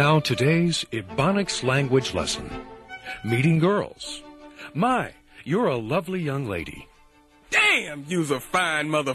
now 0.00 0.18
today's 0.18 0.82
Ebonics 0.92 1.62
language 1.62 2.14
lesson. 2.14 2.48
Meeting 3.22 3.58
girls. 3.58 4.22
My, 4.72 5.12
you're 5.44 5.66
a 5.66 5.76
lovely 5.76 6.22
young 6.22 6.46
lady. 6.46 6.88
Damn, 7.50 8.06
you's 8.08 8.30
a 8.30 8.40
fine 8.40 8.88
mother. 8.88 9.14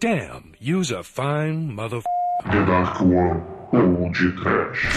Damn, 0.00 0.54
you's 0.58 0.90
a 0.90 1.04
fine 1.04 1.72
mother. 1.72 2.00
The 2.46 2.64
Dark 2.66 3.00
One 3.00 3.44
ou 3.72 4.10
de 4.10 4.32
Trash. 4.32 4.90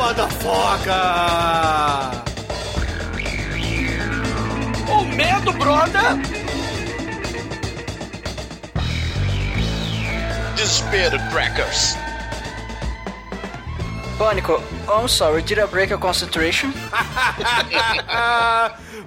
Motherfucker! 0.00 2.19
Brother! 5.60 6.16
Desespero, 10.56 11.18
crackers. 11.30 11.96
Pânico, 14.18 14.62
I'm 14.88 15.08
sorry, 15.08 15.42
did 15.42 15.58
I 15.58 15.66
break 15.66 15.90
your 15.90 15.98
concentration? 15.98 16.72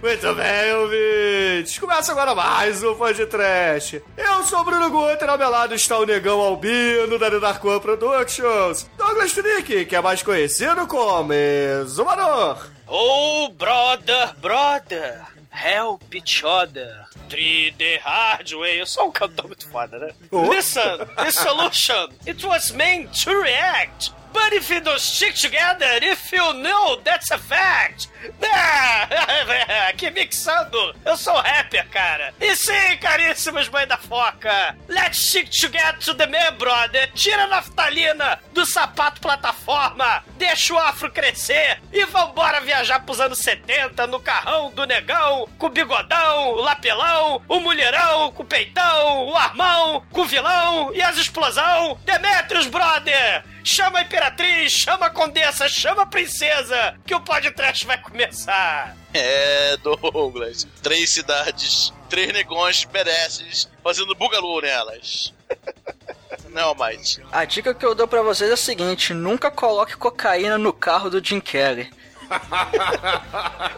Muito 0.02 0.36
bem, 0.36 0.74
ouvintes. 0.76 1.78
Começa 1.78 2.12
agora 2.12 2.34
mais 2.36 2.84
um 2.84 2.96
Fã 2.96 3.14
de 3.14 3.26
Trash. 3.26 4.02
Eu 4.18 4.44
sou 4.44 4.60
o 4.60 4.64
Bruno 4.64 4.90
Guter, 4.90 5.30
ao 5.30 5.38
meu 5.38 5.50
lado 5.50 5.76
está 5.76 5.98
o 6.00 6.06
negão 6.06 6.42
albino 6.42 7.18
da 7.20 7.30
The 7.30 7.40
Dark 7.40 7.64
One 7.64 7.80
Productions. 7.80 8.90
Douglas 8.98 9.34
Trick, 9.34 9.86
que 9.86 9.96
é 9.96 10.02
mais 10.02 10.24
conhecido 10.24 10.88
como 10.88 11.32
Exumador. 11.32 12.68
Oh, 12.88 13.50
brother, 13.50 14.34
brother! 14.42 15.33
Help 15.54 16.16
each 16.16 16.44
other. 16.44 17.06
3D 17.30 18.00
Hardware. 18.00 18.76
Eu 18.76 18.86
sou 18.88 19.08
um 19.08 19.12
cantor 19.12 19.48
muito 19.48 19.68
foda, 19.70 20.00
né? 20.00 20.12
Oh. 20.32 20.50
Listen, 20.50 20.98
the 21.16 21.32
solution. 21.32 22.10
It 22.26 22.44
was 22.46 22.72
meant 22.72 23.24
to 23.24 23.30
react. 23.40 24.12
But 24.34 24.52
if 24.54 24.70
you 24.70 24.82
don't 24.82 25.00
stick 25.00 25.36
together, 25.36 26.00
if 26.02 26.32
you 26.32 26.54
know 26.54 26.98
that's 27.04 27.30
a 27.32 27.38
fact. 27.38 28.10
Ah, 28.42 29.92
que 29.96 30.10
mixando. 30.10 30.96
Eu 31.06 31.16
sou 31.16 31.36
rapper, 31.36 31.88
cara. 31.90 32.34
E 32.40 32.56
sim, 32.56 32.98
caríssimos 33.00 33.70
mãe 33.70 33.86
da 33.86 33.98
foca. 33.98 34.76
Let's 34.88 35.20
stick 35.30 35.50
together 35.50 36.00
to 36.00 36.16
the 36.16 36.26
man, 36.26 36.56
brother. 36.58 37.12
Tira 37.14 37.44
a 37.44 37.48
naftalina 37.48 38.40
do 38.54 38.66
sapato 38.66 39.22
plataforma. 39.22 40.24
Deixa 40.38 40.74
o 40.74 40.80
afro 40.80 41.12
crescer. 41.12 41.80
E 41.92 42.06
vambora 42.06 42.62
viajar 42.62 43.02
pros 43.02 43.20
anos 43.20 43.40
70 43.40 44.08
no 44.08 44.20
carrão 44.20 44.72
do 44.72 44.86
negão, 44.86 45.48
com 45.58 45.68
o 45.68 45.70
bigodão, 45.70 46.54
o 46.54 46.62
lapelão, 46.62 47.42
o 47.48 47.60
mulherão, 47.60 48.32
com 48.32 48.44
o 48.44 48.46
peitão, 48.46 49.28
o 49.28 49.36
armão, 49.36 50.04
com 50.12 50.22
o 50.22 50.26
vilão 50.26 50.92
e 50.94 51.02
as 51.02 51.18
explosão. 51.18 52.00
Demetrius, 52.04 52.68
brother. 52.68 53.44
Chama 53.64 54.00
a 54.00 54.02
Imperatriz, 54.02 54.74
chama 54.74 55.06
a 55.06 55.10
Condessa, 55.10 55.70
chama 55.70 56.04
a 56.04 56.06
Princesa, 56.06 56.96
que 57.06 57.16
o 57.16 57.22
podcast 57.22 57.86
vai 57.86 57.98
começar. 57.98 58.96
É, 59.14 59.78
Douglas. 59.78 60.68
Três 60.82 61.10
cidades, 61.12 61.94
três 62.10 62.34
negões 62.34 62.86
mereces, 62.94 63.70
fazendo 63.82 64.14
bugalô 64.16 64.60
nelas. 64.60 65.34
Não, 66.52 66.76
mais. 66.76 67.20
A 67.32 67.46
dica 67.46 67.74
que 67.74 67.86
eu 67.86 67.96
dou 67.96 68.08
pra 68.08 68.22
vocês 68.22 68.50
é 68.50 68.54
a 68.54 68.58
seguinte: 68.58 69.14
nunca 69.14 69.50
coloque 69.50 69.96
cocaína 69.96 70.58
no 70.58 70.74
carro 70.74 71.10
do 71.10 71.24
Jim 71.24 71.40
Kelly. 71.40 71.90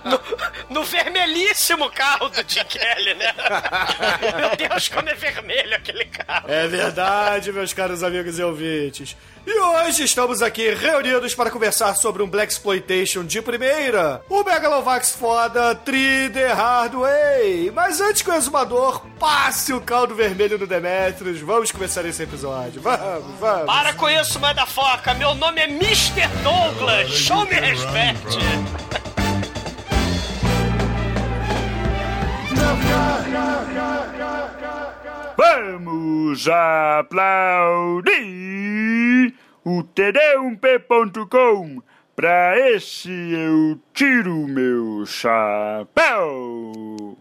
No, 0.06 0.22
no 0.70 0.84
vermelhíssimo 0.84 1.90
carro 1.90 2.30
do 2.30 2.38
Jim 2.48 2.64
Kelly, 2.66 3.16
né? 3.16 3.34
Meu 4.38 4.56
Deus, 4.70 4.88
como 4.88 5.10
é 5.10 5.14
vermelho 5.16 5.76
aquele 5.76 6.06
carro. 6.06 6.46
É 6.50 6.68
verdade, 6.68 7.52
meus 7.52 7.74
caros 7.74 8.04
amigos 8.04 8.38
e 8.38 8.44
ouvintes. 8.44 9.18
E 9.48 9.60
hoje 9.60 10.04
estamos 10.04 10.42
aqui 10.42 10.74
reunidos 10.74 11.36
para 11.36 11.52
conversar 11.52 11.94
sobre 11.94 12.24
um 12.24 12.28
Black 12.28 12.52
Exploitation 12.52 13.24
de 13.24 13.44
primeira, 13.44 14.24
o 14.28 14.44
Megalovax 14.44 15.12
foda 15.12 15.76
3D 15.76 16.52
Hardway. 16.52 17.70
Mas 17.72 18.02
antes 18.02 18.24
que 18.24 18.32
o 18.32 18.34
exumador 18.34 19.06
passe 19.20 19.72
o 19.72 19.80
caldo 19.80 20.16
vermelho 20.16 20.58
no 20.58 20.66
Demetrius, 20.66 21.40
vamos 21.42 21.72
começar 21.72 22.04
esse 22.06 22.24
episódio. 22.24 22.82
Vamos, 22.82 23.40
vamos. 23.40 23.66
Para 23.68 23.94
com 23.94 24.10
isso, 24.10 24.40
mãe 24.40 24.56
da 24.56 24.66
foca. 24.66 25.14
Meu 25.14 25.36
nome 25.36 25.62
é 25.62 25.66
Mr. 25.66 26.28
Douglas. 26.44 27.12
Show 27.12 27.46
me 27.46 27.54
respeite. 27.54 28.40
Vamos 35.38 36.48
aplaudir 36.48 38.35
o 39.66 39.84
td1p.com. 39.84 41.82
Pra 42.16 42.58
esse 42.70 43.10
eu 43.10 43.78
tiro 43.94 44.48
meu 44.48 45.06
chapéu. 45.06 47.18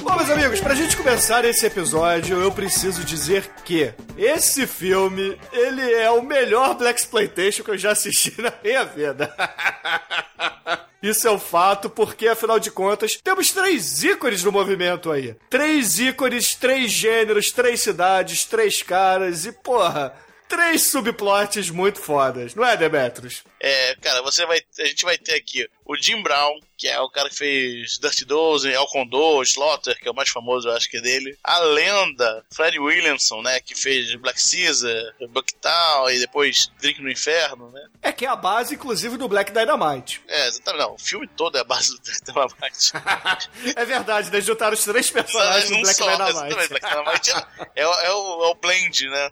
Bom, 0.00 0.16
meus 0.16 0.30
amigos, 0.30 0.60
pra 0.60 0.74
gente 0.74 0.96
começar 0.96 1.44
esse 1.44 1.66
episódio, 1.66 2.40
eu 2.40 2.50
preciso 2.50 3.04
dizer 3.04 3.50
que 3.64 3.92
esse 4.16 4.66
filme, 4.66 5.38
ele 5.52 5.92
é 5.92 6.10
o 6.10 6.22
melhor 6.22 6.76
Black 6.76 6.98
Exploitation 6.98 7.62
que 7.62 7.72
eu 7.72 7.78
já 7.78 7.90
assisti 7.90 8.34
na 8.40 8.52
minha 8.62 8.84
vida. 8.84 9.34
Isso 11.04 11.28
é 11.28 11.30
um 11.30 11.38
fato, 11.38 11.90
porque 11.90 12.26
afinal 12.26 12.58
de 12.58 12.70
contas, 12.70 13.18
temos 13.22 13.50
três 13.50 14.02
ícones 14.02 14.42
no 14.42 14.50
movimento 14.50 15.12
aí. 15.12 15.36
Três 15.50 15.98
ícones, 15.98 16.54
três 16.54 16.90
gêneros, 16.90 17.52
três 17.52 17.82
cidades, 17.82 18.46
três 18.46 18.82
caras 18.82 19.44
e, 19.44 19.52
porra, 19.52 20.16
três 20.48 20.90
subplots 20.90 21.68
muito 21.68 22.00
fodas, 22.00 22.54
não 22.54 22.64
é, 22.64 22.74
Demetrius? 22.74 23.44
É, 23.60 23.94
cara, 23.96 24.22
você 24.22 24.46
vai. 24.46 24.62
A 24.78 24.84
gente 24.86 25.04
vai 25.04 25.18
ter 25.18 25.34
aqui 25.34 25.68
o 25.84 25.94
Jim 25.94 26.22
Brown, 26.22 26.58
que 26.84 26.88
é 26.90 27.00
o 27.00 27.08
cara 27.08 27.30
que 27.30 27.36
fez 27.36 27.98
Dirty 27.98 28.26
Dozen, 28.26 28.70
El 28.74 28.86
Condor, 28.88 29.42
Slaughter, 29.42 29.98
que 29.98 30.06
é 30.06 30.10
o 30.10 30.14
mais 30.14 30.28
famoso, 30.28 30.68
eu 30.68 30.76
acho 30.76 30.90
que 30.90 30.98
é 30.98 31.00
dele. 31.00 31.34
A 31.42 31.58
lenda, 31.60 32.44
Fred 32.54 32.78
Williamson, 32.78 33.40
né, 33.40 33.58
que 33.58 33.74
fez 33.74 34.14
Black 34.16 34.38
Caesar, 34.38 35.14
Bucktown 35.30 36.10
e 36.10 36.18
depois 36.18 36.70
Drink 36.82 37.00
no 37.00 37.10
Inferno, 37.10 37.70
né? 37.70 37.80
É 38.02 38.12
que 38.12 38.26
é 38.26 38.28
a 38.28 38.36
base, 38.36 38.74
inclusive, 38.74 39.16
do 39.16 39.26
Black 39.28 39.50
Dynamite. 39.50 40.20
É, 40.28 40.46
exatamente. 40.46 40.82
Não, 40.82 40.94
o 40.94 40.98
filme 40.98 41.26
todo 41.26 41.56
é 41.56 41.62
a 41.62 41.64
base 41.64 41.96
do 41.96 42.02
Dynamite. 42.02 42.92
é 43.76 43.84
verdade, 43.86 44.28
eles 44.28 44.44
juntaram 44.44 44.74
os 44.74 44.84
três 44.84 45.10
personagens 45.10 45.70
do 45.70 45.80
Black 45.80 45.94
só, 45.96 46.10
Dynamite. 46.10 46.54
Black 46.68 46.86
Dynamite 46.86 47.30
é, 47.30 47.82
é, 47.82 47.86
o- 47.86 47.92
é 47.94 48.12
o, 48.12 48.44
é 48.44 48.48
o 48.48 48.54
blend, 48.56 49.08
né? 49.08 49.30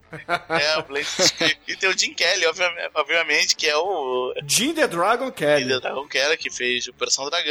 É 0.49 0.79
o 0.79 0.85
blend. 0.85 1.07
E 1.69 1.77
tem 1.77 1.91
o 1.91 1.99
Jim 1.99 2.15
Kelly, 2.15 2.47
obviamente, 2.95 3.55
que 3.55 3.69
é 3.69 3.77
o 3.77 4.33
Jim 4.47 4.73
the 4.73 4.87
Dragon 4.87 5.31
Kelly. 5.31 5.69
Jim 5.69 5.81
Dragon 5.81 6.09
Kelly, 6.09 6.39
que 6.39 6.51
fez 6.51 6.89
Operação 6.89 7.29
Dragão, 7.29 7.42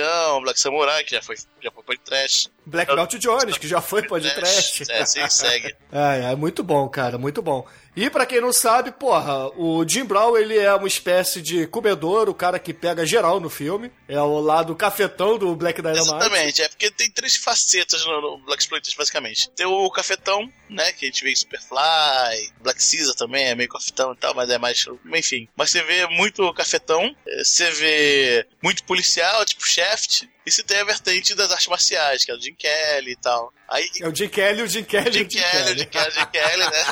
Black 0.41 0.59
Samurai, 0.59 1.03
que 1.03 1.15
já 1.15 1.21
foi, 1.21 1.35
já 1.61 1.71
foi 1.71 1.83
podcast. 1.83 2.51
Black 2.65 2.95
Belt 2.95 3.15
Jones, 3.15 3.57
que 3.57 3.67
já 3.67 3.81
foi 3.81 4.03
podcast. 4.03 4.83
É, 4.91 5.05
sim, 5.05 5.27
segue. 5.29 5.75
É, 5.91 6.31
é 6.31 6.35
muito 6.35 6.63
bom, 6.63 6.87
cara, 6.87 7.17
muito 7.17 7.41
bom. 7.41 7.67
E 7.95 8.09
pra 8.09 8.25
quem 8.25 8.39
não 8.39 8.53
sabe, 8.53 8.91
porra, 8.91 9.49
o 9.57 9.85
Jim 9.87 10.05
Brown, 10.05 10.37
ele 10.37 10.57
é 10.57 10.73
uma 10.73 10.87
espécie 10.87 11.41
de 11.41 11.67
comedor, 11.67 12.29
o 12.29 12.33
cara 12.33 12.57
que 12.57 12.73
pega 12.73 13.05
geral 13.05 13.39
no 13.39 13.49
filme. 13.49 13.91
É 14.07 14.19
o 14.19 14.39
lado 14.39 14.75
cafetão 14.75 15.37
do 15.37 15.53
Black 15.55 15.81
Dynamite. 15.81 16.07
Exatamente, 16.07 16.61
é 16.61 16.69
porque 16.69 16.89
tem 16.89 17.11
três 17.11 17.35
facetas 17.35 18.05
no, 18.05 18.37
Black 18.45 18.63
Exploitation, 18.63 18.97
basicamente. 18.97 19.49
Tem 19.51 19.65
o 19.65 19.89
cafetão, 19.89 20.49
né, 20.69 20.93
que 20.93 21.05
a 21.05 21.07
gente 21.09 21.23
vê 21.23 21.31
em 21.31 21.35
Superfly, 21.35 22.53
Black 22.61 22.79
Caesar 22.79 23.15
também 23.15 23.45
é 23.45 23.55
meio 23.55 23.69
cafetão 23.69 24.13
e 24.13 24.17
tal, 24.17 24.33
mas 24.33 24.49
é 24.49 24.57
mais, 24.57 24.85
enfim. 25.13 25.47
Mas 25.55 25.71
você 25.71 25.83
vê 25.83 26.07
muito 26.07 26.53
cafetão, 26.53 27.13
eh, 27.27 27.43
você 27.43 27.69
vê 27.71 28.47
muito 28.61 28.83
policial, 28.85 29.45
tipo 29.45 29.67
Shaft, 29.67 30.27
e 30.45 30.51
você 30.51 30.63
tem 30.63 30.79
a 30.79 30.83
vertente 30.83 31.35
das 31.35 31.51
artes 31.51 31.67
marciais, 31.67 32.23
que 32.25 32.31
é 32.31 32.35
o 32.35 32.39
Jim 32.41 32.55
Kelly 32.55 33.11
e 33.11 33.15
tal. 33.15 33.53
Aí, 33.69 33.89
É 34.01 34.07
o 34.07 34.13
Jim 34.13 34.27
Kelly, 34.27 34.63
o 34.63 34.67
Jim 34.67 34.83
Kelly, 34.83 35.13
Jim 35.13 35.25
o 35.25 35.29
Jim 35.29 35.39
Kelly, 35.39 35.51
Kelly. 35.63 35.79
Jim 35.79 35.85
Kelly, 35.85 36.11
Jim 36.11 36.25
Kelly, 36.25 36.63
né? 36.65 36.85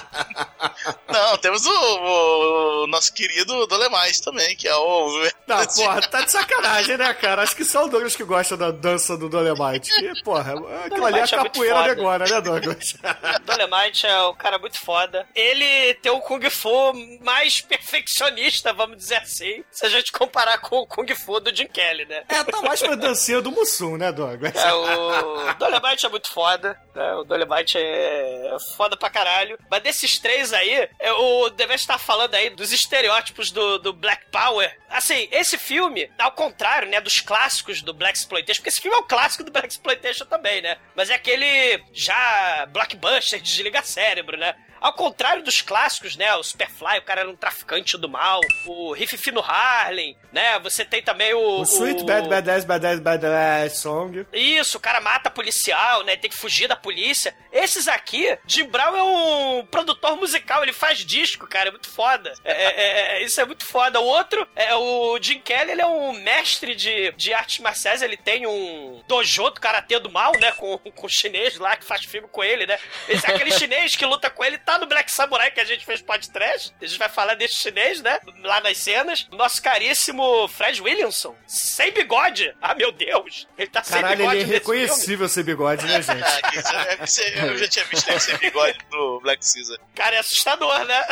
Não, 1.11 1.37
temos 1.37 1.65
o, 1.65 2.83
o 2.83 2.87
nosso 2.87 3.13
querido 3.13 3.67
Dolemais 3.67 4.19
também, 4.19 4.55
que 4.55 4.67
é 4.67 4.75
o. 4.75 5.29
Não, 5.47 5.65
porra, 5.75 6.01
tá 6.01 6.21
de 6.21 6.31
sacanagem, 6.31 6.95
né, 6.97 7.13
cara? 7.15 7.41
Acho 7.41 7.55
que 7.55 7.65
só 7.65 7.85
o 7.85 7.89
Douglas 7.89 8.15
que 8.15 8.23
gosta 8.23 8.55
da 8.55 8.71
dança 8.71 9.17
do 9.17 9.27
Dolemite. 9.27 9.91
Que, 9.91 10.23
porra, 10.23 10.53
aquilo 10.85 11.05
ali 11.05 11.19
é 11.19 11.25
Dolemite 11.25 11.35
é 11.35 11.37
capoeira 11.37 11.83
de 11.83 11.89
agora, 11.89 12.25
né, 12.25 12.41
Douglas? 12.41 12.95
Dolemite 13.43 14.05
é 14.05 14.21
um 14.27 14.35
cara 14.35 14.57
muito 14.57 14.79
foda. 14.79 15.27
Ele 15.35 15.93
tem 15.95 16.11
o 16.11 16.21
Kung 16.21 16.49
Fu 16.49 16.93
mais 17.21 17.59
perfeccionista, 17.59 18.71
vamos 18.71 18.97
dizer 18.97 19.17
assim, 19.17 19.63
se 19.71 19.85
a 19.85 19.89
gente 19.89 20.11
comparar 20.11 20.59
com 20.59 20.77
o 20.77 20.87
Kung 20.87 21.07
Fu 21.15 21.39
do 21.39 21.53
Jim 21.53 21.67
Kelly, 21.67 22.05
né? 22.05 22.23
É, 22.29 22.43
tá 22.43 22.61
mais 22.61 22.79
pra 22.79 22.95
dancinha 22.95 23.38
do 23.41 23.51
Mussum, 23.51 23.97
né, 23.97 24.11
Douglas? 24.11 24.55
É, 24.55 24.73
o 24.73 25.53
Dolemite 25.55 26.05
é 26.05 26.09
muito 26.09 26.31
foda, 26.31 26.79
né? 26.95 27.13
O 27.15 27.23
Dolemite 27.23 27.77
é 27.77 28.57
foda 28.77 28.95
pra 28.95 29.09
caralho. 29.09 29.57
Mas 29.69 29.83
desses 29.83 30.17
três 30.17 30.53
aí, 30.53 30.89
é, 30.99 31.11
o 31.11 31.49
Deves 31.49 31.85
tá 31.85 31.97
falando 31.97 32.35
aí 32.35 32.49
dos 32.49 32.69
os 32.69 32.73
estereótipos 32.73 33.51
do, 33.51 33.79
do 33.79 33.91
Black 33.91 34.25
Power. 34.31 34.77
Assim, 34.89 35.27
esse 35.31 35.57
filme, 35.57 36.09
ao 36.17 36.31
contrário, 36.31 36.87
né, 36.87 37.01
dos 37.01 37.19
clássicos 37.19 37.81
do 37.81 37.93
Black 37.93 38.17
Exploitation, 38.17 38.59
porque 38.59 38.69
esse 38.69 38.81
filme 38.81 38.95
é 38.95 38.99
o 38.99 39.03
clássico 39.03 39.43
do 39.43 39.51
Black 39.51 39.67
Exploitation 39.67 40.25
também, 40.25 40.61
né? 40.61 40.77
Mas 40.95 41.09
é 41.09 41.15
aquele 41.15 41.83
já 41.91 42.67
blockbuster 42.67 43.39
de 43.39 43.45
desligar 43.45 43.83
cérebro, 43.83 44.37
né? 44.37 44.55
Ao 44.79 44.93
contrário 44.93 45.43
dos 45.43 45.61
clássicos, 45.61 46.15
né? 46.15 46.33
O 46.35 46.43
Superfly, 46.43 46.99
o 46.99 47.03
cara 47.03 47.21
era 47.21 47.29
um 47.29 47.35
traficante 47.35 47.97
do 47.97 48.09
mal. 48.09 48.39
O 48.65 48.93
Riff 48.93 49.17
Fino 49.17 49.41
Harlem, 49.41 50.17
né? 50.31 50.59
Você 50.59 50.85
tem 50.85 51.01
também 51.01 51.33
o... 51.33 51.59
O 51.59 51.63
Sweet 51.63 52.03
o... 52.03 52.05
Bad 52.05 52.29
Badass 52.29 52.65
Badass 52.65 52.99
Badass 52.99 53.77
Song. 53.79 54.25
Isso, 54.31 54.77
o 54.77 54.81
cara 54.81 55.01
mata 55.01 55.29
policial, 55.29 56.03
né? 56.03 56.15
Tem 56.15 56.29
que 56.29 56.37
fugir 56.37 56.67
da 56.67 56.75
polícia. 56.75 57.35
Esses 57.51 57.87
aqui, 57.87 58.37
Jim 58.45 58.65
Brown 58.65 58.95
é 58.95 59.03
um 59.03 59.65
produtor 59.65 60.15
musical, 60.15 60.63
ele 60.63 60.73
faz 60.73 60.99
disco, 60.99 61.47
cara, 61.47 61.69
é 61.69 61.71
muito 61.71 61.89
foda. 61.89 62.33
É, 62.43 62.51
é, 62.51 63.17
é, 63.17 63.23
isso 63.23 63.39
é 63.41 63.45
muito 63.45 63.65
foda. 63.65 63.99
O 63.99 64.05
outro, 64.05 64.47
é 64.55 64.75
o 64.75 65.17
Jim 65.21 65.39
Kelly, 65.39 65.71
ele 65.71 65.81
é 65.81 65.85
um 65.85 66.13
mestre 66.13 66.75
de, 66.75 67.11
de 67.13 67.33
artes 67.33 67.59
marciais, 67.59 68.01
ele 68.01 68.17
tem 68.17 68.45
um 68.45 69.03
dojo 69.07 69.49
do 69.49 69.59
karatê 69.59 69.99
do 69.99 70.11
mal, 70.11 70.33
né? 70.39 70.51
Com, 70.53 70.77
com 70.77 71.07
o 71.07 71.09
chinês 71.09 71.57
lá 71.57 71.75
que 71.75 71.85
faz 71.85 72.03
filme 72.05 72.27
com 72.27 72.43
ele, 72.43 72.65
né? 72.65 72.77
Esse, 73.07 73.25
aquele 73.25 73.51
chinês 73.51 73.95
que 73.95 74.05
luta 74.05 74.29
com 74.29 74.43
ele 74.43 74.57
tá 74.69 74.77
no 74.77 74.85
Black 74.85 75.11
Samurai 75.11 75.49
que 75.49 75.59
a 75.59 75.65
gente 75.65 75.83
fez 75.83 75.99
podcast. 75.99 76.71
A 76.79 76.85
gente 76.85 76.99
vai 76.99 77.09
falar 77.09 77.33
desse 77.33 77.55
chinês, 77.55 78.01
né? 78.01 78.19
Lá 78.43 78.61
nas 78.61 78.77
cenas. 78.77 79.27
Nosso 79.31 79.61
caríssimo 79.63 80.47
Fred 80.47 80.79
Williamson, 80.79 81.35
sem 81.47 81.91
bigode. 81.91 82.53
Ah, 82.61 82.75
meu 82.75 82.91
Deus. 82.91 83.47
Ele 83.57 83.67
tá 83.69 83.83
sem 83.83 83.99
Caralho, 83.99 84.17
bigode 84.17 84.37
ele 84.37 84.43
é 84.51 84.53
reconhecível 84.53 85.27
sem 85.27 85.43
bigode, 85.43 85.85
né, 85.85 86.01
gente? 86.01 86.19
Ah, 86.69 86.85
é- 86.87 87.39
é- 87.39 87.49
eu 87.49 87.57
já 87.57 87.67
tinha 87.67 87.85
visto 87.85 88.09
ele 88.09 88.19
sem 88.19 88.37
bigode 88.37 88.77
do 88.91 89.19
Black 89.21 89.41
Caesar. 89.53 89.77
Cara, 89.95 90.15
é 90.15 90.19
assustador, 90.19 90.85
né? 90.85 91.07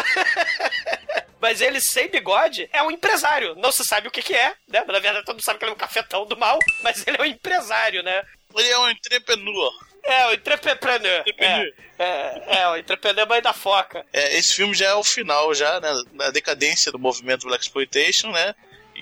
Mas 1.41 1.61
ele 1.61 1.79
sem 1.79 2.09
bigode 2.09 2.69
é 2.71 2.81
um 2.83 2.91
empresário. 2.91 3.55
Não 3.55 3.71
se 3.71 3.83
sabe 3.85 4.07
o 4.07 4.11
que 4.11 4.21
que 4.21 4.35
é, 4.35 4.53
né? 4.67 4.83
Na 4.85 4.99
verdade, 4.99 5.25
todo 5.25 5.35
mundo 5.35 5.43
sabe 5.43 5.57
que 5.59 5.65
ele 5.65 5.71
é 5.71 5.75
um 5.75 5.77
cafetão 5.77 6.25
do 6.25 6.35
mal, 6.37 6.57
mas 6.83 7.05
ele 7.05 7.17
é 7.17 7.21
um 7.21 7.25
empresário, 7.25 8.01
né? 8.03 8.23
Ele 8.55 8.69
é 8.69 8.79
um 8.79 8.89
entrepreneur. 8.89 9.71
É, 10.07 10.27
o 10.27 10.33
entrepreneur. 10.33 11.23
É, 11.37 11.69
é, 11.99 12.59
é, 12.61 12.67
o 12.69 12.77
entrepreneur 12.77 13.27
mãe 13.27 13.41
da 13.41 13.53
foca. 13.53 14.05
É, 14.13 14.37
esse 14.37 14.55
filme 14.55 14.73
já 14.73 14.87
é 14.87 14.93
o 14.93 15.03
final, 15.03 15.53
já, 15.53 15.79
né? 15.79 15.89
Na 16.13 16.29
decadência 16.31 16.91
do 16.91 16.97
movimento 16.99 17.45
Black 17.47 17.63
Exploitation, 17.63 18.31
né? 18.31 18.55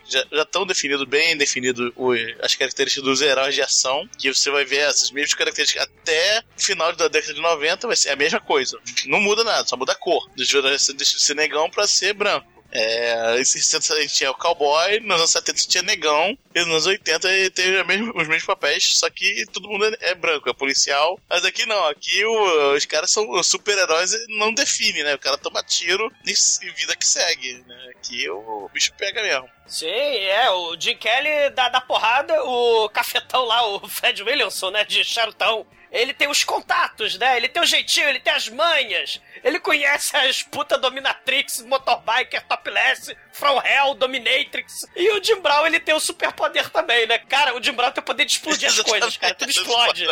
Já 0.08 0.24
estão 0.44 0.66
definido 0.66 1.06
bem 1.06 1.38
definido 1.38 1.92
o- 1.96 2.12
as 2.42 2.54
características 2.54 3.04
dos 3.04 3.22
heróis 3.22 3.56
de 3.56 3.62
ação, 3.62 4.08
que 4.20 4.32
você 4.34 4.52
vai 4.52 4.66
ver 4.66 4.80
essas 4.90 5.10
mesmas 5.10 5.34
características 5.34 5.84
até 5.88 6.44
o 6.58 6.62
final 6.62 6.92
da 6.94 7.08
década 7.08 7.34
de 7.34 7.42
90, 7.42 7.88
vai 7.88 7.96
ser 7.96 8.10
a 8.10 8.16
mesma 8.16 8.40
coisa. 8.40 8.78
Não 9.06 9.20
muda 9.22 9.44
nada, 9.44 9.66
só 9.68 9.78
muda 9.78 9.94
a 9.94 9.96
cor. 9.96 10.30
Deixa 10.36 10.62
de 10.94 11.06
ser 11.06 11.34
negão 11.36 11.70
pra 11.70 11.88
ser 11.88 12.14
branco. 12.14 12.55
É, 12.72 13.40
em 13.40 13.44
60 13.46 13.94
a 13.94 14.02
gente 14.02 14.16
tinha 14.16 14.32
o 14.32 14.36
cowboy, 14.36 15.00
nos 15.00 15.18
anos 15.20 15.32
70 15.32 15.60
tinha 15.68 15.84
negão, 15.84 16.38
e 16.54 16.60
nos 16.60 16.70
anos 16.70 16.86
80 16.88 17.30
ele 17.32 17.50
teve 17.50 17.80
a 17.80 17.84
mesma- 17.84 18.12
os 18.16 18.28
mesmos 18.28 18.46
papéis, 18.46 18.98
só 19.00 19.10
que 19.10 19.46
todo 19.54 19.70
mundo 19.70 19.86
é, 19.86 20.10
é 20.12 20.16
branco, 20.16 20.50
é 20.50 20.54
policial. 20.54 21.20
Mas 21.30 21.46
aqui 21.46 21.66
não, 21.66 21.88
aqui 21.88 22.26
o- 22.26 22.74
os 22.76 22.86
caras 22.86 23.12
são 23.12 23.42
super-heróis 23.44 24.12
e 24.14 24.26
não 24.38 24.54
define, 24.54 25.04
né? 25.04 25.16
O 25.16 25.20
cara 25.20 25.38
toma 25.38 25.64
tiro 25.64 26.12
e, 26.26 26.34
vida 26.72 26.96
que 26.96 27.08
segue, 27.08 27.64
né? 27.66 27.92
Aqui 27.96 28.30
o 28.30 28.70
bicho 28.74 28.92
pega 28.98 29.22
mesmo. 29.22 29.50
Sim, 29.68 29.88
é, 29.88 30.50
o 30.52 30.80
Jim 30.80 30.96
Kelly 30.98 31.50
dá, 31.52 31.70
dá 31.70 31.82
porrada, 31.82 32.44
o 32.44 32.88
cafetão 32.90 33.46
lá, 33.46 33.66
o 33.68 33.88
Fred 33.90 34.22
Williamson, 34.22 34.70
né, 34.70 34.84
de 34.86 35.04
charutão, 35.04 35.66
ele 36.02 36.14
tem 36.14 36.28
os 36.28 36.44
contatos, 36.44 37.18
né, 37.18 37.38
ele 37.38 37.48
tem 37.48 37.62
o 37.62 37.66
jeitinho, 37.66 38.10
ele 38.10 38.20
tem 38.20 38.34
as 38.34 38.48
manhas, 38.50 39.22
ele 39.44 39.60
conhece 39.60 40.16
as 40.16 40.42
puta 40.44 40.78
dominatrix, 40.78 41.62
motorbiker, 41.62 42.42
topless, 42.48 43.16
from 43.32 43.62
hell, 43.62 43.94
dominatrix, 43.96 44.86
e 44.96 45.12
o 45.12 45.24
Jim 45.24 45.42
Brown, 45.42 45.66
ele 45.66 45.80
tem 45.80 45.96
o 45.96 46.00
superpoder 46.00 46.70
também, 46.70 47.06
né, 47.08 47.18
cara, 47.18 47.56
o 47.56 47.64
Jim 47.64 47.74
Brown 47.74 47.92
tem 47.92 48.02
o 48.02 48.06
poder 48.06 48.26
de 48.26 48.34
explodir 48.34 48.70
as 48.70 48.80
coisas, 48.82 49.18
cara, 49.18 49.36
tudo 49.36 49.50
explode. 49.50 50.06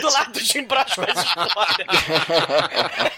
Do 0.00 0.10
lado 0.10 0.32
do 0.32 0.40
Jim 0.40 0.64
Brown 0.64 0.82
as 0.82 0.94
coisas 0.94 1.24
explodem. 1.24 1.86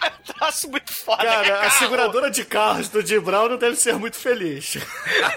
É 0.04 0.30
um 0.30 0.34
troço 0.34 0.70
muito 0.70 0.92
foda, 0.92 1.22
é 1.22 1.34
Cara, 1.34 1.66
a 1.66 1.70
seguradora 1.70 2.30
de 2.30 2.44
carros 2.44 2.88
do 2.88 3.04
Jim 3.04 3.20
Brown 3.20 3.48
não 3.48 3.56
deve 3.56 3.76
ser 3.76 3.94
muito 3.94 4.16
feliz. 4.16 4.76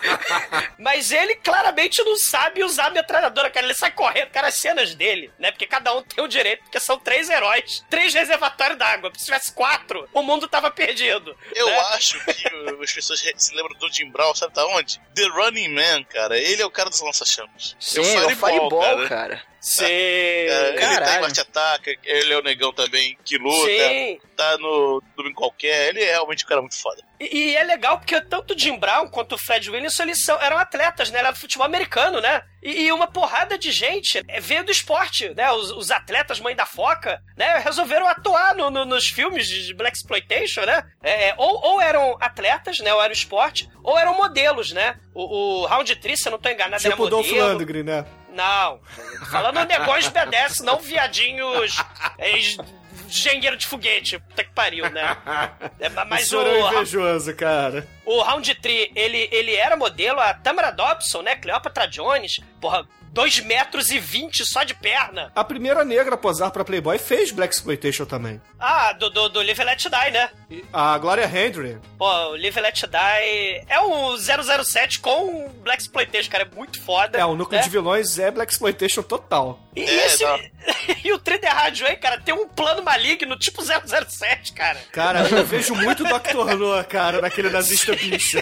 Mas 0.77 1.11
ele 1.11 1.35
claramente 1.35 2.03
não 2.03 2.15
sabe 2.15 2.63
usar 2.63 2.87
a 2.87 2.89
metralhadora, 2.89 3.49
cara. 3.49 3.65
Ele 3.65 3.73
sai 3.73 3.91
correndo, 3.91 4.29
cara, 4.29 4.47
as 4.47 4.55
cenas 4.55 4.93
dele, 4.95 5.31
né? 5.39 5.51
Porque 5.51 5.67
cada 5.67 5.93
um 5.95 6.01
tem 6.01 6.23
o 6.23 6.27
direito, 6.27 6.56
porque 6.63 6.79
são 6.79 6.97
três 6.99 7.29
heróis, 7.29 7.83
três 7.89 8.13
reservatórios 8.13 8.77
d'água. 8.77 9.11
Se 9.15 9.25
tivesse 9.25 9.51
quatro, 9.51 10.07
o 10.13 10.21
mundo 10.21 10.47
tava 10.47 10.69
perdido. 10.71 11.35
Eu 11.55 11.67
né? 11.67 11.79
acho 11.93 12.19
que 12.25 12.47
o- 12.55 12.83
as 12.83 12.91
pessoas 12.91 13.19
se 13.35 13.55
lembram 13.55 13.77
do 13.77 13.91
Jim 13.91 14.09
Brown, 14.09 14.33
sabe 14.35 14.53
da 14.53 14.65
onde? 14.67 14.99
The 15.15 15.27
Running 15.27 15.69
Man, 15.69 16.03
cara. 16.05 16.37
Ele 16.37 16.61
é 16.61 16.65
o 16.65 16.71
cara 16.71 16.89
dos 16.89 17.01
lança-chamas. 17.01 17.75
Sim, 17.79 17.99
é 18.01 18.25
o 18.25 18.29
Fireball, 18.35 19.07
cara. 19.07 19.41
Sim. 19.69 19.85
É, 19.85 20.69
ele 20.69 20.79
tá 20.79 20.85
em 20.85 20.89
Caralho. 20.95 21.21
bate-ataca, 21.21 21.91
ele 22.03 22.33
é 22.33 22.37
o 22.37 22.43
negão 22.43 22.71
também 22.73 23.17
que 23.25 23.37
luta, 23.37 23.65
Sim. 23.67 24.19
tá 24.35 24.57
no 24.57 25.01
domingo 25.15 25.35
qualquer, 25.35 25.89
ele 25.89 26.01
é 26.03 26.11
realmente 26.11 26.45
um 26.45 26.47
cara 26.47 26.61
muito 26.61 26.79
foda. 26.79 27.03
E, 27.19 27.49
e 27.51 27.55
é 27.55 27.63
legal 27.63 27.97
porque 27.97 28.21
tanto 28.21 28.53
o 28.53 28.57
Jim 28.59 28.77
Brown 28.77 29.07
quanto 29.09 29.33
o 29.35 29.37
Fred 29.37 29.69
Williamson 29.69 30.03
eles 30.03 30.23
são, 30.23 30.39
eram 30.41 30.57
atletas, 30.57 31.09
né? 31.09 31.19
Era 31.19 31.31
do 31.31 31.37
futebol 31.39 31.65
americano, 31.65 32.21
né? 32.21 32.43
E, 32.61 32.83
e 32.85 32.91
uma 32.91 33.07
porrada 33.07 33.57
de 33.57 33.71
gente 33.71 34.23
é, 34.27 34.39
veio 34.39 34.63
do 34.63 34.71
esporte, 34.71 35.29
né? 35.33 35.51
Os, 35.51 35.71
os 35.71 35.89
atletas 35.91 36.39
Mãe 36.39 36.55
da 36.55 36.65
Foca, 36.65 37.19
né? 37.35 37.57
Resolveram 37.57 38.07
atuar 38.07 38.53
no- 38.55 38.69
no- 38.69 38.85
nos 38.85 39.07
filmes 39.07 39.47
de 39.47 39.73
Black 39.73 39.97
Exploitation, 39.97 40.61
né? 40.61 40.83
É, 41.03 41.33
ou, 41.37 41.59
ou 41.73 41.81
eram 41.81 42.15
atletas, 42.21 42.79
né? 42.79 42.93
Ou 42.93 43.01
era 43.01 43.11
esporte, 43.11 43.67
ou 43.83 43.97
eram 43.97 44.15
modelos, 44.15 44.71
né? 44.71 44.95
O, 45.13 45.61
o 45.63 45.65
Round 45.65 45.95
Tree, 45.95 46.15
se 46.17 46.27
eu 46.27 46.31
não 46.31 46.39
tô 46.39 46.49
enganado, 46.49 46.81
tipo 46.83 46.95
o 47.01 47.05
era 47.05 47.09
Dolph 47.09 47.27
modelo. 47.27 47.47
Landgren, 47.57 47.83
né? 47.83 48.05
Não. 48.37 48.79
Falando 49.31 49.65
negócios 49.65 50.07
BDS, 50.13 50.59
não 50.59 50.79
viadinhos. 50.79 51.75
É, 52.19 52.37
engenheiro 53.07 53.57
de 53.57 53.65
foguete. 53.65 54.19
Puta 54.19 54.43
que 54.43 54.51
pariu, 54.51 54.89
né? 54.91 55.17
É, 55.79 55.89
mas 55.89 56.31
o 56.31 56.41
é 56.41 56.59
invejoso, 56.71 57.35
cara. 57.35 57.87
o 58.05 58.21
Round 58.21 58.53
Tree, 58.55 58.91
ele, 58.95 59.27
ele 59.31 59.55
era 59.55 59.75
modelo, 59.75 60.19
a 60.19 60.33
Tamara 60.33 60.71
Dobson, 60.71 61.21
né? 61.21 61.35
Cleopatra 61.35 61.87
Jones, 61.87 62.39
porra, 62.61 62.87
2 63.11 63.39
metros 63.41 63.89
e 63.91 63.99
20 63.99 64.45
só 64.45 64.63
de 64.63 64.73
perna. 64.73 65.31
A 65.35 65.43
primeira 65.43 65.83
negra 65.83 66.15
a 66.15 66.17
posar 66.17 66.51
pra 66.51 66.63
Playboy 66.63 66.97
fez 66.97 67.31
Black 67.31 67.53
Exploitation 67.53 68.05
também. 68.05 68.41
Ah, 68.59 68.93
do, 68.93 69.09
do, 69.09 69.29
do 69.29 69.41
Live 69.41 69.61
and 69.61 69.65
Let 69.65 69.83
Die, 69.83 70.11
né? 70.11 70.29
E 70.49 70.63
A 70.71 70.97
Gloria 70.97 71.25
Hendry. 71.25 71.77
Pô, 71.97 72.09
o 72.29 72.35
Live 72.35 72.59
and 72.59 72.63
Let 72.63 72.81
Die 72.85 73.65
é 73.67 73.79
um 73.81 74.15
007 74.17 74.99
com 74.99 75.49
Black 75.63 75.81
Exploitation, 75.81 76.29
cara, 76.29 76.47
é 76.51 76.55
muito 76.55 76.81
foda. 76.81 77.17
É, 77.17 77.25
o 77.25 77.35
núcleo 77.35 77.57
né? 77.59 77.63
de 77.63 77.69
vilões 77.69 78.17
é 78.19 78.29
Black 78.31 78.51
Exploitation 78.51 79.01
total. 79.03 79.59
E, 79.75 79.81
É, 79.83 80.05
esse, 80.07 80.23
e 81.05 81.13
o 81.13 81.19
Tree 81.19 81.39
The 81.39 81.49
Rádio 81.49 81.87
aí, 81.87 81.95
cara, 81.97 82.19
tem 82.19 82.33
um 82.33 82.47
plano 82.47 82.83
maligno, 82.83 83.37
tipo 83.37 83.61
007, 83.63 84.53
cara. 84.53 84.79
Cara, 84.91 85.27
eu 85.29 85.45
vejo 85.45 85.75
muito 85.75 86.03
Dr. 86.03 86.55
No, 86.57 86.83
cara, 86.85 87.21
naquele 87.21 87.49
nazista 87.49 87.93
bicho. 87.97 88.39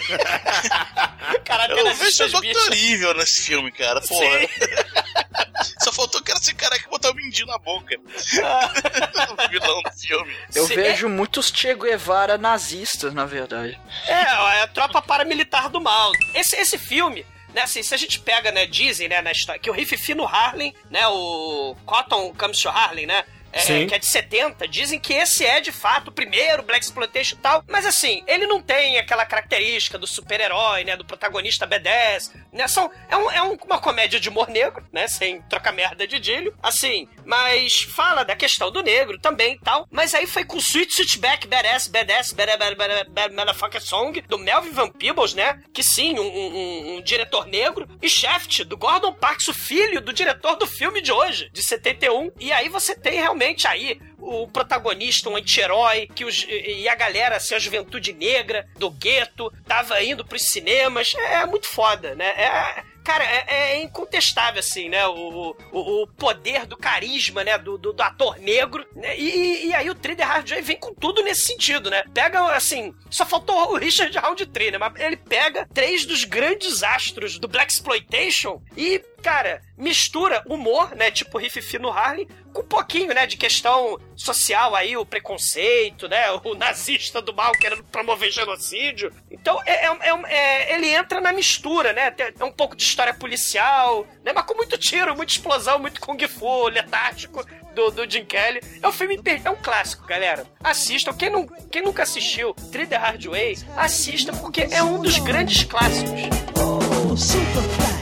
Cara, 1.44 1.68
Eu 1.72 1.94
vejo 1.96 2.24
o 2.24 2.30
Dr. 2.42 2.74
Evil 2.74 3.14
nesse 3.16 3.44
filme, 3.44 3.72
cara, 3.72 4.02
porra. 4.02 4.40
Sim. 4.40 4.48
Só 5.82 5.92
faltou 5.92 6.22
o 6.22 6.24
cara 6.24 6.40
ser 6.40 6.54
careca 6.54 6.86
e 6.86 6.90
botar 6.90 7.12
o 7.12 7.16
mindinho 7.16 7.48
na 7.48 7.58
boca. 7.58 7.96
o 7.98 9.50
vilão 9.50 9.82
do 9.82 9.92
filme. 9.92 10.36
Eu 10.54 10.68
Sim. 10.68 10.76
vejo 10.76 11.10
muitos 11.10 11.52
Che 11.54 11.74
Guevara 11.76 12.38
nazistas, 12.38 13.14
na 13.14 13.26
verdade. 13.26 13.80
É, 14.08 14.14
é 14.14 14.62
a 14.64 14.68
tropa 14.68 15.02
paramilitar 15.02 15.70
do 15.70 15.82
mal. 15.82 16.12
Esse, 16.34 16.56
esse 16.58 16.78
filme, 16.78 17.26
né, 17.54 17.62
assim, 17.62 17.82
se 17.82 17.94
a 17.94 17.98
gente 17.98 18.20
pega, 18.20 18.52
né, 18.52 18.66
dizem, 18.66 19.08
né, 19.08 19.22
na 19.22 19.32
história, 19.32 19.62
que 19.62 19.70
o 19.70 19.74
Riff 19.74 19.98
Fino 19.98 20.26
Harlem, 20.26 20.76
né, 20.90 21.08
o 21.08 21.76
Cotton 21.86 22.34
Comes 22.38 22.60
to 22.60 22.70
Harlem, 22.70 23.06
né, 23.06 23.24
é, 23.56 23.86
que 23.86 23.96
é 23.96 24.00
de 24.00 24.06
70, 24.06 24.68
dizem 24.68 25.00
que 25.00 25.14
esse 25.14 25.46
é 25.46 25.62
de 25.62 25.72
fato 25.72 26.10
o 26.10 26.12
primeiro 26.12 26.62
Black 26.64 26.84
Exploitation 26.86 27.36
e 27.38 27.40
tal, 27.40 27.64
mas 27.70 27.86
assim, 27.86 28.22
ele 28.28 28.46
não 28.46 28.62
tem 28.62 28.98
aquela 28.98 29.26
característica 29.26 29.98
do 29.98 30.06
super-herói, 30.06 30.84
né, 30.84 30.98
do 30.98 31.06
protagonista 31.06 31.66
B10, 31.66 32.32
né, 32.52 32.68
são, 32.68 32.92
é, 33.10 33.16
um- 33.16 33.32
é 33.32 33.42
um- 33.42 33.58
uma 33.66 33.80
comédia 33.80 34.20
de 34.20 34.28
humor 34.30 34.50
negro, 34.50 34.86
né, 34.92 35.08
sem 35.08 35.42
trocar 35.44 35.72
merda 35.72 36.06
de 36.06 36.20
dilho, 36.20 36.54
assim, 36.62 37.08
mas 37.26 37.82
fala 37.82 38.24
da 38.24 38.36
questão 38.36 38.72
do 38.72 38.82
negro 38.84 39.20
também 39.20 39.54
e 39.54 39.60
tal, 39.60 39.88
mas 39.92 40.14
aí 40.14 40.28
foi 40.28 40.44
com 40.46 40.58
Sweet 40.58 40.94
Switchback 40.94 41.48
Badass, 41.48 41.88
Badass, 41.88 42.32
Badass 42.34 43.34
Motherfucker 43.34 43.82
Song, 43.82 44.22
do 44.28 44.38
Melvin 44.38 44.72
Van 44.72 44.90
Peebles, 44.90 45.34
né, 45.34 45.62
que 45.74 45.84
sim, 45.84 46.18
um, 46.20 46.24
um- 46.24 46.96
um- 46.98 47.02
diretor 47.02 47.46
negro, 47.48 47.88
e 48.02 48.10
Shaft, 48.10 48.64
do 48.64 48.78
Gordon 48.78 49.14
Parks, 49.14 49.48
o 49.48 49.54
filho 49.54 50.02
do 50.02 50.14
diretor 50.14 50.56
do 50.56 50.66
filme 50.68 51.02
de 51.02 51.12
hoje, 51.12 51.50
de 51.52 51.64
71, 51.64 52.32
e 52.40 52.52
aí 52.52 52.70
você 52.70 52.96
tem 52.96 53.14
realmente 53.20 53.68
aí 53.68 54.00
o 54.18 54.48
protagonista, 54.48 55.30
um 55.30 55.36
anti-herói, 55.36 56.08
que 56.16 56.26
os, 56.26 56.46
e 56.50 56.88
a 56.90 56.96
galera, 56.96 57.36
assim, 57.36 57.54
a 57.54 57.60
juventude 57.60 58.12
negra 58.14 58.68
do 58.78 58.90
gueto, 58.90 59.52
tava 59.68 60.02
indo 60.02 60.26
pros 60.26 60.44
cinemas. 60.44 61.14
É, 61.16 61.34
é 61.42 61.46
muito 61.46 61.68
foda, 61.68 62.16
né? 62.16 62.30
É, 62.30 62.84
cara, 63.06 63.24
é, 63.24 63.46
é 63.48 63.84
incontestável, 63.84 64.60
assim, 64.60 64.90
né? 64.90 65.06
O, 65.08 65.56
o, 65.72 66.02
o, 66.02 66.08
poder 66.08 66.66
do 66.66 66.76
carisma, 66.76 67.44
né? 67.44 67.56
Do, 67.58 67.78
do, 67.78 67.94
do 67.94 68.02
ator 68.02 68.40
negro. 68.40 68.86
Né? 68.96 69.18
E, 69.18 69.68
e, 69.68 69.74
aí 69.74 69.90
o 69.90 69.96
The 69.96 70.24
Hard 70.24 70.50
Way 70.50 70.62
vem 70.64 70.78
com 70.78 70.94
tudo 70.94 71.24
nesse 71.24 71.46
sentido, 71.46 71.90
né? 71.90 72.04
Pega, 72.14 72.44
assim, 72.56 72.94
só 73.10 73.26
faltou 73.26 73.72
o 73.72 73.78
Richard 73.78 74.18
Roundtree, 74.18 74.72
né? 74.72 74.80
Mas 74.80 75.00
ele 75.00 75.18
pega 75.18 75.68
três 75.72 76.06
dos 76.06 76.24
grandes 76.24 76.82
astros 76.82 77.38
do 77.38 77.48
Black 77.48 77.72
Exploitation 77.72 78.60
e 78.76 79.02
cara, 79.26 79.60
mistura 79.76 80.44
humor, 80.46 80.96
né, 80.96 81.10
tipo 81.10 81.40
Riff 81.40 81.80
no 81.80 81.90
Harley, 81.90 82.28
com 82.56 82.62
um 82.62 82.66
pouquinho, 82.66 83.14
né, 83.14 83.28
de 83.28 83.36
questão 83.36 84.00
social 84.16 84.74
aí, 84.74 84.96
o 84.96 85.06
preconceito, 85.06 86.08
né, 86.08 86.32
o 86.32 86.56
nazista 86.56 87.22
do 87.22 87.34
mal 87.34 87.52
querendo 87.52 87.84
promover 87.84 88.32
genocídio. 88.32 89.12
Então, 89.30 89.62
é, 89.66 89.86
é, 89.86 89.98
é, 90.00 90.34
é 90.34 90.76
ele 90.76 90.88
entra 90.88 91.20
na 91.20 91.34
mistura, 91.34 91.92
né, 91.92 92.16
é 92.18 92.44
um 92.44 92.52
pouco 92.52 92.76
de 92.76 92.84
história 92.84 93.14
policial, 93.14 94.08
né, 94.24 94.32
mas 94.34 94.46
com 94.46 94.56
muito 94.56 94.78
tiro, 94.78 95.16
muita 95.16 95.34
explosão, 95.34 95.78
muito 95.80 96.00
kung 96.00 96.18
fu, 96.28 96.70
letárgico 96.70 97.46
do, 97.76 97.92
do 97.92 98.10
Jim 98.10 98.24
Kelly. 98.24 98.62
É 98.82 98.88
um 98.88 98.92
filme, 98.92 99.20
é 99.44 99.50
um 99.50 99.58
clássico, 99.58 100.08
galera. 100.08 100.46
Assistam. 100.64 101.14
Quem, 101.14 101.30
não, 101.30 101.46
quem 101.70 101.82
nunca 101.82 102.04
assistiu 102.04 102.54
The 102.54 102.96
Hard 102.96 103.26
Way, 103.26 103.58
assista, 103.76 104.32
porque 104.32 104.68
é 104.72 104.82
um 104.82 105.02
dos 105.02 105.20
grandes 105.20 105.66
clássicos. 105.66 106.22
Oh, 106.58 107.18
Superfly. 107.18 107.95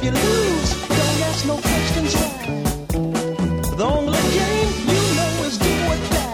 If 0.00 0.06
you 0.06 0.12
lose, 0.12 0.70
don't 0.88 1.22
ask 1.28 1.44
no 1.46 1.56
questions 1.56 2.14
why. 2.14 2.30
The 3.76 3.84
only 3.84 4.18
game 4.32 4.72
you 4.88 5.02
know 5.16 5.44
is 5.46 5.58
do 5.58 5.68
or 5.88 5.96
die. 6.10 6.30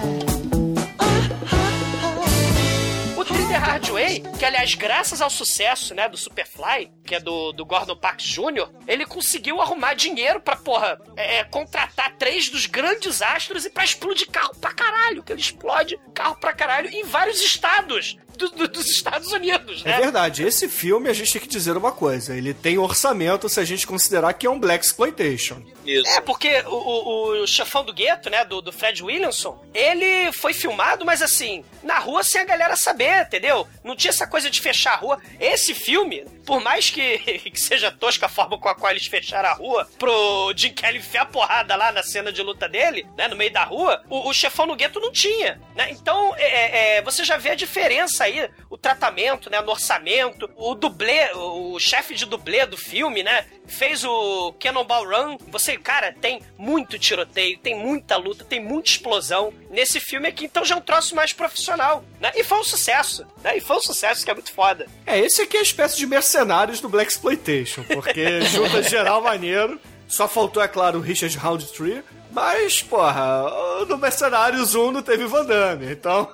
O 3.16 3.25
Thriller 3.25 3.61
Hardway, 3.61 4.23
que 4.38 4.44
aliás, 4.44 4.75
graças 4.75 5.20
ao 5.20 5.30
sucesso, 5.30 5.94
né, 5.94 6.08
do 6.08 6.16
Superfly, 6.16 6.90
que 7.04 7.14
é 7.16 7.20
do, 7.20 7.52
do 7.52 7.64
Gordon 7.64 7.96
Parks 7.96 8.26
Jr., 8.26 8.68
ele 8.87 9.04
conseguiu 9.04 9.61
arrumar 9.61 9.94
dinheiro 9.94 10.40
pra, 10.40 10.56
porra, 10.56 10.99
é, 11.16 11.38
é, 11.38 11.44
contratar 11.44 12.16
três 12.16 12.49
dos 12.49 12.66
grandes 12.66 13.20
astros 13.23 13.64
e 13.64 13.70
pra 13.70 13.85
explodir 13.85 14.28
carro 14.30 14.54
pra 14.61 14.73
caralho, 14.73 15.23
que 15.23 15.32
ele 15.32 15.40
explode 15.40 15.99
carro 16.14 16.37
pra 16.37 16.52
caralho 16.52 16.88
em 16.90 17.04
vários 17.04 17.40
estados 17.40 18.16
do, 18.37 18.49
do, 18.50 18.69
dos 18.69 18.87
Estados 18.87 19.33
Unidos, 19.33 19.83
né? 19.83 19.93
É 19.93 20.00
verdade. 20.00 20.45
Esse 20.45 20.69
filme, 20.69 21.09
a 21.09 21.12
gente 21.12 21.33
tem 21.33 21.43
que 21.43 21.49
dizer 21.49 21.76
uma 21.76 21.93
coisa. 21.93 22.37
Ele 22.37 22.55
tem 22.55 22.78
orçamento 22.78 23.49
se 23.49 23.59
a 23.59 23.64
gente 23.64 23.87
considerar 23.87 24.33
que 24.35 24.47
é 24.47 24.50
um 24.50 24.59
Black 24.59 24.85
Exploitation. 24.85 25.62
Isso. 25.85 26.09
É, 26.11 26.21
porque 26.21 26.62
o, 26.66 26.75
o, 26.75 27.43
o 27.43 27.47
chefão 27.47 27.85
do 27.85 27.93
gueto, 27.93 28.28
né, 28.28 28.45
do, 28.45 28.61
do 28.61 28.73
Fred 28.73 29.02
Williamson, 29.02 29.62
ele 29.73 30.33
foi 30.33 30.52
filmado, 30.52 31.05
mas 31.05 31.23
assim, 31.23 31.64
na 31.83 31.99
rua 31.99 32.23
sem 32.23 32.40
a 32.40 32.45
galera 32.45 32.76
saber, 32.76 33.23
entendeu? 33.23 33.66
Não 33.85 33.97
tinha 33.97 34.11
essa 34.11 34.26
coisa 34.26 34.50
de 34.50 34.61
fechar 34.61 34.95
a 34.95 34.97
rua. 34.97 35.19
Esse 35.40 35.75
filme, 35.75 36.25
por 36.45 36.61
mais 36.61 36.90
que, 36.90 37.19
que 37.50 37.61
seja 37.61 37.90
tosca 37.90 38.26
a 38.26 38.28
forma 38.28 38.59
com 38.59 38.69
a 38.69 38.75
qual 38.75 38.90
eles 38.90 39.07
fecharam 39.07 39.49
a 39.49 39.55
rua, 39.55 39.88
pro 39.99 40.52
Jim 40.57 40.73
Kelly 40.73 40.99
enfiar 40.99 41.23
a 41.23 41.26
porrada 41.26 41.76
lá 41.76 41.93
na 41.93 42.02
cena 42.02 42.33
de 42.33 42.43
luta 42.43 42.69
dele, 42.69 43.07
né, 43.16 43.28
no 43.28 43.37
meio 43.37 43.52
da 43.52 43.64
rua, 43.64 44.02
o, 44.09 44.28
o 44.28 44.35
chefão 44.35 44.66
no 44.66 44.76
gueto 44.76 45.00
não 45.00 45.12
tinha, 45.12 45.61
né? 45.75 45.90
Então, 45.90 46.35
é, 46.37 46.45
é, 46.45 46.97
é 46.97 47.02
você 47.02 47.25
já 47.25 47.37
vê 47.37 47.50
a 47.50 47.55
diferença 47.55 48.25
aí, 48.26 48.49
o 48.68 48.76
tratamento, 48.76 49.50
né, 49.50 49.61
no 49.61 49.71
orçamento, 49.71 50.50
o 50.56 50.75
dublê, 50.75 51.30
o 51.35 51.78
chefe 51.78 52.14
de 52.14 52.26
dublê 52.26 52.66
do 52.66 52.76
filme, 52.76 53.23
né, 53.23 53.47
fez 53.66 54.04
o 54.04 54.52
Cannonball 54.61 55.06
Run. 55.06 55.38
Você, 55.49 55.76
cara, 55.76 56.12
tem 56.12 56.40
muito 56.59 56.99
tiroteio, 56.99 57.59
tem 57.59 57.75
muita 57.75 58.16
luta, 58.16 58.45
tem 58.45 58.62
muita 58.62 58.90
explosão 58.90 59.52
nesse 59.71 60.00
filme 60.00 60.28
aqui, 60.28 60.45
então 60.45 60.64
já 60.64 60.75
é 60.75 60.78
um 60.78 60.83
troço 60.83 61.14
mais 61.14 61.33
profissional, 61.33 62.04
né? 62.21 62.33
E 62.35 62.45
foi 62.45 62.59
um 62.59 62.64
sucesso, 62.64 63.26
né? 63.42 63.56
E 63.56 63.61
foi 63.61 63.76
um 63.76 63.80
sucesso 63.80 64.25
que 64.25 64.30
é 64.30 64.35
muito 64.35 64.52
foda. 64.52 64.87
É, 65.06 65.18
esse 65.18 65.42
aqui 65.42 65.56
é 65.56 65.61
a 65.61 65.62
espécie 65.62 65.97
de 65.97 66.06
mercenários 66.06 66.80
do 66.80 66.88
Black 66.88 67.11
Exploitation, 67.11 67.83
porque 67.85 68.42
junta 68.47 68.83
geral 68.83 69.23
maneiro. 69.23 69.80
Só 70.09 70.28
faltou, 70.28 70.62
é 70.62 70.68
claro, 70.68 70.99
o 70.99 71.02
Richard 71.02 71.37
Roundtree, 71.37 72.00
mas, 72.37 72.83
porra, 72.83 73.50
no 73.88 73.97
Mercenários 73.97 74.75
1 74.75 74.93
não 74.93 75.00
teve 75.00 75.25
Van 75.25 75.43
Damme, 75.43 75.90
então 75.90 76.31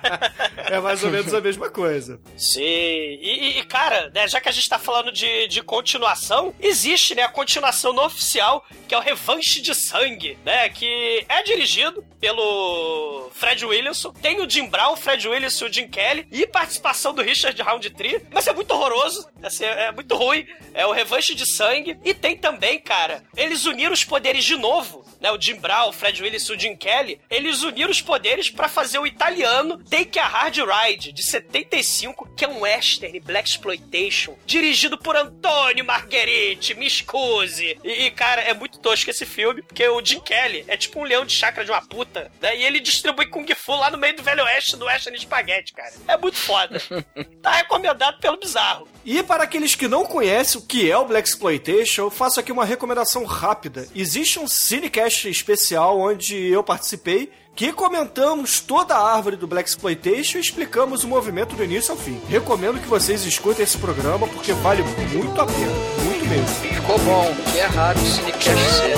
é 0.70 0.80
mais 0.80 1.04
ou 1.04 1.10
menos 1.10 1.34
a 1.34 1.40
mesma 1.42 1.68
coisa. 1.68 2.18
Sim, 2.34 2.62
e, 2.62 3.58
e 3.58 3.62
cara, 3.64 4.10
né, 4.14 4.26
já 4.26 4.40
que 4.40 4.48
a 4.48 4.52
gente 4.52 4.66
tá 4.66 4.78
falando 4.78 5.12
de, 5.12 5.46
de 5.48 5.60
continuação, 5.62 6.54
existe, 6.58 7.14
né, 7.14 7.24
a 7.24 7.28
continuação 7.28 7.92
não 7.92 8.06
oficial, 8.06 8.64
que 8.88 8.94
é 8.94 8.98
o 8.98 9.02
Revanche 9.02 9.60
de 9.60 9.74
Sangue, 9.74 10.38
né, 10.46 10.70
que 10.70 11.26
é 11.28 11.42
dirigido 11.42 12.02
pelo 12.20 13.30
Fred 13.32 13.64
Williamson, 13.64 14.12
tem 14.12 14.40
o 14.40 14.48
Jim 14.48 14.66
Brown, 14.66 14.92
o 14.92 14.96
Fred 14.96 15.26
Williamson 15.28 15.66
e 15.66 15.68
o 15.68 15.72
Jim 15.72 15.88
Kelly, 15.88 16.26
e 16.30 16.46
participação 16.46 17.14
do 17.14 17.22
Richard 17.22 17.60
Roundtree, 17.62 18.22
mas 18.32 18.46
é 18.46 18.52
muito 18.52 18.72
horroroso, 18.72 19.28
assim, 19.42 19.64
é 19.64 19.92
muito 19.92 20.14
ruim, 20.16 20.46
é 20.74 20.86
o 20.86 20.92
Revanche 20.92 21.34
de 21.34 21.46
Sangue, 21.50 21.98
e 22.04 22.12
tem 22.14 22.36
também, 22.36 22.78
cara, 22.78 23.22
eles 23.36 23.64
uniram 23.66 23.92
os 23.92 24.04
poderes 24.04 24.44
de 24.44 24.56
novo, 24.56 25.04
né, 25.20 25.30
o 25.30 25.40
Jim 25.40 25.56
Brown, 25.56 25.88
o 25.88 25.92
Fred 25.92 26.22
Willis 26.22 26.44
e 26.44 26.52
o 26.52 26.58
Jim 26.58 26.76
Kelly, 26.76 27.20
eles 27.30 27.62
uniram 27.62 27.90
os 27.90 28.00
poderes 28.00 28.50
para 28.50 28.68
fazer 28.68 28.98
o 28.98 29.06
italiano 29.06 29.82
Take 29.84 30.18
a 30.18 30.26
Hard 30.26 30.56
Ride, 30.58 31.12
de 31.12 31.22
75, 31.22 32.28
que 32.36 32.44
é 32.44 32.48
um 32.48 32.60
western 32.60 33.18
Black 33.20 33.48
Exploitation, 33.48 34.36
dirigido 34.46 34.96
por 34.96 35.16
Antônio 35.16 35.84
Margheriti, 35.84 36.74
me 36.74 36.86
excuse. 36.86 37.78
E, 37.84 38.06
e, 38.06 38.10
cara, 38.10 38.42
é 38.42 38.54
muito 38.54 38.78
tosco 38.78 39.10
esse 39.10 39.26
filme, 39.26 39.62
porque 39.62 39.86
o 39.88 40.04
Jim 40.04 40.20
Kelly 40.20 40.64
é 40.68 40.76
tipo 40.76 41.00
um 41.00 41.04
leão 41.04 41.24
de 41.24 41.34
chácara 41.34 41.64
de 41.64 41.70
uma 41.70 41.82
puta, 41.82 42.07
né, 42.14 42.56
e 42.56 42.64
ele 42.64 42.80
distribui 42.80 43.26
Kung 43.26 43.46
Fu 43.54 43.72
lá 43.72 43.90
no 43.90 43.98
meio 43.98 44.16
do 44.16 44.22
Velho 44.22 44.44
Oeste, 44.44 44.76
do 44.76 44.86
Western 44.86 45.18
Spaghetti, 45.18 45.72
cara. 45.72 45.92
É 46.06 46.16
muito 46.16 46.38
foda. 46.38 46.80
tá 47.42 47.52
recomendado 47.52 48.18
pelo 48.20 48.38
bizarro. 48.38 48.88
E 49.04 49.22
para 49.22 49.44
aqueles 49.44 49.74
que 49.74 49.88
não 49.88 50.04
conhecem 50.04 50.60
o 50.60 50.64
que 50.64 50.90
é 50.90 50.96
o 50.96 51.04
Black 51.04 51.28
Exploitation, 51.28 52.02
eu 52.02 52.10
faço 52.10 52.40
aqui 52.40 52.52
uma 52.52 52.64
recomendação 52.64 53.24
rápida. 53.24 53.86
Existe 53.94 54.38
um 54.38 54.48
cinecast 54.48 55.28
especial 55.28 55.98
onde 55.98 56.36
eu 56.36 56.62
participei 56.62 57.32
que 57.58 57.72
comentamos 57.72 58.60
toda 58.60 58.94
a 58.94 59.14
árvore 59.16 59.34
do 59.34 59.48
Black 59.48 59.68
Exploitation 59.68 60.38
e 60.38 60.40
explicamos 60.40 61.02
o 61.02 61.08
movimento 61.08 61.56
do 61.56 61.64
início 61.64 61.90
ao 61.90 61.98
fim. 61.98 62.20
Recomendo 62.28 62.80
que 62.80 62.86
vocês 62.86 63.24
escutem 63.24 63.64
esse 63.64 63.76
programa 63.78 64.28
porque 64.28 64.52
vale 64.52 64.84
muito 64.84 65.40
a 65.40 65.44
pena, 65.44 65.72
muito 66.04 66.24
mesmo. 66.26 66.46
Ficou 66.46 66.96
bom, 67.00 67.34
que 67.50 67.58
é 67.58 67.66
raro 67.66 67.98
o 67.98 68.06
Cinecast 68.06 68.60
ser. 68.76 68.94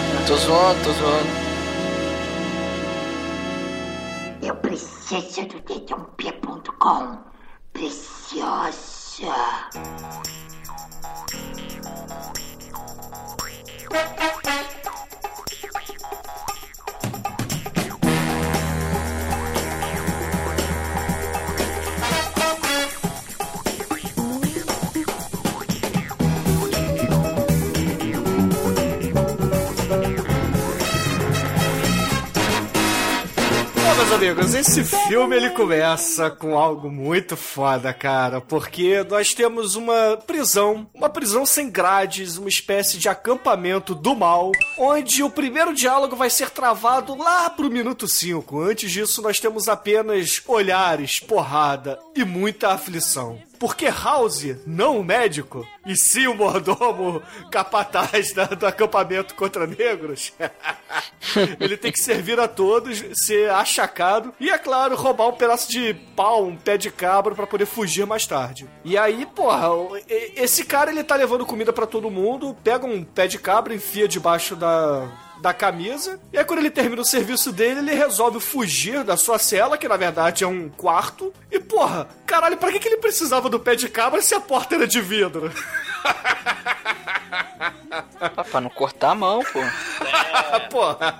tô 0.26 0.36
zoando, 0.36 0.82
tô 0.82 0.92
zoando. 0.92 1.28
Eu 4.42 4.56
preciso 4.56 5.46
do 5.46 5.60
dedãop.com 5.60 7.18
preciosa. 7.72 9.34
Amigos, 34.14 34.54
esse 34.54 34.84
filme 34.84 35.34
ele 35.34 35.50
começa 35.50 36.30
com 36.30 36.56
algo 36.56 36.88
muito 36.88 37.36
foda, 37.36 37.92
cara, 37.92 38.40
porque 38.40 39.02
nós 39.10 39.34
temos 39.34 39.74
uma 39.74 40.16
prisão, 40.24 40.86
uma 40.94 41.08
prisão 41.08 41.44
sem 41.44 41.68
grades, 41.68 42.36
uma 42.36 42.48
espécie 42.48 42.96
de 42.96 43.08
acampamento 43.08 43.92
do 43.92 44.14
mal, 44.14 44.52
onde 44.78 45.20
o 45.24 45.28
primeiro 45.28 45.74
diálogo 45.74 46.14
vai 46.14 46.30
ser 46.30 46.50
travado 46.50 47.16
lá 47.16 47.50
pro 47.50 47.68
minuto 47.68 48.06
5. 48.06 48.60
Antes 48.60 48.92
disso, 48.92 49.20
nós 49.20 49.40
temos 49.40 49.68
apenas 49.68 50.40
olhares, 50.46 51.18
porrada 51.18 51.98
e 52.14 52.24
muita 52.24 52.68
aflição. 52.68 53.40
Porque 53.58 53.86
House, 53.86 54.56
não 54.66 54.98
o 54.98 55.04
médico, 55.04 55.66
e 55.86 55.96
sim 55.96 56.26
o 56.26 56.34
mordomo 56.34 57.22
capataz 57.50 58.32
da, 58.32 58.44
do 58.46 58.66
acampamento 58.66 59.34
contra 59.34 59.66
negros, 59.66 60.32
ele 61.60 61.76
tem 61.76 61.92
que 61.92 62.00
servir 62.00 62.38
a 62.38 62.48
todos, 62.48 63.02
ser 63.12 63.50
achacado 63.50 64.34
e, 64.40 64.50
é 64.50 64.58
claro, 64.58 64.96
roubar 64.96 65.28
um 65.28 65.32
pedaço 65.32 65.70
de 65.70 65.94
pau, 66.16 66.46
um 66.46 66.56
pé 66.56 66.76
de 66.76 66.90
cabra 66.90 67.34
para 67.34 67.46
poder 67.46 67.66
fugir 67.66 68.06
mais 68.06 68.26
tarde. 68.26 68.68
E 68.84 68.96
aí, 68.96 69.26
porra, 69.26 69.68
esse 70.08 70.64
cara 70.64 70.90
ele 70.90 71.04
tá 71.04 71.16
levando 71.16 71.46
comida 71.46 71.72
para 71.72 71.86
todo 71.86 72.10
mundo, 72.10 72.56
pega 72.62 72.86
um 72.86 73.04
pé 73.04 73.26
de 73.26 73.38
cabra, 73.38 73.74
enfia 73.74 74.08
debaixo 74.08 74.56
da, 74.56 75.08
da 75.44 75.52
camisa. 75.52 76.18
E 76.32 76.38
aí, 76.38 76.44
quando 76.44 76.60
ele 76.60 76.70
termina 76.70 77.02
o 77.02 77.04
serviço 77.04 77.52
dele, 77.52 77.80
ele 77.80 77.94
resolve 77.94 78.40
fugir 78.40 79.04
da 79.04 79.14
sua 79.14 79.38
cela, 79.38 79.76
que 79.76 79.86
na 79.86 79.96
verdade 79.98 80.42
é 80.42 80.46
um 80.46 80.70
quarto. 80.70 81.34
E 81.52 81.60
porra, 81.60 82.08
caralho, 82.24 82.56
pra 82.56 82.72
que, 82.72 82.78
que 82.78 82.88
ele 82.88 82.96
precisava 82.96 83.50
do 83.50 83.60
pé 83.60 83.76
de 83.76 83.86
cabra 83.90 84.22
se 84.22 84.34
a 84.34 84.40
porta 84.40 84.74
era 84.74 84.86
de 84.86 85.02
vidro? 85.02 85.52
Ah, 88.20 88.44
pra 88.50 88.60
não 88.60 88.70
cortar 88.70 89.10
a 89.10 89.14
mão, 89.14 89.42
pô. 89.42 89.60
É. 89.60 90.60
porra. 90.70 91.14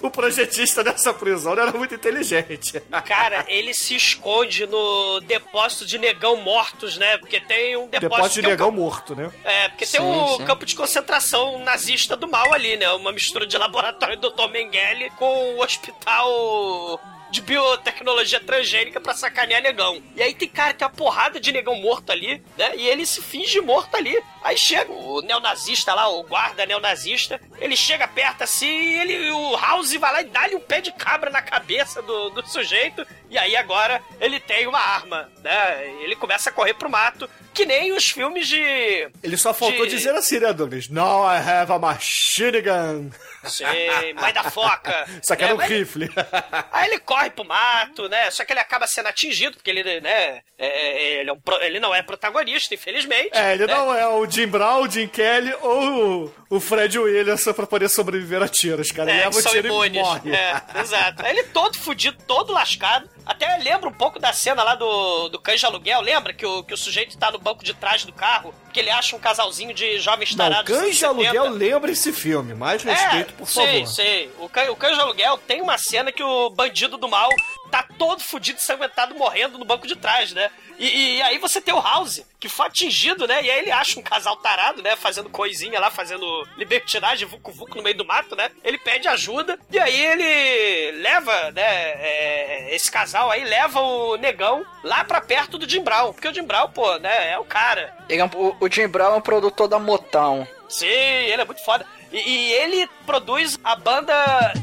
o 0.00 0.10
projetista 0.10 0.84
dessa 0.84 1.12
prisão 1.12 1.54
não 1.54 1.62
era 1.62 1.72
muito 1.72 1.94
inteligente. 1.94 2.80
Cara, 3.04 3.44
ele 3.48 3.74
se 3.74 3.94
esconde 3.94 4.66
no 4.66 5.20
depósito 5.20 5.86
de 5.86 5.98
negão 5.98 6.36
mortos, 6.36 6.96
né? 6.96 7.18
Porque 7.18 7.40
tem 7.40 7.76
um 7.76 7.86
depósito, 7.86 8.08
Depósito 8.10 8.40
de 8.40 8.46
é 8.46 8.48
um 8.48 8.50
negão 8.50 8.70
morto, 8.70 9.14
né? 9.14 9.32
É, 9.44 9.68
porque 9.68 9.86
Sim, 9.86 9.98
tem 9.98 10.06
um 10.06 10.36
sim. 10.36 10.44
campo 10.44 10.66
de 10.66 10.74
concentração 10.74 11.58
nazista 11.58 12.16
do 12.16 12.28
mal 12.28 12.52
ali, 12.52 12.76
né? 12.76 12.90
Uma 12.92 13.12
mistura 13.12 13.46
de 13.46 13.56
laboratório 13.56 14.16
do 14.16 14.30
Dr. 14.30 14.48
Mengele 14.50 15.10
com 15.18 15.54
o 15.54 15.62
hospital 15.62 17.00
de 17.32 17.40
biotecnologia 17.40 18.38
transgênica 18.38 19.00
pra 19.00 19.14
sacanear 19.14 19.62
negão. 19.62 20.02
E 20.14 20.22
aí 20.22 20.34
tem, 20.34 20.46
cara, 20.46 20.74
tem 20.74 20.86
uma 20.86 20.92
porrada 20.92 21.40
de 21.40 21.50
negão 21.50 21.74
morto 21.76 22.12
ali, 22.12 22.42
né? 22.58 22.76
E 22.76 22.86
ele 22.86 23.06
se 23.06 23.22
finge 23.22 23.58
morto 23.62 23.96
ali. 23.96 24.22
Aí 24.44 24.56
chega 24.56 24.92
o 24.92 25.22
neonazista 25.22 25.94
lá, 25.94 26.08
o 26.08 26.24
guarda 26.24 26.66
neonazista, 26.66 27.40
ele 27.58 27.74
chega 27.74 28.06
perto 28.06 28.42
assim, 28.42 28.66
e 28.66 29.00
ele, 29.00 29.30
o 29.30 29.56
House 29.56 29.94
vai 29.94 30.12
lá 30.12 30.20
e 30.20 30.24
dá-lhe 30.24 30.56
um 30.56 30.60
pé 30.60 30.80
de 30.80 30.92
cabra 30.92 31.30
na 31.30 31.40
cabeça 31.40 32.02
do, 32.02 32.28
do 32.30 32.46
sujeito, 32.46 33.06
e 33.30 33.38
aí 33.38 33.56
agora 33.56 34.02
ele 34.20 34.38
tem 34.38 34.66
uma 34.66 34.80
arma, 34.80 35.30
né? 35.42 35.86
Ele 36.02 36.16
começa 36.16 36.50
a 36.50 36.52
correr 36.52 36.74
pro 36.74 36.90
mato, 36.90 37.30
que 37.54 37.64
nem 37.66 37.92
os 37.92 38.06
filmes 38.10 38.48
de. 38.48 39.08
Ele 39.22 39.36
só 39.36 39.52
faltou 39.52 39.84
de- 39.86 39.92
dizer 39.96 40.14
assim, 40.14 40.38
né, 40.40 40.52
Douglas? 40.52 40.88
Now 40.88 41.24
I 41.24 41.36
have 41.38 41.72
a 41.72 41.78
machine 41.78 42.60
gun. 42.60 43.10
Sei, 43.44 44.14
mãe 44.14 44.32
da 44.32 44.44
foca. 44.44 45.04
Só 45.22 45.34
que 45.34 45.42
era 45.42 45.52
É, 45.52 45.54
um 45.54 45.58
rifle. 45.58 46.08
Aí 46.70 46.88
ele 46.90 47.00
corre 47.00 47.28
pro 47.30 47.44
mato, 47.44 48.08
né? 48.08 48.30
Só 48.30 48.44
que 48.44 48.52
ele 48.52 48.60
acaba 48.60 48.86
sendo 48.86 49.08
atingido, 49.08 49.56
porque 49.56 49.68
ele, 49.70 50.00
né? 50.00 50.42
é- 50.56 50.66
é- 50.66 51.20
ele, 51.20 51.30
é 51.30 51.32
um 51.32 51.40
pro- 51.40 51.60
ele 51.60 51.80
não 51.80 51.92
é 51.92 52.02
protagonista, 52.02 52.72
infelizmente. 52.74 53.30
É, 53.36 53.52
ele 53.54 53.66
né? 53.66 53.74
não 53.74 53.92
é 53.92 54.06
o 54.06 54.24
Jim 54.30 54.46
Brown, 54.46 54.82
o 54.82 54.88
Jim 54.88 55.08
Kelly 55.08 55.52
ou 55.60 56.32
o- 56.48 56.60
Fred 56.60 56.96
Williamson 56.96 57.52
pra 57.52 57.66
poder 57.66 57.88
sobreviver 57.88 58.40
a 58.42 58.48
tiros, 58.48 58.92
cara. 58.92 59.10
Ele 59.10 59.20
É, 59.20 59.24
leva 59.24 59.42
que 59.42 59.48
o 59.48 59.50
tiro 59.50 59.66
e 59.66 59.70
imunes. 59.70 60.02
morre. 60.02 60.30
É, 60.36 60.62
exato. 60.80 61.26
Aí 61.26 61.30
ele 61.36 61.42
todo 61.48 61.76
fudido, 61.76 62.16
todo 62.26 62.52
lascado. 62.52 63.10
Até 63.24 63.56
lembra 63.58 63.88
um 63.88 63.92
pouco 63.92 64.18
da 64.18 64.32
cena 64.32 64.62
lá 64.62 64.74
do, 64.74 65.28
do 65.28 65.38
cães 65.38 65.60
de 65.60 65.66
aluguel. 65.66 66.00
Lembra 66.00 66.32
que 66.32 66.44
o, 66.44 66.64
que 66.64 66.74
o 66.74 66.76
sujeito 66.76 67.16
tá 67.16 67.30
no 67.30 67.38
banco 67.38 67.64
de 67.64 67.74
trás 67.74 68.04
do 68.04 68.12
carro? 68.12 68.54
Que 68.72 68.80
ele 68.80 68.90
acha 68.90 69.14
um 69.14 69.18
casalzinho 69.18 69.74
de 69.74 69.98
jovens 69.98 70.34
Não, 70.34 70.44
tarados. 70.48 70.70
dos 70.72 70.80
Cães 70.82 70.96
de 70.96 71.04
Aluguel 71.04 71.44
70. 71.44 71.50
lembra 71.58 71.90
esse 71.92 72.12
filme. 72.12 72.54
Mais 72.54 72.82
respeito, 72.82 73.34
por 73.34 73.44
É, 73.44 73.46
sei, 73.46 73.66
favor. 73.80 73.86
sei. 73.86 74.30
O, 74.38 74.48
Cã- 74.48 74.70
o 74.70 74.76
Cães 74.76 74.94
de 74.96 75.00
Aluguel 75.02 75.38
tem 75.38 75.60
uma 75.60 75.76
cena 75.78 76.10
que 76.10 76.22
o 76.22 76.48
bandido 76.50 76.96
do 76.96 77.08
mal 77.08 77.28
tá 77.70 77.86
todo 77.98 78.20
fudido, 78.22 78.58
ensanguentado, 78.58 79.14
morrendo 79.14 79.56
no 79.58 79.64
banco 79.64 79.86
de 79.86 79.96
trás, 79.96 80.32
né? 80.32 80.50
E, 80.78 81.16
e 81.16 81.22
aí 81.22 81.38
você 81.38 81.58
tem 81.60 81.72
o 81.72 81.80
House, 81.80 82.22
que 82.38 82.48
foi 82.48 82.66
atingido, 82.66 83.26
né? 83.26 83.42
E 83.42 83.50
aí 83.50 83.58
ele 83.60 83.70
acha 83.70 83.98
um 83.98 84.02
casal 84.02 84.36
tarado, 84.36 84.82
né? 84.82 84.94
Fazendo 84.96 85.30
coisinha 85.30 85.78
lá, 85.80 85.90
fazendo 85.90 86.26
libertinagem, 86.56 87.26
vucu-vucu 87.26 87.76
no 87.76 87.82
meio 87.82 87.96
do 87.96 88.04
mato, 88.04 88.34
né? 88.36 88.50
Ele 88.64 88.76
pede 88.78 89.08
ajuda, 89.08 89.58
e 89.70 89.78
aí 89.78 90.04
ele 90.04 90.98
leva, 91.02 91.50
né? 91.52 91.62
é, 91.62 92.74
esse 92.74 92.90
casal 92.90 93.30
aí 93.30 93.44
leva 93.44 93.80
o 93.80 94.16
negão 94.16 94.64
lá 94.82 95.04
pra 95.04 95.20
perto 95.20 95.56
do 95.56 95.68
Jim 95.68 95.82
Brown. 95.82 96.12
Porque 96.12 96.28
o 96.28 96.34
Jim 96.34 96.44
Brown, 96.44 96.68
pô, 96.70 96.96
né? 96.98 97.32
É 97.32 97.38
o 97.38 97.44
cara. 97.44 97.94
Ele 98.08 98.20
é 98.20 98.24
um- 98.24 98.28
o, 98.60 98.61
o 98.62 98.70
Jim 98.70 98.86
Brown 98.86 99.14
é 99.14 99.16
um 99.16 99.20
produtor 99.20 99.66
da 99.66 99.78
Motown. 99.80 100.46
Sim, 100.68 100.86
ele 100.86 101.42
é 101.42 101.44
muito 101.44 101.64
foda. 101.64 101.84
E, 102.12 102.16
e 102.16 102.52
ele 102.52 102.88
produz 103.04 103.58
a 103.64 103.74
banda 103.74 104.14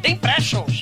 The 0.01 0.09
Impressions. 0.09 0.81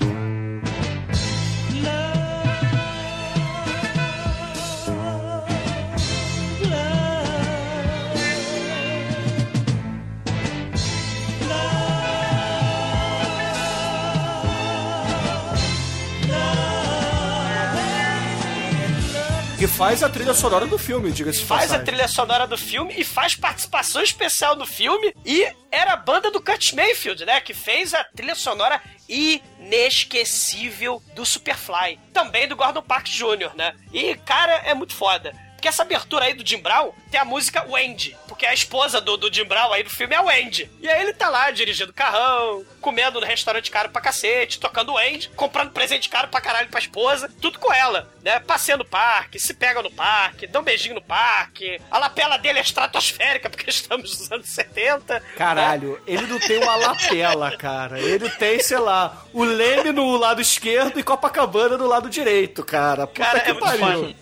Faz 19.78 20.02
a 20.02 20.10
trilha 20.10 20.34
sonora 20.34 20.66
do 20.66 20.78
filme, 20.80 21.12
diga-se 21.12 21.44
Faz 21.46 21.66
a 21.66 21.66
passagem. 21.66 21.86
trilha 21.86 22.08
sonora 22.08 22.48
do 22.48 22.58
filme 22.58 22.96
e 22.98 23.04
faz 23.04 23.36
participação 23.36 24.02
especial 24.02 24.56
no 24.56 24.66
filme. 24.66 25.14
E 25.24 25.48
era 25.72 25.94
a 25.94 25.98
banda 25.98 26.32
do 26.32 26.42
Kurt 26.42 26.74
Mayfield, 26.74 27.24
né? 27.26 27.40
Que 27.40 27.54
fez 27.54 27.94
a 27.94 28.04
trilha 28.04 28.34
sonora 28.34 28.82
inesquecível 29.08 31.02
do 31.14 31.24
Superfly. 31.24 32.00
Também 32.12 32.48
do 32.48 32.56
Gordon 32.56 32.82
Parks 32.82 33.14
Jr., 33.14 33.52
né? 33.56 33.76
E, 33.94 34.16
cara, 34.16 34.54
é 34.66 34.74
muito 34.74 34.96
foda. 34.96 35.32
Porque 35.58 35.68
essa 35.68 35.82
abertura 35.82 36.26
aí 36.26 36.36
do 36.36 36.48
Jim 36.48 36.60
Brown 36.60 36.92
tem 37.10 37.20
a 37.20 37.26
música 37.26 37.66
Wendy. 37.68 38.16
Porque 38.28 38.46
a 38.46 38.54
esposa 38.54 39.02
do, 39.02 39.18
do 39.18 39.34
Jim 39.34 39.44
Brown 39.44 39.74
aí 39.74 39.82
do 39.82 39.90
filme 39.90 40.14
é 40.14 40.18
a 40.18 40.22
Wendy. 40.22 40.70
E 40.80 40.88
aí 40.88 41.02
ele 41.02 41.14
tá 41.14 41.30
lá 41.30 41.50
dirigindo 41.50 41.92
carrão, 41.92 42.64
comendo 42.80 43.20
no 43.20 43.26
restaurante 43.26 43.72
caro 43.72 43.90
pra 43.90 44.00
cacete, 44.00 44.60
tocando 44.60 44.94
Wendy, 44.94 45.30
comprando 45.36 45.72
presente 45.72 46.10
caro 46.10 46.28
pra 46.28 46.40
caralho 46.40 46.70
pra 46.70 46.80
esposa, 46.80 47.30
tudo 47.42 47.58
com 47.58 47.74
ela, 47.74 48.08
né? 48.24 48.40
Passeia 48.40 48.78
no 48.78 48.86
parque, 48.86 49.40
se 49.40 49.56
pega 49.56 49.82
no 49.82 49.92
parque, 49.92 50.46
dá 50.46 50.60
um 50.60 50.64
beijinho 50.64 50.94
no 50.94 51.02
parque. 51.02 51.82
A 51.90 51.98
lapela 51.98 52.38
dele 52.38 52.60
é 52.60 52.62
estratosférica, 52.62 53.50
porque 53.50 53.68
estamos 53.72 54.20
nos 54.20 54.32
anos 54.32 54.48
70. 54.48 55.20
Caralho, 55.36 56.00
ele 56.06 56.28
não 56.28 56.40
tem 56.40 56.62
uma 56.62 56.76
lapela, 56.76 57.56
cara. 57.58 58.00
Ele 58.00 58.30
tem, 58.30 58.60
sei 58.60 58.78
lá, 58.78 59.26
o 59.34 59.44
Leme 59.44 59.92
no 59.92 60.16
lado 60.18 60.40
esquerdo 60.40 61.00
e 61.00 61.04
Copacabana 61.04 61.78
no 61.78 61.88
lado 61.88 62.10
direito, 62.12 62.64
cara. 62.64 63.08
Puta 63.08 63.24
Cara, 63.24 63.40
é 63.40 63.54
muito 63.54 63.78
foda. 63.78 64.16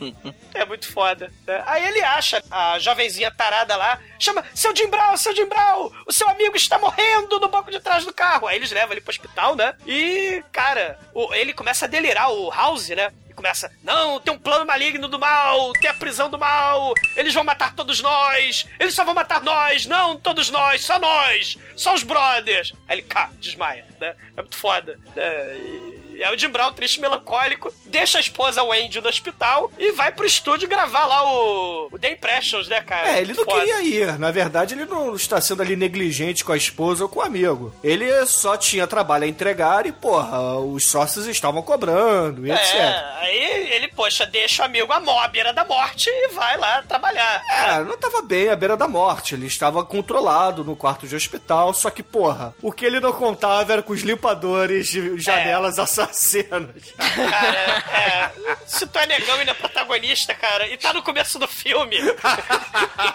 É 0.54 0.66
muito 0.66 0.92
foda. 0.94 1.25
Né? 1.46 1.64
Aí 1.66 1.86
ele 1.86 2.02
acha 2.02 2.44
a 2.50 2.80
jovenzinha 2.80 3.32
tarada 3.32 3.76
lá, 3.76 4.00
chama 4.20 4.44
seu 4.54 4.76
Jim 4.76 4.88
Brown, 4.88 5.18
seu 5.18 5.36
Jim 5.36 5.46
Brown, 5.46 5.92
o 6.06 6.12
seu 6.12 6.28
amigo 6.30 6.56
está 6.56 6.78
morrendo 6.78 7.40
no 7.40 7.48
banco 7.48 7.72
de 7.72 7.80
trás 7.80 8.06
do 8.06 8.14
carro. 8.14 8.48
Aí 8.48 8.58
eles 8.58 8.72
levam 8.72 8.92
ele 8.92 9.02
pro 9.02 9.12
hospital, 9.12 9.56
né? 9.56 9.76
E, 9.86 10.44
cara, 10.52 11.00
ele 11.32 11.54
começa 11.54 11.86
a 11.86 11.88
delirar, 11.88 12.32
o 12.32 12.50
House, 12.50 12.90
né? 12.90 13.12
E 13.30 13.34
começa, 13.34 13.72
não, 13.84 14.20
tem 14.20 14.34
um 14.34 14.40
plano 14.40 14.66
maligno 14.66 15.08
do 15.08 15.20
mal, 15.20 15.74
tem 15.74 15.90
a 15.90 15.94
prisão 15.94 16.30
do 16.30 16.38
mal, 16.38 16.94
eles 17.16 17.34
vão 17.34 17.44
matar 17.44 17.74
todos 17.76 18.02
nós, 18.02 18.66
eles 18.80 18.94
só 18.94 19.04
vão 19.04 19.14
matar 19.14 19.42
nós, 19.42 19.86
não 19.86 20.18
todos 20.18 20.50
nós, 20.50 20.84
só 20.84 21.00
nós, 21.00 21.58
só 21.76 21.94
os 21.94 22.04
brothers. 22.04 22.74
Aí 22.88 23.00
ele, 23.00 23.08
cá, 23.08 23.30
desmaia, 23.40 23.86
né? 24.00 24.16
É 24.38 24.42
muito 24.42 24.58
foda. 24.58 25.00
Né? 25.16 25.58
E, 25.58 26.05
aí 26.24 26.36
o 26.36 26.38
Jim 26.38 26.50
Brown, 26.50 26.72
triste 26.74 27.00
melancólico, 27.00 27.74
deixa 27.86 28.18
a 28.18 28.22
esposa 28.22 28.64
Wendy 28.64 29.02
no 29.02 29.10
hospital 29.10 29.72
e 29.78 29.92
vai 29.92 30.12
pro 30.12 30.26
estúdio 30.26 30.68
gravar 30.68 31.06
lá 31.06 31.24
o, 31.32 31.90
o 31.92 32.00
The 32.00 32.12
Impressions, 32.12 32.68
né, 32.68 32.82
cara? 32.82 33.10
É, 33.18 33.22
ele 33.22 33.34
não 33.34 33.44
Foda. 33.46 33.60
queria 33.60 33.82
ir. 33.82 34.20
Na 34.20 34.32
verdade, 34.32 34.74
ele 34.74 34.86
não 34.86 35.16
está 35.16 35.40
sendo 35.42 35.62
ali 35.62 35.76
negligente 35.76 36.44
com 36.44 36.52
a 36.52 36.58
esposa 36.58 37.04
ou 37.04 37.10
com 37.10 37.20
o 37.20 37.24
amigo. 37.24 37.74
Ele 37.84 38.26
só 38.26 38.56
tinha 38.58 38.88
trabalho 38.88 39.24
a 39.24 39.28
entregar 39.28 39.86
e, 39.86 39.92
porra, 39.92 40.58
os 40.60 40.88
sócios 40.88 41.26
estavam 41.28 41.62
cobrando 41.62 42.46
e 42.46 42.52
etc. 42.52 42.74
É, 42.76 43.16
aí 43.22 43.72
ele, 43.74 43.88
poxa, 43.90 44.26
deixa 44.26 44.64
o 44.64 44.66
amigo 44.66 44.92
à 44.94 45.00
mó- 45.00 45.20
à 45.20 45.28
beira 45.28 45.54
da 45.54 45.66
morte 45.66 46.10
e 46.10 46.28
vai 46.30 46.58
lá 46.58 46.82
trabalhar. 46.84 47.44
É, 47.50 47.84
não 47.84 47.98
tava 47.98 48.22
bem 48.22 48.50
à 48.50 48.56
beira 48.56 48.78
da 48.78 48.88
morte. 48.88 49.36
Ele 49.36 49.48
estava 49.48 49.84
controlado 49.84 50.64
no 50.64 50.76
quarto 50.76 51.08
de 51.08 51.16
hospital. 51.16 51.74
Só 51.74 51.90
que, 51.90 52.04
porra, 52.04 52.54
o 52.62 52.72
que 52.72 52.86
ele 52.86 53.00
não 53.00 53.12
contava 53.14 53.74
era 53.74 53.82
com 53.84 53.94
os 53.94 54.02
limpadores 54.02 54.88
de 54.88 55.18
janelas 55.20 55.80
assassinos. 56.06 56.94
Cara, 56.98 57.84
é, 57.94 58.25
se 58.66 58.86
tu 58.88 59.00
é 59.00 59.06
negão 59.08 59.42
e 59.42 59.46
não 59.46 59.52
é 59.52 59.56
protagonista, 59.56 60.34
cara, 60.34 60.68
e 60.68 60.78
tá 60.78 60.94
no 60.94 61.02
começo 61.04 61.38
do 61.40 61.48
filme, 61.48 61.98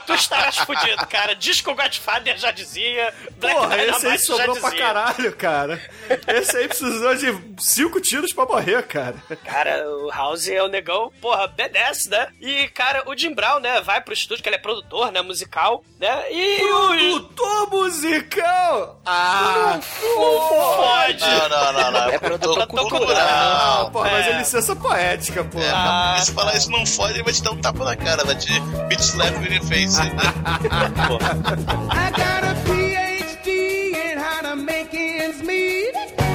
tu 0.07 0.15
estarás 0.15 0.57
fudido, 0.59 1.07
cara. 1.07 1.35
Diz 1.35 1.61
que 1.61 1.71
o 1.71 1.75
Godfather 1.75 2.37
já 2.39 2.51
dizia, 2.51 3.13
Black 3.39 3.57
Porra, 3.57 3.77
esse 3.77 3.91
aí 3.91 3.97
Dynamite 4.01 4.25
sobrou 4.25 4.57
pra 4.61 4.71
caralho, 4.77 5.33
cara. 5.37 5.91
Esse 6.29 6.57
aí 6.57 6.69
precisou 6.69 7.15
de 7.15 7.39
cinco 7.59 8.01
tiros 8.01 8.33
pra 8.33 8.47
morrer, 8.47 8.83
cara. 8.87 9.17
Cara, 9.45 9.89
o 9.89 10.11
House 10.11 10.49
é 10.49 10.63
o 10.63 10.69
negão, 10.69 11.13
porra, 11.21 11.49
B10, 11.49 12.09
né? 12.11 12.29
E, 12.41 12.69
cara, 12.69 13.03
o 13.09 13.17
Jim 13.17 13.35
Brown, 13.35 13.61
né, 13.61 13.81
vai 13.81 14.01
pro 14.01 14.13
estúdio, 14.15 14.43
que 14.43 14.49
ele 14.49 14.57
é 14.57 14.61
produtor, 14.61 15.13
né, 15.13 15.21
musical, 15.23 15.85
né? 15.99 16.25
E 16.33 16.65
o... 16.65 16.89
Produtor 16.89 17.71
musical! 17.71 19.01
Ah, 19.07 19.79
Fode! 19.83 21.21
Não, 21.21 21.49
não, 21.49 21.73
não, 21.73 21.91
não. 21.93 22.09
É 22.11 22.19
produtor 22.19 22.67
Produtor 22.67 22.89
cultural. 22.99 23.87
Ah, 23.87 23.91
porra, 23.93 24.11
mas 24.11 24.27
É. 24.27 24.31
é 24.31 24.39
licença 24.39 24.77
poética, 24.77 25.10
porra. 25.45 25.65
É, 25.65 25.71
Ah, 25.73 26.19
se 26.23 26.33
falar 26.33 26.57
isso 26.57 26.71
não 26.71 26.85
fode, 26.87 27.15
ele 27.15 27.23
vai 27.23 27.33
te 27.33 27.43
dar 27.43 27.53
um 27.53 27.57
tapa 27.57 27.85
na 27.85 27.97
cara, 27.97 28.25
vai 28.25 28.35
te 28.37 28.53
beat 28.89 29.01
slap 29.01 29.35
in 29.47 29.55
your 29.55 29.65
face. 29.65 29.99
né? 29.99 30.11
Pô. 31.09 31.17
I 31.17 32.11
got 32.11 32.45
a 32.45 32.55
PhD 32.65 33.93
in 34.13 34.19
how 34.19 34.43
to 34.43 34.57
make 34.57 34.95
ends 34.97 35.43
meet. 35.43 35.95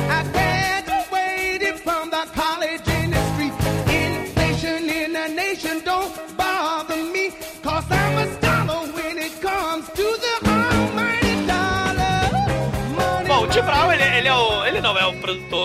I 0.10 0.24
graduated 0.32 1.80
from 1.80 2.10
the 2.10 2.26
college 2.36 2.82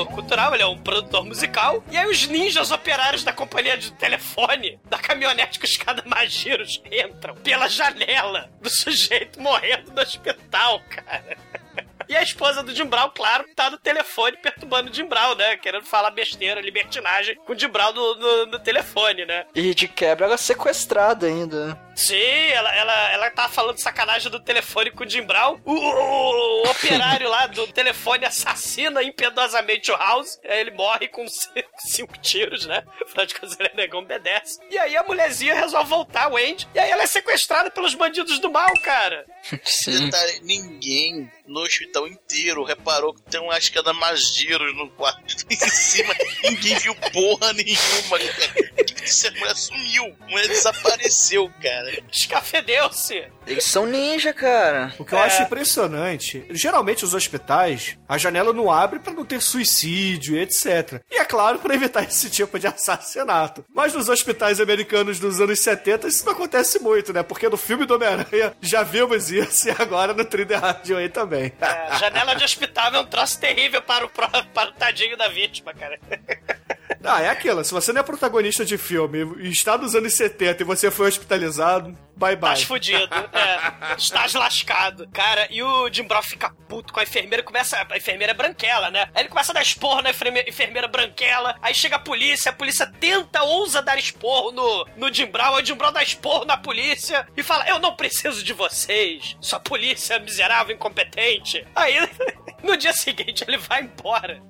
produtor 0.01 0.07
cultural, 0.07 0.55
ele 0.55 0.63
é 0.63 0.67
um 0.67 0.79
produtor 0.79 1.25
musical. 1.25 1.83
E 1.91 1.97
aí 1.97 2.09
os 2.09 2.27
ninjas 2.27 2.71
operários 2.71 3.25
da 3.25 3.33
companhia 3.33 3.77
de 3.77 3.93
telefone, 3.93 4.79
da 4.89 4.99
caminhonete 4.99 5.59
com 5.59 5.67
escada 5.67 6.03
mais 6.07 6.33
giros, 6.33 6.83
entram 6.91 7.35
pela 7.37 7.69
janela 7.69 8.51
do 8.61 8.71
sujeito 8.71 9.41
morrendo 9.41 9.93
no 9.93 10.01
hospital, 10.01 10.81
cara. 10.89 11.37
E 12.09 12.17
a 12.17 12.23
esposa 12.23 12.61
do 12.63 12.75
Jim 12.75 12.87
Brown, 12.87 13.11
claro, 13.15 13.45
tá 13.55 13.71
no 13.71 13.79
telefone 13.79 14.37
perturbando 14.37 14.91
o 14.91 14.93
Jim 14.93 15.07
Brown, 15.07 15.37
né? 15.37 15.57
Querendo 15.57 15.85
falar 15.85 16.11
besteira, 16.11 16.61
libertinagem 16.61 17.37
com 17.37 17.53
o 17.53 17.59
Jim 17.59 17.69
Brown 17.69 17.93
no, 17.93 18.17
no, 18.17 18.47
no 18.47 18.59
telefone, 18.59 19.25
né? 19.25 19.47
E 19.55 19.73
de 19.75 19.87
quebra 19.87 20.27
ela 20.27 20.35
é 20.35 20.39
sequestrada 20.39 21.27
ainda. 21.27 21.79
Sim, 22.01 22.17
ela, 22.53 22.75
ela, 22.75 23.13
ela 23.13 23.31
tá 23.31 23.49
falando 23.49 23.79
sacanagem 23.79 24.31
do 24.31 24.41
telefone 24.41 24.91
com 24.91 25.05
o 25.05 25.09
Jim 25.09 25.23
Brown. 25.23 25.61
O, 25.65 25.73
o- 25.75 26.63
o 26.67 26.71
operário 26.71 27.29
lá 27.29 27.47
do 27.47 27.67
telefone 27.69 28.25
assassina 28.25 29.03
impiedosamente 29.03 29.91
o 29.93 29.97
House. 29.97 30.39
Ele 30.43 30.71
morre 30.71 31.09
com 31.09 31.27
cinco 31.79 32.17
tiros, 32.19 32.65
né? 32.67 32.83
Afinal 33.03 33.27
de 33.27 33.35
contas, 33.35 33.61
ele 33.61 33.69
é 33.73 33.77
negão 33.77 34.01
obedece. 34.01 34.59
E 34.71 34.79
aí 34.79 34.97
a 34.97 35.03
mulherzinha 35.03 35.55
resolve 35.55 35.91
voltar, 35.91 36.33
o 36.33 36.37
Andy. 36.39 36.67
E 36.75 36.79
aí 36.79 36.91
ela 36.91 37.03
é 37.03 37.07
sequestrada 37.07 37.71
pelos 37.71 37.95
bandidos 37.95 38.39
do 38.39 38.51
mal, 38.51 38.73
cara. 38.83 39.27
Detalhe, 40.05 40.41
ninguém 40.43 41.31
no 41.47 41.61
hospital 41.61 42.07
inteiro 42.07 42.63
reparou 42.65 43.13
que 43.13 43.23
tem 43.23 43.41
uma 43.41 43.59
escada 43.59 43.93
mageiros 43.93 44.75
no 44.77 44.89
quarto 44.93 45.45
em 45.51 45.57
cima. 45.57 46.15
ninguém 46.45 46.79
viu 46.79 46.95
porra 46.95 47.53
nenhuma, 47.53 48.19
cara. 48.19 48.71
O 48.73 48.85
que 48.85 48.95
que 48.95 49.03
disse? 49.03 49.27
A 49.27 49.31
mulher 49.33 49.57
sumiu. 49.57 50.17
A 50.21 50.31
mulher 50.31 50.49
desapareceu, 50.49 51.51
cara. 51.63 51.90
Escafedeu-se. 52.13 53.25
Eles 53.47 53.65
são 53.65 53.87
ninja, 53.87 54.33
cara. 54.33 54.95
O 54.99 55.05
que 55.05 55.15
eu 55.15 55.19
acho 55.19 55.43
impressionante, 55.43 56.47
geralmente 56.51 57.05
os 57.05 57.15
hospitais, 57.15 57.97
a 58.09 58.19
janela 58.19 58.53
não 58.53 58.71
abre 58.71 58.99
pra 58.99 59.13
não 59.13 59.25
ter 59.25 59.41
suicídio 59.41 60.37
e 60.37 60.41
etc. 60.41 61.03
E 61.11 61.17
é 61.17 61.25
claro, 61.25 61.59
pra 61.59 61.75
evitar 61.75 62.05
esse 62.09 62.31
tipo 62.31 62.59
de 62.59 62.67
assassinato. 62.67 63.65
Mas 63.75 63.95
nos 63.95 64.09
hospitais 64.09 64.61
americanos 64.61 65.19
dos 65.19 65.41
anos 65.41 65.59
70 65.61 66.09
isso 66.09 66.25
não 66.25 66.33
acontece 66.33 66.79
muito, 66.79 67.13
né? 67.13 67.23
Porque 67.23 67.49
no 67.49 67.57
filme 67.57 67.87
do 67.87 67.95
Homem-Aranha 67.95 68.55
já 68.61 68.83
vimos 68.83 69.31
isso 69.31 69.69
e 69.71 69.75
agora 69.79 70.15
no 70.15 70.25
Thriller 70.25 70.61
Radio 70.61 70.97
aí 70.97 71.09
também. 71.09 71.53
É, 71.61 71.99
janela 71.99 72.35
de 72.35 72.45
hospital 72.45 72.95
é 72.95 73.01
um 73.01 73.07
troço 73.07 73.41
terrível 73.41 73.83
para 73.83 74.07
o, 74.07 74.11
para 74.11 74.71
o 74.71 74.73
tadinho 74.73 75.17
da 75.17 75.29
vítima, 75.29 75.75
cara. 75.75 75.99
Ah, 77.03 77.23
é 77.23 77.29
aquilo. 77.29 77.65
Se 77.65 77.73
você 77.73 77.93
não 77.93 78.01
é 78.01 78.05
protagonista 78.05 78.65
de 78.65 78.77
filme 78.77 79.19
e 79.41 79.49
está 79.51 79.79
nos 79.79 79.95
anos 79.95 80.13
70 80.15 80.63
e 80.63 80.67
você 80.67 80.91
foi 80.91 81.09
hospitalizado, 81.09 81.97
bye 82.17 82.37
bye. 82.37 82.53
Estás 82.53 82.63
fudido, 82.65 83.09
é. 83.33 83.95
Estás 83.97 84.35
lascado. 84.35 85.09
Cara, 85.11 85.47
e 85.51 85.63
o 85.63 85.89
Jim 85.91 86.05
Brown 86.05 86.23
fica 86.23 86.51
puto 86.69 86.93
com 86.93 87.01
a 87.01 87.03
enfermeira, 87.03 87.43
começa. 87.43 87.87
A 87.91 87.97
enfermeira 87.97 88.33
é 88.33 88.35
branquela, 88.35 88.91
né? 88.91 89.09
Aí 89.15 89.23
ele 89.23 89.29
começa 89.31 89.51
a 89.53 89.55
dar 89.55 89.63
esporro 89.63 90.03
na 90.03 90.11
enferme- 90.11 90.45
enfermeira 90.47 90.87
branquela. 90.87 91.57
Aí 91.63 91.75
chega 91.75 91.97
a 91.97 92.01
polícia, 92.01 92.51
a 92.51 92.55
polícia 92.55 92.87
tenta, 93.01 93.43
ousa 93.45 93.81
dar 93.81 93.99
esporro 93.99 94.53
no, 94.53 94.87
no 94.97 95.13
Jim 95.13 95.27
Brown. 95.27 95.55
Aí 95.55 95.63
o 95.63 95.67
Jim 95.67 95.75
Brown 95.77 95.93
dá 95.93 96.03
esporro 96.03 96.45
na 96.45 96.59
polícia 96.59 97.27
e 97.37 97.43
fala: 97.43 97.67
Eu 97.69 97.79
não 97.79 97.97
preciso 97.97 98.45
de 98.45 98.53
vocês, 98.53 99.37
sua 99.41 99.59
polícia 99.59 100.19
miserável, 100.19 100.75
incompetente. 100.75 101.67
Aí. 101.75 101.97
No 102.63 102.77
dia 102.77 102.93
seguinte 102.93 103.43
ele 103.49 103.57
vai 103.57 103.81
embora. 103.81 104.43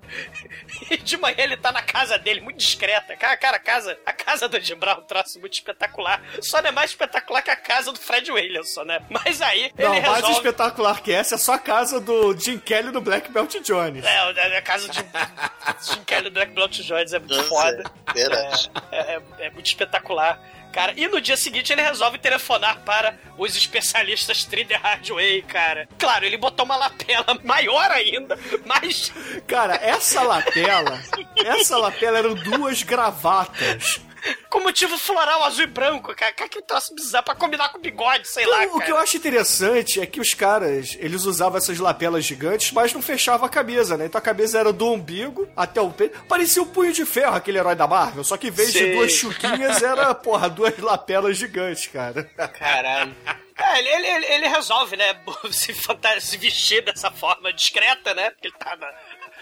E 0.91 0.97
de 0.97 1.17
manhã 1.17 1.37
ele 1.39 1.57
tá 1.57 1.71
na 1.71 1.81
casa 1.81 2.19
dele, 2.19 2.40
muito 2.41 2.59
discreta. 2.59 3.17
Cara, 3.17 3.37
cara, 3.37 3.57
a 3.57 3.61
casa, 3.61 3.99
a 4.05 4.13
casa 4.13 4.49
do 4.49 4.61
Jim 4.61 4.75
Brown 4.77 4.97
é 4.97 4.99
um 4.99 5.03
troço 5.03 5.39
muito 5.41 5.55
espetacular. 5.55 6.23
Só 6.41 6.61
não 6.63 6.69
é 6.69 6.73
mais 6.73 6.91
espetacular 6.91 7.43
que 7.43 7.51
a 7.51 7.57
casa 7.57 7.93
do 7.93 7.99
Fred 7.99 8.31
Williamson, 8.31 8.85
né? 8.85 9.01
Mas 9.09 9.41
aí 9.43 9.73
Não, 9.79 9.93
ele 9.95 10.01
mais 10.03 10.15
resolve... 10.17 10.37
espetacular 10.37 11.03
que 11.03 11.13
essa 11.13 11.35
é 11.35 11.39
só 11.39 11.55
a 11.55 11.59
casa 11.59 12.01
do 12.01 12.37
Jim 12.39 12.59
Kelly 12.59 12.91
no 12.93 13.01
Black 13.01 13.31
Belt 13.31 13.55
Jones. 13.63 14.05
É, 14.05 14.57
a 14.57 14.63
casa 14.63 14.89
de 14.89 14.97
Jim 15.83 16.05
Kelly 16.05 16.25
do 16.25 16.31
Black 16.33 16.53
Belt 16.53 16.73
Jones 16.81 17.13
é 17.13 17.19
muito 17.19 17.37
Nossa, 17.37 17.49
foda. 17.49 17.85
é. 18.15 18.97
É, 18.97 19.15
é- 19.17 19.23
é 19.47 19.51
muito 19.51 19.67
espetacular. 19.67 20.41
Cara, 20.73 20.93
e 20.97 21.09
no 21.09 21.21
dia 21.21 21.37
seguinte 21.37 21.73
ele 21.73 21.83
resolve 21.83 22.19
telefonar 22.19 22.81
para 22.81 23.19
os 23.37 23.57
especialistas 23.57 24.45
Trider 24.45 24.81
Hardway, 24.81 25.43
cara. 25.43 25.89
Claro, 25.99 26.25
ele 26.25 26.37
botou 26.37 26.65
uma 26.65 26.77
lapela 26.77 27.39
maior 27.43 27.91
ainda, 27.91 28.39
mas 28.65 29.13
Cara, 29.47 29.75
essa 29.77 30.23
lapela, 30.23 31.01
essa 31.45 31.77
lapela 31.77 32.19
eram 32.19 32.35
duas 32.35 32.83
gravatas. 32.83 34.01
Com 34.49 34.61
motivo 34.61 34.97
floral 34.99 35.45
azul 35.45 35.65
e 35.65 35.67
branco, 35.67 36.15
cara. 36.15 36.33
Cara, 36.33 36.49
que 36.49 36.63
troço 36.63 36.95
bizarro 36.95 37.25
pra 37.25 37.35
combinar 37.35 37.71
com 37.71 37.79
bigode, 37.79 38.27
sei 38.29 38.47
lá, 38.47 38.65
Então, 38.65 38.71
o 38.77 38.79
cara. 38.79 38.85
que 38.87 38.93
eu 38.93 38.97
acho 38.99 39.17
interessante 39.17 40.01
é 40.01 40.07
que 40.07 40.21
os 40.21 40.35
caras, 40.35 40.97
eles 41.01 41.25
usavam 41.25 41.59
essas 41.59 41.79
lapelas 41.79 42.25
gigantes, 42.25 42.73
mas 42.73 42.93
não 42.93 43.03
fechavam 43.03 43.47
a 43.47 43.49
camisa, 43.49 43.97
né? 43.97 44.07
Então 44.07 44.19
a 44.19 44.23
camisa 44.23 44.59
era 44.59 44.73
do 44.73 44.91
umbigo 44.93 45.49
até 45.57 45.81
o 45.81 45.91
peito. 45.91 46.23
Parecia 46.25 46.63
o 46.63 46.67
punho 46.67 46.93
de 46.93 47.05
ferro, 47.05 47.35
aquele 47.37 47.59
herói 47.59 47.75
da 47.75 47.87
Marvel, 47.87 48.25
só 48.25 48.37
que 48.37 48.49
em 48.49 48.53
vez 48.53 48.73
de 48.73 48.93
duas 48.95 49.13
chuquinhas, 49.13 49.83
era, 49.83 50.15
porra, 50.15 50.49
duas 50.49 50.77
lapelas 50.79 51.37
gigantes, 51.37 51.87
cara. 51.87 52.25
Caralho. 52.59 53.15
É, 53.63 53.79
ele, 53.79 53.89
ele, 54.07 54.27
ele- 54.27 54.49
resolve, 54.49 54.97
né, 54.97 55.15
se, 55.53 55.75
se 56.21 56.37
vestir 56.39 56.83
dessa 56.83 57.11
forma 57.11 57.53
discreta, 57.53 58.15
né? 58.15 58.31
Porque 58.31 58.47
ele 58.49 58.57
tá 58.59 58.75
na... 58.77 58.91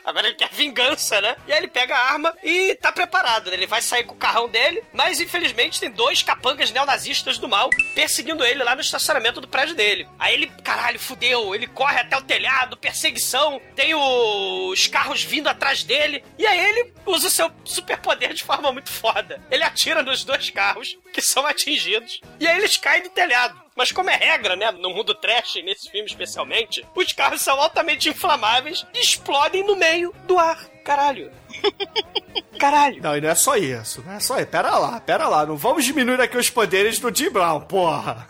Agora 0.09 0.27
ele 0.27 0.37
quer 0.37 0.49
vingança, 0.51 1.21
né? 1.21 1.37
E 1.47 1.53
aí 1.53 1.59
ele 1.59 1.69
pega 1.69 1.95
a 1.95 2.13
arma 2.13 2.35
e 2.43 2.75
tá 2.77 2.91
preparado, 2.91 3.51
né? 3.51 3.57
Ele 3.57 3.67
vai 3.67 3.83
sair 3.83 4.05
com 4.05 4.15
o 4.15 4.19
carrão 4.19 4.49
dele, 4.49 4.83
mas 4.91 5.21
infelizmente 5.21 5.79
tem 5.79 5.91
dois 5.91 6.23
capangas 6.23 6.71
neonazistas 6.71 7.37
do 7.37 7.47
mal 7.47 7.69
perseguindo 7.95 8.43
ele 8.43 8.65
lá 8.65 8.75
no 8.75 8.81
estacionamento 8.81 9.39
do 9.39 9.47
prédio 9.47 9.75
dele. 9.75 10.09
Aí 10.19 10.33
ele, 10.33 10.47
caralho, 10.65 10.99
fudeu, 10.99 11.55
ele 11.55 11.67
corre 11.67 12.01
até 12.01 12.17
o 12.17 12.23
telhado, 12.23 12.77
perseguição, 12.77 13.61
tem 13.77 13.95
os 13.95 14.87
carros 14.87 15.23
vindo 15.23 15.49
atrás 15.49 15.85
dele, 15.85 16.25
e 16.39 16.47
aí 16.47 16.59
ele 16.59 16.95
usa 17.05 17.27
o 17.27 17.31
seu 17.31 17.53
superpoder 17.63 18.33
de 18.33 18.45
forma 18.45 18.73
muito 18.73 18.91
foda. 18.91 19.43
Ele 19.51 19.63
atira 19.63 20.03
nos 20.03 20.25
dois 20.25 20.49
carros, 20.49 20.97
que 21.13 21.23
são 21.23 21.47
atingidos, 21.47 22.21
e 22.39 22.47
aí 22.47 22.59
eles 22.59 22.77
caem 22.77 23.03
do 23.03 23.11
telhado. 23.11 23.61
Mas 23.77 23.93
como 23.93 24.11
é 24.11 24.17
regra, 24.17 24.57
né, 24.57 24.71
no 24.73 24.91
mundo 24.91 25.15
trash, 25.15 25.55
nesse 25.65 25.91
filme 25.91 26.09
especialmente, 26.09 26.85
os 26.95 27.13
carros 27.13 27.43
são 27.43 27.61
altamente 27.61 28.09
inflamáveis 28.09 28.85
e 28.93 29.01
explodem 29.01 29.65
no 29.65 29.77
meio 29.77 30.13
do 30.27 30.39
ar. 30.39 30.69
Caralho. 30.85 31.31
Caralho. 32.59 33.01
Não, 33.01 33.17
e 33.17 33.21
não 33.21 33.29
é 33.29 33.35
só 33.37 33.57
isso, 33.57 34.03
não 34.05 34.15
é 34.15 34.21
só 34.21 34.37
isso. 34.39 34.49
Pera 34.49 34.77
lá, 34.77 35.01
pera 35.01 35.29
lá, 35.29 35.47
não 35.47 35.57
vamos 35.57 35.85
diminuir 35.85 36.21
aqui 36.21 36.37
os 36.37 36.51
poderes 36.51 36.99
do 36.99 37.15
Jim 37.15 37.31
Brown, 37.31 37.61
porra. 37.61 38.27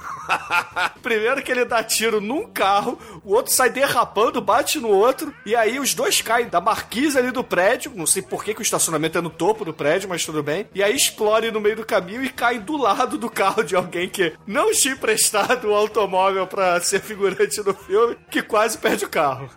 Primeiro 1.02 1.42
que 1.42 1.50
ele 1.50 1.64
dá 1.64 1.82
tiro 1.82 2.20
num 2.20 2.46
carro, 2.46 2.98
o 3.24 3.32
outro 3.32 3.52
sai 3.52 3.70
derrapando, 3.70 4.42
bate 4.42 4.78
no 4.78 4.88
outro, 4.88 5.34
e 5.46 5.56
aí 5.56 5.80
os 5.80 5.94
dois 5.94 6.20
caem 6.20 6.48
da 6.48 6.60
marquise 6.60 7.18
ali 7.18 7.30
do 7.30 7.42
prédio, 7.42 7.92
não 7.94 8.06
sei 8.06 8.20
por 8.20 8.44
que, 8.44 8.52
que 8.52 8.60
o 8.60 8.62
estacionamento 8.62 9.16
é 9.16 9.22
no 9.22 9.30
topo 9.30 9.64
do 9.64 9.72
prédio, 9.72 10.10
mas 10.10 10.26
tudo 10.26 10.42
bem, 10.42 10.68
e 10.74 10.82
aí 10.82 10.94
explode 10.94 11.50
no 11.50 11.60
meio 11.60 11.76
do 11.76 11.86
caminho 11.86 12.22
e 12.22 12.28
cai 12.28 12.58
do 12.58 12.76
lado 12.76 13.16
do 13.16 13.30
carro 13.30 13.62
de 13.62 13.74
alguém 13.74 14.10
que 14.10 14.34
não 14.46 14.70
tinha 14.72 14.92
emprestado 14.92 15.68
o 15.68 15.74
automóvel 15.74 16.46
pra 16.46 16.78
ser 16.82 17.00
figurante 17.00 17.62
no 17.62 17.72
filme, 17.72 18.18
que 18.30 18.42
quase 18.42 18.76
perde 18.76 19.06
o 19.06 19.08
carro. 19.08 19.48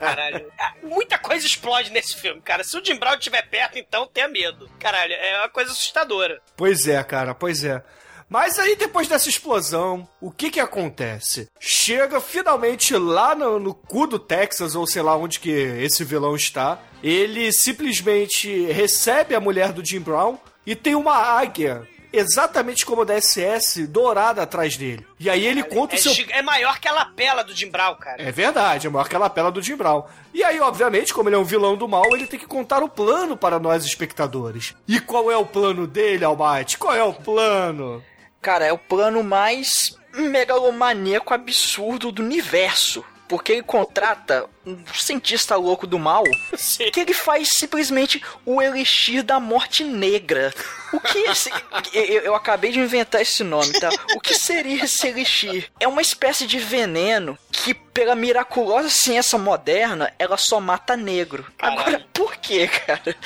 Caralho. 0.00 0.46
Ah, 0.58 0.72
Muita 0.82 1.18
coisa 1.18 1.46
explode 1.46 1.90
nesse 1.90 2.16
filme, 2.16 2.40
cara. 2.40 2.64
Se 2.64 2.78
o 2.78 2.84
Jim 2.84 2.96
Brown 2.96 3.13
estiver 3.20 3.42
perto, 3.48 3.78
então 3.78 4.06
tenha 4.06 4.28
medo. 4.28 4.68
Caralho, 4.78 5.12
é 5.12 5.38
uma 5.38 5.48
coisa 5.48 5.72
assustadora. 5.72 6.40
Pois 6.56 6.86
é, 6.86 7.02
cara, 7.02 7.34
pois 7.34 7.64
é. 7.64 7.82
Mas 8.28 8.58
aí, 8.58 8.74
depois 8.74 9.06
dessa 9.06 9.28
explosão, 9.28 10.08
o 10.20 10.30
que 10.30 10.50
que 10.50 10.60
acontece? 10.60 11.48
Chega 11.60 12.20
finalmente 12.20 12.96
lá 12.96 13.34
no, 13.34 13.58
no 13.60 13.74
cu 13.74 14.06
do 14.06 14.18
Texas, 14.18 14.74
ou 14.74 14.86
sei 14.86 15.02
lá 15.02 15.16
onde 15.16 15.38
que 15.38 15.50
esse 15.50 16.02
vilão 16.04 16.34
está. 16.34 16.80
Ele 17.02 17.52
simplesmente 17.52 18.66
recebe 18.66 19.34
a 19.34 19.40
mulher 19.40 19.72
do 19.72 19.84
Jim 19.84 20.00
Brown 20.00 20.38
e 20.66 20.74
tem 20.74 20.94
uma 20.94 21.14
águia, 21.14 21.86
exatamente 22.16 22.84
como 22.86 23.02
a 23.02 23.04
da 23.04 23.20
SS, 23.20 23.86
dourada 23.86 24.42
atrás 24.42 24.76
dele. 24.76 25.06
E 25.18 25.28
aí 25.28 25.46
ele 25.46 25.62
conta 25.62 25.94
É, 25.94 25.98
o 25.98 26.00
seu... 26.00 26.12
é 26.30 26.42
maior 26.42 26.78
que 26.78 26.88
a 26.88 26.92
lapela 26.92 27.42
do 27.42 27.54
Jim 27.54 27.70
Brown, 27.70 27.94
cara. 27.96 28.22
É 28.22 28.30
verdade, 28.30 28.86
é 28.86 28.90
maior 28.90 29.08
que 29.08 29.16
a 29.16 29.18
lapela 29.18 29.50
do 29.50 29.62
Jim 29.62 29.76
Brown. 29.76 30.04
E 30.32 30.42
aí, 30.42 30.60
obviamente, 30.60 31.12
como 31.12 31.28
ele 31.28 31.36
é 31.36 31.38
um 31.38 31.44
vilão 31.44 31.76
do 31.76 31.88
mal, 31.88 32.04
ele 32.14 32.26
tem 32.26 32.38
que 32.38 32.46
contar 32.46 32.82
o 32.82 32.88
plano 32.88 33.36
para 33.36 33.58
nós 33.58 33.84
espectadores. 33.84 34.74
E 34.86 35.00
qual 35.00 35.30
é 35.30 35.36
o 35.36 35.46
plano 35.46 35.86
dele, 35.86 36.24
Almighty? 36.24 36.78
Qual 36.78 36.94
é 36.94 37.02
o 37.02 37.12
plano? 37.12 38.02
Cara, 38.40 38.64
é 38.66 38.72
o 38.72 38.78
plano 38.78 39.22
mais 39.22 39.96
megalomaníaco 40.14 41.32
absurdo 41.34 42.12
do 42.12 42.22
universo. 42.22 43.04
Porque 43.26 43.52
ele 43.52 43.62
contrata 43.62 44.46
um 44.66 44.84
cientista 44.94 45.56
louco 45.56 45.86
do 45.86 45.98
mal 45.98 46.22
Sim. 46.56 46.90
que 46.90 47.00
ele 47.00 47.14
faz 47.14 47.48
simplesmente 47.52 48.22
o 48.44 48.60
elixir 48.60 49.22
da 49.22 49.40
morte 49.40 49.82
negra. 49.82 50.52
O 50.92 51.00
que 51.00 51.18
esse. 51.18 51.50
eu, 51.94 52.20
eu 52.22 52.34
acabei 52.34 52.70
de 52.70 52.78
inventar 52.80 53.22
esse 53.22 53.42
nome, 53.42 53.72
tá? 53.80 53.88
O 54.14 54.20
que 54.20 54.34
seria 54.34 54.84
esse 54.84 55.06
elixir? 55.08 55.70
É 55.80 55.88
uma 55.88 56.02
espécie 56.02 56.46
de 56.46 56.58
veneno 56.58 57.38
que, 57.50 57.72
pela 57.72 58.14
miraculosa 58.14 58.90
ciência 58.90 59.38
moderna, 59.38 60.12
ela 60.18 60.36
só 60.36 60.60
mata 60.60 60.96
negro. 60.96 61.46
Caralho. 61.56 61.80
Agora, 61.80 62.06
por 62.12 62.36
que, 62.36 62.68
cara? 62.68 63.16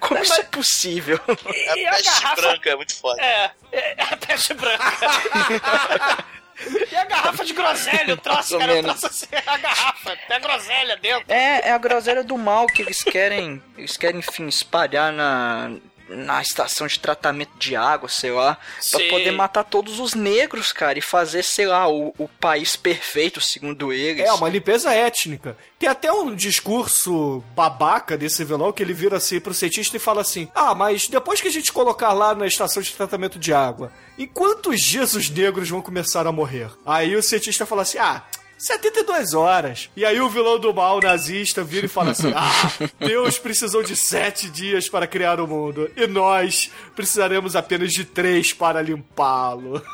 Como 0.00 0.20
isso 0.20 0.34
é 0.34 0.42
possível? 0.42 1.20
A 1.28 1.76
E 1.78 1.86
a 1.86 1.90
peste 1.92 2.10
garrafa- 2.10 2.42
branca 2.42 2.70
é 2.70 2.74
muito 2.76 2.94
foda. 2.96 3.22
É, 3.22 3.52
é 3.70 3.94
a 4.02 4.16
peste 4.16 4.52
branca. 4.54 4.84
e 6.90 6.96
a 6.96 7.04
garrafa 7.04 7.44
de 7.44 7.52
groselha, 7.52 8.14
o 8.14 8.16
troço, 8.18 8.58
cara, 8.58 8.78
o 8.78 8.82
troço 8.82 9.06
assim, 9.06 9.26
a 9.46 9.56
garrafa, 9.56 10.16
tem 10.28 10.36
a 10.36 10.40
groselha 10.40 10.96
dentro. 10.96 11.24
É, 11.32 11.68
é 11.68 11.72
a 11.72 11.78
groselha 11.78 12.24
do 12.24 12.36
mal 12.38 12.66
que 12.66 12.82
eles 12.82 13.02
querem, 13.02 13.62
eles 13.76 13.96
querem, 13.96 14.20
enfim, 14.20 14.46
espalhar 14.46 15.12
na 15.12 15.72
na 16.08 16.40
estação 16.40 16.86
de 16.86 16.98
tratamento 16.98 17.52
de 17.58 17.74
água, 17.76 18.08
sei 18.08 18.30
lá, 18.30 18.56
pra 18.90 19.00
Sim. 19.00 19.08
poder 19.08 19.30
matar 19.32 19.64
todos 19.64 19.98
os 19.98 20.14
negros, 20.14 20.72
cara, 20.72 20.98
e 20.98 21.02
fazer, 21.02 21.42
sei 21.42 21.66
lá, 21.66 21.88
o, 21.88 22.14
o 22.18 22.28
país 22.28 22.76
perfeito, 22.76 23.40
segundo 23.40 23.92
eles. 23.92 24.24
É, 24.24 24.32
uma 24.32 24.48
limpeza 24.48 24.92
étnica. 24.92 25.56
Tem 25.78 25.88
até 25.88 26.12
um 26.12 26.34
discurso 26.34 27.42
babaca 27.54 28.16
desse 28.16 28.44
vilão 28.44 28.72
que 28.72 28.82
ele 28.82 28.94
vira 28.94 29.16
assim 29.16 29.40
pro 29.40 29.54
cientista 29.54 29.96
e 29.96 30.00
fala 30.00 30.20
assim: 30.20 30.48
Ah, 30.54 30.74
mas 30.74 31.08
depois 31.08 31.40
que 31.40 31.48
a 31.48 31.52
gente 31.52 31.72
colocar 31.72 32.12
lá 32.12 32.34
na 32.34 32.46
estação 32.46 32.82
de 32.82 32.92
tratamento 32.92 33.38
de 33.38 33.52
água, 33.52 33.92
em 34.18 34.26
quantos 34.26 34.80
dias 34.80 35.14
os 35.14 35.28
negros 35.28 35.68
vão 35.68 35.82
começar 35.82 36.26
a 36.26 36.32
morrer? 36.32 36.70
Aí 36.86 37.16
o 37.16 37.22
cientista 37.22 37.66
fala 37.66 37.82
assim: 37.82 37.98
Ah. 37.98 38.22
72 38.62 39.34
horas. 39.34 39.90
E 39.96 40.04
aí 40.04 40.20
o 40.20 40.28
vilão 40.28 40.56
do 40.56 40.72
mal 40.72 41.00
nazista 41.00 41.64
vira 41.64 41.86
e 41.86 41.88
fala 41.88 42.12
assim: 42.12 42.32
Ah, 42.34 42.70
Deus 43.04 43.36
precisou 43.36 43.82
de 43.82 43.96
sete 43.96 44.48
dias 44.48 44.88
para 44.88 45.04
criar 45.04 45.40
o 45.40 45.48
mundo. 45.48 45.90
E 45.96 46.06
nós 46.06 46.70
precisaremos 46.94 47.56
apenas 47.56 47.90
de 47.90 48.04
três 48.04 48.52
para 48.52 48.80
limpá-lo. 48.80 49.82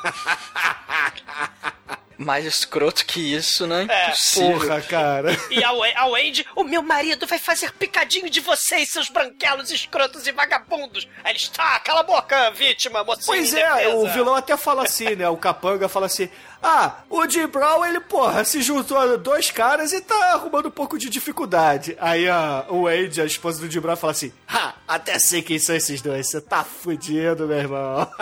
Mais 2.19 2.45
escroto 2.45 3.07
que 3.07 3.33
isso, 3.33 3.65
né? 3.65 3.87
É. 3.89 4.07
Impossível. 4.09 4.59
Porra, 4.59 4.81
cara. 4.83 5.31
E 5.51 5.63
a, 5.63 5.71
a 5.71 6.07
Wendy, 6.07 6.45
o 6.57 6.65
meu 6.65 6.83
marido 6.83 7.29
vai 7.29 7.39
fazer 7.39 7.73
picadinho 7.73 8.29
de 8.29 8.41
vocês, 8.41 8.91
seus 8.91 9.09
branquelos 9.09 9.71
escrotos 9.71 10.27
e 10.27 10.33
vagabundos. 10.33 11.09
Aí 11.23 11.31
eles, 11.31 11.47
tá, 11.49 11.79
cala 11.79 12.01
a 12.01 12.03
boca, 12.03 12.51
vítima, 12.51 13.05
mocinho. 13.05 13.25
Pois 13.25 13.55
é, 13.55 13.71
indefesa." 13.71 13.95
o 13.95 14.09
vilão 14.09 14.35
até 14.35 14.57
fala 14.57 14.83
assim, 14.83 15.15
né? 15.15 15.29
O 15.29 15.37
capanga 15.37 15.89
fala 15.89 16.07
assim: 16.07 16.29
Ah, 16.63 16.97
o 17.09 17.27
Jim 17.29 17.47
Brown, 17.47 17.85
ele, 17.85 18.01
porra, 18.01 18.45
se 18.45 18.61
juntou 18.63 18.99
a 18.99 19.17
dois 19.17 19.51
caras 19.51 19.93
e 19.93 20.01
tá 20.01 20.33
arrumando 20.33 20.67
um 20.67 20.71
pouco 20.73 20.99
de 20.99 21.09
dificuldade. 21.09 21.97
Aí 22.01 22.29
a, 22.29 22.65
o 22.69 22.83
Wade, 22.85 23.21
a 23.21 23.25
esposa 23.25 23.61
do 23.61 23.71
Jim 23.71 23.81
Brown, 23.81 23.97
fala 23.97 24.11
assim: 24.13 24.33
Ha, 24.49 24.75
até 24.87 25.19
sei 25.19 25.41
quem 25.43 25.59
são 25.59 25.77
esses 25.77 26.01
dois, 26.03 26.29
você 26.29 26.41
tá 26.41 26.65
fudido, 26.65 27.47
meu 27.47 27.59
irmão. 27.59 28.11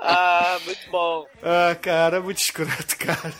Ah, 0.00 0.58
muito 0.64 0.90
bom. 0.90 1.26
ah, 1.42 1.74
cara, 1.80 2.20
muito 2.20 2.38
escroto, 2.40 2.96
cara. 2.98 3.32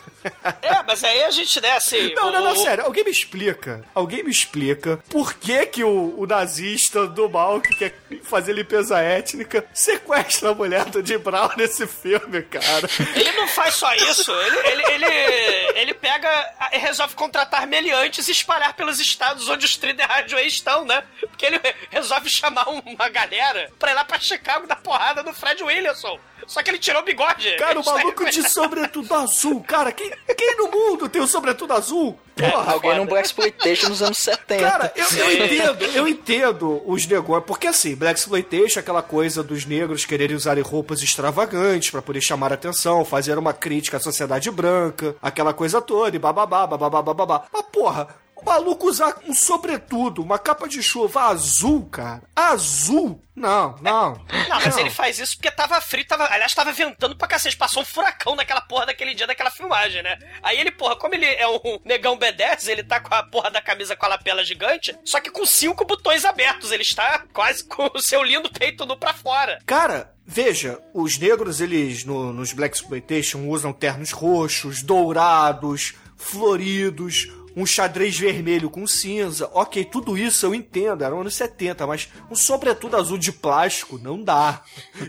É, 0.62 0.82
mas 0.86 1.02
aí 1.04 1.22
a 1.24 1.30
gente, 1.30 1.60
né, 1.60 1.72
assim... 1.76 2.14
Não, 2.14 2.30
não, 2.32 2.44
não, 2.44 2.52
o- 2.52 2.56
sério, 2.56 2.84
alguém 2.84 3.04
me 3.04 3.10
explica. 3.10 3.82
Alguém 3.94 4.22
me 4.22 4.30
explica 4.30 4.98
por 5.10 5.34
que 5.34 5.66
que 5.66 5.84
o, 5.84 6.14
o 6.18 6.26
nazista 6.26 7.06
do 7.06 7.28
mal 7.28 7.60
que 7.60 7.74
quer 7.74 7.94
fazer 8.22 8.52
limpeza 8.52 8.98
étnica 8.98 9.64
sequestra 9.72 10.50
a 10.50 10.54
mulher 10.54 10.84
do 10.86 11.04
Jim 11.04 11.18
Brown 11.18 11.48
nesse 11.56 11.86
filme, 11.86 12.42
cara. 12.42 12.88
Ele 13.14 13.32
não 13.32 13.48
faz 13.48 13.74
só 13.74 13.92
isso, 13.94 14.32
ele, 14.32 14.58
ele, 14.68 14.84
ele, 14.94 15.78
ele 15.78 15.94
pega 15.94 16.28
e 16.72 16.78
resolve 16.78 17.14
contratar 17.14 17.66
meliantes 17.66 18.28
e 18.28 18.32
espalhar 18.32 18.74
pelos 18.74 19.00
estados 19.00 19.48
onde 19.48 19.64
os 19.64 19.76
Thriller 19.76 20.06
Radioways 20.06 20.54
estão, 20.54 20.84
né? 20.84 21.02
Porque 21.20 21.46
ele 21.46 21.60
resolve 21.90 22.28
chamar 22.28 22.68
uma 22.68 23.08
galera 23.08 23.70
pra 23.78 23.90
ir 23.90 23.94
lá 23.94 24.04
pra 24.04 24.18
Chicago 24.18 24.66
dar 24.66 24.76
porrada 24.76 25.22
no 25.22 25.32
Fred 25.32 25.62
Williamson. 25.62 26.18
Só 26.48 26.62
que 26.62 26.70
ele 26.70 26.78
tirou 26.78 27.02
o 27.02 27.04
bigode. 27.04 27.54
Cara, 27.56 27.78
o 27.78 27.84
maluco 27.86 28.28
de 28.30 28.42
sobretudo 28.48 29.14
azul, 29.14 29.62
cara. 29.62 29.92
Quem, 29.92 30.10
quem 30.36 30.56
no 30.56 30.70
mundo 30.70 31.08
tem 31.08 31.20
o 31.20 31.26
sobretudo 31.26 31.74
azul? 31.74 32.18
Porra, 32.34 32.72
Alguém 32.72 32.96
no 32.96 33.04
Black 33.04 33.26
Exploitation 33.26 33.88
nos 33.88 34.00
anos 34.00 34.18
70. 34.18 34.62
Cara, 34.62 34.92
eu, 34.96 35.06
eu 35.18 35.44
entendo, 35.44 35.84
eu 35.94 36.08
entendo 36.08 36.82
os 36.86 37.06
negócios. 37.06 37.46
Porque 37.46 37.66
assim, 37.66 37.94
Black 37.94 38.18
Exploitation 38.18 38.78
é 38.78 38.82
aquela 38.82 39.02
coisa 39.02 39.42
dos 39.42 39.66
negros 39.66 40.04
quererem 40.04 40.36
usarem 40.36 40.62
roupas 40.62 41.02
extravagantes 41.02 41.90
pra 41.90 42.00
poder 42.00 42.20
chamar 42.20 42.52
a 42.52 42.54
atenção, 42.54 43.04
fazer 43.04 43.36
uma 43.36 43.52
crítica 43.52 43.96
à 43.96 44.00
sociedade 44.00 44.50
branca, 44.50 45.16
aquela 45.20 45.52
coisa 45.52 45.82
toda, 45.82 46.16
e 46.16 46.18
bababá, 46.18 46.66
bababá, 46.66 47.02
bababá. 47.02 47.44
Mas 47.52 47.62
porra, 47.72 48.08
o 48.40 48.44
maluco 48.44 48.86
usar 48.88 49.16
um 49.26 49.34
sobretudo, 49.34 50.22
uma 50.22 50.38
capa 50.38 50.68
de 50.68 50.82
chuva 50.82 51.22
azul, 51.24 51.86
cara. 51.86 52.22
Azul? 52.34 53.22
Não, 53.34 53.76
não. 53.80 54.14
Não, 54.48 54.60
mas 54.64 54.76
ele 54.76 54.90
faz 54.90 55.18
isso 55.20 55.36
porque 55.36 55.50
tava 55.50 55.80
frio, 55.80 56.04
tava, 56.06 56.24
aliás, 56.24 56.52
tava 56.52 56.72
ventando 56.72 57.16
pra 57.16 57.28
cacete. 57.28 57.56
Passou 57.56 57.82
um 57.82 57.86
furacão 57.86 58.34
naquela 58.34 58.60
porra 58.60 58.86
daquele 58.86 59.14
dia 59.14 59.28
daquela 59.28 59.50
filmagem, 59.50 60.02
né? 60.02 60.18
Aí 60.42 60.58
ele, 60.58 60.72
porra, 60.72 60.96
como 60.96 61.14
ele 61.14 61.24
é 61.26 61.46
um 61.46 61.78
negão 61.84 62.18
B10, 62.18 62.66
ele 62.68 62.82
tá 62.82 62.98
com 62.98 63.14
a 63.14 63.22
porra 63.22 63.48
da 63.50 63.60
camisa 63.62 63.94
com 63.94 64.06
a 64.06 64.08
lapela 64.08 64.44
gigante, 64.44 64.96
só 65.04 65.20
que 65.20 65.30
com 65.30 65.46
cinco 65.46 65.84
botões 65.84 66.24
abertos. 66.24 66.72
Ele 66.72 66.82
está 66.82 67.24
quase 67.32 67.62
com 67.64 67.88
o 67.94 68.00
seu 68.02 68.22
lindo 68.24 68.50
peito 68.50 68.84
nu 68.84 68.96
pra 68.96 69.12
fora. 69.14 69.60
Cara, 69.64 70.12
veja, 70.26 70.80
os 70.92 71.16
negros, 71.16 71.60
eles 71.60 72.04
no- 72.04 72.32
nos 72.32 72.52
Black 72.52 72.74
Exploitation 72.76 73.46
usam 73.48 73.72
ternos 73.72 74.10
roxos, 74.10 74.82
dourados, 74.82 75.94
floridos, 76.16 77.28
um 77.60 77.66
xadrez 77.66 78.16
vermelho 78.18 78.70
com 78.70 78.86
cinza. 78.86 79.50
Ok, 79.52 79.84
tudo 79.84 80.16
isso 80.16 80.46
eu 80.46 80.54
entendo, 80.54 81.02
era 81.04 81.14
anos 81.14 81.34
70, 81.34 81.86
mas 81.86 82.08
um 82.30 82.34
sobretudo 82.34 82.96
azul 82.96 83.18
de 83.18 83.32
plástico 83.32 83.98
não 83.98 84.22
dá. 84.22 84.62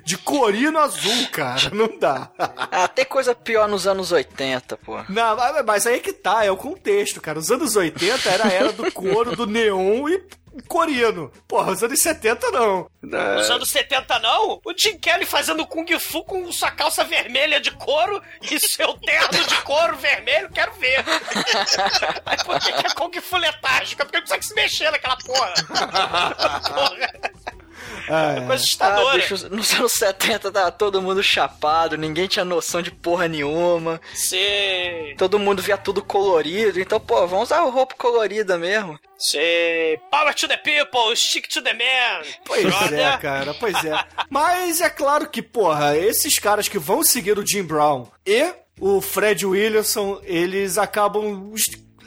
De 0.03 0.17
corino 0.17 0.79
azul, 0.79 1.27
cara, 1.31 1.69
não 1.71 1.97
dá. 1.99 2.31
Ah, 2.37 2.87
tem 2.87 3.05
coisa 3.05 3.33
pior 3.35 3.67
nos 3.67 3.85
anos 3.87 4.11
80, 4.11 4.77
pô. 4.77 4.97
Não, 5.09 5.35
mas- 5.35 5.65
mas 5.65 5.87
aí 5.87 5.95
é 5.95 5.99
que 5.99 6.11
tá, 6.13 6.43
é 6.43 6.51
o 6.51 6.57
contexto, 6.57 7.21
cara. 7.21 7.39
Os 7.39 7.51
anos 7.51 7.75
80 7.75 8.29
era 8.29 8.47
a 8.47 8.51
era 8.51 8.71
do 8.73 8.91
couro, 8.91 9.35
do 9.35 9.45
neon 9.45 10.07
e 10.09 10.21
corino. 10.61 11.31
Porra, 11.47 11.71
os 11.71 11.83
anos 11.83 11.99
70 11.99 12.51
não. 12.51 12.89
Nos 13.01 13.49
anos 13.49 13.69
70, 13.69 14.19
não? 14.19 14.59
O 14.65 14.73
Jim 14.77 14.97
Kelly 14.97 15.25
fazendo 15.25 15.65
Kung 15.65 15.87
Fu 15.99 16.23
com 16.23 16.51
sua 16.51 16.71
calça 16.71 17.03
vermelha 17.03 17.59
de 17.59 17.71
couro 17.71 18.21
e 18.41 18.59
seu 18.59 18.93
terno 18.93 19.45
de 19.45 19.55
couro 19.63 19.95
vermelho, 19.97 20.49
quero 20.49 20.73
ver. 20.73 21.03
Aí 22.25 22.37
por 22.43 22.59
que 22.59 22.71
que 22.73 22.87
é 22.87 22.93
Kung 22.93 23.21
Fu 23.21 23.37
letárgica? 23.37 24.05
Porque 24.05 24.17
não 24.17 24.25
consegue 24.25 24.45
se 24.45 24.55
mexer 24.55 24.91
naquela 24.91 25.17
porra. 25.17 25.53
porra. 26.67 27.58
Ah, 28.07 28.31
É 28.31 28.35
coisa 28.41 28.51
Ah, 28.51 28.55
assustadora. 28.55 29.17
bicho, 29.17 29.49
nos 29.49 29.73
anos 29.73 29.91
70 29.93 30.51
tava 30.51 30.71
todo 30.71 31.01
mundo 31.01 31.21
chapado, 31.23 31.97
ninguém 31.97 32.27
tinha 32.27 32.43
noção 32.45 32.81
de 32.81 32.91
porra 32.91 33.27
nenhuma. 33.27 33.99
Sei, 34.13 35.15
Todo 35.17 35.37
mundo 35.39 35.61
via 35.61 35.77
tudo 35.77 36.03
colorido, 36.03 36.79
então, 36.79 36.99
pô, 36.99 37.25
vamos 37.27 37.45
usar 37.49 37.61
roupa 37.61 37.95
colorida 37.97 38.57
mesmo. 38.57 38.99
sei. 39.17 39.97
Power 40.11 40.33
to 40.33 40.47
the 40.47 40.57
people, 40.57 41.15
stick 41.15 41.47
to 41.47 41.61
the 41.61 41.73
man. 41.73 42.23
Pois 42.45 42.63
Brother. 42.63 42.99
é, 42.99 43.17
cara, 43.17 43.53
pois 43.53 43.83
é. 43.85 44.03
Mas 44.29 44.81
é 44.81 44.89
claro 44.89 45.27
que, 45.29 45.41
porra, 45.41 45.95
esses 45.97 46.39
caras 46.39 46.67
que 46.67 46.79
vão 46.79 47.03
seguir 47.03 47.37
o 47.37 47.45
Jim 47.45 47.63
Brown 47.63 48.07
e 48.25 48.53
o 48.79 49.01
Fred 49.01 49.45
Williamson, 49.45 50.19
eles 50.23 50.77
acabam 50.77 51.51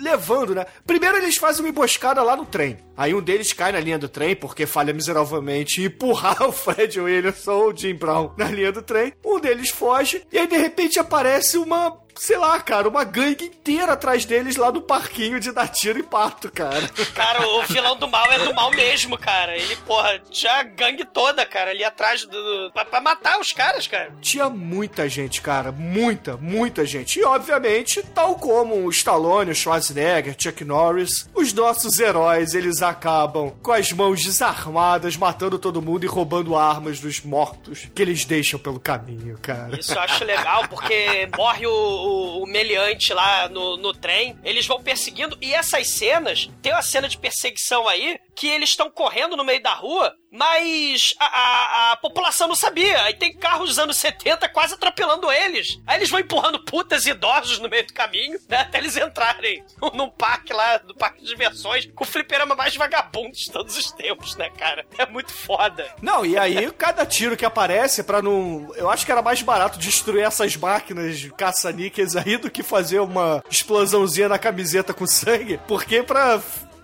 levando, 0.00 0.54
né? 0.54 0.66
Primeiro 0.86 1.18
eles 1.18 1.36
fazem 1.36 1.62
uma 1.62 1.68
emboscada 1.68 2.22
lá 2.22 2.34
no 2.34 2.44
trem. 2.46 2.78
Aí 2.96 3.14
um 3.14 3.20
deles 3.22 3.52
cai 3.52 3.72
na 3.72 3.80
linha 3.80 3.98
do 3.98 4.08
trem 4.08 4.34
porque 4.36 4.66
falha 4.66 4.92
miseravelmente 4.92 5.80
em 5.80 5.84
empurrar 5.86 6.42
o 6.42 6.52
Fred 6.52 7.00
Williamson 7.00 7.52
ou 7.52 7.72
o 7.72 7.76
Jim 7.76 7.94
Brown 7.94 8.32
na 8.36 8.46
linha 8.46 8.72
do 8.72 8.82
trem. 8.82 9.12
Um 9.24 9.40
deles 9.40 9.70
foge 9.70 10.22
e 10.32 10.38
aí 10.38 10.46
de 10.46 10.56
repente 10.56 10.98
aparece 10.98 11.56
uma, 11.58 11.96
sei 12.16 12.36
lá, 12.36 12.60
cara, 12.60 12.88
uma 12.88 13.04
gangue 13.04 13.46
inteira 13.46 13.92
atrás 13.92 14.24
deles 14.24 14.56
lá 14.56 14.70
no 14.70 14.82
parquinho 14.82 15.40
de 15.40 15.52
dar 15.52 15.68
tiro 15.68 15.98
e 15.98 16.02
pato, 16.02 16.50
cara. 16.50 16.82
Cara, 17.14 17.46
o 17.46 17.62
vilão 17.64 17.96
do 17.96 18.08
mal 18.08 18.30
é 18.32 18.38
do 18.38 18.54
mal 18.54 18.70
mesmo, 18.70 19.18
cara. 19.18 19.56
Ele, 19.56 19.76
porra, 19.76 20.18
tinha 20.30 20.52
a 20.54 20.62
gangue 20.62 21.04
toda, 21.04 21.44
cara, 21.44 21.70
ali 21.70 21.84
atrás 21.84 22.24
do. 22.24 22.70
pra, 22.72 22.84
pra 22.84 23.00
matar 23.00 23.38
os 23.38 23.52
caras, 23.52 23.86
cara. 23.86 24.12
Tinha 24.20 24.48
muita 24.48 25.08
gente, 25.08 25.40
cara. 25.40 25.70
Muita, 25.70 26.36
muita 26.36 26.84
gente. 26.84 27.18
E, 27.20 27.24
obviamente, 27.24 28.02
tal 28.14 28.34
como 28.36 28.74
o 28.76 28.90
Stallone, 28.90 29.50
o 29.50 29.54
Schwarzenegger, 29.54 30.34
Chuck 30.38 30.64
Norris, 30.64 31.28
os 31.34 31.52
nossos 31.52 31.98
heróis, 31.98 32.54
eles 32.54 32.81
acabam 32.82 33.52
com 33.62 33.72
as 33.72 33.92
mãos 33.92 34.22
desarmadas, 34.22 35.16
matando 35.16 35.58
todo 35.58 35.82
mundo 35.82 36.04
e 36.04 36.08
roubando 36.08 36.56
armas 36.56 37.00
dos 37.00 37.20
mortos 37.22 37.88
que 37.94 38.02
eles 38.02 38.24
deixam 38.24 38.58
pelo 38.58 38.80
caminho, 38.80 39.38
cara. 39.40 39.78
Isso 39.78 39.92
eu 39.92 40.00
acho 40.00 40.24
legal, 40.24 40.66
porque 40.68 41.28
morre 41.36 41.66
o, 41.66 41.72
o, 41.72 42.42
o 42.42 42.46
meliante 42.46 43.12
lá 43.12 43.48
no, 43.48 43.76
no 43.76 43.92
trem, 43.92 44.36
eles 44.44 44.66
vão 44.66 44.82
perseguindo, 44.82 45.36
e 45.40 45.52
essas 45.52 45.88
cenas, 45.88 46.50
tem 46.60 46.72
uma 46.72 46.82
cena 46.82 47.08
de 47.08 47.18
perseguição 47.18 47.88
aí, 47.88 48.18
que 48.34 48.48
eles 48.48 48.70
estão 48.70 48.90
correndo 48.90 49.36
no 49.36 49.44
meio 49.44 49.62
da 49.62 49.74
rua, 49.74 50.14
mas 50.32 51.14
a, 51.20 51.26
a, 51.26 51.92
a 51.92 51.96
população 51.96 52.48
não 52.48 52.56
sabia. 52.56 53.02
Aí 53.02 53.14
tem 53.14 53.36
carros 53.36 53.68
dos 53.68 53.78
anos 53.78 53.98
70 53.98 54.48
quase 54.48 54.74
atropelando 54.74 55.30
eles. 55.30 55.78
Aí 55.86 55.98
eles 55.98 56.08
vão 56.08 56.20
empurrando 56.20 56.64
putas 56.64 57.04
e 57.04 57.10
idosos 57.10 57.58
no 57.58 57.68
meio 57.68 57.86
do 57.86 57.92
caminho, 57.92 58.40
né, 58.48 58.60
até 58.60 58.78
eles 58.78 58.96
entrarem 58.96 59.62
num 59.92 60.08
parque 60.08 60.52
lá, 60.52 60.78
do 60.78 60.94
parque 60.94 61.20
de 61.20 61.26
diversões, 61.26 61.86
com 61.94 62.04
o 62.04 62.06
fliperama 62.06 62.54
mais 62.54 62.74
vagabundo 62.74 63.32
de 63.32 63.50
todos 63.50 63.76
os 63.76 63.92
tempos, 63.92 64.34
né, 64.36 64.48
cara? 64.50 64.86
É 64.96 65.04
muito 65.06 65.32
foda. 65.32 65.94
Não, 66.00 66.24
e 66.24 66.38
aí 66.38 66.70
cada 66.72 67.04
tiro 67.04 67.36
que 67.36 67.44
aparece 67.44 68.02
pra 68.02 68.22
não. 68.22 68.72
Eu 68.76 68.88
acho 68.88 69.04
que 69.04 69.12
era 69.12 69.20
mais 69.20 69.42
barato 69.42 69.78
destruir 69.78 70.24
essas 70.24 70.56
máquinas 70.56 71.28
caça-níqueis 71.36 72.16
aí 72.16 72.38
do 72.38 72.50
que 72.50 72.62
fazer 72.62 73.00
uma 73.00 73.42
explosãozinha 73.50 74.28
na 74.28 74.38
camiseta 74.38 74.94
com 74.94 75.06
sangue, 75.06 75.60
porque 75.68 76.02
pra. 76.02 76.40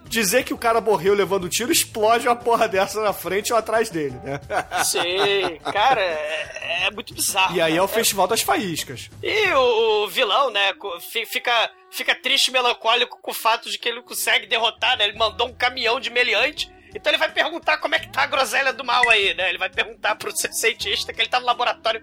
Dizer 0.09 0.45
que 0.45 0.55
o 0.55 0.59
cara 0.59 0.81
morreu 0.81 1.15
levando 1.15 1.49
tiro, 1.49 1.71
explode 1.71 2.27
uma 2.27 2.37
porra 2.37 2.67
dessa 2.67 3.01
na 3.03 3.13
frente 3.13 3.53
ou 3.53 3.59
atrás 3.59 3.91
dele, 3.91 4.17
né? 4.25 4.41
Sim, 4.85 5.59
cara, 5.73 6.01
é, 6.01 6.87
é 6.87 6.91
muito 6.91 7.15
bizarro. 7.15 7.55
E 7.55 7.61
aí 7.61 7.77
é 7.77 7.83
o. 7.83 7.89
Festival 7.89 8.27
das 8.29 8.43
Faíscas. 8.43 9.11
E 9.23 9.53
o, 9.53 10.05
o 10.05 10.09
vilão, 10.09 10.51
né, 10.51 10.73
fica, 11.27 11.71
fica 11.91 12.15
triste 12.15 12.49
e 12.49 12.53
melancólico 12.53 13.19
com 13.21 13.31
o 13.31 13.35
fato 13.35 13.71
de 13.71 13.79
que 13.79 13.89
ele 13.89 13.97
não 13.97 14.05
consegue 14.05 14.47
derrotar, 14.47 14.97
né? 14.97 15.05
Ele 15.05 15.19
mandou 15.19 15.49
um 15.49 15.55
caminhão 15.55 15.99
de 15.99 16.11
meliante 16.11 16.71
Então 16.95 17.11
ele 17.11 17.19
vai 17.19 17.31
perguntar 17.31 17.79
como 17.79 17.95
é 17.95 17.99
que 17.99 18.09
tá 18.09 18.23
a 18.23 18.27
groselha 18.27 18.73
do 18.73 18.85
mal 18.85 19.09
aí, 19.09 19.35
né? 19.35 19.49
Ele 19.49 19.59
vai 19.59 19.69
perguntar 19.69 20.15
pro 20.17 20.33
cientista 20.35 21.13
que 21.13 21.21
ele 21.21 21.29
tá 21.29 21.41
no 21.41 21.47
laboratório 21.47 22.03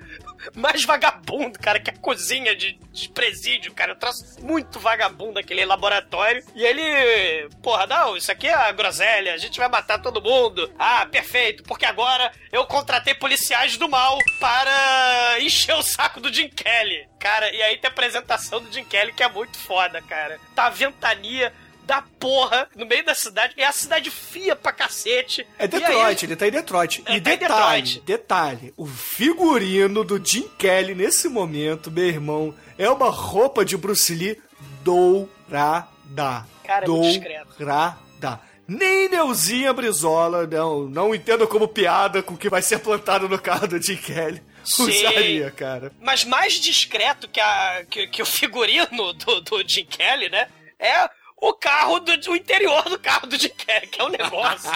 mais 0.55 0.83
vagabundo, 0.83 1.59
cara, 1.59 1.79
que 1.79 1.89
é 1.89 1.93
a 1.93 1.97
cozinha 1.97 2.55
de, 2.55 2.73
de 2.91 3.09
presídio, 3.09 3.73
cara. 3.73 3.91
Eu 3.91 3.95
trouxe 3.95 4.41
muito 4.41 4.79
vagabundo 4.79 5.39
aquele 5.39 5.65
laboratório. 5.65 6.43
E 6.53 6.63
ele, 6.63 7.49
porra, 7.61 7.87
não, 7.87 8.15
isso 8.15 8.31
aqui 8.31 8.47
é 8.47 8.53
a 8.53 8.71
groselha, 8.71 9.33
a 9.33 9.37
gente 9.37 9.59
vai 9.59 9.69
matar 9.69 10.01
todo 10.01 10.21
mundo. 10.21 10.71
Ah, 10.77 11.05
perfeito, 11.05 11.63
porque 11.63 11.85
agora 11.85 12.31
eu 12.51 12.65
contratei 12.65 13.13
policiais 13.13 13.77
do 13.77 13.89
mal 13.89 14.17
para 14.39 15.39
encher 15.39 15.75
o 15.75 15.83
saco 15.83 16.19
do 16.19 16.33
Jim 16.33 16.49
Kelly. 16.49 17.07
Cara, 17.19 17.51
e 17.53 17.61
aí 17.61 17.77
tem 17.77 17.89
a 17.89 17.91
apresentação 17.91 18.61
do 18.61 18.71
Jim 18.71 18.83
Kelly 18.83 19.13
que 19.13 19.23
é 19.23 19.29
muito 19.29 19.57
foda, 19.57 20.01
cara. 20.01 20.39
Tá 20.53 20.67
a 20.67 20.69
ventania 20.69 21.51
da 21.85 22.01
porra 22.19 22.67
no 22.75 22.85
meio 22.85 23.05
da 23.05 23.13
cidade. 23.15 23.53
É 23.57 23.65
a 23.65 23.71
cidade 23.71 24.09
fria 24.11 24.55
pra 24.55 24.71
cacete. 24.71 25.45
É 25.57 25.67
Detroit, 25.67 26.23
aí- 26.23 26.29
ele 26.29 26.35
tá 26.35 26.47
em 26.47 26.51
Detroit. 26.51 27.03
É, 27.05 27.15
e 27.17 27.21
tá 27.21 27.29
detalhe, 27.31 27.81
Detroit. 27.81 28.01
detalhe, 28.05 28.73
o 28.75 28.85
figurino 28.85 30.03
do 30.03 30.23
Jim 30.23 30.49
Kelly 30.57 30.95
nesse 30.95 31.27
momento, 31.29 31.91
meu 31.91 32.05
irmão, 32.07 32.53
é 32.77 32.89
uma 32.89 33.09
roupa 33.09 33.63
de 33.63 33.77
Bruce 33.77 34.13
Lee 34.13 34.37
dourada. 34.83 36.45
Cara, 36.63 36.85
é. 36.85 36.85
Dourada. 36.85 38.39
Nem 38.67 39.07
Neuzinha 39.09 39.71
Brizola, 39.73 40.47
não, 40.47 40.85
não 40.89 41.13
entendo 41.13 41.47
como 41.47 41.67
piada 41.67 42.23
com 42.23 42.33
o 42.33 42.37
que 42.37 42.49
vai 42.49 42.63
ser 42.63 42.79
plantado 42.79 43.29
no 43.29 43.37
carro 43.39 43.67
do 43.67 43.79
Jim 43.79 43.95
Kelly. 43.97 44.41
Sim. 44.63 44.89
Usaria, 44.89 45.51
cara. 45.51 45.91
Mas 46.01 46.23
mais 46.25 46.53
discreto 46.53 47.27
que, 47.27 47.39
a, 47.39 47.85
que, 47.87 48.07
que 48.07 48.23
o 48.23 48.25
figurino 48.25 49.13
do, 49.13 49.41
do 49.41 49.63
Jim 49.69 49.85
Kelly, 49.85 50.29
né? 50.29 50.47
É 50.79 51.07
o 51.37 51.53
carro 51.53 51.99
do 51.99 52.31
o 52.31 52.35
interior 52.35 52.83
do 52.83 52.99
carro 52.99 53.27
do 53.27 53.37
Jim 53.37 53.49
Kelly, 53.49 53.87
que 53.87 54.01
é 54.01 54.03
um 54.03 54.09
negócio. 54.09 54.71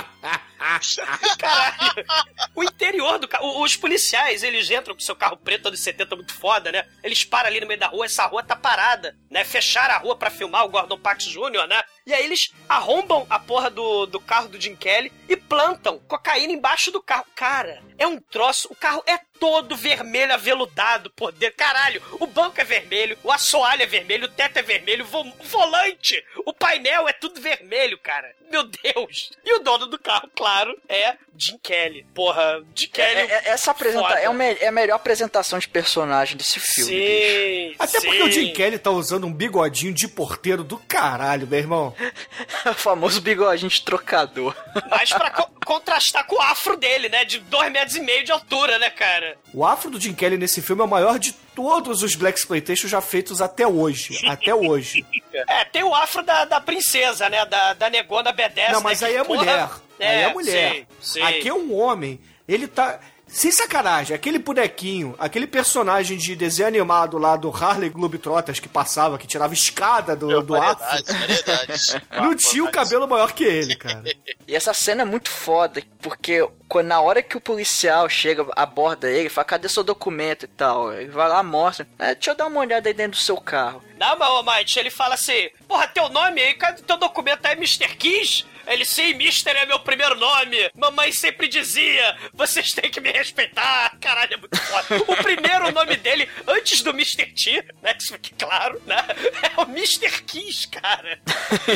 Caralho. 1.38 2.06
O 2.56 2.63
interior 2.63 3.17
do 3.19 3.28
carro. 3.28 3.62
Os 3.62 3.76
policiais, 3.76 4.43
eles 4.43 4.69
entram 4.69 4.93
com 4.93 5.00
seu 5.00 5.15
carro 5.15 5.38
preto 5.38 5.67
anos 5.67 5.80
70 5.80 6.15
muito 6.15 6.34
foda, 6.34 6.72
né? 6.72 6.86
Eles 7.04 7.24
param 7.24 7.48
ali 7.48 7.62
no 7.62 7.67
meio 7.67 7.80
da 7.80 7.88
rua, 7.88 8.06
essa 8.06 8.26
rua 8.26 8.43
tá 8.43 8.56
parada, 8.56 9.15
né? 9.30 9.45
Fecharam 9.45 9.95
a 9.95 9.98
rua 9.98 10.15
pra 10.17 10.30
filmar 10.30 10.65
o 10.65 10.69
Gordon 10.69 11.00
Pax 11.00 11.26
Jr., 11.26 11.67
né? 11.67 11.82
E 12.06 12.13
aí 12.13 12.26
eles 12.26 12.52
arrombam 12.67 13.26
a 13.30 13.39
porra 13.39 13.69
do, 13.69 14.06
do 14.08 14.19
carro 14.19 14.50
do 14.50 14.60
Jim 14.60 14.76
Kelly 14.76 15.12
e 15.28 15.38
plantam 15.38 16.00
cocaína 16.00 16.52
embaixo 16.52 16.91
do 16.91 17.02
carro. 17.02 17.26
Cara, 17.36 17.82
é 17.98 18.08
um 18.08 18.19
troço. 18.19 18.67
O 18.72 18.76
carro 18.76 19.04
é 19.06 19.19
todo 19.39 19.76
vermelho 19.76 20.34
aveludado 20.34 21.10
por 21.12 21.32
dentro. 21.32 21.58
Caralho, 21.58 22.02
o 22.19 22.28
banco 22.28 22.60
é 22.60 22.63
vermelho, 22.63 23.17
o 23.24 23.32
assoalho 23.32 23.82
é 23.82 23.86
vermelho, 23.86 24.26
o 24.26 24.32
teto 24.32 24.58
é 24.58 24.62
vermelho, 24.62 25.06
o 25.06 25.45
volante, 25.45 26.24
o 26.45 26.54
painel 26.54 27.08
é 27.08 27.13
tudo 27.13 27.39
vermelho, 27.41 27.98
cara. 28.00 28.36
Meu 28.50 28.63
Deus. 28.63 29.32
E 29.45 29.54
o 29.54 29.60
dono 29.60 29.86
do 29.86 30.00
carro, 30.00 30.30
claro, 30.36 30.49
é 30.88 31.16
Jim 31.38 31.58
Kelly. 31.62 32.06
Porra, 32.14 32.62
Jim 32.76 32.88
Kelly. 32.90 33.20
É- 33.20 33.34
é- 33.46 33.50
essa 33.50 33.72
apresenta 33.72 34.20
é, 34.20 34.24
é 34.64 34.68
a 34.68 34.72
melhor 34.72 34.96
apresentação 34.96 35.58
de 35.60 35.68
personagem 35.68 36.36
desse 36.36 36.60
filme. 36.60 36.92
bicho. 36.92 37.70
Sim. 37.70 37.76
Até 37.80 38.00
sim. 38.00 38.08
porque 38.08 38.24
o 38.24 38.32
Jim 38.32 38.54
Kelly 38.54 38.78
tá 38.78 38.92
usando 38.92 39.26
um 39.26 39.34
bigodinho 39.34 39.94
de 39.94 40.08
porteiro 40.08 40.64
do 40.64 40.78
caralho, 40.78 41.48
meu 41.48 41.60
irmão. 41.60 41.96
o 42.70 42.74
famoso 42.74 43.22
bigodinho 43.22 43.70
de 43.70 43.82
trocador. 43.82 44.56
Mas 44.90 45.10
pra 45.12 45.30
co- 45.32 45.50
contrastar 45.66 46.26
com 46.26 46.36
o 46.36 46.42
afro 46.42 46.76
dele, 46.76 47.10
né? 47.10 47.24
De 47.26 47.40
dois 47.40 47.72
metros 47.72 47.96
e 47.96 48.02
meio 48.02 48.24
de 48.24 48.32
altura, 48.32 48.78
né, 48.80 48.90
cara? 48.90 49.38
O 49.54 49.66
afro 49.66 49.90
do 49.90 50.00
Jim 50.00 50.14
Kelly 50.14 50.38
nesse 50.38 50.62
filme 50.62 50.82
é 50.82 50.86
o 50.86 50.88
maior 50.90 51.18
de 51.20 51.32
todos 51.32 52.04
os 52.04 52.16
Black 52.16 52.38
Exploitation 52.40 52.88
já 52.88 53.02
feitos 53.02 53.42
até 53.42 53.68
hoje. 53.68 54.18
Até 54.30 54.54
hoje. 54.54 55.06
É, 55.34 55.66
tem 55.66 55.84
o 55.84 55.94
afro 55.94 56.24
da, 56.24 56.46
da 56.46 56.62
princesa, 56.62 57.30
né? 57.30 57.46
Da, 57.46 57.74
da 57.74 57.90
negona 57.90 58.32
B10. 58.34 58.72
Não, 58.74 58.82
mas 58.82 59.02
né, 59.02 59.08
aí 59.10 59.16
é 59.16 59.24
porra, 59.24 59.40
mulher. 59.40 59.70
Aí 60.08 60.22
é 60.24 60.34
mulher. 60.34 60.76
Sim, 60.76 60.86
sim. 61.02 61.22
Aqui 61.22 61.48
é 61.48 61.54
um 61.54 61.76
homem. 61.76 62.20
Ele 62.48 62.68
tá. 62.68 63.00
Sem 63.32 63.52
sacanagem, 63.52 64.16
aquele 64.16 64.40
bonequinho, 64.40 65.14
aquele 65.20 65.46
personagem 65.46 66.18
de 66.18 66.36
desenho 66.36 66.68
animado 66.68 67.20
lá 67.20 67.36
do 67.36 67.56
Harley 67.56 67.88
Globetrotters 67.92 68.60
que 68.60 68.68
passava, 68.68 69.20
que 69.20 69.28
tirava 69.28 69.54
escada 69.54 70.16
do, 70.16 70.42
do 70.42 70.56
afro, 70.56 70.84
Variedades, 70.84 71.16
variedades. 71.16 71.96
não 72.20 72.36
tinha 72.36 72.64
o 72.64 72.72
cabelo 72.72 73.08
maior 73.08 73.32
que 73.34 73.44
ele, 73.44 73.76
cara. 73.76 74.04
E 74.48 74.56
essa 74.56 74.74
cena 74.74 75.04
é 75.04 75.06
muito 75.06 75.30
foda, 75.30 75.84
porque 76.02 76.44
quando, 76.68 76.88
na 76.88 77.02
hora 77.02 77.22
que 77.22 77.38
o 77.38 77.42
policial 77.42 78.10
chega, 78.10 78.48
aborda 78.56 79.08
ele, 79.08 79.30
fala, 79.30 79.46
cadê 79.46 79.70
seu 79.70 79.84
documento 79.84 80.46
e 80.46 80.48
tal? 80.48 80.92
Ele 80.92 81.12
vai 81.12 81.30
lá, 81.30 81.44
mostra, 81.44 81.88
"É, 82.00 82.16
deixa 82.16 82.32
eu 82.32 82.36
dar 82.36 82.48
uma 82.48 82.62
olhada 82.62 82.90
aí 82.90 82.96
dentro 82.96 83.20
do 83.20 83.24
seu 83.24 83.38
carro. 83.38 83.84
Não, 84.00 84.18
mas, 84.18 84.28
ô, 84.28 84.42
Mike, 84.42 84.80
ele 84.80 84.90
fala 84.90 85.14
assim: 85.14 85.52
Porra, 85.68 85.88
teu 85.88 86.10
nome 86.10 86.42
aí, 86.42 86.56
cadê 86.56 86.82
teu 86.82 86.98
documento 86.98 87.46
é 87.46 87.52
Mr. 87.52 87.96
Kiss? 87.96 88.44
Ele, 88.69 88.86
sim, 88.86 89.15
Mister 89.15 89.55
é 89.55 89.65
meu 89.65 89.79
primeiro 89.79 90.15
nome. 90.15 90.69
Mamãe 90.75 91.12
sempre 91.12 91.47
dizia: 91.47 92.15
vocês 92.34 92.71
têm 92.71 92.91
que 92.91 93.01
me 93.01 93.12
respeitar. 93.12 93.97
Caralho, 93.99 94.36
é 94.36 94.38
muito 94.38 94.58
foda. 94.58 95.03
O 95.08 95.15
primeiro 95.17 95.71
nome 95.71 95.97
dele, 95.97 96.29
antes 96.47 96.84
do 96.84 96.91
Mr. 96.91 97.25
T, 97.34 97.65
né? 97.82 97.95
Isso 97.99 98.13
fique 98.13 98.34
claro, 98.36 98.79
né? 98.86 98.97
É 99.41 99.62
o 99.62 99.63
Mr. 99.63 100.21
Kiss, 100.23 100.67
cara. 100.67 101.19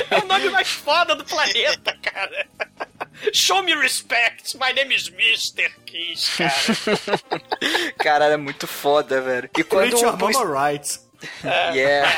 É 0.09 0.17
o 0.19 0.27
nome 0.27 0.49
mais 0.49 0.69
foda 0.69 1.15
do 1.15 1.25
planeta, 1.25 1.97
cara. 2.01 2.45
Show 3.33 3.63
me 3.63 3.73
respect. 3.75 4.55
My 4.57 4.73
name 4.73 4.93
is 4.93 5.09
Mr. 5.09 5.71
Kiss, 5.85 6.37
cara. 6.37 7.93
Caralho, 7.97 8.33
é 8.33 8.37
muito 8.37 8.67
foda, 8.67 9.21
velho. 9.21 9.49
E 9.57 9.63
quando 9.63 9.97
o 9.97 10.17
mama 10.17 10.69
right. 10.69 10.99
Yeah. 11.73 12.09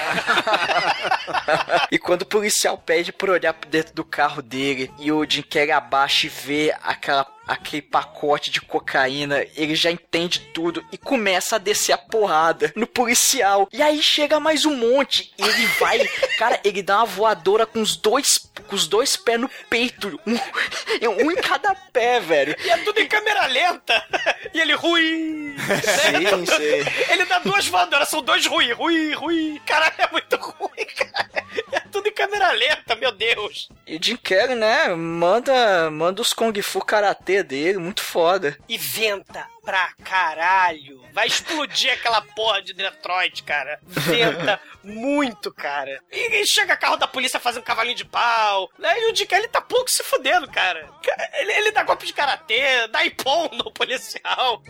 e 1.91 1.98
quando 1.98 2.24
o 2.24 2.26
policial 2.26 2.78
pede 2.78 3.12
pra 3.12 3.32
olhar 3.32 3.54
pra 3.54 3.70
dentro 3.70 3.94
do 3.94 4.04
carro 4.04 4.41
dele 4.41 4.91
e 5.00 5.12
o 5.12 5.26
Jim 5.28 5.41
Carrey 5.41 5.72
abaixa 5.72 6.28
e 6.28 6.30
vê 6.30 6.76
aquela, 6.84 7.26
aquele 7.48 7.82
pacote 7.82 8.52
de 8.52 8.62
cocaína, 8.62 9.46
ele 9.56 9.76
já 9.76 9.91
entende 9.91 10.39
tudo 10.54 10.84
e 10.91 10.98
começa 10.98 11.56
a 11.56 11.60
descer 11.60 11.94
a 11.94 11.98
porrada 11.98 12.72
no 12.76 12.88
policial. 12.88 13.68
E 13.72 13.82
aí 13.82 14.02
chega 14.02 14.39
mais 14.39 14.65
um 14.65 14.76
monte 14.76 15.34
e 15.38 15.44
ele 15.44 15.65
vai, 15.80 16.00
cara, 16.38 16.60
ele 16.63 16.82
dá 16.82 16.98
uma 16.98 17.06
voadora 17.06 17.65
com 17.65 17.82
os 17.82 17.96
dois, 17.96 18.44
com 18.65 18.75
os 18.75 18.88
dois 18.88 19.15
pés 19.15 19.39
no 19.39 19.49
peito, 19.69 20.19
um, 20.25 21.25
um 21.25 21.32
em 21.32 21.36
cada 21.36 21.73
pé, 21.75 22.19
velho. 22.19 22.56
E 22.63 22.69
é 22.69 22.78
tudo 22.78 22.99
em 22.99 23.08
câmera 23.08 23.45
lenta. 23.47 24.06
E 24.54 24.60
ele 24.60 24.73
rui. 24.73 25.56
Sim, 25.58 26.45
sim. 26.45 27.12
Ele 27.12 27.25
dá 27.25 27.39
duas 27.39 27.67
voadoras, 27.67 28.10
são 28.10 28.21
dois 28.21 28.45
rui, 28.45 28.71
rui, 28.73 29.13
rui. 29.13 29.62
Caralho, 29.65 29.93
é 29.97 30.12
muito 30.12 30.36
ruim, 30.36 30.86
cara. 30.95 31.45
É 31.71 31.80
tudo 31.91 32.08
em 32.08 32.13
câmera 32.13 32.51
lenta, 32.51 32.95
meu 32.95 33.12
Deus. 33.12 33.69
E 33.88 33.97
o 33.97 34.04
Jim 34.04 34.17
Carrey, 34.17 34.56
né, 34.56 34.89
manda, 34.95 35.89
manda 35.89 36.21
os 36.21 36.34
Kung 36.34 36.54
Fu 36.62 36.84
Karatê 36.84 37.43
dele, 37.43 37.78
muito 37.78 38.04
foda. 38.04 38.58
E 38.67 38.78
venta 38.78 39.55
pra 39.65 39.89
caralho. 40.04 41.04
Vai 41.12 41.28
explodir 41.28 41.91
aquela 41.91 42.21
porra 42.21 42.62
de 42.62 42.73
Detroit, 42.73 43.43
cara. 43.43 43.80
Venta 43.86 44.60
muito, 44.84 45.51
cara. 45.51 45.99
E, 46.12 46.41
e 46.41 46.47
chega 46.47 46.78
carro 46.78 46.97
da 46.97 47.08
polícia 47.08 47.39
fazendo 47.39 47.63
cavalinho 47.63 47.95
de 47.97 48.06
pau. 48.06 48.69
Né? 48.78 48.93
E 49.01 49.10
o 49.10 49.13
Dick 49.13 49.34
ele 49.34 49.47
tá 49.47 49.60
pouco 49.62 49.89
se 49.89 50.04
fudendo, 50.04 50.47
cara. 50.49 50.88
Ele, 51.34 51.51
ele 51.51 51.71
dá 51.71 51.84
golpe 51.84 52.06
de 52.06 52.13
karatê, 52.13 52.88
dá 52.89 53.04
ipom 53.06 53.49
no 53.54 53.71
policial. 53.71 54.62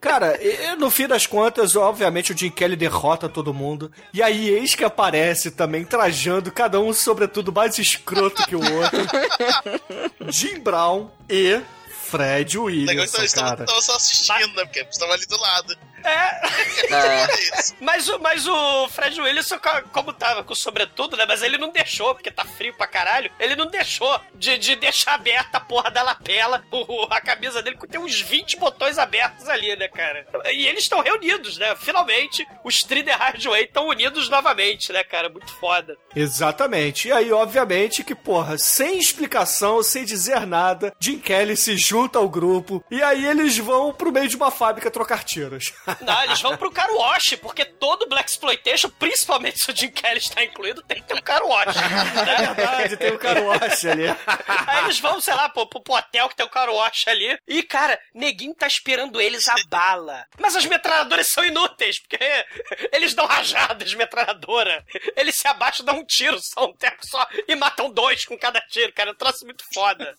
Cara, 0.00 0.38
e- 0.42 0.74
no 0.76 0.90
fim 0.90 1.06
das 1.06 1.26
contas, 1.26 1.76
obviamente 1.76 2.32
o 2.32 2.36
Jim 2.36 2.50
Kelly 2.50 2.74
derrota 2.74 3.28
todo 3.28 3.52
mundo. 3.52 3.92
E 4.14 4.22
aí 4.22 4.48
eis 4.48 4.74
que 4.74 4.82
aparece 4.84 5.50
também, 5.50 5.84
trajando 5.84 6.50
cada 6.50 6.80
um, 6.80 6.92
sobretudo, 6.92 7.52
mais 7.52 7.78
escroto 7.78 8.46
que 8.46 8.56
o 8.56 8.60
outro. 8.60 9.00
Jim 10.32 10.58
Brown 10.60 11.10
e 11.28 11.60
Fred 12.10 12.58
Legal 12.58 12.66
que 12.70 12.82
Williamson, 12.86 13.18
eles 13.18 13.34
cara. 13.34 13.62
estavam 13.64 13.82
só 13.82 13.96
assistindo, 13.96 14.54
né? 14.54 14.64
Porque 14.64 14.80
estava 14.80 15.12
ali 15.14 15.26
do 15.26 15.38
lado. 15.38 15.78
É. 16.04 16.50
É. 16.90 17.26
Mas 17.80 18.08
o, 18.08 18.18
mas 18.18 18.46
o 18.48 18.88
Fred 18.88 19.20
Williamson, 19.20 19.58
co- 19.58 19.82
como 19.92 20.12
tava 20.12 20.42
com 20.42 20.54
sobretudo, 20.54 21.16
né? 21.16 21.24
Mas 21.26 21.40
ele 21.42 21.56
não 21.56 21.70
deixou, 21.70 22.14
porque 22.14 22.30
tá 22.30 22.44
frio 22.44 22.74
pra 22.74 22.86
caralho. 22.86 23.30
Ele 23.38 23.54
não 23.54 23.66
deixou 23.66 24.20
de, 24.34 24.58
de 24.58 24.74
deixar 24.76 25.14
aberta 25.14 25.58
a 25.58 25.60
porra 25.60 25.90
da 25.90 26.02
lapela, 26.02 26.64
o- 26.72 27.06
a 27.10 27.20
camisa 27.20 27.62
dele, 27.62 27.78
tem 27.88 28.00
uns 28.00 28.20
20 28.20 28.56
botões 28.56 28.98
abertos 28.98 29.48
ali, 29.48 29.76
né, 29.76 29.86
cara? 29.88 30.26
E 30.52 30.66
eles 30.66 30.82
estão 30.84 31.00
reunidos, 31.00 31.58
né? 31.58 31.76
Finalmente, 31.76 32.44
os 32.64 32.78
Trider 32.80 33.16
Hardway 33.16 33.64
estão 33.64 33.86
unidos 33.86 34.28
novamente, 34.28 34.92
né, 34.92 35.04
cara? 35.04 35.28
Muito 35.28 35.52
foda. 35.60 35.96
Exatamente. 36.16 37.08
E 37.08 37.12
aí, 37.12 37.30
obviamente, 37.32 38.02
que, 38.02 38.14
porra, 38.14 38.58
sem 38.58 38.98
explicação, 38.98 39.82
sem 39.82 40.04
dizer 40.04 40.46
nada, 40.46 40.92
Jim 40.98 41.18
Kelly 41.18 41.56
se 41.56 41.76
junta 41.76 41.99
ao 42.18 42.28
grupo 42.28 42.84
e 42.90 43.02
aí 43.02 43.26
eles 43.26 43.58
vão 43.58 43.92
pro 43.92 44.12
meio 44.12 44.28
de 44.28 44.36
uma 44.36 44.50
fábrica 44.50 44.90
trocar 44.90 45.24
tiros. 45.24 45.72
Não, 46.00 46.24
eles 46.24 46.40
vão 46.40 46.56
pro 46.56 46.70
car 46.70 46.90
wash, 46.90 47.36
porque 47.40 47.64
todo 47.64 48.08
Black 48.08 48.30
Exploitation, 48.30 48.90
principalmente 48.90 49.58
se 49.62 49.70
o 49.70 49.76
Jim 49.76 49.90
Kelly 49.90 50.18
está 50.18 50.42
incluído, 50.42 50.82
tem 50.82 51.00
que 51.00 51.08
ter 51.08 51.14
um 51.14 51.22
car 51.22 51.42
wash. 51.42 51.76
É 51.76 52.24
né? 52.24 52.54
verdade, 52.54 52.96
tem 52.96 53.12
o 53.12 53.18
car 53.18 53.42
wash 53.42 53.84
ali. 53.84 54.08
Aí 54.66 54.84
eles 54.84 55.00
vão, 55.00 55.20
sei 55.20 55.34
lá, 55.34 55.48
pro, 55.48 55.66
pro, 55.66 55.80
pro 55.80 55.94
hotel 55.94 56.28
que 56.28 56.36
tem 56.36 56.46
o 56.46 56.50
car 56.50 56.68
wash 56.70 57.06
ali. 57.08 57.38
E, 57.46 57.62
cara, 57.62 57.98
neguinho 58.14 58.54
tá 58.54 58.66
esperando 58.66 59.20
eles 59.20 59.48
a 59.48 59.54
bala. 59.68 60.24
Mas 60.38 60.56
as 60.56 60.64
metralhadoras 60.66 61.28
são 61.28 61.44
inúteis, 61.44 61.98
porque 61.98 62.18
eles 62.92 63.14
dão 63.14 63.26
rajadas, 63.26 63.94
metralhadora. 63.94 64.84
Eles 65.16 65.36
se 65.36 65.48
abaixam, 65.48 65.84
dão 65.84 65.98
um 65.98 66.04
tiro, 66.04 66.38
só 66.40 66.66
um 66.66 66.72
tempo 66.72 66.98
só, 67.06 67.26
e 67.46 67.54
matam 67.54 67.90
dois 67.90 68.24
com 68.24 68.38
cada 68.38 68.60
tiro, 68.60 68.92
cara. 68.92 69.10
É 69.10 69.12
um 69.12 69.16
troço 69.16 69.44
muito 69.44 69.64
foda. 69.72 70.16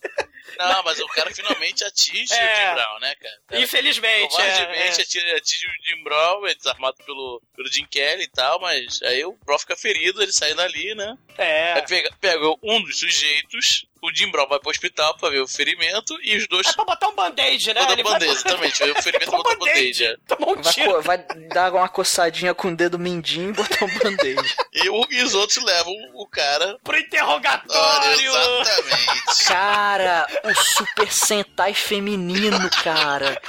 Não, 0.58 0.82
mas 0.82 0.98
o 1.00 1.06
cara 1.08 1.30
finalmente 1.32 1.71
atinge 1.84 2.32
É. 2.32 2.36
o 2.36 2.56
Jim 2.68 2.74
Brown, 2.74 2.98
né, 3.00 3.14
cara? 3.14 3.62
Infelizmente, 3.62 4.30
Covardemente 4.30 4.78
é, 4.80 4.86
é. 5.00 5.02
atira- 5.02 5.36
atinge 5.36 5.66
o 5.66 5.84
Jim 5.84 6.02
Brown, 6.04 6.46
é 6.46 6.54
desarmado 6.54 6.96
pelo, 7.04 7.42
pelo 7.56 7.72
Jim 7.72 7.86
Kelly 7.86 8.24
e 8.24 8.28
tal, 8.30 8.60
mas 8.60 9.00
aí 9.02 9.24
o 9.24 9.32
Brown 9.44 9.58
fica 9.58 9.76
ferido, 9.76 10.22
ele 10.22 10.32
sai 10.32 10.54
dali, 10.54 10.94
né? 10.94 11.16
É. 11.38 11.72
Aí 11.74 11.82
pega, 11.86 12.10
pega 12.20 12.46
um 12.62 12.82
dos 12.82 12.98
sujeitos, 12.98 13.86
o 14.02 14.12
Jim 14.14 14.30
Brown 14.30 14.48
vai 14.48 14.58
pro 14.58 14.70
hospital 14.70 15.16
pra 15.16 15.30
ver 15.30 15.40
o 15.40 15.48
ferimento 15.48 16.18
e 16.22 16.36
os 16.36 16.46
dois. 16.48 16.66
É 16.66 16.72
pra 16.72 16.84
botar 16.84 17.08
um 17.08 17.14
band-aid, 17.14 17.72
né? 17.72 17.80
Botar 17.80 17.92
um 17.92 17.96
vai- 17.96 18.02
band-aid, 18.04 18.32
exatamente. 18.34 18.82
O 18.82 19.02
ferimento 19.02 19.30
botar 19.30 19.50
um 19.54 19.58
band-aid. 19.58 20.04
é. 20.04 20.16
Um 20.40 20.62
Vai, 21.02 21.02
vai 21.02 21.18
dar 21.48 21.72
uma 21.72 21.88
coçadinha 21.88 22.52
com 22.54 22.68
o 22.68 22.76
dedo 22.76 22.98
mindinho 22.98 23.50
e 23.50 23.52
botar 23.52 23.84
um 23.84 23.98
band-aid. 23.98 24.56
E, 24.74 24.88
o- 24.90 25.06
e 25.10 25.22
os 25.22 25.34
outros 25.34 25.62
levam 25.64 25.94
o 26.14 26.26
cara. 26.26 26.78
Pro 26.82 26.98
interrogatório! 26.98 28.32
Exatamente. 28.34 29.44
Cara, 29.46 30.26
o 30.44 30.54
Super 30.54 31.12
Sentai 31.12 31.74
feminino, 31.74 32.68
cara. 32.82 33.40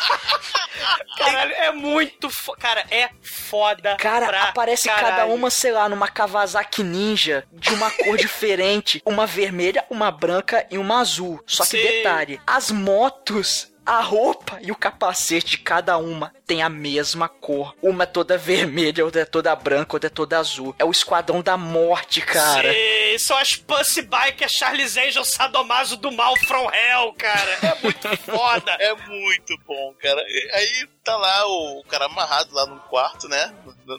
Caralho, 1.17 1.53
é 1.53 1.71
muito 1.71 2.29
fo... 2.29 2.53
Cara, 2.53 2.85
é 2.91 3.09
foda. 3.21 3.95
Cara, 3.97 4.27
pra 4.27 4.43
aparece 4.49 4.87
cada 4.87 5.01
caralho. 5.01 5.33
uma, 5.33 5.49
sei 5.49 5.71
lá, 5.71 5.87
numa 5.87 6.07
Kawasaki 6.07 6.83
Ninja 6.83 7.45
de 7.53 7.69
uma 7.73 7.89
cor 7.91 8.17
diferente. 8.17 9.01
Uma 9.05 9.25
vermelha, 9.25 9.85
uma 9.89 10.11
branca 10.11 10.42
e 10.69 10.77
uma 10.77 10.99
azul. 10.99 11.41
Só 11.45 11.63
que 11.63 11.71
Sim. 11.71 11.81
detalhe, 11.81 12.39
as 12.45 12.71
motos. 12.71 13.71
A 13.85 13.99
roupa 13.99 14.59
e 14.61 14.71
o 14.71 14.77
capacete 14.77 15.51
de 15.51 15.57
cada 15.57 15.97
uma 15.97 16.31
tem 16.47 16.63
a 16.63 16.69
mesma 16.69 17.27
cor. 17.27 17.75
Uma 17.81 18.03
é 18.03 18.07
toda 18.07 18.37
vermelha, 18.39 19.03
outra 19.03 19.23
é 19.23 19.25
toda 19.25 19.53
branca, 19.57 19.97
outra 19.97 20.07
é 20.07 20.09
toda 20.09 20.39
azul. 20.39 20.73
É 20.79 20.85
o 20.85 20.91
Esquadrão 20.91 21.41
da 21.41 21.57
Morte, 21.57 22.21
cara. 22.21 22.71
Sim, 22.71 22.79
são 23.19 23.37
as 23.37 23.55
Pussy 23.55 24.01
Bikers 24.03 24.51
Charles 24.53 24.97
Angel 24.97 25.23
Sadomaso 25.25 25.97
do 25.97 26.11
mal 26.11 26.35
from 26.45 26.69
hell, 26.73 27.13
cara. 27.13 27.51
É 27.61 27.75
muito 27.81 28.17
foda. 28.25 28.71
É 28.79 28.93
muito 28.93 29.57
bom, 29.65 29.93
cara. 30.01 30.21
Aí 30.53 30.87
tá 31.03 31.15
lá 31.17 31.45
o, 31.47 31.79
o 31.79 31.83
cara 31.85 32.05
amarrado 32.05 32.53
lá 32.53 32.65
no 32.65 32.79
quarto, 32.81 33.27
né? 33.27 33.53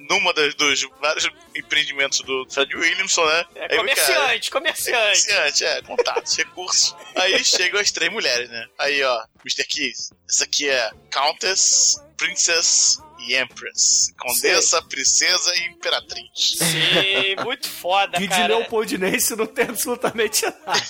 Numa 0.09 0.33
das, 0.33 0.55
dos 0.55 0.83
vários 1.01 1.29
empreendimentos 1.55 2.21
do 2.21 2.47
Fred 2.51 2.75
Williamson, 2.75 3.25
né? 3.27 3.45
É 3.57 3.73
Aí 3.73 3.77
comerciante, 3.79 4.51
cara- 4.51 4.61
comerciante. 4.65 5.27
Comerciante, 5.27 5.65
é, 5.65 5.83
contatos, 5.83 6.37
recursos. 6.37 6.97
Aí 7.17 7.45
chegam 7.45 7.81
as 7.81 7.91
três 7.91 8.11
mulheres, 8.13 8.49
né? 8.49 8.67
Aí, 8.79 9.03
ó, 9.03 9.25
Mr. 9.45 9.65
Keys, 9.69 10.11
essa 10.29 10.45
aqui 10.45 10.69
é 10.69 10.91
Countess, 11.11 12.03
Princess 12.17 12.99
e 13.27 13.37
Empress. 13.37 14.13
Condessa, 14.19 14.81
princesa 14.83 15.53
e 15.57 15.67
imperatriz. 15.69 16.29
Sim, 16.57 17.37
muito 17.45 17.69
foda, 17.69 18.17
Que 18.19 18.25
de 18.25 18.29
cara. 18.29 18.47
Leopoldinense 18.59 19.35
não 19.37 19.47
tem 19.47 19.65
absolutamente 19.67 20.45
nada. 20.45 20.83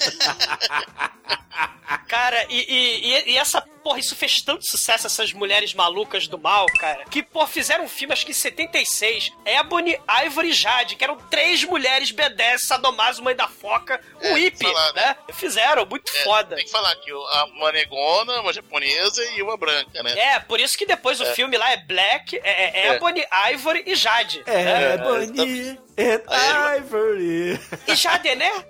Cara, 2.09 2.47
e, 2.51 2.57
e, 2.69 3.07
e- 3.07 3.33
e 3.33 3.37
essa, 3.37 3.65
porra, 3.85 3.99
isso 4.01 4.17
fez 4.17 4.41
tanto 4.41 4.67
sucesso, 4.69 5.07
essas 5.07 5.33
mulheres 5.33 5.75
malucas 5.75 6.27
do 6.27 6.39
mal, 6.39 6.65
cara, 6.79 7.05
que, 7.11 7.23
pô, 7.23 7.47
fizeram 7.47 7.85
um 7.85 7.89
filme, 7.89 8.13
acho 8.15 8.25
que 8.25 8.33
em 8.33 8.35
76, 8.35 9.31
Ebony, 9.45 9.97
Ivory 10.27 10.49
e 10.49 10.53
Jade, 10.55 10.97
que 10.97 11.05
eram 11.05 11.17
três 11.31 11.63
mulheres 11.65 12.11
B10, 12.11 12.59
Sadomaso, 12.61 13.23
Mãe 13.23 13.37
da 13.37 13.47
Foca, 13.47 14.01
É, 14.21 14.33
o 14.33 14.37
hippie, 14.37 14.65
falar, 14.67 14.93
né? 14.95 15.17
Fizeram, 15.35 15.85
muito 15.87 16.11
É, 16.17 16.23
foda. 16.25 16.57
Tem 16.57 16.65
que 16.65 16.71
falar 16.71 16.95
que 16.97 17.11
a- 17.11 17.45
uma 17.55 17.71
negona, 17.71 18.41
uma 18.41 18.53
japonesa 18.53 19.23
e 19.37 19.43
uma 19.43 19.57
branca, 19.57 20.03
né? 20.03 20.19
É, 20.19 20.41
por 20.41 20.59
isso 20.59 20.77
que 20.79 20.87
depois 20.87 21.21
o 21.21 21.25
É. 21.25 21.35
filme 21.35 21.57
lá 21.59 21.71
é 21.73 21.77
Black, 21.77 22.37
é, 22.39 22.41
é 22.43 22.87
É. 22.87 22.95
Ebony, 22.95 23.23
Ivory 23.53 23.83
e 23.87 23.95
Jade. 23.95 24.43
É, 24.47 24.65
né? 24.65 24.97
Bonnie 24.99 25.79
and 25.99 26.77
Ivory. 26.79 27.61
E 27.87 27.95
Jade, 27.95 28.35
né? 28.35 28.51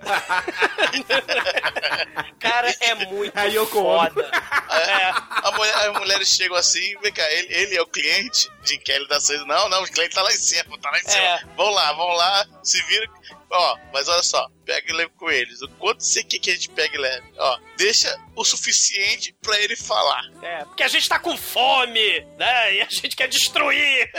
cara, 2.39 2.75
é 2.79 2.95
muito 2.95 3.37
Aí 3.37 3.55
eu 3.55 3.65
foda. 3.65 4.29
É. 4.71 5.05
A 5.47 5.51
mulher- 5.55 5.75
as 5.75 5.93
mulheres 5.99 6.29
chegam 6.29 6.55
assim, 6.57 6.95
vem 7.01 7.11
cá, 7.13 7.23
ele, 7.31 7.53
ele 7.53 7.77
é 7.77 7.81
o 7.81 7.87
cliente, 7.87 8.49
Jim 8.63 8.79
Kelly 8.79 9.07
dá 9.07 9.19
saída. 9.19 9.45
Não, 9.45 9.69
não, 9.69 9.83
o 9.83 9.91
cliente 9.91 10.15
tá 10.15 10.21
lá 10.21 10.31
em 10.31 10.37
cima, 10.37 10.77
tá 10.79 10.91
lá 10.91 10.99
em 10.99 11.03
cima. 11.03 11.23
É. 11.23 11.39
Vão 11.55 11.69
lá, 11.69 11.93
vão 11.93 12.09
lá, 12.09 12.45
se 12.63 12.81
vira. 12.83 13.07
Ó, 13.49 13.77
mas 13.93 14.07
olha 14.07 14.23
só, 14.23 14.49
pega 14.65 14.91
e 14.91 14.93
leve 14.93 15.11
com 15.17 15.29
eles. 15.29 15.61
O 15.61 15.69
quanto 15.69 16.03
você 16.03 16.23
quer 16.23 16.39
que 16.39 16.49
a 16.49 16.53
gente 16.53 16.69
pega 16.69 16.95
e 16.95 16.99
leve? 16.99 17.25
Ó, 17.37 17.59
deixa 17.77 18.19
o 18.35 18.43
suficiente 18.43 19.35
pra 19.41 19.59
ele 19.61 19.75
falar. 19.75 20.23
É, 20.41 20.65
porque 20.65 20.83
a 20.83 20.87
gente 20.87 21.07
tá 21.07 21.19
com 21.19 21.37
fome, 21.37 22.19
né? 22.37 22.75
E 22.75 22.81
a 22.81 22.89
gente 22.89 23.15
quer 23.15 23.27
destruir. 23.27 24.11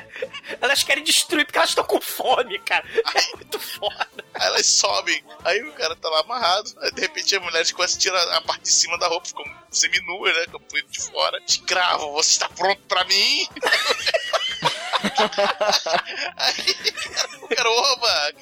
Elas 0.60 0.82
querem 0.82 1.02
destruir 1.02 1.44
porque 1.44 1.58
elas 1.58 1.70
estão 1.70 1.84
com 1.84 2.00
fome, 2.00 2.58
cara. 2.60 2.86
É 3.14 3.36
muito 3.36 3.58
foda. 3.58 4.08
Aí 4.34 4.46
elas 4.46 4.66
sobem, 4.66 5.22
aí 5.44 5.62
o 5.62 5.72
cara 5.72 5.96
tá 5.96 6.08
lá 6.08 6.20
amarrado. 6.20 6.70
Aí 6.80 6.92
de 6.92 7.00
repente 7.00 7.34
a 7.34 7.40
mulher 7.40 7.70
começa 7.72 7.96
a 7.96 8.00
tirar 8.00 8.36
a 8.36 8.40
parte 8.40 8.62
de 8.62 8.72
cima 8.72 8.96
da 8.98 9.08
roupa, 9.08 9.26
ficou 9.26 9.44
seminua, 9.70 10.32
né? 10.32 10.46
Com 10.46 10.58
o 10.58 10.82
de 10.90 11.00
fora. 11.00 11.42
Escravo, 11.46 12.12
você 12.12 12.30
está 12.30 12.48
pronto 12.48 12.80
pra 12.86 13.04
mim? 13.04 13.48
aí 16.36 16.64
o 17.42 17.48
cara, 17.48 17.70
oba, 17.70 18.32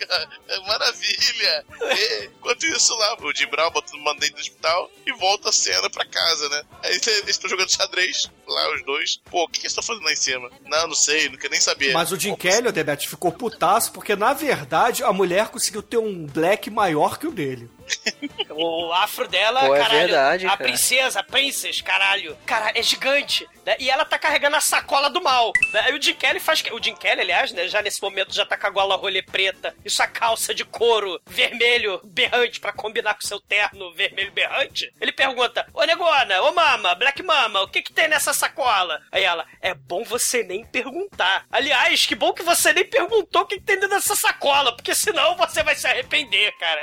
maravilha. 0.67 1.65
E, 1.97 2.25
enquanto 2.27 2.67
isso 2.67 2.95
lá, 2.97 3.17
o 3.21 3.35
Jim 3.35 3.47
Brown 3.47 3.71
botando 3.71 4.01
o 4.01 4.05
mandante 4.05 4.33
do 4.33 4.41
hospital 4.41 4.91
e 5.07 5.13
volta 5.13 5.49
a 5.49 5.53
cena 5.53 5.89
pra 5.91 6.05
casa, 6.05 6.49
né? 6.49 6.63
Aí 6.83 6.93
eles 7.07 7.29
estão 7.29 7.51
jogando 7.51 7.71
xadrez, 7.71 8.31
lá 8.47 8.75
os 8.75 8.85
dois. 8.85 9.21
Pô, 9.31 9.45
o 9.45 9.49
que 9.49 9.61
que 9.61 9.67
eles 9.67 9.73
estão 9.73 9.83
fazendo 9.83 10.05
lá 10.05 10.13
em 10.13 10.17
cima? 10.17 10.51
Não, 10.65 10.89
não 10.89 10.95
sei, 10.95 11.29
não 11.29 11.37
quero 11.37 11.53
nem 11.53 11.61
saber. 11.61 11.93
Mas 11.93 12.13
o 12.13 12.19
Jim 12.19 12.35
Kelly, 12.37 12.69
o 12.69 12.73
Debete, 12.73 13.09
ficou 13.09 13.33
putaço 13.33 13.93
porque, 13.93 14.15
na 14.17 14.33
verdade, 14.33 15.03
a 15.03 15.13
mulher 15.13 15.49
conseguiu 15.49 15.83
ter 15.83 15.99
um 15.99 16.27
black 16.27 16.71
maior 16.71 17.19
que 17.19 17.27
o 17.27 17.33
dele. 17.33 17.71
O 18.51 18.93
afro 18.93 19.27
dela, 19.29 19.61
Pô, 19.61 19.75
é 19.75 19.79
caralho. 19.79 19.99
verdade, 20.01 20.47
a 20.47 20.51
cara. 20.51 20.65
princesa, 20.65 21.21
a 21.21 21.23
princess, 21.23 21.81
caralho. 21.81 22.37
Cara, 22.45 22.73
é 22.75 22.83
gigante. 22.83 23.49
Né? 23.65 23.77
E 23.79 23.89
ela 23.91 24.05
tá 24.05 24.19
carregando 24.19 24.57
a 24.57 24.61
sacola 24.61 25.09
do 25.09 25.23
mal. 25.23 25.53
Né? 25.73 25.81
Aí 25.87 25.95
o 25.97 26.03
Jim 26.03 26.15
Kelly 26.15 26.41
faz. 26.41 26.63
O 26.73 26.83
Jim 26.83 26.95
Kelly, 26.95 27.21
aliás, 27.23 27.53
né? 27.53 27.69
Já 27.69 27.81
nesse 27.81 28.03
momento 28.03 28.35
já 28.35 28.45
tá 28.45 28.57
com 28.57 28.67
a 28.67 28.71
gola 28.71 28.97
rolê 28.97 29.23
preta. 29.23 29.75
E 29.85 29.91
sua 29.91 30.07
calça 30.07 30.55
de 30.55 30.65
couro 30.65 31.21
vermelho 31.27 32.01
berrante 32.05 32.61
pra 32.61 32.73
combinar 32.73 33.15
com 33.15 33.23
seu 33.27 33.41
terno 33.41 33.93
vermelho 33.95 34.33
berrante. 34.33 34.93
Ele 35.01 35.13
pergunta: 35.13 35.67
Ô 35.73 35.83
negona, 35.85 36.43
ô 36.43 36.53
mama, 36.53 36.95
black 36.95 37.23
mama, 37.23 37.63
o 37.63 37.69
que 37.69 37.83
que 37.83 37.93
tem 37.93 38.09
nessa 38.09 38.35
sacola? 38.35 39.01
Aí 39.11 39.23
ela: 39.25 39.47
É 39.61 39.73
bom 39.75 40.05
você 40.05 40.43
nem 40.43 40.65
perguntar. 40.67 41.47
Aliás, 41.51 42.05
que 42.05 42.15
bom 42.15 42.33
que 42.33 42.43
você 42.43 42.73
nem 42.73 42.85
perguntou 42.85 43.43
o 43.43 43.47
que, 43.47 43.57
que 43.57 43.65
tem 43.65 43.77
dentro 43.77 43.97
dessa 43.97 44.17
sacola, 44.17 44.75
porque 44.75 44.95
senão 44.95 45.37
você 45.37 45.63
vai 45.63 45.75
se 45.75 45.87
arrepender, 45.87 46.53
cara. 46.59 46.83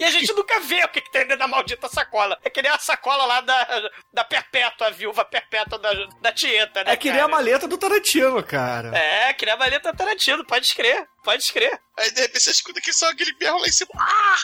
E 0.00 0.04
a 0.04 0.10
gente 0.10 0.32
nunca 0.32 0.60
vê 0.60 0.84
o 0.84 0.88
que, 0.88 1.00
que 1.00 1.10
tem 1.10 1.22
dentro 1.22 1.38
da 1.38 1.48
maldita 1.48 1.88
sacola. 1.88 2.38
É 2.44 2.50
que 2.50 2.62
nem 2.62 2.70
a 2.70 2.78
sacola 2.78 3.24
lá 3.24 3.40
da, 3.40 3.90
da 4.12 4.24
Perpétua, 4.24 4.88
a 4.88 4.90
viúva 4.90 5.24
Perpétua 5.24 5.78
da, 5.78 5.92
da 6.20 6.32
Tieta, 6.32 6.84
né? 6.84 6.92
É 6.92 6.96
que 6.96 7.10
nem 7.10 7.20
a 7.20 7.28
maleta 7.28 7.68
do 7.68 7.78
Tarantino, 7.78 8.42
cara. 8.42 8.96
É, 8.96 9.32
que 9.32 9.44
nem 9.44 9.54
a 9.54 9.58
maleta 9.58 9.94
Tarantino, 9.94 10.44
pode 10.44 10.66
escrever, 10.66 11.06
pode 11.26 11.42
escrever. 11.42 11.78
Aí 11.98 12.10
de 12.12 12.20
repente 12.20 12.42
você 12.44 12.50
escuta 12.50 12.80
que 12.80 12.92
só 12.92 13.10
aquele 13.10 13.32
berro 13.34 13.58
lá 13.58 13.66
em 13.66 13.72
cima. 13.72 13.90
Ah! 13.98 14.36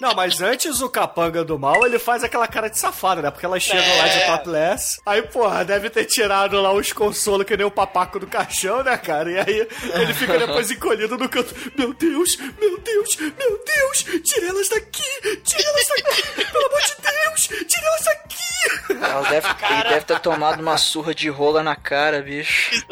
Não, 0.00 0.14
mas 0.14 0.40
antes 0.42 0.80
o 0.80 0.88
capanga 0.88 1.44
do 1.44 1.58
mal, 1.58 1.86
ele 1.86 1.98
faz 1.98 2.22
aquela 2.24 2.46
cara 2.48 2.68
de 2.68 2.78
safado, 2.78 3.22
né? 3.22 3.30
Porque 3.30 3.46
elas 3.46 3.62
chegam 3.62 3.84
É. 3.84 3.96
lá 4.02 4.08
de 4.08 4.26
topless. 4.26 5.00
Aí, 5.06 5.22
porra, 5.22 5.64
deve 5.64 5.88
ter 5.88 6.04
tirado 6.04 6.60
lá 6.60 6.72
os 6.72 6.92
consolos 6.92 7.46
que 7.46 7.56
nem 7.56 7.64
o 7.66 7.70
papaco 7.70 8.18
do 8.18 8.26
caixão, 8.26 8.82
né, 8.82 8.96
cara? 8.98 9.30
E 9.30 9.38
aí 9.38 9.68
ele 9.94 10.14
fica 10.14 10.38
depois 10.38 10.70
encolhido 10.70 11.16
no 11.16 11.28
canto. 11.28 11.54
Meu 11.78 11.94
Deus, 11.94 12.36
meu 12.36 12.78
Deus, 12.80 13.16
meu 13.16 13.64
Deus, 13.64 14.04
tira 14.24 14.48
elas 14.48 14.68
daqui, 14.68 15.40
tira 15.44 15.68
elas 15.68 15.88
daqui, 15.88 16.44
pelo 16.52 16.66
amor 16.66 16.80
de 16.80 16.94
Deus, 17.00 17.66
tira 17.68 17.86
elas 17.86 18.04
daqui. 18.04 18.42
Ela 19.00 19.28
deve- 19.30 19.54
Cara. 19.54 19.80
Ele 19.80 19.88
deve 19.94 20.06
ter 20.06 20.20
tomado 20.20 20.60
uma 20.60 20.76
surra 20.76 21.14
de 21.14 21.28
rola 21.28 21.62
na 21.62 21.74
cara, 21.76 22.20
bicho. 22.22 22.84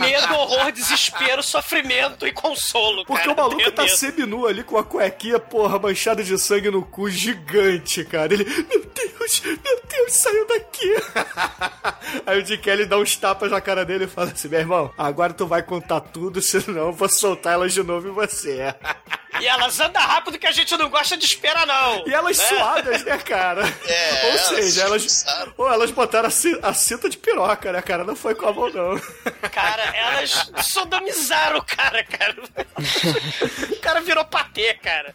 Medo, 0.00 0.34
horror, 0.34 0.70
desespero, 0.72 1.42
sofrimento 1.42 1.79
e 2.26 2.32
consolo, 2.32 3.04
Porque 3.04 3.22
cara. 3.28 3.32
o 3.32 3.36
maluco 3.36 3.70
tá 3.72 3.82
medo. 3.82 3.96
seminu 3.96 4.46
ali 4.46 4.62
com 4.62 4.76
a 4.76 4.84
cuequinha, 4.84 5.38
porra, 5.38 5.78
manchada 5.78 6.22
de 6.22 6.38
sangue 6.38 6.70
no 6.70 6.82
cu, 6.82 7.08
gigante, 7.08 8.04
cara. 8.04 8.32
Ele, 8.34 8.44
meu 8.44 8.84
Deus, 8.94 9.42
meu 9.44 9.80
Deus, 9.88 10.12
saiu 10.12 10.46
daqui. 10.46 10.94
Aí 12.26 12.40
o 12.42 12.44
Jim 12.44 12.58
Kelly 12.58 12.86
dá 12.86 12.98
uns 12.98 13.16
tapas 13.16 13.50
na 13.50 13.60
cara 13.60 13.84
dele 13.84 14.04
e 14.04 14.08
fala 14.08 14.30
assim, 14.30 14.48
meu 14.48 14.60
irmão, 14.60 14.92
agora 14.96 15.32
tu 15.32 15.46
vai 15.46 15.62
contar 15.62 16.00
tudo, 16.00 16.40
senão 16.42 16.88
eu 16.88 16.92
vou 16.92 17.08
soltar 17.08 17.54
elas 17.54 17.72
de 17.72 17.82
novo 17.82 18.08
em 18.08 18.12
você. 18.12 18.74
E 19.38 19.46
elas 19.46 19.78
andam 19.78 20.02
rápido 20.02 20.38
que 20.38 20.46
a 20.46 20.52
gente 20.52 20.76
não 20.76 20.88
gosta 20.90 21.16
de 21.16 21.24
espera, 21.24 21.64
não. 21.66 22.06
E 22.08 22.12
elas 22.14 22.38
né? 22.38 22.44
suadas, 22.44 23.04
né, 23.04 23.18
cara? 23.18 23.62
É, 23.86 24.24
Ou 24.26 24.30
elas 24.30 24.40
seja, 24.46 24.82
elas, 24.82 25.24
ou 25.56 25.72
elas 25.72 25.90
botaram 25.90 26.28
a, 26.28 26.30
ci- 26.30 26.58
a 26.62 26.74
cinta 26.74 27.08
de 27.08 27.16
piroca, 27.16 27.70
né, 27.72 27.80
cara? 27.82 28.02
Não 28.04 28.16
foi 28.16 28.34
com 28.34 28.46
a 28.48 28.52
mão, 28.52 28.68
não. 28.70 29.00
Cara, 29.50 29.82
elas 29.96 30.50
sodomizaram 30.62 31.58
o 31.58 31.64
cara, 31.64 32.02
cara. 32.04 32.34
O 33.70 33.76
cara 33.80 34.00
virou 34.00 34.24
patê, 34.24 34.74
cara. 34.74 35.12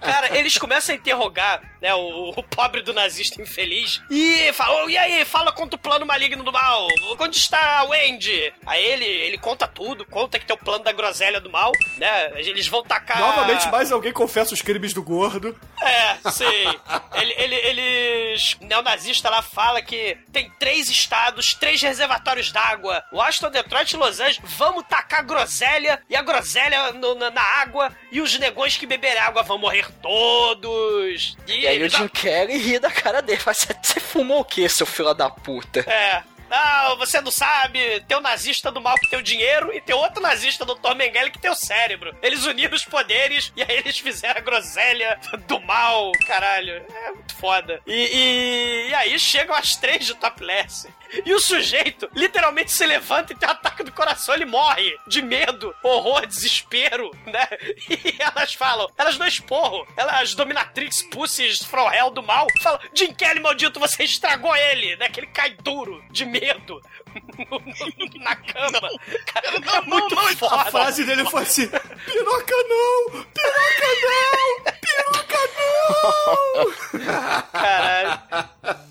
Cara, 0.00 0.36
eles 0.38 0.56
começam 0.58 0.94
a 0.94 0.98
interrogar, 0.98 1.60
né, 1.80 1.94
o, 1.94 2.30
o 2.30 2.42
pobre 2.42 2.82
do 2.82 2.92
nazista 2.92 3.40
infeliz. 3.42 4.00
E 4.10 4.52
falam, 4.52 4.88
e 4.88 4.96
aí, 4.96 5.24
fala 5.24 5.52
contra 5.52 5.76
o 5.76 5.82
plano 5.82 6.06
maligno 6.06 6.42
do 6.44 6.52
mal. 6.52 6.86
Onde 7.18 7.36
está 7.36 7.78
a 7.78 7.84
Wendy? 7.84 8.52
Aí 8.66 8.84
ele, 8.84 9.04
ele 9.04 9.38
conta 9.38 9.66
tudo, 9.66 10.04
conta 10.06 10.38
que 10.38 10.46
tem 10.46 10.54
o 10.54 10.58
plano 10.58 10.84
da 10.84 10.92
groselha 10.92 11.40
do 11.40 11.50
mal, 11.50 11.72
né? 11.96 12.32
Eles 12.40 12.66
vão 12.66 12.82
Novamente, 13.18 13.68
mais 13.70 13.90
alguém 13.92 14.12
confessa 14.12 14.54
os 14.54 14.62
crimes 14.62 14.92
do 14.92 15.02
gordo. 15.02 15.58
É, 15.82 16.30
sei. 16.30 16.66
Ele, 17.14 17.34
ele, 17.36 17.54
eles. 17.56 18.56
O 18.60 18.64
neonazista 18.64 19.28
lá 19.30 19.42
fala 19.42 19.82
que 19.82 20.16
tem 20.32 20.50
três 20.58 20.88
estados, 20.90 21.54
três 21.54 21.80
reservatórios 21.82 22.52
d'água: 22.52 23.02
Washington, 23.12 23.50
Detroit 23.50 23.92
e 23.92 23.96
Los 23.96 24.20
Angeles. 24.20 24.40
Vamos 24.56 24.84
tacar 24.88 25.24
groselha 25.24 26.00
e 26.08 26.16
a 26.16 26.22
groselha 26.22 26.92
no- 26.92 27.14
na, 27.14 27.30
na 27.30 27.42
água 27.42 27.90
e 28.12 28.20
os 28.20 28.38
negões 28.38 28.76
que 28.76 28.86
beberem 28.86 29.18
água 29.20 29.42
vão 29.42 29.58
morrer 29.58 29.86
todos. 30.02 31.36
E, 31.46 31.60
E 31.62 31.66
aí 31.66 31.78
o 31.78 31.82
eles- 31.82 31.92
Jim 31.92 32.08
Carrey 32.08 32.56
ri 32.58 32.78
da 32.78 32.90
cara 32.90 33.20
dele. 33.22 33.38
Fala, 33.40 33.54
"Você- 33.54 33.74
você 33.82 34.00
fumou 34.00 34.40
o 34.40 34.44
quê, 34.44 34.68
seu 34.68 34.86
filho 34.86 35.14
da 35.14 35.28
puta? 35.30 35.80
É. 35.80 36.22
Não, 36.50 36.96
você 36.96 37.20
não 37.20 37.30
sabe. 37.30 38.00
Tem 38.08 38.16
o 38.16 38.20
nazista 38.20 38.72
do 38.72 38.80
mal 38.80 38.96
que 38.96 39.08
tem 39.08 39.18
o 39.20 39.22
dinheiro 39.22 39.72
e 39.72 39.80
tem 39.80 39.94
outro 39.94 40.20
nazista 40.20 40.64
Dr. 40.64 40.96
Mengele 40.96 41.30
que 41.30 41.38
tem 41.38 41.50
o 41.50 41.54
cérebro. 41.54 42.14
Eles 42.20 42.44
uniram 42.44 42.74
os 42.74 42.84
poderes 42.84 43.52
e 43.56 43.62
aí 43.62 43.78
eles 43.78 44.00
fizeram 44.00 44.40
a 44.40 44.42
groselha 44.42 45.18
do 45.46 45.60
mal, 45.60 46.10
caralho. 46.26 46.84
É 46.92 47.12
muito 47.12 47.36
foda. 47.36 47.80
E, 47.86 47.92
e, 47.92 48.88
e 48.90 48.94
aí 48.94 49.18
chegam 49.18 49.54
as 49.54 49.76
três 49.76 50.04
de 50.04 50.14
topless. 50.14 50.88
E 51.24 51.34
o 51.34 51.40
sujeito 51.40 52.08
literalmente 52.14 52.72
se 52.72 52.86
levanta 52.86 53.32
e 53.32 53.36
tem 53.36 53.48
um 53.48 53.52
ataque 53.52 53.82
do 53.82 53.92
coração, 53.92 54.34
ele 54.34 54.44
morre 54.44 54.96
de 55.06 55.22
medo, 55.22 55.74
horror, 55.82 56.26
desespero, 56.26 57.10
né? 57.26 57.48
E 57.90 58.16
elas 58.18 58.54
falam, 58.54 58.88
elas 58.96 59.18
não 59.18 59.26
esporram, 59.26 59.86
elas, 59.96 60.14
as 60.20 60.34
dominatrix 60.34 61.02
pussies 61.02 61.62
from 61.62 61.90
hell 61.92 62.10
do 62.10 62.22
mal, 62.22 62.46
falam, 62.62 62.80
Jim 62.94 63.12
Kelly 63.12 63.40
maldito, 63.40 63.80
você 63.80 64.04
estragou 64.04 64.54
ele, 64.54 64.96
né? 64.96 65.08
Que 65.08 65.20
ele 65.20 65.26
cai 65.28 65.50
duro, 65.50 66.02
de 66.10 66.24
medo, 66.24 66.80
na 68.20 68.36
cama. 68.36 68.80
Cara, 69.26 69.46
é 69.48 69.80
muito 69.82 70.16
foda. 70.36 70.56
A 70.56 70.64
frase 70.66 71.04
dele 71.04 71.24
foi 71.24 71.42
assim: 71.42 71.66
piroca 71.66 72.54
não! 72.68 73.24
Piroca 73.24 73.86
não! 74.02 74.79
Piroca 74.96 75.38
não! 75.56 77.00
Caralho. 77.52 78.20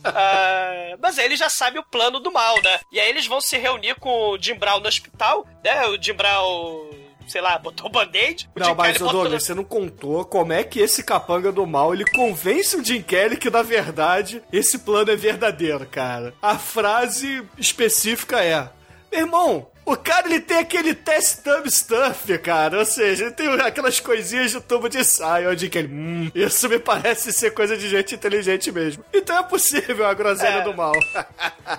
Ah, 0.03 0.95
mas 0.99 1.17
aí 1.17 1.25
ele 1.25 1.35
já 1.35 1.49
sabe 1.49 1.79
o 1.79 1.83
plano 1.83 2.19
do 2.19 2.31
mal, 2.31 2.61
né? 2.61 2.79
E 2.91 2.99
aí 2.99 3.09
eles 3.09 3.27
vão 3.27 3.41
se 3.41 3.57
reunir 3.57 3.95
com 3.95 4.31
o 4.31 4.37
Jim 4.41 4.55
Brown 4.55 4.79
no 4.79 4.87
hospital, 4.87 5.47
né? 5.63 5.85
O 5.87 6.01
Jim 6.01 6.13
Brown, 6.13 6.89
sei 7.27 7.41
lá, 7.41 7.57
botou 7.57 7.87
o 7.87 7.89
band-aid. 7.89 8.49
Não, 8.55 8.67
Jim 8.67 8.75
mas, 8.75 8.87
Kelly 8.87 8.99
botou 8.99 9.21
Douglas, 9.21 9.43
você 9.43 9.53
não 9.53 9.63
contou 9.63 10.25
como 10.25 10.53
é 10.53 10.63
que 10.63 10.79
esse 10.79 11.03
capanga 11.03 11.51
do 11.51 11.65
mal 11.65 11.93
ele 11.93 12.05
convence 12.05 12.75
o 12.75 12.83
Jim 12.83 13.01
Kelly 13.01 13.37
que, 13.37 13.49
na 13.49 13.61
verdade, 13.61 14.43
esse 14.51 14.79
plano 14.79 15.11
é 15.11 15.15
verdadeiro, 15.15 15.85
cara. 15.85 16.33
A 16.41 16.57
frase 16.57 17.43
específica 17.57 18.43
é: 18.43 18.69
Meu 19.11 19.21
irmão, 19.21 19.67
o 19.91 19.97
cara 19.97 20.27
ele 20.27 20.39
tem 20.39 20.57
aquele 20.59 20.93
test 20.93 21.43
dumb 21.43 21.69
stuff, 21.71 22.37
cara. 22.39 22.79
Ou 22.79 22.85
seja, 22.85 23.25
ele 23.25 23.31
tem 23.33 23.47
aquelas 23.61 23.99
coisinhas 23.99 24.51
de 24.51 24.61
tubo 24.61 24.87
de 24.89 24.99
ensaio. 24.99 25.49
O 25.49 25.55
Jim 25.57 25.69
Kelly, 25.69 25.87
hum, 25.87 26.31
isso 26.35 26.67
me 26.69 26.79
parece 26.79 27.31
ser 27.33 27.51
coisa 27.51 27.77
de 27.77 27.89
gente 27.89 28.15
inteligente 28.15 28.71
mesmo. 28.71 29.03
Então 29.13 29.37
é 29.37 29.43
possível 29.43 30.05
a 30.05 30.13
groselha 30.13 30.59
É. 30.59 30.61
do 30.63 30.73
mal. 30.75 30.93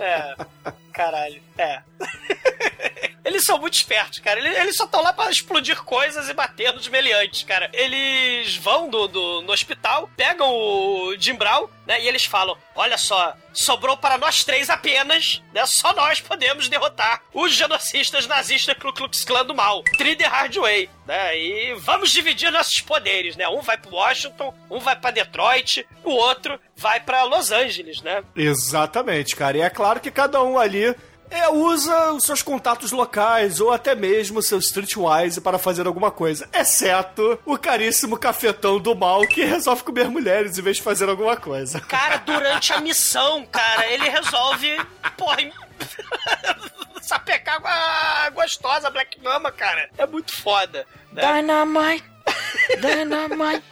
É. 0.01 0.37
Caralho. 0.93 1.41
É. 1.57 1.81
Eles 3.25 3.45
são 3.45 3.59
muito 3.59 3.75
espertos, 3.75 4.19
cara. 4.21 4.39
Eles, 4.41 4.57
eles 4.57 4.77
só 4.77 4.85
estão 4.85 5.03
lá 5.03 5.13
pra 5.13 5.31
explodir 5.31 5.77
coisas 5.83 6.29
e 6.29 6.33
bater 6.35 6.73
nos 6.73 6.89
meliantes, 6.89 7.43
cara. 7.43 7.69
Eles 7.73 8.57
vão 8.57 8.89
do, 8.89 9.07
do- 9.09 9.43
no 9.43 9.53
hospital, 9.53 10.09
pegam 10.17 10.49
o 10.51 11.15
Jim 11.19 11.35
Brown, 11.35 11.69
né? 11.87 12.01
E 12.03 12.09
eles 12.09 12.25
falam: 12.25 12.57
Olha 12.75 12.97
só, 12.97 13.35
sobrou 13.53 13.97
para 13.97 14.17
nós 14.17 14.43
três 14.45 14.71
apenas, 14.71 15.43
né? 15.53 15.67
Só 15.67 15.93
nós 15.95 16.21
podemos 16.21 16.69
derrotar 16.69 17.23
os 17.35 17.53
genocistas 17.53 18.27
nazistas 18.27 18.77
Ku 18.79 18.93
Klux 18.93 19.25
Klan 19.25 19.45
do 19.45 19.55
mal. 19.55 19.83
Three 19.99 20.17
the 20.17 20.27
Hard 20.27 20.57
Way, 20.57 20.89
né? 21.07 21.37
E 21.39 21.75
vamos 21.75 22.11
dividir 22.11 22.51
nossos 22.51 22.81
poderes, 22.81 23.37
né? 23.37 23.47
Um 23.49 23.61
vai 23.61 23.77
pro 23.77 23.95
Washington, 23.95 24.55
um 24.71 24.79
vai 24.79 24.97
pra 24.97 25.11
Detroit, 25.11 25.87
o 26.05 26.11
outro 26.11 26.59
vai 26.77 27.01
pra 27.01 27.25
Los 27.25 27.51
Angeles, 27.53 28.01
né? 28.03 28.23
Exatamente, 28.35 29.37
cara. 29.37 29.59
E 29.59 29.61
é 29.61 29.69
claro 29.71 30.01
que 30.01 30.11
cada 30.11 30.43
um 30.43 30.59
ali 30.59 30.95
é, 31.31 31.49
usa 31.49 32.13
os 32.13 32.25
seus 32.25 32.43
contatos 32.43 32.93
locais 32.93 33.61
ou 33.61 33.73
até 33.73 33.95
mesmo 33.95 34.43
seu 34.43 34.59
streetwise 34.59 35.41
para 35.41 35.59
fazer 35.59 35.87
alguma 35.87 36.11
coisa. 36.11 36.49
Exceto 36.53 37.39
o 37.47 37.57
caríssimo 37.57 38.19
cafetão 38.19 38.79
do 38.79 38.95
mal 38.95 39.23
que 39.23 39.45
resolve 39.45 39.85
comer 39.85 40.09
mulheres 40.09 40.59
em 40.59 40.63
vez 40.63 40.79
de 40.79 40.83
fazer 40.83 41.09
alguma 41.09 41.37
coisa. 41.37 41.81
Cara, 41.81 42.19
durante 42.19 42.73
a 42.73 42.81
missão, 42.81 43.47
cara, 43.47 43.87
ele 43.87 44.09
resolve, 44.09 44.77
porra, 45.17 45.39
sapecar 47.01 47.61
com 47.61 47.69
a 47.69 48.31
gostosa 48.31 48.91
Black 48.91 49.21
Mama, 49.23 49.51
cara. 49.51 49.89
É 49.97 50.07
muito 50.07 50.37
foda. 50.41 50.87
Né? 51.13 51.23
Dynamite! 51.23 52.05
Dynamite! 52.81 53.65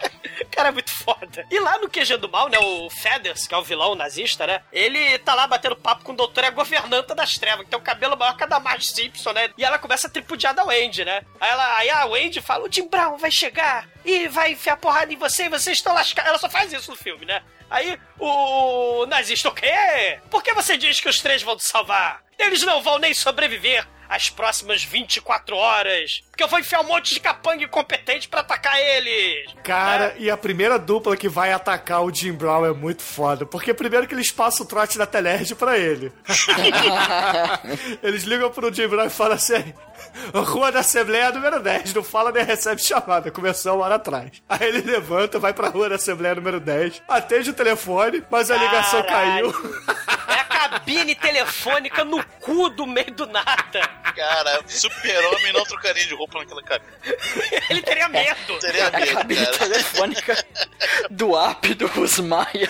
Cara, 0.58 0.70
é 0.70 0.72
muito 0.72 0.90
foda. 0.90 1.46
E 1.48 1.60
lá 1.60 1.78
no 1.78 1.88
QG 1.88 2.16
do 2.16 2.28
mal, 2.28 2.48
né, 2.48 2.58
o 2.58 2.90
Feathers, 2.90 3.46
que 3.46 3.54
é 3.54 3.56
o 3.56 3.62
vilão 3.62 3.94
nazista, 3.94 4.44
né, 4.44 4.60
ele 4.72 5.16
tá 5.20 5.32
lá 5.32 5.46
batendo 5.46 5.76
papo 5.76 6.02
com 6.02 6.10
o 6.10 6.16
doutor, 6.16 6.42
é 6.42 6.48
a 6.48 6.50
governanta 6.50 7.14
das 7.14 7.38
trevas, 7.38 7.64
que 7.64 7.70
tem 7.70 7.78
o 7.78 7.82
cabelo 7.82 8.16
maior 8.16 8.36
que 8.36 8.42
a 8.42 8.46
da 8.46 8.58
Marge 8.58 8.88
Simpson, 8.88 9.30
né, 9.32 9.50
e 9.56 9.64
ela 9.64 9.78
começa 9.78 10.08
a 10.08 10.10
tripudiar 10.10 10.52
da 10.52 10.64
Wendy, 10.64 11.04
né. 11.04 11.22
Aí, 11.40 11.48
ela, 11.48 11.76
aí 11.76 11.90
a 11.90 12.06
Wendy 12.06 12.40
fala, 12.40 12.66
o 12.66 12.72
Jim 12.72 12.88
Brown 12.88 13.16
vai 13.18 13.30
chegar 13.30 13.88
e 14.04 14.26
vai 14.26 14.50
enfiar 14.50 14.76
porrada 14.78 15.12
em 15.12 15.16
você 15.16 15.44
e 15.44 15.48
vocês 15.48 15.78
estão 15.78 15.94
lascados. 15.94 16.28
Ela 16.28 16.38
só 16.38 16.50
faz 16.50 16.72
isso 16.72 16.90
no 16.90 16.96
filme, 16.96 17.24
né. 17.24 17.40
Aí 17.70 17.96
o 18.18 19.06
nazista, 19.06 19.50
o 19.50 19.54
quê? 19.54 20.18
Por 20.28 20.42
que 20.42 20.52
você 20.54 20.76
diz 20.76 21.00
que 21.00 21.08
os 21.08 21.20
três 21.20 21.40
vão 21.40 21.56
te 21.56 21.68
salvar? 21.68 22.20
Eles 22.38 22.62
não 22.62 22.82
vão 22.82 22.98
nem 22.98 23.12
sobreviver 23.12 23.86
as 24.08 24.30
próximas 24.30 24.82
24 24.82 25.54
horas. 25.54 26.22
Porque 26.30 26.42
eu 26.42 26.48
vou 26.48 26.58
enfiar 26.58 26.80
um 26.80 26.84
monte 26.84 27.12
de 27.12 27.20
capanga 27.20 27.62
incompetente 27.62 28.28
pra 28.28 28.40
atacar 28.40 28.80
eles. 28.80 29.52
Cara, 29.62 30.14
e 30.18 30.30
a 30.30 30.36
primeira 30.36 30.78
dupla 30.78 31.16
que 31.16 31.28
vai 31.28 31.52
atacar 31.52 32.02
o 32.02 32.12
Jim 32.12 32.32
Brown 32.32 32.64
é 32.64 32.72
muito 32.72 33.02
foda. 33.02 33.44
Porque 33.44 33.74
primeiro 33.74 34.06
que 34.06 34.14
eles 34.14 34.32
passam 34.32 34.64
o 34.64 34.68
trote 34.68 34.96
da 34.96 35.06
Telerd 35.06 35.54
pra 35.56 35.76
ele. 35.78 36.10
eles 38.02 38.22
ligam 38.22 38.50
pro 38.50 38.72
Jim 38.72 38.88
Brown 38.88 39.06
e 39.06 39.10
falam 39.10 39.34
assim: 39.34 39.74
Rua 40.32 40.70
da 40.72 40.80
Assembleia 40.80 41.30
número 41.32 41.60
10, 41.62 41.94
não 41.94 42.02
fala 42.02 42.30
nem 42.32 42.44
recebe 42.44 42.80
chamada. 42.82 43.30
Começou 43.30 43.76
uma 43.76 43.84
hora 43.86 43.94
atrás. 43.96 44.30
Aí 44.48 44.68
ele 44.68 44.80
levanta, 44.82 45.38
vai 45.38 45.52
pra 45.52 45.68
Rua 45.68 45.88
da 45.88 45.94
Assembleia 45.96 46.34
número 46.34 46.60
10, 46.60 47.02
atende 47.08 47.50
o 47.50 47.54
telefone, 47.54 48.22
mas 48.30 48.50
a 48.50 48.56
ligação 48.56 49.02
Caralho. 49.02 49.52
caiu. 49.52 49.74
É 50.28 50.40
a 50.40 50.44
cabine 50.44 51.14
telefônica 51.14 52.04
no 52.04 52.22
cu 52.40 52.68
do 52.70 52.86
meio 52.86 53.10
do 53.12 53.26
nada. 53.26 53.80
Cara, 54.14 54.60
super-homem 54.66 55.52
não 55.52 55.64
trocaria 55.64 56.04
de 56.04 56.14
roupa 56.14 56.38
naquela 56.40 56.62
cabine. 56.62 56.92
Ele 57.70 57.82
teria 57.82 58.08
medo. 58.08 58.58
Teria 58.60 58.88
A 58.88 58.90
medo, 58.98 59.12
cabine 59.14 59.44
cara. 59.46 59.58
telefônica 59.58 60.44
do 61.10 61.36
app 61.38 61.74
do 61.74 61.88
Maia 62.24 62.68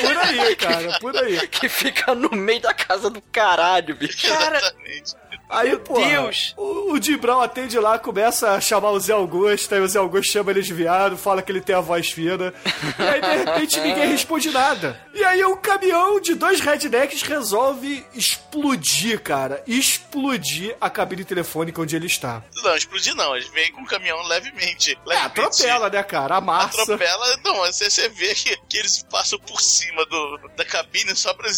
Por 0.00 0.16
aí, 0.18 0.56
cara, 0.56 0.98
por 0.98 1.16
aí. 1.16 1.46
que 1.48 1.68
fica 1.68 2.14
no 2.14 2.30
meio 2.30 2.60
da 2.60 2.72
casa 2.74 3.10
do 3.10 3.20
caralho, 3.20 3.94
bicho. 3.94 4.28
Cara, 4.28 4.58
Exatamente. 4.58 5.14
Aí, 5.48 5.76
pô, 5.78 6.00
Deus. 6.00 6.54
o, 6.56 6.92
o 6.92 7.02
Jim 7.02 7.18
Brown 7.18 7.40
atende 7.40 7.78
lá, 7.78 7.98
começa 7.98 8.52
a 8.52 8.60
chamar 8.60 8.90
o 8.90 9.00
Zé 9.00 9.12
Augusto, 9.12 9.74
aí 9.74 9.80
o 9.80 9.88
Zé 9.88 9.98
Augusto 9.98 10.32
chama 10.32 10.50
ele 10.50 10.62
de 10.62 10.72
viado, 10.72 11.16
fala 11.16 11.42
que 11.42 11.52
ele 11.52 11.60
tem 11.60 11.74
a 11.74 11.80
voz 11.80 12.10
fina. 12.10 12.54
E 12.98 13.02
aí, 13.02 13.20
de 13.20 13.44
repente, 13.44 13.80
ninguém 13.80 14.08
responde 14.08 14.50
nada. 14.50 15.00
E 15.14 15.22
aí, 15.24 15.44
o 15.44 15.56
caminhão 15.56 16.20
de 16.20 16.34
dois 16.34 16.60
rednecks 16.60 17.22
resolve 17.22 18.04
explodir, 18.14 19.20
cara. 19.20 19.62
Explodir 19.66 20.74
a 20.80 20.88
cabine 20.88 21.24
telefônica 21.24 21.80
onde 21.80 21.96
ele 21.96 22.06
está. 22.06 22.42
Não, 22.62 22.76
explodir 22.76 23.14
não. 23.14 23.36
Eles 23.36 23.48
vêm 23.48 23.70
com 23.72 23.82
o 23.82 23.86
caminhão 23.86 24.22
levemente. 24.26 24.92
É, 24.92 25.08
levemente 25.08 25.26
atropela, 25.26 25.90
né, 25.90 26.02
cara? 26.02 26.36
Amassa. 26.36 26.82
Atropela, 26.82 27.36
não, 27.44 27.56
você, 27.56 27.90
você 27.90 28.08
vê 28.08 28.34
que, 28.34 28.56
que 28.68 28.78
eles 28.78 29.02
passam 29.10 29.38
por 29.38 29.60
cima 29.60 30.04
do, 30.06 30.50
da 30.56 30.64
cabine 30.64 31.14
só 31.14 31.34
pra 31.34 31.50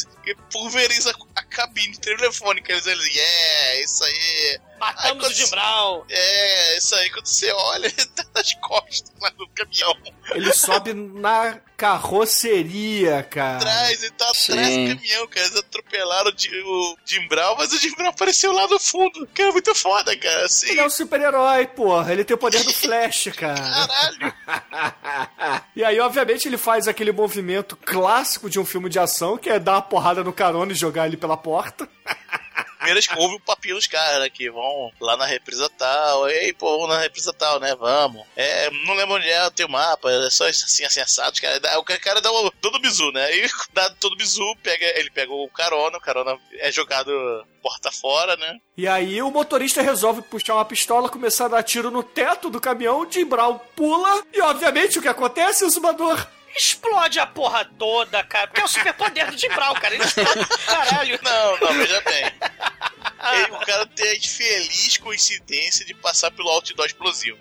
pulveriza 0.51 1.15
a 1.37 1.43
cabine 1.45 1.97
telefônica. 1.99 2.73
Eles, 2.73 2.87
eles, 2.87 3.07
yeah, 3.15 3.84
isso 3.85 4.03
aí. 4.05 4.59
Matamos 4.81 5.25
Aí, 5.27 5.33
o 5.33 5.35
Jim 5.35 5.49
Brown. 5.51 6.05
É, 6.11 6.79
isso 6.79 6.95
aí, 6.97 7.09
quando 7.11 7.27
você 7.27 7.51
olha, 7.53 7.87
ele 7.97 8.07
tá 8.07 8.25
nas 8.35 8.53
costas 8.55 9.13
lá 9.21 9.31
no 9.39 9.49
caminhão. 9.51 9.97
Ele 10.33 10.53
sobe 10.53 10.93
na 10.93 11.59
carroceria, 11.77 13.23
cara. 13.23 13.57
Atrás, 13.59 14.03
ele 14.03 14.13
tá 14.13 14.25
atrás 14.31 14.67
Sim. 14.67 14.89
do 14.89 14.97
caminhão, 14.97 15.27
cara. 15.29 15.47
Eles 15.47 15.57
atropelaram 15.59 16.31
o, 16.31 16.35
Jim- 16.39 16.63
o 16.65 16.97
Jim 17.05 17.27
Brown, 17.29 17.55
mas 17.57 17.73
o 17.73 17.79
Jim 17.79 17.95
Brown 17.95 18.09
apareceu 18.11 18.53
lá 18.53 18.67
no 18.67 18.79
fundo. 18.81 19.27
Cara, 19.33 19.53
muito 19.53 19.75
foda, 19.75 20.17
cara. 20.17 20.45
Assim, 20.45 20.71
Ele 20.71 20.81
é 20.81 20.87
um 20.87 20.91
super-herói, 20.91 21.67
porra. 21.69 22.13
Ele 22.13 22.25
tem 22.25 22.35
o 22.35 22.39
poder 22.39 22.63
do 22.65 22.73
Flash, 22.73 23.29
cara. 23.37 23.55
caralho. 23.61 24.35
E 25.77 25.83
aí, 25.85 25.99
obviamente, 26.01 26.47
ele 26.47 26.57
faz 26.59 26.87
aquele 26.89 27.11
movimento 27.13 27.77
clássico 27.77 28.49
de 28.49 28.59
um 28.61 28.65
filme 28.65 28.89
de 28.89 28.99
ação, 28.99 29.37
que 29.37 29.51
é 29.51 29.59
dar 29.59 29.73
uma 29.73 29.83
porrada 29.83 30.23
no 30.23 30.33
carona 30.33 30.73
e 30.73 30.75
jogar 30.75 31.07
ele 31.07 31.17
pela 31.17 31.37
porta. 31.37 31.89
Primeiro 32.85 32.99
eles 32.99 33.09
ouvem 33.17 33.37
o 33.37 33.41
papinho 33.41 33.77
dos 33.77 33.87
caras, 33.87 34.21
né, 34.21 34.29
que 34.29 34.51
vão 34.51 34.93
lá 35.01 35.17
na 35.17 35.25
represa 35.25 35.71
tal. 35.71 36.29
Ei, 36.29 36.53
pô, 36.53 36.79
vamos 36.79 36.95
na 36.95 37.01
represa 37.01 37.33
tal, 37.33 37.59
né? 37.59 37.75
Vamos. 37.75 38.25
É, 38.37 38.71
não 38.87 38.95
lembro 38.95 39.15
onde 39.17 39.29
é, 39.29 39.49
tem 39.51 39.65
o 39.65 39.71
mapa, 39.71 40.11
é 40.11 40.31
só 40.31 40.47
assim, 40.47 40.85
assim, 40.85 41.01
assado. 41.01 41.41
Cara, 41.41 41.59
Dá- 41.61 41.79
o 41.79 41.85
cara 41.85 42.21
dá 42.21 42.31
todo 42.61 42.79
bizu, 42.79 43.11
né? 43.13 43.35
E 43.37 43.49
dá 43.73 43.89
todo 43.99 44.17
bizu, 44.17 44.45
pega, 44.63 44.85
ele 44.99 45.11
pega 45.11 45.33
o 45.33 45.49
carona, 45.49 45.97
o 45.97 46.01
carona 46.01 46.39
é 46.59 46.71
jogado 46.71 47.11
porta 47.63 47.91
fora, 47.91 48.37
né? 48.37 48.59
E 48.77 48.87
aí, 48.87 49.23
o 49.23 49.31
motorista 49.31 49.81
resolve 49.81 50.21
puxar 50.23 50.55
uma 50.55 50.65
pistola, 50.65 51.09
começar 51.09 51.47
a 51.47 51.49
dar 51.49 51.63
tiro 51.63 51.91
no 51.91 52.03
teto 52.03 52.51
do 52.51 52.61
caminhão, 52.61 53.01
o 53.01 53.11
Jim 53.11 53.25
Brown 53.25 53.59
pula, 53.75 54.23
e 54.33 54.41
obviamente 54.43 54.99
o 54.99 55.03
que 55.03 55.09
acontece, 55.09 55.65
o 55.65 55.71
zumbador? 55.71 56.27
Explode 56.57 57.19
a 57.19 57.27
porra 57.27 57.65
toda, 57.65 58.23
cara. 58.25 58.47
Porque 58.47 58.61
é 58.61 58.65
o 58.65 58.69
superpoder 58.69 59.31
do 59.31 59.55
Brown, 59.55 59.75
cara. 59.75 59.95
Ele 59.95 60.05
explode. 60.05 60.47
Caralho. 60.67 61.19
Não, 61.23 61.59
não, 61.59 61.73
veja 61.75 62.01
bem. 62.03 62.33
Ele- 63.33 63.53
o 63.53 63.59
cara 63.61 63.87
tem 63.87 64.09
a 64.11 64.15
infeliz 64.17 64.97
coincidência 64.99 65.85
de 65.85 65.95
passar 65.95 66.31
pelo 66.31 66.49
outdoor 66.51 66.87
explosivo. 66.87 67.39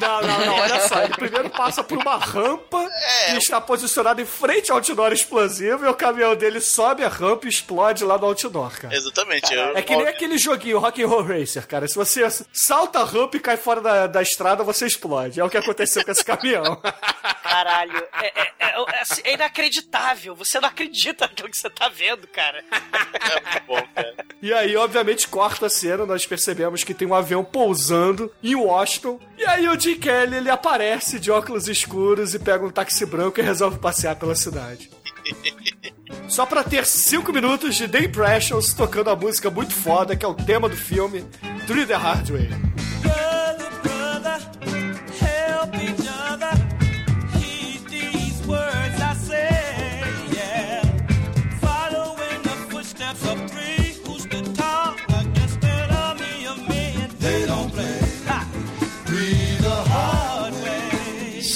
Não, 0.00 0.20
não, 0.22 0.46
não, 0.46 0.54
olha 0.56 0.80
só. 0.88 1.02
Ele 1.02 1.14
primeiro 1.14 1.48
passa 1.50 1.82
por 1.82 1.96
uma 1.98 2.16
rampa 2.16 2.82
É. 3.26 3.30
que 3.32 3.38
está 3.38 3.60
posicionada 3.60 4.20
em 4.20 4.26
frente 4.26 4.70
ao 4.70 4.78
outdoor 4.78 5.12
explosivo 5.12 5.84
e 5.84 5.88
o 5.88 5.94
caminhão 5.94 6.34
dele 6.36 6.60
sobe 6.60 7.04
a 7.04 7.08
rampa 7.08 7.46
e 7.46 7.48
explode 7.48 8.04
lá 8.04 8.18
no 8.18 8.26
outdoor, 8.26 8.78
cara. 8.78 8.94
Exatamente. 8.94 9.54
eu- 9.54 9.76
É 9.76 9.82
que 9.82 9.94
nem 9.96 10.06
aquele 10.08 10.36
joguinho 10.36 10.78
Rock 10.78 11.02
and 11.02 11.06
Roll 11.08 11.22
Racer, 11.22 11.66
cara. 11.66 11.86
Se 11.88 11.94
você 11.94 12.26
salta 12.52 13.00
a 13.00 13.04
rampa 13.04 13.36
e 13.36 13.40
cai 13.40 13.56
fora 13.56 13.80
da, 13.80 14.06
da 14.06 14.20
estrada, 14.22 14.62
você 14.64 14.86
explode. 14.86 15.40
É 15.40 15.44
o 15.44 15.48
que 15.48 15.56
aconteceu 15.56 16.04
com 16.04 16.10
esse 16.10 16.24
caminhão. 16.24 16.80
Caralho. 17.42 17.96
É, 18.22 18.26
é- 18.40 18.52
é- 18.58 18.84
é 18.96 19.00
assim, 19.00 19.22
é 19.24 19.32
inacreditável. 19.34 20.34
Você 20.34 20.58
não 20.60 20.68
acredita 20.68 21.26
naquilo 21.26 21.48
que 21.48 21.56
você 21.56 21.70
tá 21.70 21.88
vendo, 21.88 22.26
cara. 22.28 22.62
É 22.70 23.40
muito 23.40 23.66
bom, 23.66 23.82
cara. 23.94 24.14
E 24.42 24.52
aí, 24.52 24.76
obviamente, 24.76 25.05
corta 25.28 25.66
a 25.66 25.70
cena, 25.70 26.04
nós 26.04 26.26
percebemos 26.26 26.82
que 26.82 26.94
tem 26.94 27.06
um 27.06 27.14
avião 27.14 27.44
pousando 27.44 28.32
em 28.42 28.54
Washington. 28.54 29.20
E 29.38 29.44
aí 29.44 29.68
o 29.68 29.78
Jim 29.78 29.98
Kelly, 29.98 30.36
ele 30.36 30.50
aparece 30.50 31.20
de 31.20 31.30
óculos 31.30 31.68
escuros 31.68 32.34
e 32.34 32.38
pega 32.38 32.64
um 32.64 32.70
táxi 32.70 33.06
branco 33.06 33.38
e 33.38 33.42
resolve 33.42 33.78
passear 33.78 34.16
pela 34.16 34.34
cidade. 34.34 34.90
Só 36.28 36.44
pra 36.44 36.64
ter 36.64 36.84
5 36.84 37.32
minutos 37.32 37.76
de 37.76 37.88
The 37.88 38.00
Impressions 38.00 38.72
tocando 38.72 39.10
a 39.10 39.16
música 39.16 39.50
muito 39.50 39.74
foda, 39.74 40.16
que 40.16 40.24
é 40.24 40.28
o 40.28 40.34
tema 40.34 40.68
do 40.68 40.76
filme, 40.76 41.24
Through 41.66 41.86
the 41.86 41.94
Hard 41.94 42.30
Way. 42.30 42.48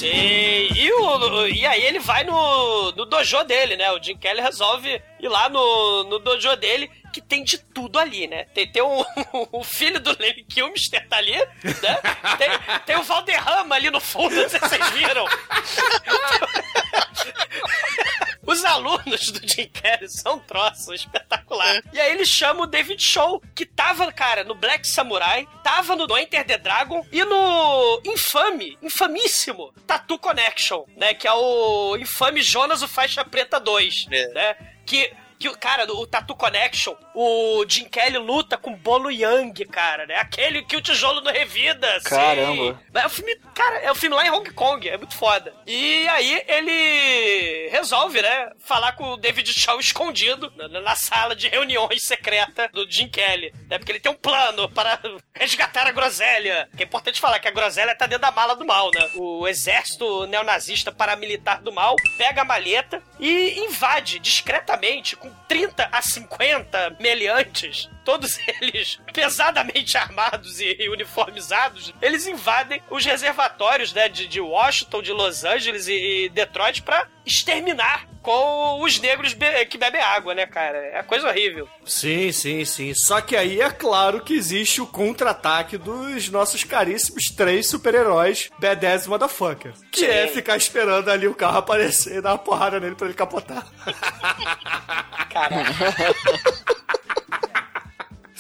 Sim. 0.01 0.69
E, 0.75 0.93
o, 0.95 1.47
e 1.49 1.67
aí 1.67 1.85
ele 1.85 1.99
vai 1.99 2.25
no, 2.25 2.91
no 2.93 3.05
dojo 3.05 3.45
dele, 3.45 3.77
né? 3.77 3.93
O 3.93 4.03
Jim 4.03 4.17
Kelly 4.17 4.41
resolve 4.41 5.03
ir 5.21 5.29
lá 5.29 5.51
no, 5.51 6.05
no 6.05 6.19
dojo 6.19 6.57
dele, 6.57 6.91
que 7.13 7.21
tem 7.21 7.45
de 7.45 7.59
tudo 7.59 7.99
ali, 7.99 8.27
né? 8.27 8.45
Tem, 8.55 8.67
tem 8.67 8.83
um, 8.83 9.05
o 9.53 9.63
filho 9.63 10.01
do 10.01 10.17
Lenny 10.19 10.43
Kilmister 10.45 11.07
tá 11.07 11.19
ali, 11.19 11.37
né? 11.37 12.01
Tem, 12.39 12.49
tem 12.87 12.97
o 12.97 13.03
Valderrama 13.03 13.75
ali 13.75 13.91
no 13.91 14.01
fundo, 14.01 14.35
vocês 14.49 14.91
viram. 14.91 15.27
Os 18.51 18.65
alunos 18.65 19.31
do 19.31 19.47
Jim 19.49 19.69
Carrey 19.69 20.09
são 20.09 20.35
um 20.35 20.39
troço 20.41 20.93
espetacular. 20.93 21.83
E 21.93 22.01
aí 22.01 22.11
ele 22.13 22.27
chama 22.27 22.63
o 22.63 22.67
David 22.67 23.03
Shaw, 23.03 23.41
que 23.55 23.65
tava, 23.65 24.11
cara, 24.13 24.43
no 24.45 24.55
Black 24.55 24.87
Samurai, 24.89 25.47
tava 25.63 25.95
no 25.95 26.19
Enter 26.19 26.45
the 26.45 26.59
Dragon 26.59 27.07
e 27.13 27.25
no 27.25 28.01
infame, 28.05 28.77
infamíssimo 28.83 29.73
Tattoo 29.87 30.19
Connection, 30.19 30.85
né? 30.97 31.15
Que 31.15 31.29
é 31.29 31.33
o 31.33 31.97
infame 31.97 32.43
Jonas 32.43 32.83
o 32.83 32.89
Faixa 32.89 33.25
Preta 33.25 33.61
2, 33.61 34.07
É. 34.11 34.29
né? 34.29 34.57
Que... 34.85 35.13
Que, 35.41 35.51
cara, 35.57 35.91
o 35.91 36.07
Tattoo 36.07 36.37
Connection, 36.37 36.95
o 37.15 37.65
Jim 37.67 37.85
Kelly 37.85 38.19
luta 38.19 38.57
com 38.57 38.75
Bolo 38.75 39.11
Yang, 39.11 39.65
cara, 39.67 40.07
né? 40.07 40.17
Aquele 40.17 40.63
que 40.63 40.77
o 40.77 40.83
tijolo 40.83 41.21
não 41.21 41.33
revida, 41.33 41.97
assim. 41.97 42.11
Caramba. 42.11 42.81
É 42.95 43.07
o 43.07 43.11
filme, 43.11 43.37
cara, 43.55 43.79
é 43.79 43.91
o 43.91 43.95
filme 43.95 44.17
lá 44.17 44.27
em 44.27 44.31
Hong 44.31 44.51
Kong, 44.53 44.89
é 44.89 44.97
muito 44.97 45.17
foda. 45.17 45.53
E 45.67 46.09
aí 46.09 46.43
ele 46.47 47.69
resolve, 47.71 48.23
né, 48.23 48.51
falar 48.65 48.93
com 48.93 49.13
o 49.13 49.17
David 49.17 49.53
Shaw 49.53 49.81
escondido 49.81 50.53
na, 50.57 50.81
na 50.81 50.97
sala 50.97 51.35
de 51.35 51.49
reuniões 51.49 52.03
secreta 52.03 52.69
do 52.73 52.89
Jim 52.91 53.09
Kelly, 53.09 53.53
né? 53.69 53.79
Porque 53.79 53.93
ele 53.93 54.01
tem 54.01 54.13
um 54.13 54.17
plano 54.17 54.69
para 54.69 54.99
resgatar 55.35 55.87
a 55.87 55.93
groselha. 55.93 56.69
Que 56.77 56.83
é 56.83 56.87
importante 56.87 57.21
falar 57.21 57.39
que 57.39 57.49
a 57.49 57.53
groselha 57.53 57.95
tá 57.95 58.07
dentro 58.07 58.23
da 58.23 58.31
mala 58.31 58.55
do 58.55 58.65
mal, 58.65 58.91
né? 58.95 59.09
O 59.17 59.49
exército 59.49 60.27
neonazista 60.27 60.93
paramilitar 60.93 61.63
do 61.63 61.73
mal 61.73 61.97
pega 62.17 62.43
a 62.43 62.45
maleta 62.45 63.03
e 63.19 63.61
invade 63.61 64.19
discretamente 64.19 65.17
com 65.17 65.31
30 65.49 65.89
a 65.91 66.03
50 66.03 66.97
meliantes, 67.01 67.89
todos 68.11 68.39
eles 68.61 68.99
pesadamente 69.13 69.97
armados 69.97 70.61
e, 70.61 70.77
e 70.81 70.89
uniformizados, 70.89 71.95
eles 72.03 72.27
invadem 72.27 72.83
os 72.91 73.05
reservatórios 73.05 73.93
né, 73.93 74.09
de, 74.09 74.27
de 74.27 74.41
Washington, 74.41 75.01
de 75.03 75.13
Los 75.13 75.45
Angeles 75.45 75.87
e, 75.87 76.25
e 76.25 76.29
Detroit 76.29 76.83
pra 76.83 77.07
exterminar 77.25 78.09
com 78.23 78.83
os 78.83 78.99
negros 78.99 79.33
be- 79.33 79.65
que 79.67 79.79
bebem 79.79 80.01
água, 80.01 80.35
né, 80.35 80.45
cara? 80.47 80.77
É 80.93 81.03
coisa 81.03 81.29
horrível. 81.29 81.67
Sim, 81.87 82.31
sim, 82.33 82.65
sim. 82.67 82.93
Só 82.95 83.21
que 83.21 83.35
aí 83.37 83.61
é 83.61 83.71
claro 83.71 84.23
que 84.23 84.35
existe 84.35 84.81
o 84.83 84.87
contra-ataque 84.87 85.79
dos 85.79 86.29
nossos 86.29 86.63
caríssimos 86.65 87.27
três 87.35 87.67
super-heróis 87.69 88.51
Badass 88.59 89.07
Motherfucker. 89.07 89.73
Que 89.91 90.01
Sim. 90.01 90.07
é 90.07 90.27
ficar 90.29 90.57
esperando 90.57 91.09
ali 91.11 91.27
o 91.29 91.35
carro 91.35 91.59
aparecer 91.59 92.17
e 92.17 92.21
dar 92.21 92.33
uma 92.33 92.39
porrada 92.39 92.79
nele 92.81 92.95
pra 92.95 93.07
ele 93.07 93.15
capotar. 93.17 93.67
Caralho. 95.33 95.65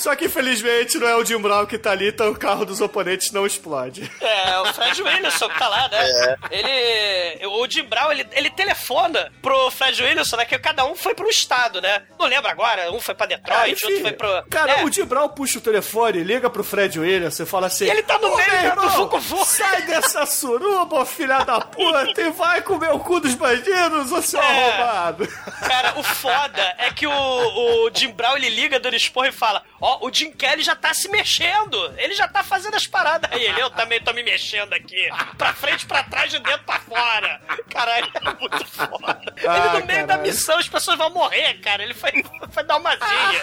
Só 0.00 0.16
que 0.16 0.24
infelizmente 0.24 0.98
não 0.98 1.06
é 1.06 1.14
o 1.16 1.24
Jim 1.24 1.38
Brown 1.38 1.66
que 1.66 1.76
tá 1.78 1.90
ali, 1.90 2.08
então 2.08 2.30
o 2.30 2.38
carro 2.38 2.64
dos 2.64 2.80
oponentes 2.80 3.30
não 3.32 3.46
explode. 3.46 4.10
É, 4.20 4.58
o 4.60 4.72
Fred 4.72 5.02
Williamson 5.02 5.48
que 5.48 5.58
tá 5.58 5.68
lá, 5.68 5.88
né? 5.88 6.36
Ele. 6.50 7.46
O 7.46 7.68
Jim 7.68 7.82
Brown, 7.84 8.10
ele, 8.12 8.26
ele 8.32 8.50
telefona 8.50 9.30
pro 9.42 9.70
Fred 9.70 10.02
Williamson, 10.02 10.36
né? 10.36 10.44
Que 10.44 10.58
cada 10.58 10.84
um 10.84 10.94
foi 10.94 11.14
pro 11.14 11.28
estado, 11.28 11.80
né? 11.80 12.02
Não 12.18 12.26
lembro 12.26 12.48
agora, 12.50 12.90
um 12.92 13.00
foi 13.00 13.14
pra 13.14 13.26
Detroit, 13.26 13.70
outro 13.72 13.90
enfim, 13.92 14.02
foi 14.02 14.12
pro. 14.12 14.42
Cara, 14.50 14.72
É. 14.80 14.84
o 14.84 14.92
Jim 14.92 15.04
Brown 15.04 15.28
puxa 15.28 15.58
o 15.58 15.62
telefone, 15.62 16.22
liga 16.22 16.48
pro 16.48 16.64
Fred 16.64 16.98
Williams 16.98 17.38
e 17.38 17.44
fala 17.46 17.66
assim: 17.66 17.84
E 17.84 17.90
ele 17.90 18.02
tá 18.02 18.18
no 18.18 18.28
"Ô, 18.32 18.36
meio 18.36 18.50
meu 18.62 18.76
do 18.76 18.88
vucu-vucu." 18.90 19.44
Sai 19.44 19.82
dessa 19.82 20.24
suruba, 20.26 21.04
filha 21.04 21.40
da 21.44 21.60
puta, 21.60 22.20
e 22.20 22.30
vai 22.30 22.62
comer 22.62 22.90
o 22.92 22.98
cu 23.00 23.20
dos 23.20 23.34
bandidos, 23.34 24.10
ô 24.12 24.22
seu 24.22 24.40
É. 24.40 24.46
arrombado. 24.46 25.26
Cara, 25.66 25.98
o 25.98 26.02
foda 26.02 26.74
é 26.78 26.90
que 26.90 27.06
o, 27.06 27.12
o 27.12 27.90
Jim 27.94 28.12
Brown 28.12 28.36
ele 28.36 28.48
liga 28.48 28.78
dando 28.80 28.96
esporro 28.96 29.26
e 29.26 29.32
fala: 29.32 29.62
Ó, 29.80 29.89
o 30.02 30.12
Jim 30.12 30.30
Kelly 30.32 30.62
já 30.62 30.74
tá 30.76 30.92
se 30.94 31.08
mexendo. 31.08 31.94
Ele 31.98 32.14
já 32.14 32.28
tá 32.28 32.42
fazendo 32.42 32.74
as 32.76 32.86
paradas. 32.86 33.30
Aí 33.32 33.42
ele, 33.44 33.60
eu 33.60 33.70
também 33.70 34.00
tô 34.00 34.12
me 34.12 34.22
mexendo 34.22 34.72
aqui. 34.72 35.08
Pra 35.36 35.52
frente, 35.54 35.86
pra 35.86 36.02
trás, 36.04 36.30
de 36.30 36.38
dentro 36.38 36.64
pra 36.64 36.78
fora. 36.80 37.40
Caralho, 37.70 38.10
é 38.14 38.40
muito 38.40 38.66
foda. 38.66 39.20
Ah, 39.48 39.58
ele 39.74 39.80
no 39.80 39.86
meio 39.86 40.00
da 40.06 40.14
caralho. 40.14 40.22
missão, 40.22 40.58
as 40.58 40.68
pessoas 40.68 40.96
vão 40.98 41.10
morrer, 41.10 41.54
cara. 41.60 41.82
Ele 41.82 41.94
foi, 41.94 42.12
foi 42.52 42.62
dar 42.64 42.76
uma 42.76 42.90
zinha. 42.96 43.42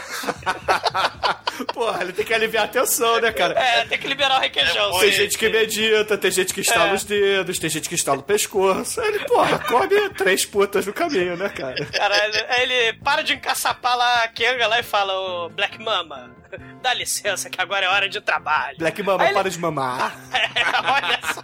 Porra, 1.73 2.03
ele 2.03 2.13
tem 2.13 2.25
que 2.25 2.33
aliviar 2.33 2.65
a 2.65 2.67
tensão, 2.67 3.19
né, 3.19 3.31
cara? 3.31 3.59
É, 3.59 3.85
tem 3.85 3.97
que 3.97 4.07
liberar 4.07 4.37
o 4.37 4.41
requeijão. 4.41 4.91
Tem 4.99 5.11
sim. 5.11 5.17
gente 5.17 5.37
que 5.37 5.49
medita, 5.49 6.17
tem 6.17 6.29
gente 6.31 6.53
que 6.53 6.61
estala 6.61 6.89
É. 6.89 6.93
os 6.93 7.03
dedos, 7.03 7.57
tem 7.59 7.69
gente 7.69 7.89
que 7.89 7.95
estala 7.95 8.19
o 8.19 8.23
pescoço. 8.23 9.01
Ele, 9.01 9.19
porra, 9.25 9.57
come 9.59 10.09
três 10.15 10.45
putas 10.45 10.85
no 10.85 10.93
caminho, 10.93 11.35
né, 11.35 11.49
cara? 11.49 11.83
Caralho, 11.87 12.45
aí 12.49 12.61
ele 12.61 12.93
para 12.99 13.23
de 13.23 13.33
encaçapar 13.33 13.97
lá 13.97 14.23
a 14.23 14.27
Kenga 14.27 14.67
lá 14.67 14.79
e 14.79 14.83
fala, 14.83 15.13
ô 15.13 15.49
Black 15.49 15.79
Mama, 15.81 16.35
dá 16.81 16.93
licença 16.93 17.49
que 17.49 17.61
agora 17.61 17.85
é 17.85 17.89
hora 17.89 18.09
de 18.09 18.19
trabalho. 18.21 18.77
Black 18.77 19.01
Mama, 19.03 19.25
ele- 19.25 19.33
para 19.33 19.49
de 19.49 19.59
mamar. 19.59 20.15
É, 20.57 20.61
olha 20.91 21.19
só. 21.33 21.41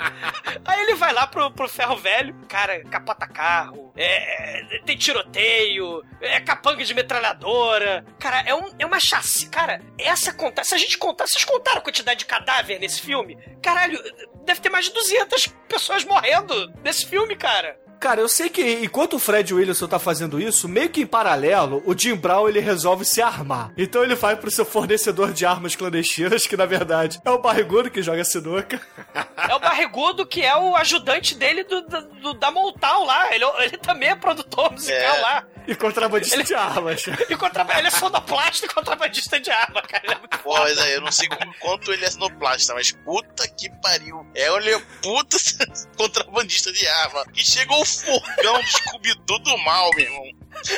Aí 0.65 0.81
ele 0.81 0.95
vai 0.95 1.13
lá 1.13 1.27
pro, 1.27 1.51
pro 1.51 1.67
ferro 1.69 1.95
velho, 1.97 2.33
cara, 2.47 2.83
capota 2.85 3.27
carro, 3.27 3.91
é, 3.95 4.79
tem 4.85 4.97
tiroteio, 4.97 6.03
é 6.19 6.39
capanga 6.39 6.83
de 6.83 6.93
metralhadora. 6.93 8.03
Cara, 8.19 8.41
é, 8.41 8.55
um, 8.55 8.71
é 8.79 8.85
uma 8.85 8.99
chassi. 8.99 9.49
Cara, 9.49 9.81
essa 9.99 10.33
conta. 10.33 10.63
Se 10.63 10.73
a 10.73 10.77
gente 10.77 10.97
contar. 10.97 11.27
Vocês 11.27 11.43
contaram 11.43 11.77
a 11.77 11.81
quantidade 11.81 12.19
de 12.19 12.25
cadáver 12.25 12.79
nesse 12.79 13.01
filme? 13.01 13.37
Caralho, 13.61 13.99
deve 14.45 14.61
ter 14.61 14.69
mais 14.69 14.85
de 14.85 14.93
200 14.93 15.47
pessoas 15.67 16.03
morrendo 16.03 16.73
nesse 16.83 17.05
filme, 17.05 17.35
cara. 17.35 17.77
Cara, 18.03 18.19
eu 18.19 18.27
sei 18.27 18.49
que 18.49 18.61
enquanto 18.83 19.13
o 19.13 19.19
Fred 19.19 19.53
Williamson 19.53 19.87
tá 19.87 19.97
fazendo 19.97 20.37
isso, 20.37 20.67
meio 20.67 20.89
que 20.89 20.99
em 21.01 21.05
paralelo, 21.05 21.81
o 21.85 21.97
Jim 21.97 22.15
Brown 22.15 22.49
ele 22.49 22.59
resolve 22.59 23.05
se 23.05 23.21
armar. 23.21 23.71
Então 23.77 24.03
ele 24.03 24.13
vai 24.13 24.35
pro 24.35 24.51
seu 24.51 24.65
fornecedor 24.65 25.31
de 25.31 25.45
armas 25.45 25.73
clandestinas, 25.73 26.45
que 26.45 26.57
na 26.57 26.65
verdade 26.65 27.21
é 27.23 27.31
o 27.31 27.39
barrigudo 27.39 27.89
que 27.89 28.01
joga 28.01 28.25
sinuca. 28.25 28.81
É 29.49 29.55
o 29.55 29.59
barrigudo 29.59 30.25
que 30.25 30.41
é 30.41 30.55
o 30.55 30.75
ajudante 30.75 31.35
dele 31.35 31.63
do, 31.63 31.81
do- 31.81 32.01
do- 32.21 32.33
da 32.33 32.49
Montal 32.49 33.03
lá. 33.05 33.33
Ele, 33.35 33.43
ele 33.59 33.77
também 33.77 34.09
é 34.09 34.15
produtor 34.15 34.71
musical 34.71 35.15
É. 35.15 35.21
lá. 35.21 35.43
E 35.67 35.75
contrabandista 35.75 36.35
Ele- 36.35 36.43
de 36.43 36.53
armas. 36.55 37.03
E 37.29 37.35
contra... 37.37 37.65
ele 37.77 37.87
é 37.87 37.91
sonoplasta 37.91 38.65
e 38.65 38.69
contrabandista 38.69 39.39
de 39.39 39.49
arma, 39.51 39.81
cara. 39.81 40.03
Ele 40.03 40.13
é 40.13 40.17
muito 40.19 40.37
Pô, 40.39 40.57
mas 40.59 40.77
aí 40.77 40.93
eu 40.93 41.01
não 41.01 41.11
sei 41.11 41.27
como- 41.29 41.53
quanto 41.59 41.91
ele 41.93 42.03
é 42.05 42.11
sinoplasta, 42.11 42.73
mas 42.73 42.91
puta 42.91 43.47
que 43.47 43.69
pariu. 43.81 44.25
É, 44.35 44.47
ele 44.55 44.71
é 44.75 44.79
puta 45.01 45.37
contrabandista 45.97 46.71
de 46.73 46.85
arma. 46.87 47.25
E 47.33 47.43
chegou 47.45 47.81
o 47.81 47.85
fogão 47.85 48.61
do 48.61 48.67
Scooby-Doo 48.67 49.39
do 49.39 49.57
mal, 49.59 49.89
meu 49.95 50.05
irmão. 50.05 50.23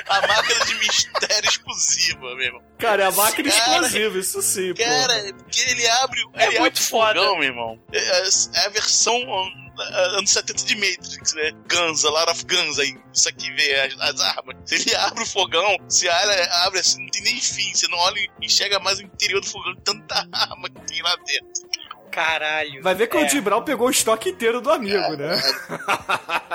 A 0.07 0.27
máquina 0.27 0.65
de 0.65 0.75
mistério 0.75 1.49
exclusiva, 1.49 2.21
meu 2.35 2.41
irmão. 2.41 2.61
Cara, 2.79 3.03
é 3.03 3.05
a 3.07 3.11
máquina 3.11 3.51
Cara, 3.51 3.71
explosiva, 3.85 4.17
isso 4.19 4.41
sim, 4.41 4.73
pô. 4.73 4.81
Cara, 4.83 5.33
porque 5.33 5.59
ele 5.61 5.87
abre, 5.89 6.21
É 6.35 6.47
ele 6.47 6.59
muito 6.59 6.77
abre 6.77 6.89
foda. 6.89 7.19
fogão, 7.19 7.35
meu 7.39 7.43
irmão. 7.49 7.79
É, 7.91 7.97
é- 7.97 8.29
é 8.61 8.65
a 8.67 8.69
versão 8.69 9.19
anos 9.79 10.31
70 10.31 10.63
de 10.65 10.75
Matrix, 10.75 11.33
né? 11.33 11.51
Ganza, 11.67 12.09
Lara 12.09 12.31
of 12.31 12.45
Ganza, 12.45 12.81
aí, 12.81 12.97
isso 13.13 13.29
aqui 13.29 13.51
vê 13.51 13.75
as, 13.81 13.99
as 13.99 14.21
armas. 14.21 14.55
Se 14.65 14.75
ele 14.89 14.95
abre 14.95 15.23
o 15.23 15.25
fogão, 15.25 15.77
se 15.89 16.07
abre 16.09 16.79
assim, 16.79 17.01
não 17.03 17.09
tem 17.09 17.21
nem 17.23 17.39
fim. 17.39 17.73
Você 17.73 17.87
não 17.87 17.97
olha 17.97 18.19
e 18.19 18.29
enxerga 18.45 18.79
mais 18.79 18.99
o 18.99 19.03
interior 19.03 19.41
do 19.41 19.47
fogão, 19.47 19.73
de 19.73 19.81
tanta 19.81 20.27
arma 20.31 20.69
que 20.69 20.81
tem 20.87 21.01
lá 21.01 21.15
dentro. 21.17 21.69
Caralho. 22.11 22.81
Vai 22.81 22.95
ver 22.95 23.07
que 23.07 23.17
É. 23.17 23.25
o 23.25 23.29
Jim 23.29 23.41
Brown 23.41 23.61
pegou 23.63 23.87
o 23.87 23.91
estoque 23.91 24.29
inteiro 24.29 24.61
do 24.61 24.71
amigo, 24.71 25.17
né? 25.17 25.37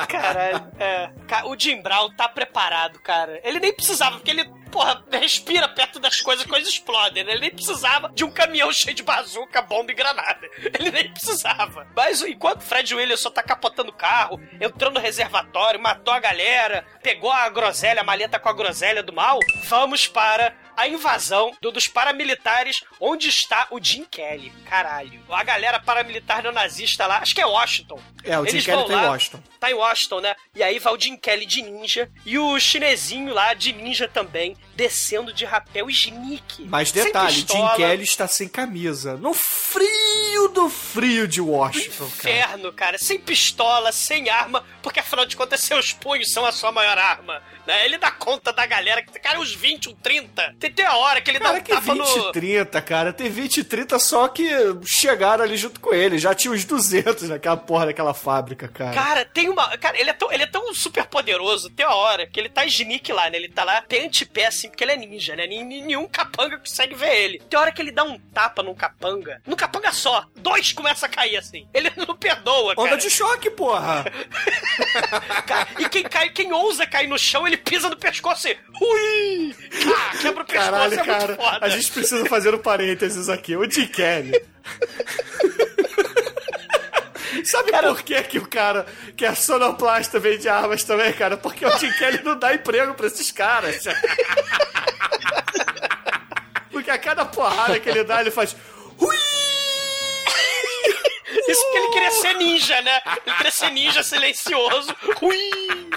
Caralho, 0.09 0.67
é. 0.79 1.11
O 1.45 1.59
Jim 1.59 1.83
Brown 1.83 2.15
tá 2.17 2.29
preparado, 2.29 2.99
cara. 3.01 3.41
Ele 3.45 3.61
nem 3.61 3.73
precisava, 3.73 4.17
porque 4.17 4.31
ele, 4.31 4.51
porra, 4.71 5.05
respira 5.13 5.69
perto 5.69 5.99
das 5.99 6.21
coisas, 6.21 6.47
coisas 6.47 6.69
explodem, 6.69 7.25
né? 7.25 7.33
Ele 7.33 7.41
nem 7.41 7.51
precisava 7.51 8.11
de 8.15 8.25
um 8.25 8.31
caminhão 8.31 8.73
cheio 8.73 8.95
de 8.95 9.03
bazuca, 9.03 9.63
bomba 9.63 9.93
e 9.93 9.95
granada. 9.95 10.49
Ele 10.79 10.91
nem 10.91 11.13
precisava. 11.13 11.87
Mas 11.95 12.23
enquanto 12.23 12.63
Fred 12.63 12.95
Williamson 12.95 13.31
tá 13.31 13.43
capotando 13.43 13.91
o 13.91 13.95
carro, 13.95 14.41
entrou 14.61 14.93
no 14.93 15.01
reservatório, 15.01 15.81
matou 15.81 16.15
a 16.15 16.21
galera, 16.21 16.85
pegou 17.03 17.31
a 17.31 17.49
groselha, 17.49 18.01
a 18.01 18.05
maleta 18.05 18.39
com 18.39 18.49
a 18.49 18.53
groselha 18.53 19.03
do 19.03 19.13
mal, 19.13 19.39
vamos 19.69 20.07
para 20.07 20.55
a 20.81 20.89
invasão 20.89 21.53
do- 21.61 21.71
dos 21.71 21.87
paramilitares 21.87 22.83
onde 23.01 23.29
está 23.29 23.67
o 23.71 23.83
Jim 23.83 24.05
Kelly. 24.11 24.53
Caralho. 24.69 25.21
A 25.31 25.43
galera 25.43 25.79
paramilitar 25.81 26.43
neonazista 26.43 27.07
lá, 27.07 27.19
acho 27.19 27.35
que 27.35 27.41
é 27.41 27.47
Washington. 27.47 28.01
É, 28.25 28.39
o 28.39 28.45
Jim 28.45 28.51
Eles 28.53 28.65
Kelly 28.67 28.87
tá 28.87 28.93
em 28.93 28.97
lá, 28.97 29.11
Washington. 29.11 29.43
Tá 29.59 29.71
em 29.71 29.75
Washington, 29.75 30.21
né? 30.21 30.35
E 30.55 30.63
aí 30.63 30.79
vai 30.79 30.93
o 30.95 31.01
Jim 31.01 31.17
Kelly 31.17 31.47
de 31.47 31.63
ninja 31.63 32.11
e 32.25 32.39
o 32.39 32.59
chinesinho 32.59 33.33
lá 33.33 33.55
de 33.55 33.73
ninja 33.73 34.07
também, 34.09 34.57
descendo 34.75 35.33
de 35.33 35.45
rapel 35.45 35.89
sneak. 35.91 36.63
Mas 36.65 36.93
detalhe, 36.93 37.33
Jim. 37.35 37.47
Kelly 37.77 38.03
está 38.05 38.27
sem 38.29 38.49
camisa. 38.49 39.17
No 39.17 39.33
frio 39.35 40.49
do 40.49 40.69
frio 40.69 41.27
de 41.29 41.41
Washington, 41.41 42.11
cara. 42.19 42.35
Inferno, 42.37 42.73
cara. 42.73 42.99
Sem 42.99 43.19
pistola, 43.19 43.93
sem 43.93 44.29
arma, 44.29 44.65
porque 44.83 45.01
afinal 45.01 45.25
de 45.27 45.37
contas 45.37 45.61
seus 45.61 45.93
punhos 45.93 46.33
são 46.33 46.45
a 46.45 46.53
sua 46.53 46.73
maior 46.73 46.97
arma. 46.99 47.43
Né? 47.67 47.85
Ele 47.85 47.99
dá 47.99 48.11
conta 48.11 48.53
da 48.53 48.65
galera, 48.67 49.03
que 49.03 49.19
cara, 49.19 49.39
uns 49.39 49.55
20, 49.55 49.91
uns 49.91 49.97
30. 50.03 50.55
Tem, 50.59 50.73
tem 50.73 50.85
a 50.87 50.97
hora 50.97 51.21
que 51.21 51.31
ele 51.31 51.39
Cara, 51.39 51.53
dá 51.55 51.59
um 51.59 51.63
que 51.63 51.71
tapa 51.73 51.95
20 51.95 52.07
e 52.09 52.17
no... 52.19 52.33
30, 52.33 52.83
cara. 52.83 53.13
Tem 53.13 53.29
20 53.29 53.57
e 53.59 53.65
30 53.65 53.99
só 53.99 54.29
que 54.29 54.49
chegaram 54.87 55.45
ali 55.45 55.57
junto 55.57 55.79
com 55.81 55.93
ele. 55.95 56.19
Já 56.19 56.35
tinha 56.35 56.53
uns 56.53 56.65
200 56.65 57.29
naquela 57.29 57.57
porra 57.57 57.87
daquela 57.87 58.15
fábrica, 58.15 58.69
cara. 58.69 58.95
Cara, 58.95 59.25
tem 59.25 59.49
uma. 59.49 59.77
Cara, 59.79 59.99
ele 60.01 60.11
é 60.11 60.13
tão, 60.15 60.33
ele 60.33 60.43
é 60.43 60.47
tão 60.47 60.75
super 60.75 61.05
poderoso. 61.07 61.71
Tem 61.71 61.85
uma 61.87 61.95
hora 61.95 62.27
que 62.27 62.39
ele 62.41 62.49
tá 62.49 62.65
sneak 62.65 63.13
lá, 63.13 63.29
né? 63.31 63.37
Ele 63.37 63.49
tá 63.49 63.65
lá 63.65 63.81
pé 63.83 64.05
antepé, 64.07 64.47
assim, 64.47 64.69
porque 64.69 64.83
ele 64.85 64.93
é 64.93 64.97
ninja, 64.97 65.37
né? 65.37 65.47
Nen- 65.47 65.65
Nenhum 65.65 66.09
capanga 66.09 66.59
consegue 66.59 66.95
ver 66.95 67.15
ele. 67.15 67.39
Tem 67.49 67.59
hora 67.59 67.73
que 67.73 67.81
ele 67.83 67.91
dá 67.93 68.05
um 68.05 68.19
tapa 68.19 68.63
num 68.63 68.75
capanga. 68.75 69.41
Num 69.47 69.57
capanga 69.57 69.93
só. 69.93 70.25
Dois 70.37 70.73
começam 70.73 71.09
a 71.09 71.13
cair 71.13 71.37
assim. 71.37 71.69
Ele 71.73 71.91
não 72.07 72.17
perdoa, 72.17 72.75
cara. 72.75 72.87
Onda 72.89 72.97
de 72.97 73.11
choque, 73.11 73.51
porra! 73.51 74.05
Cara, 75.47 75.69
e 75.79 75.89
quem 75.89 76.03
cai, 76.05 76.29
quem 76.31 76.53
ousa 76.53 76.87
cair 76.87 77.07
no 77.09 77.19
chão, 77.19 77.47
ele 77.47 77.57
pisa 77.57 77.89
no 77.89 77.97
pescoço 77.97 78.49
e. 78.49 78.57
Ui! 78.81 79.55
Ah, 79.95 80.17
quebra 80.21 80.43
o 80.43 80.47
pescoço, 80.47 80.71
Caralho, 80.71 80.95
é 80.95 81.05
cara. 81.05 81.37
foda. 81.37 81.59
A 81.61 81.69
gente 81.69 81.91
precisa 81.91 82.27
fazer 82.27 82.55
um 82.55 82.59
parênteses 82.59 83.29
aqui. 83.29 83.57
O 83.57 83.71
Jim 83.71 83.87
Kelly. 83.87 84.41
Sabe 87.45 87.71
por 87.73 88.03
que, 88.03 88.23
que 88.25 88.39
o 88.39 88.47
cara 88.47 88.85
que 89.17 89.25
é 89.25 89.35
sonoplasta 89.35 90.19
vende 90.19 90.49
armas 90.49 90.83
também, 90.85 91.13
cara? 91.13 91.37
Porque 91.37 91.65
o 91.65 91.79
Jim 91.79 91.93
Kelly 91.93 92.23
não 92.25 92.39
dá 92.39 92.55
emprego 92.55 92.95
pra 92.95 93.07
esses 93.07 93.31
caras. 93.31 93.85
Porque 96.71 96.91
a 96.91 96.99
cada 96.99 97.25
porrada 97.25 97.79
que 97.79 97.89
ele 97.89 98.05
dá, 98.05 98.21
ele 98.21 98.31
faz. 98.31 98.57
Isso 101.51 101.63
porque 101.65 101.79
ele 101.79 101.89
queria 101.93 102.11
ser 102.11 102.35
ninja, 102.35 102.83
né? 102.83 103.01
Ele 103.27 103.37
queria 103.37 103.51
ser 103.51 103.71
ninja 103.71 104.03
silencioso. 104.03 104.95
Ui! 105.23 105.91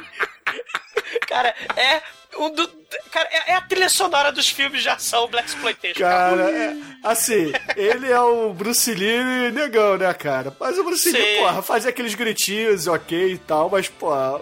Cara, 1.28 1.54
é. 1.76 2.02
Um 2.36 2.50
do, 2.50 2.68
cara, 3.12 3.30
é, 3.32 3.52
é 3.52 3.56
a 3.56 3.62
trilha 3.62 3.88
sonora 3.88 4.32
dos 4.32 4.50
filmes 4.50 4.82
de 4.82 4.90
ação 4.90 5.28
Black 5.28 5.50
Exploitation. 5.50 6.00
Cara, 6.00 6.50
é, 6.50 6.76
assim, 7.04 7.52
ele 7.76 8.12
é 8.12 8.20
o 8.20 8.52
Bruce 8.52 8.92
Lee 8.92 9.52
negão, 9.52 10.00
né, 10.00 10.12
cara? 10.16 10.52
Mas 10.60 10.76
o 10.80 10.84
Bruce 10.84 11.12
Lee, 11.12 11.22
Sim. 11.22 11.38
porra, 11.38 11.62
fazia 11.62 11.92
aqueles 11.92 12.16
gritinhos, 12.16 12.88
ok 12.88 13.34
e 13.34 13.38
tal, 13.38 13.70
mas, 13.70 13.88
porra. 13.88 14.42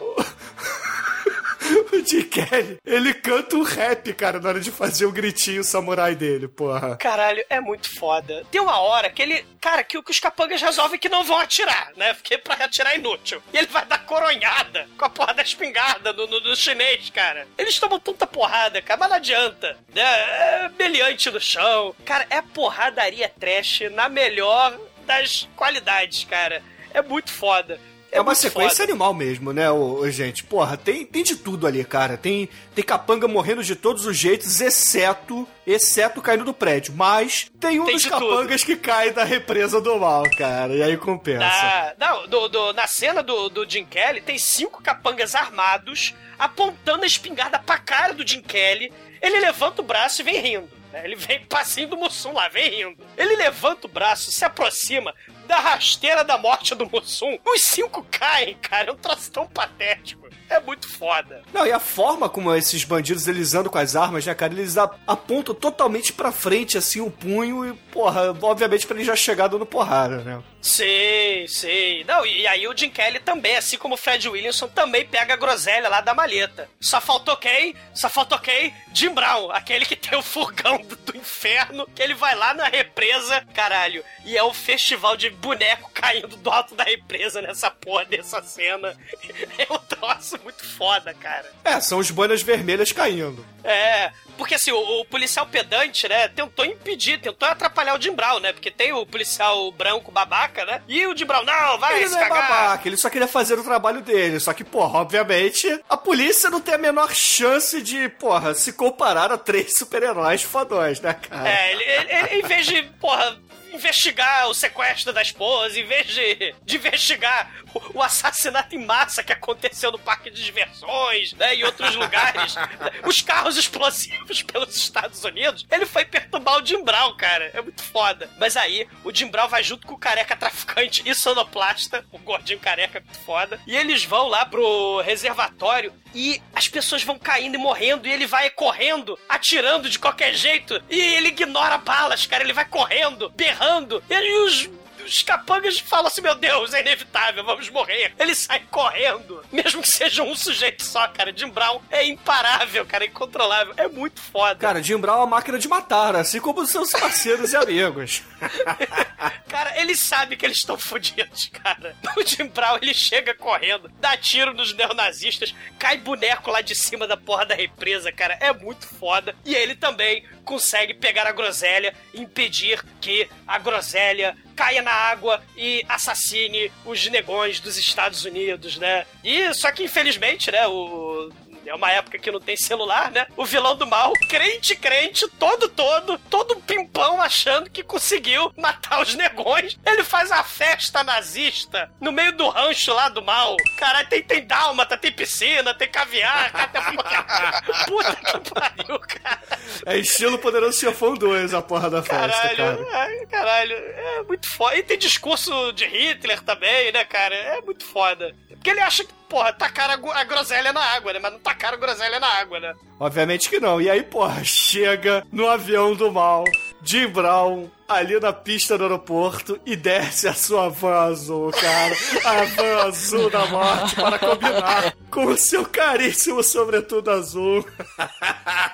O, 1.91 2.05
Jim 2.05 2.23
Kelly, 2.23 2.77
ele 2.85 3.13
canta 3.13 3.55
um 3.55 3.63
rap, 3.63 4.13
cara, 4.13 4.39
na 4.39 4.49
hora 4.49 4.59
de 4.59 4.71
fazer 4.71 5.05
o 5.05 5.11
gritinho 5.11 5.63
samurai 5.63 6.15
dele, 6.15 6.47
porra. 6.47 6.95
Caralho, 6.97 7.43
é 7.49 7.59
muito 7.59 7.93
foda. 7.93 8.45
Tem 8.49 8.61
uma 8.61 8.79
hora 8.79 9.09
que 9.09 9.21
ele. 9.21 9.45
Cara, 9.59 9.83
que, 9.83 10.01
que 10.01 10.11
os 10.11 10.19
capangas 10.19 10.61
resolvem 10.61 10.99
que 10.99 11.09
não 11.09 11.23
vão 11.23 11.37
atirar, 11.39 11.91
né? 11.95 12.13
Porque 12.13 12.37
pra 12.37 12.55
atirar 12.55 12.93
é 12.93 12.97
inútil. 12.97 13.41
E 13.53 13.57
ele 13.57 13.67
vai 13.67 13.85
dar 13.85 14.05
coronhada 14.05 14.87
com 14.97 15.05
a 15.05 15.09
porra 15.09 15.33
da 15.33 15.43
espingarda 15.43 16.13
do, 16.13 16.25
do, 16.25 16.39
do 16.39 16.55
chinês, 16.55 17.09
cara. 17.09 17.47
Eles 17.57 17.79
tomam 17.79 17.99
tanta 17.99 18.25
porrada, 18.25 18.81
cara, 18.81 18.99
mas 18.99 19.09
não 19.09 19.17
adianta. 19.17 19.77
Né? 19.93 20.01
É 20.01 20.69
beliante 20.69 21.29
no 21.29 21.39
chão. 21.39 21.95
Cara, 22.05 22.25
é 22.29 22.41
porradaria 22.41 23.29
trash 23.29 23.81
na 23.91 24.09
melhor 24.09 24.77
das 25.05 25.47
qualidades, 25.55 26.23
cara. 26.23 26.63
É 26.93 27.01
muito 27.01 27.31
foda. 27.31 27.79
É, 28.11 28.19
uma 28.19 28.25
muito 28.31 28.39
sequência 28.39 28.77
foda. 28.77 28.83
animal 28.91 29.13
mesmo, 29.13 29.53
né, 29.53 29.71
ô, 29.71 30.09
gente? 30.11 30.43
Porra, 30.43 30.75
tem, 30.75 31.05
tem 31.05 31.23
de 31.23 31.35
tudo 31.37 31.65
ali, 31.65 31.83
cara. 31.85 32.17
Tem, 32.17 32.49
tem 32.75 32.83
capanga 32.83 33.27
morrendo 33.27 33.63
de 33.63 33.75
todos 33.75 34.05
os 34.05 34.17
jeitos, 34.17 34.59
exceto, 34.59 35.47
exceto 35.65 36.21
caindo 36.21 36.43
do 36.43 36.53
prédio. 36.53 36.93
Mas 36.95 37.49
tem 37.59 37.79
um 37.79 37.85
Tem 37.85 37.95
dos 37.95 38.05
capangas 38.05 38.63
que 38.63 38.75
cai 38.75 39.11
da 39.11 39.23
represa 39.23 39.79
do 39.79 39.97
mal, 39.97 40.23
cara. 40.37 40.73
E 40.75 40.83
aí 40.83 40.97
compensa. 40.97 41.39
Na, 41.39 41.93
não, 41.97 42.27
do- 42.27 42.49
do- 42.49 42.73
na 42.73 42.85
cena 42.85 43.23
do, 43.23 43.47
do 43.49 43.69
Jim 43.69 43.85
Kelly, 43.85 44.19
tem 44.21 44.37
cinco 44.37 44.83
capangas 44.83 45.33
armados 45.33 46.13
apontando 46.37 47.03
a 47.03 47.07
espingarda 47.07 47.59
pra 47.59 47.77
cara 47.77 48.13
do 48.13 48.27
Jim 48.27 48.41
Kelly. 48.41 48.91
Ele 49.21 49.39
levanta 49.39 49.81
o 49.81 49.85
braço 49.85 50.21
e 50.21 50.25
vem 50.25 50.39
rindo. 50.41 50.80
Né? 50.91 51.01
Ele 51.03 51.15
vem 51.15 51.45
passinho 51.45 51.87
do 51.89 51.97
Mussum 51.97 52.33
lá, 52.33 52.47
vem 52.47 52.69
rindo. 52.69 53.03
Ele 53.17 53.35
levanta 53.35 53.87
o 53.87 53.89
braço, 53.89 54.31
se 54.31 54.43
aproxima 54.43 55.13
da 55.47 55.57
rasteira 55.57 56.23
da 56.23 56.37
morte 56.37 56.73
do 56.75 56.89
Mussum. 56.89 57.37
Os 57.45 57.61
cinco 57.61 58.05
caem, 58.11 58.55
cara. 58.61 58.89
É 58.89 58.93
um 58.93 58.97
troço 58.97 59.31
tão 59.31 59.47
patético. 59.47 60.29
É 60.49 60.59
muito 60.59 60.87
foda. 60.87 61.41
Não, 61.53 61.65
e 61.65 61.71
a 61.71 61.79
forma 61.79 62.27
como 62.27 62.53
esses 62.53 62.83
bandidos 62.83 63.27
eles 63.27 63.53
andam 63.53 63.71
com 63.71 63.77
as 63.77 63.95
armas, 63.95 64.25
né, 64.25 64.35
cara? 64.35 64.53
Eles 64.53 64.77
apontam 64.77 65.55
totalmente 65.55 66.11
pra 66.11 66.31
frente, 66.31 66.77
assim, 66.77 66.99
o 66.99 67.09
punho 67.09 67.65
e, 67.65 67.73
porra, 67.91 68.35
obviamente 68.41 68.85
pra 68.85 68.97
ele 68.97 69.05
já 69.05 69.15
chegar 69.15 69.47
dando 69.47 69.65
porrada, 69.65 70.17
né? 70.17 70.43
Sei, 70.61 71.47
sei. 71.47 72.03
Não, 72.03 72.25
e 72.25 72.45
aí 72.45 72.67
o 72.67 72.77
Jim 72.77 72.89
Kelly 72.89 73.19
também, 73.19 73.55
assim 73.55 73.77
como 73.77 73.95
o 73.95 73.97
Fred 73.97 74.29
Williamson, 74.29 74.67
também 74.67 75.05
pega 75.05 75.33
a 75.33 75.37
groselha 75.37 75.89
lá 75.89 76.01
da 76.01 76.13
maleta. 76.13 76.69
Só 76.79 77.01
faltou 77.01 77.35
quem? 77.35 77.75
Só 77.95 78.09
faltou 78.09 78.37
quem? 78.37 78.73
Jim 78.93 79.09
Brown, 79.09 79.51
aquele 79.51 79.85
que 79.85 79.95
tem 79.95 80.17
o 80.17 80.21
fogão 80.21 80.77
do, 80.77 80.95
do 80.95 81.17
inferno, 81.17 81.87
que 81.95 82.01
ele 82.01 82.13
vai 82.13 82.35
lá 82.35 82.53
na 82.53 82.65
represa, 82.65 83.45
caralho. 83.53 84.03
E 84.23 84.37
é 84.37 84.43
o 84.43 84.53
festival 84.53 85.17
de 85.17 85.29
bonecos 85.31 85.91
caindo 85.93 86.37
do 86.37 86.49
alto 86.49 86.75
da 86.75 86.83
represa 86.83 87.41
nessa 87.41 87.71
porra 87.71 88.05
dessa 88.05 88.41
cena. 88.43 88.95
É 89.57 89.71
um 89.71 89.77
troço 89.77 90.39
muito 90.43 90.65
foda, 90.65 91.13
cara. 91.13 91.51
É, 91.63 91.79
são 91.79 91.99
os 91.99 92.09
boinas 92.09 92.41
vermelhas 92.41 92.91
caindo. 92.91 93.45
É, 93.63 94.11
porque 94.41 94.55
assim, 94.55 94.71
o, 94.71 95.01
o 95.01 95.05
policial 95.05 95.45
pedante, 95.45 96.09
né, 96.09 96.27
tentou 96.27 96.65
impedir, 96.65 97.19
tentou 97.21 97.47
atrapalhar 97.47 97.95
o 97.95 98.01
Jim 98.01 98.11
Brown, 98.13 98.39
né? 98.39 98.51
Porque 98.51 98.71
tem 98.71 98.91
o 98.91 99.05
policial 99.05 99.71
branco 99.71 100.11
babaca, 100.11 100.65
né? 100.65 100.81
E 100.87 101.05
o 101.05 101.15
Jim 101.15 101.25
Brown, 101.25 101.43
não, 101.45 101.77
vai 101.77 101.97
Ele 101.99 102.07
se 102.07 102.15
não 102.15 102.21
é 102.21 102.27
cagar. 102.27 102.49
babaca, 102.49 102.87
ele 102.87 102.97
só 102.97 103.07
queria 103.07 103.27
fazer 103.27 103.59
o 103.59 103.63
trabalho 103.63 104.01
dele. 104.01 104.39
Só 104.39 104.51
que, 104.51 104.63
porra, 104.63 104.99
obviamente, 105.01 105.67
a 105.87 105.95
polícia 105.95 106.49
não 106.49 106.59
tem 106.59 106.73
a 106.73 106.77
menor 106.79 107.13
chance 107.13 107.79
de, 107.83 108.09
porra, 108.09 108.55
se 108.55 108.73
comparar 108.73 109.31
a 109.31 109.37
três 109.37 109.75
super-heróis 109.77 110.41
fodões, 110.41 110.99
né, 110.99 111.13
cara? 111.13 111.47
É, 111.47 111.71
ele, 111.73 111.83
ele- 111.83 112.11
ele, 112.11 112.39
em 112.39 112.47
vez 112.47 112.65
de, 112.65 112.81
porra, 112.99 113.37
investigar 113.71 114.47
o 114.49 114.53
sequestro 114.53 115.13
da 115.13 115.21
esposa, 115.21 115.79
em 115.79 115.85
vez 115.85 116.07
de, 116.07 116.55
de 116.63 116.75
investigar 116.75 117.51
o, 117.73 117.99
o 117.99 118.01
assassinato 118.01 118.75
em 118.75 118.85
massa 118.85 119.23
que 119.23 119.33
aconteceu 119.33 119.91
no 119.91 119.99
parque 119.99 120.29
de 120.29 120.43
diversões, 120.43 121.33
né, 121.33 121.55
e 121.55 121.63
outros 121.63 121.95
lugares, 121.95 122.55
os 123.05 123.21
carros 123.21 123.57
explosivos 123.57 124.43
pelos 124.43 124.75
Estados 124.75 125.23
Unidos, 125.23 125.65
ele 125.71 125.85
foi 125.85 126.05
perturbar 126.05 126.61
o 126.61 126.65
Jim 126.65 126.83
Brown, 126.83 127.15
cara. 127.15 127.51
É 127.53 127.61
muito 127.61 127.83
foda. 127.83 128.29
Mas 128.37 128.57
aí, 128.57 128.87
o 129.03 129.13
Jim 129.13 129.27
Brown 129.27 129.47
vai 129.47 129.63
junto 129.63 129.87
com 129.87 129.95
o 129.95 129.99
careca 129.99 130.35
traficante 130.35 131.03
e 131.05 131.13
sonoplasta, 131.15 132.05
o 132.11 132.19
gordinho 132.19 132.59
careca 132.59 132.99
muito 132.99 133.19
foda, 133.19 133.59
e 133.65 133.75
eles 133.75 134.03
vão 134.03 134.27
lá 134.27 134.45
pro 134.45 135.01
reservatório 135.01 135.93
e 136.13 136.41
as 136.53 136.67
pessoas 136.67 137.03
vão 137.03 137.17
caindo 137.17 137.55
e 137.55 137.57
morrendo, 137.57 138.07
e 138.07 138.11
ele 138.11 138.25
vai 138.25 138.49
correndo, 138.49 139.17
atirando 139.27 139.89
de 139.89 139.99
qualquer 139.99 140.33
jeito, 140.33 140.81
e 140.89 140.99
ele 140.99 141.29
ignora 141.29 141.77
balas, 141.77 142.25
cara, 142.25 142.43
ele 142.43 142.53
vai 142.53 142.65
correndo, 142.65 143.29
berrando, 143.29 144.03
e 144.09 144.45
os 144.45 144.69
os 145.05 145.23
capangas 145.23 145.79
falam 145.79 146.07
assim, 146.07 146.21
meu 146.21 146.35
Deus, 146.35 146.73
é 146.73 146.81
inevitável, 146.81 147.43
vamos 147.43 147.69
morrer. 147.69 148.13
Ele 148.19 148.35
sai 148.35 148.61
correndo, 148.69 149.43
mesmo 149.51 149.81
que 149.81 149.87
seja 149.87 150.23
um 150.23 150.35
sujeito 150.35 150.83
só, 150.83 151.07
cara. 151.07 151.33
Jim 151.35 151.49
Brown 151.49 151.81
é 151.89 152.05
imparável, 152.05 152.85
cara, 152.85 153.05
é 153.05 153.07
incontrolável. 153.07 153.73
É 153.77 153.87
muito 153.87 154.21
foda. 154.21 154.55
Cara, 154.55 154.81
Jim 154.81 154.97
Brown 154.97 155.15
é 155.15 155.19
uma 155.19 155.27
máquina 155.27 155.57
de 155.57 155.67
matar, 155.67 156.15
assim 156.15 156.39
como 156.39 156.65
seus 156.65 156.91
parceiros 156.91 157.53
e 157.53 157.57
amigos. 157.57 158.23
Cara, 159.47 159.79
eles 159.79 159.99
sabem 159.99 160.37
que 160.37 160.45
eles 160.45 160.57
estão 160.57 160.77
fodidos, 160.77 161.49
cara. 161.51 161.93
O 162.15 162.25
Jim 162.25 162.47
Brown, 162.47 162.77
ele 162.81 162.93
chega 162.93 163.33
correndo, 163.33 163.91
dá 163.99 164.15
tiro 164.15 164.53
nos 164.53 164.73
neonazistas, 164.73 165.53
cai 165.77 165.97
boneco 165.97 166.49
lá 166.49 166.61
de 166.61 166.73
cima 166.73 167.05
da 167.07 167.17
porra 167.17 167.45
da 167.45 167.53
represa, 167.55 168.11
cara. 168.11 168.37
É 168.39 168.53
muito 168.53 168.87
foda. 168.87 169.35
E 169.45 169.53
ele 169.53 169.75
também 169.75 170.25
consegue 170.43 170.93
pegar 170.93 171.27
a 171.27 171.31
groselha 171.31 171.93
e 172.13 172.21
impedir 172.21 172.83
que 172.99 173.27
a 173.47 173.57
groselha 173.57 174.35
caia 174.55 174.81
na 174.81 174.91
água 174.91 175.41
e 175.55 175.83
assassine 175.87 176.71
os 176.85 177.07
negões 177.07 177.59
dos 177.59 177.77
Estados 177.77 178.25
Unidos, 178.25 178.77
né? 178.77 179.05
E 179.23 179.53
só 179.53 179.71
que 179.71 179.83
infelizmente, 179.83 180.51
né, 180.51 180.67
o 180.67 181.31
é 181.71 181.75
uma 181.75 181.89
época 181.89 182.19
que 182.19 182.29
não 182.29 182.39
tem 182.41 182.57
celular, 182.57 183.09
né? 183.11 183.25
O 183.37 183.45
vilão 183.45 183.77
do 183.77 183.87
mal, 183.87 184.11
crente, 184.27 184.75
crente, 184.75 185.25
todo, 185.39 185.69
todo, 185.69 186.17
todo 186.29 186.57
pimpão 186.57 187.21
achando 187.21 187.69
que 187.69 187.81
conseguiu 187.81 188.51
matar 188.57 189.01
os 189.01 189.15
negões. 189.15 189.79
Ele 189.85 190.03
faz 190.03 190.31
a 190.31 190.43
festa 190.43 191.01
nazista 191.01 191.89
no 191.99 192.11
meio 192.11 192.33
do 192.33 192.49
rancho 192.49 192.93
lá 192.93 193.07
do 193.07 193.21
mal. 193.21 193.55
Caralho, 193.77 194.09
tem, 194.09 194.21
tem 194.21 194.45
dálmata, 194.45 194.97
tem 194.97 195.13
piscina, 195.13 195.73
tem 195.73 195.89
caviar, 195.89 196.51
cara. 196.51 197.61
Puta 197.87 198.15
que 198.15 198.51
pariu, 198.51 198.99
cara. 198.99 199.41
É 199.85 199.97
estilo 199.97 200.37
Poderoso 200.37 200.77
Chefão 200.77 201.13
2, 201.13 201.53
a 201.53 201.61
porra 201.61 201.89
da 201.89 202.03
festa, 202.03 202.17
Caralho, 202.19 202.57
cara. 202.85 202.87
ai, 202.99 203.25
caralho, 203.27 203.75
é 203.75 204.23
muito 204.23 204.49
foda. 204.49 204.75
E 204.75 204.83
tem 204.83 204.97
discurso 204.97 205.71
de 205.71 205.85
Hitler 205.85 206.41
também, 206.41 206.91
né, 206.91 207.05
cara? 207.05 207.33
É 207.33 207.61
muito 207.61 207.85
foda. 207.85 208.35
Porque 208.49 208.69
ele 208.69 208.81
acha 208.81 209.03
que, 209.05 209.13
porra, 209.31 209.53
tacaram 209.53 210.11
a, 210.11 210.19
a 210.19 210.23
groselha 210.25 210.73
na 210.73 210.81
água, 210.81 211.13
né? 211.13 211.19
Mas 211.19 211.31
não 211.31 211.39
tacaram 211.39 211.77
a 211.77 211.79
groselha 211.79 212.19
na 212.19 212.27
água, 212.27 212.59
né? 212.59 212.73
Obviamente 212.99 213.49
que 213.49 213.61
não. 213.61 213.81
E 213.81 213.89
aí, 213.89 214.03
porra, 214.03 214.43
chega 214.45 215.25
no 215.31 215.47
avião 215.47 215.95
do 215.95 216.11
mal, 216.11 216.43
Jim 216.83 217.07
Brown, 217.07 217.69
ali 217.87 218.19
na 218.19 218.33
pista 218.33 218.77
do 218.77 218.83
aeroporto 218.83 219.57
e 219.65 219.77
desce 219.77 220.27
a 220.27 220.33
sua 220.33 220.67
van 220.67 221.11
azul, 221.11 221.49
cara. 221.51 221.95
A 222.25 222.43
van 222.43 222.87
azul 222.87 223.29
da 223.29 223.45
morte 223.45 223.95
para 223.95 224.19
combinar 224.19 224.93
com 225.09 225.25
o 225.27 225.37
seu 225.37 225.65
caríssimo 225.65 226.43
sobretudo 226.43 227.09
azul. 227.09 227.65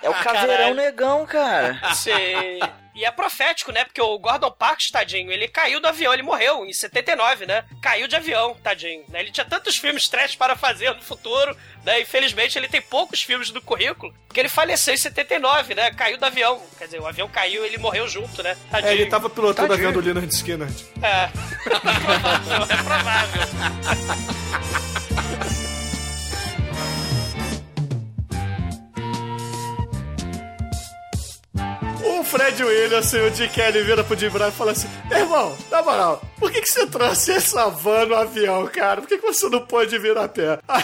É 0.01 0.10
o 0.10 0.14
caveirão 0.16 0.74
negão, 0.74 1.26
cara. 1.28 1.80
Sim. 1.93 2.60
E 2.97 3.05
é 3.05 3.11
profético, 3.11 3.71
né? 3.71 3.85
Porque 3.85 4.01
o 4.01 4.17
Gordon 4.17 4.49
Parks, 4.49 4.89
tadinho, 4.89 5.31
ele 5.31 5.47
caiu 5.47 5.79
do 5.79 5.87
avião, 5.87 6.11
ele 6.11 6.23
morreu 6.23 6.65
em 6.65 6.73
79, 6.73 7.45
né? 7.45 7.63
Caiu 7.79 8.07
de 8.07 8.15
avião, 8.15 8.57
tadinho. 8.63 9.03
Né? 9.07 9.19
Ele 9.19 9.31
tinha 9.31 9.45
tantos 9.45 9.77
filmes 9.77 10.09
trash 10.09 10.35
para 10.35 10.55
fazer 10.55 10.91
no 10.95 11.01
futuro, 11.03 11.55
né? 11.85 12.01
Infelizmente, 12.01 12.57
ele 12.57 12.67
tem 12.67 12.81
poucos 12.81 13.21
filmes 13.21 13.51
no 13.51 13.61
currículo, 13.61 14.11
porque 14.27 14.39
ele 14.39 14.49
faleceu 14.49 14.95
em 14.95 14.97
79, 14.97 15.75
né? 15.75 15.91
Caiu 15.91 16.17
do 16.17 16.25
avião. 16.25 16.59
Quer 16.75 16.85
dizer, 16.85 16.99
o 16.99 17.05
avião 17.05 17.29
caiu 17.29 17.63
e 17.63 17.67
ele 17.67 17.77
morreu 17.77 18.07
junto, 18.07 18.41
né? 18.41 18.57
Tadinho. 18.71 18.89
É, 18.89 18.95
ele 18.95 19.05
tava 19.05 19.29
pilotando 19.29 19.71
a 19.71 19.75
avião 19.75 19.93
do 19.93 19.99
Leonard 19.99 20.33
Skinner. 20.33 20.67
É. 21.03 21.29
é 21.69 21.69
provável, 21.69 22.63
é 22.67 22.83
provável. 22.83 23.41
O 32.18 32.24
Fred 32.24 32.63
Williamson 32.63 33.18
e 33.18 33.28
o 33.28 33.32
Dick 33.32 33.53
Kelly 33.53 33.84
viram 33.84 34.03
pro 34.03 34.18
Jim 34.18 34.30
Brown 34.30 34.49
e 34.49 34.51
falam 34.51 34.74
assim: 34.74 34.89
Irmão, 35.11 35.55
na 35.70 35.84
moral, 35.84 36.20
por 36.39 36.51
que, 36.51 36.61
que 36.61 36.68
você 36.68 36.88
trouxe 36.88 37.34
essa 37.34 37.70
van 37.70 38.07
no 38.07 38.15
avião, 38.15 38.65
cara? 38.68 39.01
Por 39.01 39.07
que, 39.07 39.20
que 39.20 39.26
você 39.28 39.47
não 39.49 39.63
pode 39.63 39.99
vir 39.99 40.18
a 40.18 40.28
pé? 40.28 40.59
Aí 40.68 40.84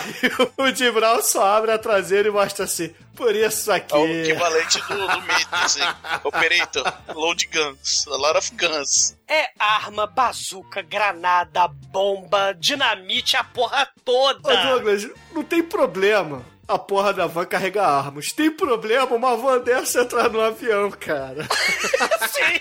o 0.56 0.76
Jim 0.76 0.92
Brown 0.92 1.24
só 1.24 1.44
abre 1.44 1.72
a 1.72 1.80
traseira 1.80 2.28
e 2.28 2.32
mostra 2.32 2.66
assim: 2.66 2.94
Por 3.16 3.36
isso 3.36 3.72
aqui. 3.72 3.96
É 3.96 3.98
o 3.98 4.06
equivalente 4.06 4.80
do, 4.82 5.08
do 5.08 5.22
mito, 5.22 5.48
assim. 5.54 5.82
Operator, 6.24 6.94
load 7.16 7.50
guns, 7.52 8.06
a 8.08 8.16
lot 8.16 8.38
of 8.38 8.52
guns. 8.52 9.18
É 9.28 9.50
arma, 9.58 10.06
bazuca, 10.06 10.84
granada, 10.84 11.68
bomba, 11.68 12.54
dinamite, 12.54 13.36
a 13.36 13.44
porra 13.44 13.90
toda. 14.06 14.54
Ô 14.54 14.68
Douglas, 14.68 15.10
não 15.34 15.44
tem 15.44 15.64
problema 15.64 16.53
a 16.68 16.80
porra 16.80 17.14
da 17.14 17.28
van 17.28 17.46
carregar 17.46 17.88
armas. 17.88 18.32
Tem 18.32 18.50
problema 18.50 19.16
uma 19.16 19.36
van 19.36 19.60
dessa 19.60 20.02
entrar 20.02 20.30
no 20.30 20.42
avião, 20.42 20.92
cara. 20.92 21.48
Sim. 22.30 22.60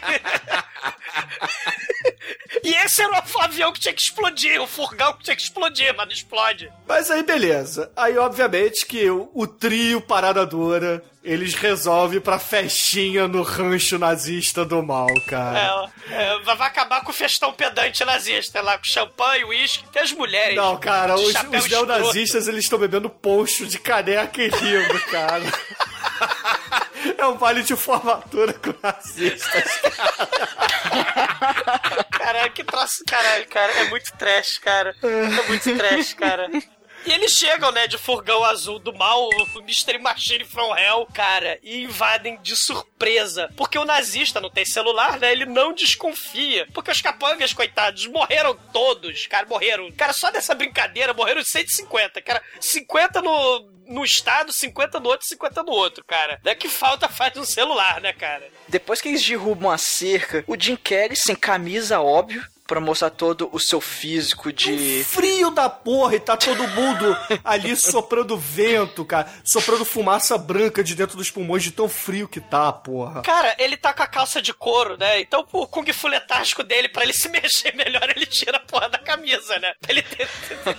E 2.62 2.74
esse 2.84 3.02
era 3.02 3.12
o 3.12 3.40
avião 3.40 3.72
que 3.72 3.80
tinha 3.80 3.94
que 3.94 4.02
explodir, 4.02 4.60
o 4.60 4.66
furgão 4.66 5.12
que 5.14 5.24
tinha 5.24 5.34
que 5.34 5.42
explodir, 5.42 5.92
mas 5.96 6.06
não 6.06 6.12
explode. 6.12 6.72
Mas 6.86 7.10
aí, 7.10 7.22
beleza. 7.22 7.90
Aí, 7.96 8.16
obviamente, 8.16 8.86
que 8.86 9.10
o, 9.10 9.28
o 9.34 9.46
trio 9.46 10.00
Parada 10.00 10.46
Dura, 10.46 11.02
eles 11.24 11.54
resolvem 11.54 12.20
pra 12.20 12.38
festinha 12.38 13.26
no 13.26 13.42
rancho 13.42 13.98
nazista 13.98 14.64
do 14.64 14.82
mal, 14.82 15.08
cara. 15.26 15.90
É, 16.08 16.14
é, 16.14 16.38
vai 16.40 16.68
acabar 16.68 17.02
com 17.02 17.10
o 17.10 17.14
festão 17.14 17.52
pedante 17.52 18.04
nazista 18.04 18.60
lá, 18.60 18.78
com 18.78 18.84
champanhe, 18.84 19.44
uísque, 19.44 19.84
tem 19.90 20.02
as 20.02 20.12
mulheres. 20.12 20.54
Não, 20.54 20.78
cara, 20.78 21.16
os, 21.16 21.34
os 21.34 21.68
neonazistas, 21.68 22.46
eles 22.46 22.64
estão 22.64 22.78
bebendo 22.78 23.10
poncho 23.10 23.66
de 23.66 23.78
caneca 23.78 24.40
e 24.40 24.48
rindo, 24.48 25.00
cara. 25.10 25.42
É 27.18 27.26
um 27.26 27.36
baile 27.36 27.62
de 27.62 27.76
formatura 27.76 28.52
com 28.54 28.74
nazistas. 28.82 29.80
Caralho, 32.10 32.52
que 32.52 32.64
troço, 32.64 33.04
caralho, 33.06 33.46
cara. 33.48 33.72
É 33.72 33.84
muito 33.88 34.12
trash, 34.16 34.58
cara. 34.58 34.94
É 35.02 35.48
muito 35.48 35.76
trash, 35.76 36.14
cara. 36.14 36.48
E 37.04 37.10
eles 37.10 37.32
chegam, 37.32 37.72
né, 37.72 37.88
de 37.88 37.98
furgão 37.98 38.44
azul 38.44 38.78
do 38.78 38.92
mal, 38.92 39.28
o 39.28 39.62
Mystery 39.62 39.98
Machine 39.98 40.44
from 40.44 40.76
Hell, 40.76 41.06
cara, 41.12 41.58
e 41.60 41.82
invadem 41.82 42.38
de 42.40 42.56
surpresa. 42.56 43.50
Porque 43.56 43.76
o 43.76 43.84
nazista 43.84 44.40
não 44.40 44.48
tem 44.48 44.64
celular, 44.64 45.18
né? 45.18 45.32
Ele 45.32 45.44
não 45.44 45.72
desconfia. 45.72 46.68
Porque 46.72 46.92
os 46.92 47.00
capangas, 47.00 47.52
coitados, 47.52 48.06
morreram 48.06 48.56
todos, 48.72 49.26
cara, 49.26 49.46
morreram. 49.46 49.90
Cara, 49.92 50.12
só 50.12 50.30
dessa 50.30 50.54
brincadeira 50.54 51.12
morreram 51.12 51.42
150, 51.42 52.22
cara. 52.22 52.40
50 52.60 53.20
no, 53.20 53.71
no 53.92 54.04
estado, 54.04 54.52
50 54.52 54.98
no 54.98 55.08
outro, 55.08 55.26
50 55.26 55.62
no 55.62 55.72
outro, 55.72 56.04
cara. 56.04 56.40
Né? 56.44 56.54
Que 56.54 56.68
falta 56.68 57.08
faz 57.08 57.36
um 57.36 57.44
celular, 57.44 58.00
né, 58.00 58.12
cara? 58.12 58.48
Depois 58.68 59.00
que 59.00 59.08
eles 59.08 59.24
derrubam 59.24 59.70
a 59.70 59.78
cerca, 59.78 60.44
o 60.46 60.56
Jim 60.58 60.76
Kelly, 60.76 61.14
sem 61.16 61.36
camisa, 61.36 62.00
óbvio, 62.00 62.44
pra 62.72 62.80
mostrar 62.80 63.10
todo 63.10 63.50
o 63.52 63.60
seu 63.60 63.80
físico 63.82 64.50
de. 64.50 65.04
Frio 65.04 65.50
da 65.50 65.68
porra 65.68 66.16
e 66.16 66.20
tá 66.20 66.38
todo 66.38 66.66
mundo 66.68 67.16
ali 67.44 67.76
soprando 67.76 68.36
vento, 68.36 69.04
cara. 69.04 69.30
Soprando 69.44 69.84
fumaça 69.84 70.38
branca 70.38 70.82
de 70.82 70.94
dentro 70.94 71.18
dos 71.18 71.30
pulmões 71.30 71.62
de 71.62 71.70
tão 71.70 71.86
frio 71.86 72.26
que 72.26 72.40
tá, 72.40 72.72
porra. 72.72 73.20
Cara, 73.20 73.54
ele 73.58 73.76
tá 73.76 73.92
com 73.92 74.02
a 74.02 74.06
calça 74.06 74.40
de 74.40 74.54
couro, 74.54 74.96
né? 74.96 75.20
Então 75.20 75.46
o 75.52 75.66
Kung 75.66 75.92
Fu 75.92 76.08
letástico 76.08 76.62
dele, 76.62 76.88
pra 76.88 77.02
ele 77.02 77.12
se 77.12 77.28
mexer 77.30 77.74
melhor, 77.74 78.08
ele 78.08 78.24
tira 78.24 78.56
a 78.56 78.60
porra 78.60 78.88
da 78.88 78.98
camisa, 78.98 79.58
né? 79.58 79.74
Pra 79.80 79.92
ele 79.92 80.02
ter... 80.02 80.26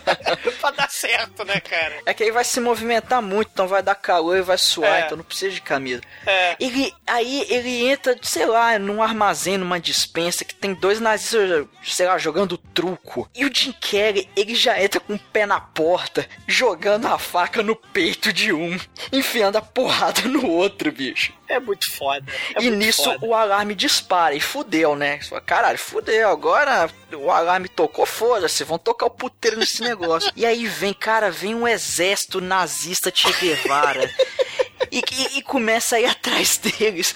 pra 0.60 0.72
dar 0.72 0.90
certo. 0.90 1.14
certo, 1.14 1.46
né, 1.46 1.60
cara? 1.60 2.02
É 2.06 2.14
que 2.14 2.24
aí 2.24 2.32
vai 2.32 2.44
se 2.44 2.60
movimentar 2.60 3.22
muito, 3.22 3.52
então 3.54 3.68
vai 3.68 3.84
dar 3.84 3.94
calor 3.96 4.38
e 4.38 4.42
vai 4.42 4.58
suar, 4.58 5.02
É. 5.02 5.06
então 5.06 5.18
não 5.18 5.24
precisa 5.24 5.54
de 5.54 5.62
camisa. 5.62 6.02
É. 6.26 6.56
Ele, 6.60 6.92
aí 7.06 7.46
ele 7.50 7.88
entra, 7.88 8.18
sei 8.22 8.46
lá, 8.46 8.80
num 8.80 9.02
armazém, 9.02 9.58
numa 9.58 9.80
dispensa, 9.80 10.44
que 10.44 10.56
tem 10.56 10.74
dois 10.74 11.00
nazistas, 11.00 11.68
sei 11.84 12.06
lá, 12.06 12.18
jogando 12.18 12.58
truco. 12.58 13.30
E 13.36 13.46
o 13.46 13.52
Jim 13.54 13.74
Carrey, 13.74 14.30
ele 14.36 14.56
já 14.56 14.82
entra 14.82 15.00
com 15.00 15.14
o 15.16 15.20
pé 15.20 15.46
na 15.46 15.60
porta, 15.60 16.28
jogando 16.48 17.08
a 17.08 17.18
faca 17.18 17.62
no 17.64 17.76
peito 17.76 18.32
de 18.32 18.54
um, 18.54 18.80
enfiando 19.12 19.58
a 19.58 19.62
porrada 19.62 20.22
no 20.22 20.48
outro, 20.50 20.92
bicho. 20.92 21.34
É 21.48 21.60
muito 21.60 21.92
foda. 21.94 22.26
É 22.56 22.62
e 22.62 22.70
muito 22.72 22.78
nisso 22.78 23.04
foda. 23.04 23.26
o 23.26 23.34
alarme 23.36 23.76
dispara 23.76 24.34
e 24.34 24.40
fudeu, 24.40 24.96
né? 24.96 25.20
Fala, 25.22 25.42
Caralho, 25.42 25.78
fudeu, 25.78 26.30
agora 26.30 26.90
o 27.14 27.30
alarme 27.30 27.68
tocou, 27.70 28.06
foda-se, 28.06 28.64
vão 28.64 28.78
tocar 28.80 29.06
o 29.06 29.10
puteiro 29.12 29.58
nesse 29.58 29.82
negócio. 29.82 30.32
e 30.36 30.46
aí 30.46 30.66
vem, 30.66 30.94
cara, 30.94 31.30
vem 31.30 31.54
um 31.54 31.68
exército 31.68 32.42
nazista 32.42 33.12
Che 33.14 33.32
Guevara. 33.34 34.10
E, 34.92 35.00
e- 35.12 35.38
e 35.40 35.42
começa 35.42 35.96
a 35.96 36.00
ir 36.00 36.06
atrás 36.06 36.58
deles. 36.58 37.16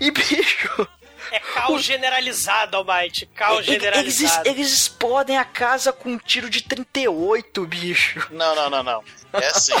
E, 0.00 0.08
bicho, 0.12 0.86
É 1.30 1.40
caos 1.40 1.82
generalizado, 1.82 2.76
Almighty. 2.76 3.26
Caos 3.26 3.66
eles, 3.66 3.82
generalizado. 3.82 4.48
eles 4.48 4.72
explodem 4.72 5.36
a 5.38 5.44
casa 5.44 5.92
com 5.92 6.10
um 6.10 6.18
tiro 6.18 6.48
de 6.48 6.62
38, 6.62 7.66
bicho. 7.66 8.26
Não, 8.30 8.54
não, 8.54 8.70
não, 8.70 8.82
não. 8.82 9.04
É 9.32 9.46
assim. 9.48 9.74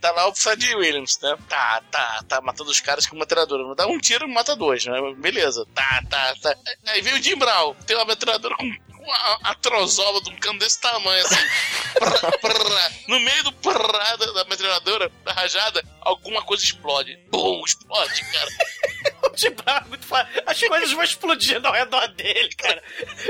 Tá 0.00 0.10
lá 0.12 0.28
o 0.28 0.34
Fred 0.34 0.74
Williams, 0.74 1.18
né? 1.20 1.36
Tá, 1.48 1.82
tá, 1.90 2.24
tá 2.26 2.40
matando 2.40 2.70
os 2.70 2.80
caras 2.80 3.06
com 3.06 3.16
uma 3.16 3.20
metralhadora. 3.20 3.74
Dá 3.74 3.86
um 3.86 3.98
tiro 3.98 4.26
e 4.26 4.32
mata 4.32 4.56
dois, 4.56 4.84
né? 4.86 4.98
Beleza. 5.16 5.66
Tá, 5.74 6.02
tá, 6.08 6.34
tá. 6.40 6.56
Aí 6.86 7.02
vem 7.02 7.14
o 7.14 7.22
Jim 7.22 7.36
Brown, 7.36 7.74
tem 7.86 7.96
uma 7.96 8.06
metralhadora 8.06 8.56
com 8.56 8.70
uma, 9.08 9.38
a 9.42 9.54
trozola 9.54 10.20
de 10.22 10.30
um 10.30 10.36
cano 10.36 10.58
desse 10.58 10.80
tamanho, 10.80 11.24
assim. 11.24 11.36
No 13.08 13.18
meio 13.20 13.42
do 13.44 13.52
prá 13.54 14.16
da, 14.16 14.26
da 14.32 14.44
metralhadora, 14.44 15.10
da 15.24 15.32
rajada, 15.32 15.82
alguma 16.02 16.42
coisa 16.42 16.62
explode. 16.62 17.18
Bum, 17.30 17.62
explode, 17.64 18.22
cara. 18.32 18.48
O 19.20 19.36
Jim 19.36 19.50
Brown 19.50 19.78
é 19.78 19.84
muito 19.84 20.06
foda. 20.06 20.28
As 20.46 20.60
coisas 20.60 20.92
vão 20.92 21.02
explodindo 21.02 21.66
ao 21.66 21.72
redor 21.72 22.06
dele, 22.08 22.50
cara. 22.56 22.82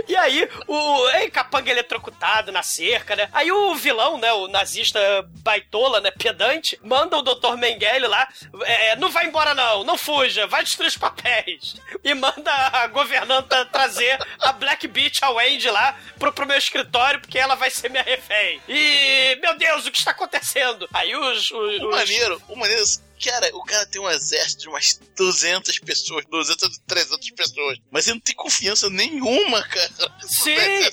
E 0.06 0.14
aí, 0.16 0.48
o 0.66 1.08
é, 1.08 1.28
capanga 1.30 1.70
eletrocutado 1.70 2.52
na 2.52 2.62
cerca, 2.62 3.16
né? 3.16 3.28
Aí 3.32 3.50
o 3.50 3.74
vilão, 3.74 4.18
né? 4.18 4.32
O 4.32 4.48
nazista 4.48 5.00
baitola, 5.42 6.00
né? 6.00 6.10
Pedante, 6.10 6.78
manda 6.82 7.16
o 7.16 7.22
Dr. 7.22 7.56
Mengele 7.56 8.06
lá. 8.06 8.28
é, 8.64 8.96
não 8.96 9.10
vai 9.10 9.26
embora, 9.26 9.54
não. 9.54 9.82
Não 9.82 9.96
fuja. 9.96 10.46
Vai 10.46 10.62
destruir 10.62 10.88
os 10.88 10.96
papéis. 10.96 11.76
E 12.04 12.14
manda 12.14 12.52
a 12.52 12.86
governanta 12.86 13.64
trazer 13.66 14.18
a 14.40 14.52
Black 14.52 14.86
Beach, 14.86 15.18
a 15.22 15.30
Wendy 15.68 15.70
lá, 15.70 15.96
pro, 16.18 16.32
pro 16.32 16.46
meu 16.46 16.56
escritório, 16.58 17.20
porque 17.20 17.38
ela 17.38 17.54
vai 17.54 17.70
ser 17.70 17.88
minha 17.90 18.02
refém. 18.02 18.60
E, 18.68 19.38
meu 19.40 19.56
Deus, 19.56 19.86
o 19.86 19.90
que 19.90 19.98
está 19.98 20.10
acontecendo? 20.12 20.88
Aí 20.92 21.14
os. 21.14 21.50
os, 21.50 21.52
O 21.52 21.88
os- 21.88 21.96
maneiro, 21.96 22.42
o 22.48 22.56
maneiro. 22.56 22.84
Cara, 23.24 23.50
o 23.54 23.62
cara 23.64 23.86
tem 23.86 24.00
um 24.00 24.08
exército 24.10 24.62
de 24.62 24.68
umas 24.68 25.00
200 25.16 25.78
pessoas, 25.80 26.24
200, 26.30 26.78
300 26.86 27.30
pessoas. 27.32 27.78
Mas 27.90 28.06
ele 28.06 28.14
não 28.14 28.20
tem 28.20 28.34
confiança 28.34 28.88
nenhuma, 28.90 29.62
cara. 29.66 29.90
Sim. 30.22 30.54
Dele, 30.54 30.90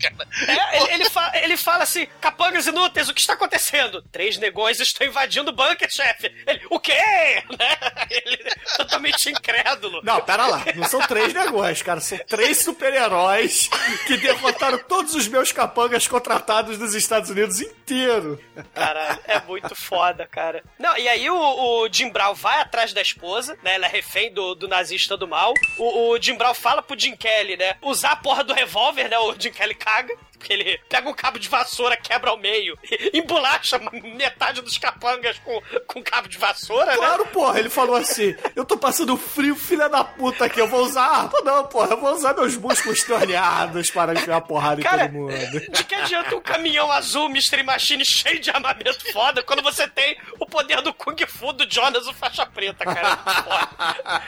cara. 0.00 0.28
É, 0.48 0.76
ele, 0.82 0.92
ele, 0.94 1.10
fa- 1.10 1.32
ele 1.34 1.56
fala 1.56 1.82
assim: 1.84 2.06
capangas 2.20 2.66
inúteis, 2.66 3.08
o 3.08 3.14
que 3.14 3.20
está 3.20 3.34
acontecendo? 3.34 4.02
Três 4.10 4.36
negões 4.38 4.80
estão 4.80 5.06
invadindo 5.06 5.50
o 5.50 5.54
bunker, 5.54 5.88
chefe. 5.90 6.26
Ele, 6.46 6.66
o 6.70 6.78
quê? 6.80 6.92
Né? 7.52 7.76
Ele 8.10 8.42
é 8.44 8.76
totalmente 8.76 9.28
incrédulo. 9.30 10.00
Não, 10.02 10.20
pera 10.22 10.46
lá. 10.46 10.64
Não 10.74 10.88
são 10.88 11.00
três 11.06 11.32
negócios, 11.34 11.82
cara. 11.82 12.00
São 12.00 12.18
três 12.26 12.58
super-heróis 12.62 13.68
que 14.06 14.16
derrotaram 14.16 14.78
todos 14.78 15.14
os 15.14 15.28
meus 15.28 15.52
capangas 15.52 16.06
contratados 16.06 16.78
nos 16.78 16.94
Estados 16.94 17.30
Unidos 17.30 17.60
inteiro. 17.60 18.42
Caralho, 18.74 19.20
é 19.26 19.40
muito 19.42 19.74
foda, 19.74 20.26
cara. 20.26 20.64
Não, 20.78 20.96
e 20.96 21.08
aí 21.08 21.28
o, 21.28 21.36
o 21.42 21.88
Jim 21.90 22.10
Brown 22.10 22.34
vai 22.34 22.60
atrás 22.60 22.92
da 22.92 23.02
esposa, 23.02 23.56
né? 23.62 23.74
Ela 23.74 23.86
é 23.86 23.90
refém 23.90 24.32
do, 24.32 24.54
do 24.54 24.68
nazista 24.68 25.16
do 25.16 25.28
mal. 25.28 25.52
O, 25.78 26.10
o 26.10 26.20
Jim 26.20 26.34
Brown 26.34 26.54
fala 26.54 26.82
pro 26.82 26.98
Jim 26.98 27.16
Kelly, 27.16 27.56
né? 27.56 27.76
Usar 27.82 28.12
a 28.12 28.16
porra 28.16 28.44
do 28.44 28.52
revólver, 28.52 29.08
né? 29.08 29.18
O 29.18 29.34
Jim 29.38 29.50
Kelly 29.52 29.74
caga. 29.74 30.16
Porque 30.42 30.52
ele 30.52 30.78
pega 30.88 31.08
um 31.08 31.14
cabo 31.14 31.38
de 31.38 31.48
vassoura, 31.48 31.96
quebra 31.96 32.30
ao 32.30 32.38
meio, 32.38 32.76
embolacha 33.14 33.78
metade 34.02 34.60
dos 34.60 34.76
capangas 34.76 35.38
com, 35.38 35.62
com 35.86 36.02
cabo 36.02 36.28
de 36.28 36.36
vassoura, 36.36 36.86
né? 36.86 36.96
Claro, 36.96 37.26
porra, 37.26 37.58
ele 37.60 37.70
falou 37.70 37.96
assim: 37.96 38.34
eu 38.56 38.64
tô 38.64 38.76
passando 38.76 39.16
frio, 39.16 39.54
filha 39.54 39.88
da 39.88 40.02
puta 40.02 40.44
aqui, 40.44 40.60
eu 40.60 40.68
vou 40.68 40.84
usar 40.84 41.04
arma. 41.04 41.40
Não, 41.44 41.66
porra, 41.66 41.92
eu 41.92 42.00
vou 42.00 42.12
usar 42.12 42.34
meus 42.34 42.56
músculos 42.56 43.02
torneados 43.04 43.90
para 43.90 44.12
enfiar 44.12 44.40
porrada 44.42 44.80
em 44.80 44.84
Cara, 44.84 45.08
todo 45.08 45.12
mundo. 45.12 45.32
de 45.70 45.84
que 45.84 45.94
adianta 45.94 46.34
um 46.34 46.40
caminhão 46.40 46.90
azul 46.90 47.28
Mystery 47.28 47.62
Machine 47.62 48.04
cheio 48.04 48.40
de 48.40 48.50
armamento 48.50 49.12
foda 49.12 49.42
quando 49.42 49.62
você 49.62 49.86
tem 49.88 50.16
o 50.40 50.46
poder 50.46 50.82
do 50.82 50.92
Kung 50.92 51.16
Fu 51.26 51.52
do 51.52 51.70
Jonas, 51.70 52.06
o 52.06 52.12
faixa 52.12 52.44
preta, 52.46 52.84
cara? 52.84 53.18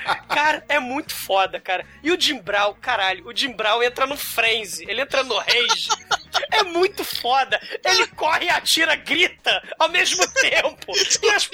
É. 0.07 0.35
Cara, 0.35 0.65
é 0.69 0.79
muito 0.79 1.15
foda, 1.15 1.61
cara. 1.61 1.87
E 2.03 2.11
o 2.11 2.21
Jim 2.21 2.39
Brown, 2.39 2.75
caralho, 2.75 3.27
o 3.27 3.37
Jim 3.37 3.53
Brown 3.53 3.83
entra 3.83 4.07
no 4.07 4.17
frenzy, 4.17 4.85
ele 4.89 5.01
entra 5.01 5.23
no 5.23 5.37
rage. 5.39 5.89
É 6.51 6.63
muito 6.65 7.05
foda. 7.05 7.61
Ele 7.85 8.07
corre 8.09 8.47
e 8.47 8.51
atira, 8.51 8.95
grita 8.97 9.63
ao 9.79 9.89
mesmo 9.89 10.27
tempo. 10.35 10.93
E 11.23 11.31
as, 11.31 11.49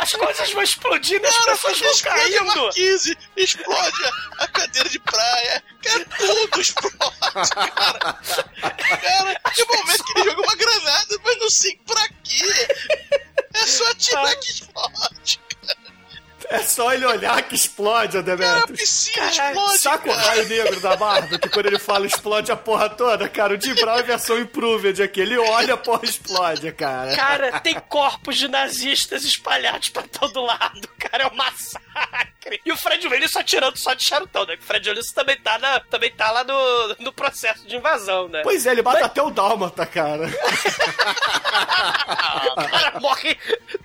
as 0.00 0.12
coisas 0.12 0.52
vão 0.52 0.62
explodindo, 0.62 1.26
as 1.26 1.36
pessoas 1.36 1.80
vão 1.80 1.98
caindo. 2.12 2.44
marquise, 2.44 3.16
explode 3.36 4.04
a- 4.38 4.46
cadeira 4.48 4.88
de 4.88 4.98
praia, 5.00 5.62
cara, 5.82 6.04
tudo 6.18 6.60
explode, 6.60 6.96
cara. 7.74 8.18
Cara, 8.70 9.40
tem 9.54 9.64
um 9.64 9.76
momento 9.76 10.04
que 10.04 10.18
ele 10.20 10.30
joga 10.30 10.42
uma 10.42 10.56
granada, 10.56 11.16
mas 11.24 11.38
não 11.38 11.50
sei 11.50 11.80
pra 11.86 12.08
quê. 12.24 12.68
É 13.54 13.66
só 13.66 13.90
atirar 13.90 14.36
que 14.36 14.50
explode. 14.50 15.40
É 16.50 16.58
só 16.64 16.92
ele 16.92 17.06
olhar 17.06 17.40
que 17.42 17.54
explode, 17.54 18.12
Cara, 18.14 18.32
a 18.32 18.36
Demetrius. 18.36 18.80
piscina 18.80 19.30
Caralho, 19.30 19.56
explode, 19.56 19.78
Saca 19.78 20.10
o 20.10 20.14
cara. 20.14 20.26
raio 20.28 20.48
negro 20.48 20.80
da 20.80 20.96
Marvel, 20.96 21.38
que 21.38 21.48
quando 21.48 21.66
ele 21.66 21.78
fala 21.78 22.06
explode 22.06 22.50
a 22.50 22.56
porra 22.56 22.90
toda, 22.90 23.28
cara, 23.28 23.54
o 23.56 23.60
Jim 23.60 23.74
Brown 23.74 23.98
é 23.98 24.02
versão 24.02 24.36
improved 24.36 25.00
aqui. 25.00 25.20
Ele 25.20 25.38
olha, 25.38 25.74
a 25.74 25.76
porra 25.76 26.04
explode, 26.04 26.72
cara. 26.72 27.14
Cara, 27.14 27.60
tem 27.60 27.78
corpos 27.88 28.36
de 28.36 28.48
nazistas 28.48 29.22
espalhados 29.24 29.90
pra 29.90 30.02
todo 30.02 30.40
lado. 30.42 30.88
Cara, 30.98 31.22
é 31.24 31.26
um 31.28 31.36
massacre. 31.36 32.60
E 32.66 32.72
o 32.72 32.76
Fred 32.76 33.06
Willis 33.06 33.30
só 33.30 33.42
tirando 33.44 33.76
só 33.76 33.94
de 33.94 34.04
charutão, 34.04 34.44
né? 34.44 34.56
O 34.60 34.62
Fred 34.64 34.88
Willis 34.88 35.12
também 35.12 35.36
tá, 35.40 35.56
na, 35.58 35.78
também 35.80 36.10
tá 36.10 36.30
lá 36.32 36.42
no, 36.42 36.96
no 36.98 37.12
processo 37.12 37.64
de 37.66 37.76
invasão, 37.76 38.28
né? 38.28 38.40
Pois 38.42 38.66
é, 38.66 38.72
ele 38.72 38.82
mata 38.82 39.04
até 39.04 39.22
o 39.22 39.30
Dálmata, 39.30 39.86
cara. 39.86 40.28
cara 42.70 43.00
morre. 43.00 43.38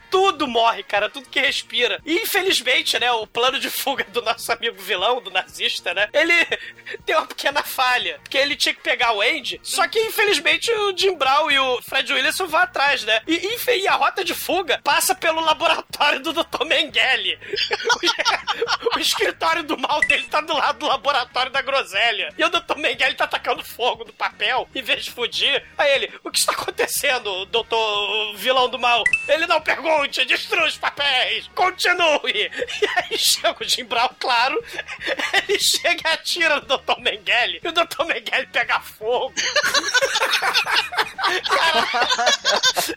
Tudo 0.09 0.47
morre, 0.47 0.84
cara. 0.84 1.09
Tudo 1.09 1.30
que 1.30 1.39
respira. 1.39 1.99
E 2.05 2.16
infelizmente, 2.20 2.55
né? 2.99 3.12
O 3.12 3.28
plano 3.28 3.60
de 3.60 3.70
fuga 3.70 4.03
do 4.06 4.22
nosso 4.22 4.51
amigo 4.51 4.82
vilão, 4.82 5.22
do 5.22 5.32
nazista, 5.32 5.93
né? 5.93 6.08
Ele 6.14 6.34
tem 7.06 7.16
uma 7.16 7.26
pequena 7.28 7.64
falha. 7.64 8.20
Porque 8.24 8.38
ele 8.38 8.56
tinha 8.56 8.74
que 8.74 8.82
pegar 8.82 9.14
o 9.14 9.22
Andy. 9.22 9.60
Só 9.64 9.88
que 9.88 9.99
infelizmente 9.99 10.72
o 10.72 10.97
Jim 10.97 11.16
Brown 11.16 11.49
e 11.51 11.60
o 11.60 11.82
Fred 11.82 12.12
Williamson 12.14 12.47
vão 12.47 12.60
atrás, 12.60 13.03
né? 13.03 13.22
E, 13.28 13.36
enfe- 13.53 13.78
e 13.78 13.88
a 13.88 13.95
rota 13.95 14.24
de 14.24 14.34
fuga 14.34 14.80
passa 14.84 15.14
pelo 15.16 15.41
laboratório 15.41 16.20
do 16.22 16.34
Dr. 16.34 16.66
Mengele. 16.66 17.38
o 18.95 18.99
escritório 18.99 19.64
do 19.64 19.78
mal 19.78 19.99
dele 20.01 20.24
tá 20.30 20.41
do 20.41 20.53
lado 20.53 20.80
do 20.80 20.88
laboratório 20.88 21.51
da 21.51 21.62
groselha. 21.62 22.34
E 22.38 22.43
o 22.43 22.49
Dr. 22.49 22.76
Mengele 22.78 23.16
tá 23.16 23.26
atacando 23.26 23.64
fogo 23.64 24.03
no 24.06 24.14
papel 24.14 24.68
em 24.74 24.82
vez 24.82 25.06
de 25.06 25.12
fugir. 25.12 25.64
Aí 25.78 25.91
ele, 25.93 26.12
o 26.24 26.32
que 26.32 26.39
está 26.39 26.51
acontecendo, 26.51 27.45
doutor 27.45 28.36
vilão 28.36 28.70
do 28.70 28.80
mal? 28.80 29.03
Ele 29.28 29.45
não 29.47 29.62
pergunte, 29.62 30.24
destrua 30.26 30.66
os 30.68 30.78
papéis, 30.78 31.49
continue. 31.56 32.45
E 32.82 32.88
aí 33.00 33.18
chega 33.18 33.56
o 33.60 33.68
Jim 33.68 33.86
Brown, 33.86 34.10
claro, 34.20 34.64
ele 35.48 35.60
chega 35.60 36.10
e 36.10 36.14
atira 36.14 36.56
no 36.56 36.78
Dr. 36.78 37.00
Mengele, 37.00 37.60
e 37.64 37.68
o 37.68 37.72
Dr. 37.72 38.06
Mengele 38.06 38.48
pega 38.48 38.80
fogo. 38.80 39.34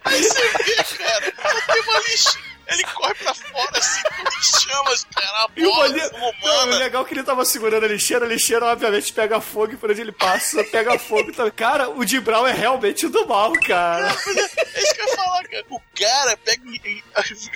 Aí 0.05 0.23
você 0.23 0.49
vê, 0.51 0.85
cara, 0.97 1.33
tem 1.73 1.83
uma 1.83 1.99
lixa. 2.01 2.39
Ele 2.69 2.85
corre 2.85 3.15
pra 3.15 3.35
fora 3.35 3.79
assim, 3.79 4.03
com 4.03 4.43
chamas, 4.43 5.07
cara, 5.15 5.45
a 5.45 5.49
E 5.57 5.67
o, 5.67 5.71
bola 5.71 6.11
como 6.11 6.35
Não, 6.43 6.67
o 6.69 6.79
legal 6.79 7.03
é 7.03 7.05
que 7.07 7.15
ele 7.15 7.23
tava 7.23 7.45
segurando 7.45 7.85
a 7.85 7.89
lixeira, 7.89 8.25
a 8.25 8.29
lixeira 8.29 8.67
obviamente 8.67 9.13
pega 9.13 9.41
fogo 9.41 9.73
e 9.73 9.77
por 9.77 9.91
onde 9.91 10.01
ele 10.01 10.13
passa, 10.13 10.63
pega 10.65 10.99
fogo 10.99 11.33
também. 11.33 11.53
Cara, 11.53 11.89
o 11.89 12.05
Brown 12.21 12.47
é 12.47 12.53
realmente 12.53 13.09
do 13.09 13.27
mal, 13.27 13.53
cara. 13.53 14.09
É 14.09 14.83
isso 14.83 14.95
que 14.95 15.01
eu 15.01 15.07
ia 15.07 15.17
falar, 15.17 15.49
cara. 15.49 15.65
O 15.71 15.81
cara 15.99 16.37
pega 16.37 16.59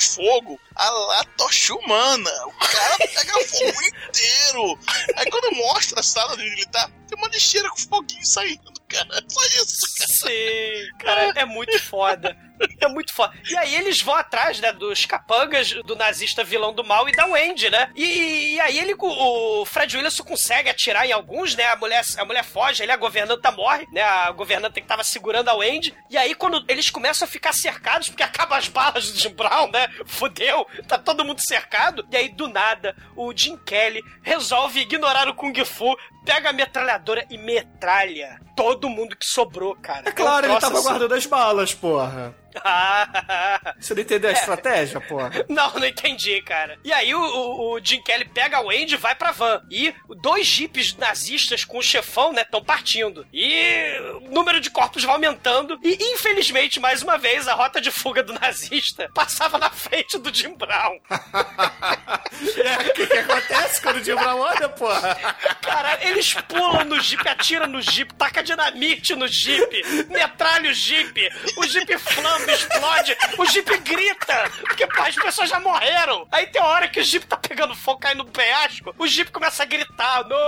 fogo 0.00 0.60
a 0.74 0.90
lá 0.90 1.24
tocha 1.36 1.74
humana. 1.74 2.30
O 2.46 2.52
cara 2.52 2.96
pega 2.98 3.32
fogo 3.46 3.82
inteiro. 3.82 4.78
Aí 5.16 5.30
quando 5.30 5.56
mostra 5.56 6.00
a 6.00 6.02
sala 6.02 6.32
onde 6.32 6.42
ele 6.42 6.66
tá, 6.66 6.90
tem 7.08 7.18
uma 7.18 7.28
lixeira 7.28 7.68
com 7.70 7.76
foguinho 7.76 8.24
saindo, 8.26 8.72
cara. 8.88 9.22
Só 9.28 9.44
isso, 9.46 9.76
cara. 9.98 10.12
Sim, 10.12 10.96
cara, 10.98 11.32
é 11.36 11.44
muito 11.44 11.78
foda. 11.82 12.36
É 12.80 12.88
muito 12.88 13.14
foda. 13.14 13.32
E 13.48 13.56
aí 13.56 13.74
eles 13.76 14.02
vão 14.02 14.14
atrás, 14.14 14.58
né, 14.60 14.72
dos 14.72 15.06
capangas, 15.06 15.72
do 15.84 15.94
nazista 15.94 16.42
vilão 16.42 16.72
do 16.72 16.82
mal 16.82 17.08
e 17.08 17.12
da 17.12 17.26
Wendy, 17.26 17.70
né? 17.70 17.90
E, 17.94 18.54
e 18.54 18.60
aí 18.60 18.78
ele, 18.78 18.94
o 18.98 19.64
Fred 19.64 19.96
Williamson 19.96 20.24
consegue 20.24 20.68
atirar 20.68 21.06
em 21.06 21.12
alguns, 21.12 21.54
né? 21.54 21.66
A 21.66 21.76
mulher, 21.76 22.02
a 22.18 22.24
mulher 22.24 22.44
foge, 22.44 22.82
ele, 22.82 22.90
a 22.90 22.96
governanta 22.96 23.52
morre, 23.52 23.86
né? 23.92 24.02
A 24.02 24.30
governanta 24.32 24.80
que 24.80 24.86
tava 24.86 25.04
segurando 25.04 25.48
a 25.48 25.54
Wendy. 25.54 25.94
E 26.10 26.16
aí 26.16 26.34
quando 26.34 26.64
eles 26.68 26.90
começam 26.90 27.26
a 27.26 27.30
ficar 27.30 27.52
cercados, 27.52 28.08
porque 28.08 28.22
acabam 28.22 28.58
as 28.58 28.68
balas 28.68 29.10
do 29.10 29.18
Jim 29.18 29.34
Brown, 29.34 29.70
né? 29.70 29.88
Fudeu, 30.06 30.66
tá 30.88 30.98
todo 30.98 31.24
mundo 31.24 31.40
cercado. 31.40 32.06
E 32.10 32.16
aí 32.16 32.28
do 32.28 32.48
nada, 32.48 32.96
o 33.16 33.32
Jim 33.36 33.56
Kelly 33.58 34.02
resolve 34.22 34.80
ignorar 34.80 35.28
o 35.28 35.34
Kung 35.34 35.64
Fu, 35.64 35.96
pega 36.24 36.50
a 36.50 36.52
metralhadora 36.52 37.24
e 37.30 37.36
metralha 37.38 38.40
todo 38.56 38.88
mundo 38.88 39.16
que 39.16 39.26
sobrou, 39.26 39.74
cara. 39.76 40.08
É 40.08 40.12
claro, 40.12 40.46
ele 40.46 40.60
tava 40.60 40.74
assim. 40.78 40.82
guardando 40.88 41.14
as 41.14 41.26
balas, 41.26 41.74
porra. 41.74 42.34
Você 43.80 43.94
não 43.94 44.02
entendeu 44.02 44.28
a 44.28 44.34
estratégia, 44.34 45.00
porra? 45.00 45.30
Não, 45.48 45.72
não 45.72 45.86
entendi, 45.86 46.42
cara. 46.42 46.78
E 46.84 46.92
aí 46.92 47.14
o, 47.14 47.18
o- 47.18 47.72
o 47.74 47.80
Jim 47.82 48.02
Kelly 48.02 48.26
pega 48.26 48.58
a 48.58 48.60
Wendy 48.60 48.92
e 48.94 48.98
vai 48.98 49.14
pra 49.14 49.30
van. 49.32 49.62
E 49.70 49.94
dois 50.20 50.46
jipes 50.46 50.94
nazistas 50.96 51.64
com 51.64 51.78
o 51.78 51.82
chefão, 51.82 52.30
né, 52.30 52.42
estão 52.42 52.62
partindo. 52.62 53.26
E 53.32 53.96
o 54.20 54.30
número 54.30 54.60
de 54.60 54.68
corpos 54.70 55.02
vai 55.02 55.14
aumentando. 55.14 55.78
E 55.82 55.96
infelizmente, 56.12 56.78
mais 56.78 57.02
uma 57.02 57.16
vez, 57.16 57.48
a 57.48 57.54
rota 57.54 57.80
de 57.80 57.90
fuga 57.90 58.22
do 58.22 58.34
nazista 58.34 59.10
passava 59.14 59.56
na 59.56 59.70
frente 59.70 60.18
do 60.18 60.32
Jim 60.34 60.54
Brown. 60.54 60.98
É, 62.62 62.88
o 62.90 62.92
que, 62.94 63.06
que 63.06 63.18
acontece 63.18 63.80
quando 63.80 63.96
o 63.96 64.04
Jim 64.04 64.14
Brown 64.14 64.38
olha, 64.40 64.68
porra? 64.68 65.14
Cara, 65.60 65.98
eles 66.12 66.34
pulam 66.48 66.84
no 66.84 67.00
jipe, 67.00 67.28
atiram 67.28 67.66
no 67.66 67.80
jipe, 67.82 68.14
taca 68.14 68.42
dinamite 68.42 69.14
no 69.14 69.26
jipe, 69.28 69.82
metralha 70.08 70.70
o 70.70 70.74
jipe, 70.74 71.28
o 71.56 71.66
jipe 71.66 71.98
flamba, 71.98 72.52
explode, 72.52 73.16
o 73.38 73.44
jipe 73.46 73.76
grita, 73.78 74.50
porque 74.60 74.86
pô, 74.86 75.02
as 75.02 75.14
pessoas 75.14 75.48
já 75.50 75.60
morreram. 75.60 76.26
Aí 76.30 76.46
tem 76.46 76.62
hora 76.62 76.88
que 76.88 77.00
o 77.00 77.04
jipe 77.04 77.26
tá 77.26 77.36
pegando 77.36 77.74
fogo, 77.74 78.00
cai 78.00 78.14
no 78.14 78.24
penhasco, 78.24 78.94
o 78.98 79.06
jipe 79.06 79.30
começa 79.30 79.62
a 79.62 79.66
gritar, 79.66 80.24
não! 80.28 80.32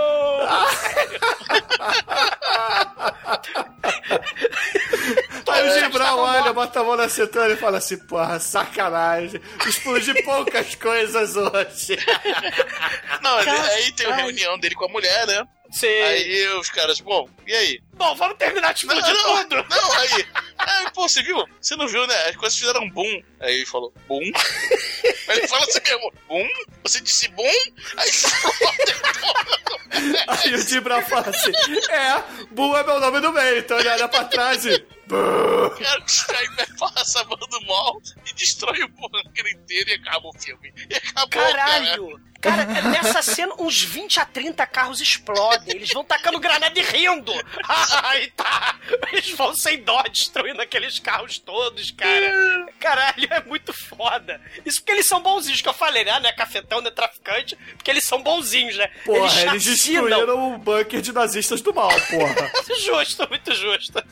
Aí 5.47 5.85
o 5.85 5.91
Brown 5.91 6.19
olha, 6.19 6.53
bota 6.53 6.81
a 6.81 6.85
mão 6.85 6.97
na 6.97 7.09
cintura 7.09 7.53
e 7.53 7.57
fala 7.57 7.79
assim, 7.79 7.97
porra, 7.99 8.39
sacanagem. 8.41 9.41
Explodi 9.67 10.23
poucas 10.23 10.75
coisas 10.75 11.37
hoje. 11.37 11.99
Não, 13.23 13.41
ele- 13.41 13.51
aí 13.51 13.93
tem 13.93 14.07
a 14.11 14.15
reunião 14.17 14.59
dele 14.59 14.75
com 14.75 14.87
a 14.87 14.89
mulher, 14.89 15.27
né? 15.27 15.47
Sim. 15.75 15.87
Aí 15.87 16.49
os 16.57 16.71
caras, 16.71 17.01
bom, 17.01 17.29
e 17.45 17.53
aí? 17.53 17.83
Bom, 17.95 18.15
vamos 18.15 18.39
terminar 18.39 18.73
de 18.73 18.81
explodir 18.81 19.13
não, 19.13 19.43
tudo. 19.43 19.57
Não, 19.69 19.93
aí. 19.93 20.27
Aí, 20.57 20.91
pô, 20.95 21.09
você 21.09 21.21
viu? 21.21 21.45
Você 21.61 21.75
não 21.75 21.89
viu, 21.89 22.07
né? 22.07 22.15
As 22.29 22.37
coisas 22.37 22.57
fizeram 22.57 22.89
boom. 22.91 23.23
Aí 23.41 23.57
ele 23.57 23.67
falou, 23.67 23.93
boom? 24.07 24.23
Aí 25.29 25.39
ele 25.39 25.49
fala 25.49 25.65
assim 25.65 25.81
mesmo, 25.83 26.13
boom? 26.29 26.49
Você 26.85 27.01
disse 27.01 27.29
boom? 27.29 27.53
Aí 27.97 28.11
Aí 30.29 30.79
o 30.79 30.83
Brown 30.83 31.03
fala 31.03 31.29
assim, 31.29 31.53
é, 31.91 32.45
Bull 32.53 32.77
é 32.77 32.85
meu 32.85 33.01
nome 33.01 33.21
do 33.21 33.33
meio, 33.33 33.59
então 33.59 33.79
ele 33.79 33.89
olha 33.89 34.09
pra 34.09 34.25
trás 34.25 34.65
e... 34.67 34.75
o 34.75 35.71
cara 35.71 36.01
destrói, 36.01 36.47
passa 36.79 37.21
a 37.21 37.25
mão 37.25 37.39
do 37.39 37.67
mal 37.67 38.01
e 38.27 38.35
destrói 38.35 38.83
o 38.83 38.89
bunker 38.89 39.47
inteiro 39.53 39.91
e 39.91 39.95
acaba 39.95 40.29
o 40.29 40.33
filme. 40.33 40.73
E 40.91 40.95
acabou, 40.95 41.29
Caralho! 41.31 42.09
Cara, 42.09 42.34
nessa 42.91 43.23
cena, 43.23 43.55
uns 43.59 43.83
20 43.83 44.21
a 44.21 44.25
30 44.25 44.67
carros 44.67 45.01
explodem. 45.01 45.77
Eles 45.77 45.91
vão 45.93 46.05
tacando 46.05 46.39
granada 46.39 46.79
e 46.79 46.83
rindo. 46.83 47.33
Aí 48.05 48.31
tá. 48.31 48.77
Eles 49.13 49.31
vão 49.31 49.55
sem 49.55 49.83
dó 49.83 50.03
destruindo 50.03 50.61
aqueles 50.61 50.99
carros 50.99 51.39
todos, 51.39 51.91
cara. 51.91 52.67
Caralho, 52.79 53.29
é 53.31 53.43
muito 53.45 53.73
foda. 53.73 54.41
Isso 54.65 54.81
porque 54.81 54.93
eles 54.93 55.07
são 55.07 55.21
bonzinhos, 55.23 55.61
que 55.61 55.69
eu 55.69 55.75
falei, 55.75 56.05
né? 56.05 56.19
Não 56.21 56.29
é 56.29 56.33
cafetão, 56.33 56.81
não 56.81 56.89
é 56.89 56.91
traficante. 56.91 57.57
Porque 57.77 57.91
eles 57.91 58.05
são 58.05 58.23
bonzinhos, 58.23 58.77
né? 58.77 58.89
Porra, 59.05 59.19
eles, 59.41 59.65
chacinam. 59.65 60.05
destruíram 60.05 60.55
o 60.55 60.59
bunker 60.59 61.01
de 61.01 61.13
nazistas 61.13 61.61
do 61.61 61.73
mal, 61.75 61.89
porra. 61.89 62.51
Justo, 62.85 63.29
muito 63.29 63.55
justo. 63.55 64.03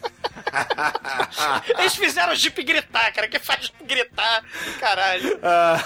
Eles 1.78 1.95
fizeram 1.95 2.33
o 2.33 2.37
Jeep 2.37 2.62
gritar, 2.62 3.12
cara. 3.12 3.28
Que 3.28 3.39
faz 3.39 3.72
gritar. 3.83 4.45
Caralho. 4.78 5.39
Ah, 5.43 5.78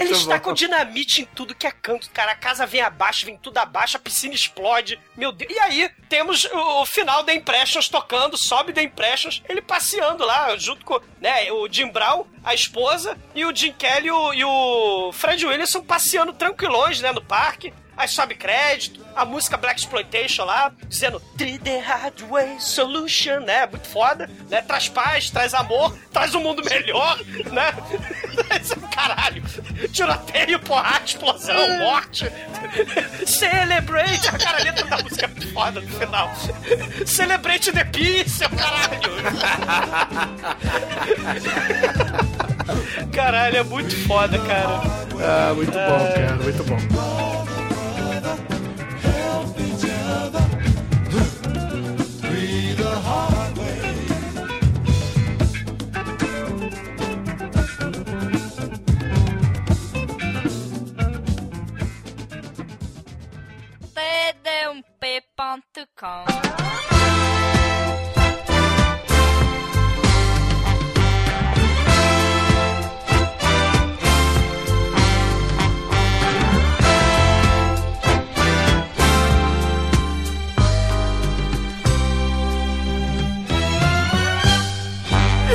Eles 0.00 0.22
bom. 0.22 0.28
tacam 0.28 0.52
dinamite 0.54 1.22
em 1.22 1.24
tudo 1.24 1.54
que 1.60 1.66
é 1.66 1.70
canto, 1.70 2.10
cara. 2.10 2.32
A 2.32 2.36
casa 2.36 2.64
vem 2.64 2.80
abaixo, 2.80 3.26
vem 3.26 3.36
tudo 3.36 3.58
abaixo, 3.58 3.98
a 3.98 4.00
piscina 4.00 4.34
explode. 4.34 4.98
Meu 5.14 5.30
Deus. 5.30 5.52
E 5.52 5.58
aí, 5.58 5.90
temos 6.08 6.46
o, 6.46 6.86
final 6.86 7.22
da 7.22 7.34
Impressions 7.34 7.88
tocando, 7.88 8.38
sobe 8.38 8.72
da 8.72 8.82
Impressions, 8.82 9.42
ele 9.46 9.60
passeando 9.60 10.24
lá, 10.24 10.56
junto 10.56 10.86
com 10.86 10.98
né, 11.20 11.52
o 11.52 11.68
Jim 11.70 11.88
Brown, 11.88 12.24
a 12.42 12.54
esposa, 12.54 13.16
e 13.34 13.44
o 13.44 13.54
Jim 13.54 13.72
Kelly 13.72 14.08
e 14.08 14.10
o, 14.10 14.32
e 14.32 14.44
o 14.44 15.12
Fred 15.12 15.44
Williamson 15.44 15.82
passeando 15.82 16.32
tranquilões, 16.32 17.00
né, 17.02 17.12
no 17.12 17.22
parque. 17.22 17.74
Aí 17.94 18.08
sobe 18.08 18.34
crédito, 18.34 19.06
a 19.14 19.26
música 19.26 19.58
Black 19.58 19.78
Exploitation 19.78 20.44
lá, 20.46 20.72
dizendo 20.88 21.20
3D 21.36 21.82
Hardware 21.82 22.58
Solution, 22.58 23.40
né? 23.40 23.66
Muito 23.66 23.86
foda, 23.88 24.26
né? 24.48 24.62
Traz 24.62 24.88
paz, 24.88 25.28
traz 25.28 25.52
amor, 25.52 25.94
traz 26.10 26.34
um 26.34 26.40
mundo 26.40 26.64
melhor, 26.64 27.18
né? 27.52 27.74
Caralho, 28.94 29.42
tiroteio, 29.92 30.58
porrada, 30.60 31.04
explosão, 31.04 31.78
morte. 31.78 32.30
Celebrate, 33.26 34.28
a 34.28 34.38
cara, 34.38 34.58
a 34.58 34.64
letra 34.64 34.84
da 34.86 34.98
música 35.02 35.24
é 35.24 35.28
muito 35.28 35.52
foda 35.52 35.80
no 35.80 35.88
final. 35.88 36.30
Celebrate 37.06 37.72
the 37.72 37.84
peace, 37.84 38.40
caralho. 38.40 39.10
Caralho, 43.12 43.56
é 43.56 43.62
muito 43.62 43.96
foda, 44.06 44.38
cara. 44.38 44.80
Ah, 45.22 45.52
muito 45.54 45.72
bom, 45.72 46.12
cara, 46.14 46.36
muito 46.36 46.64
bom. 46.64 47.40
td1p.com 64.20 65.60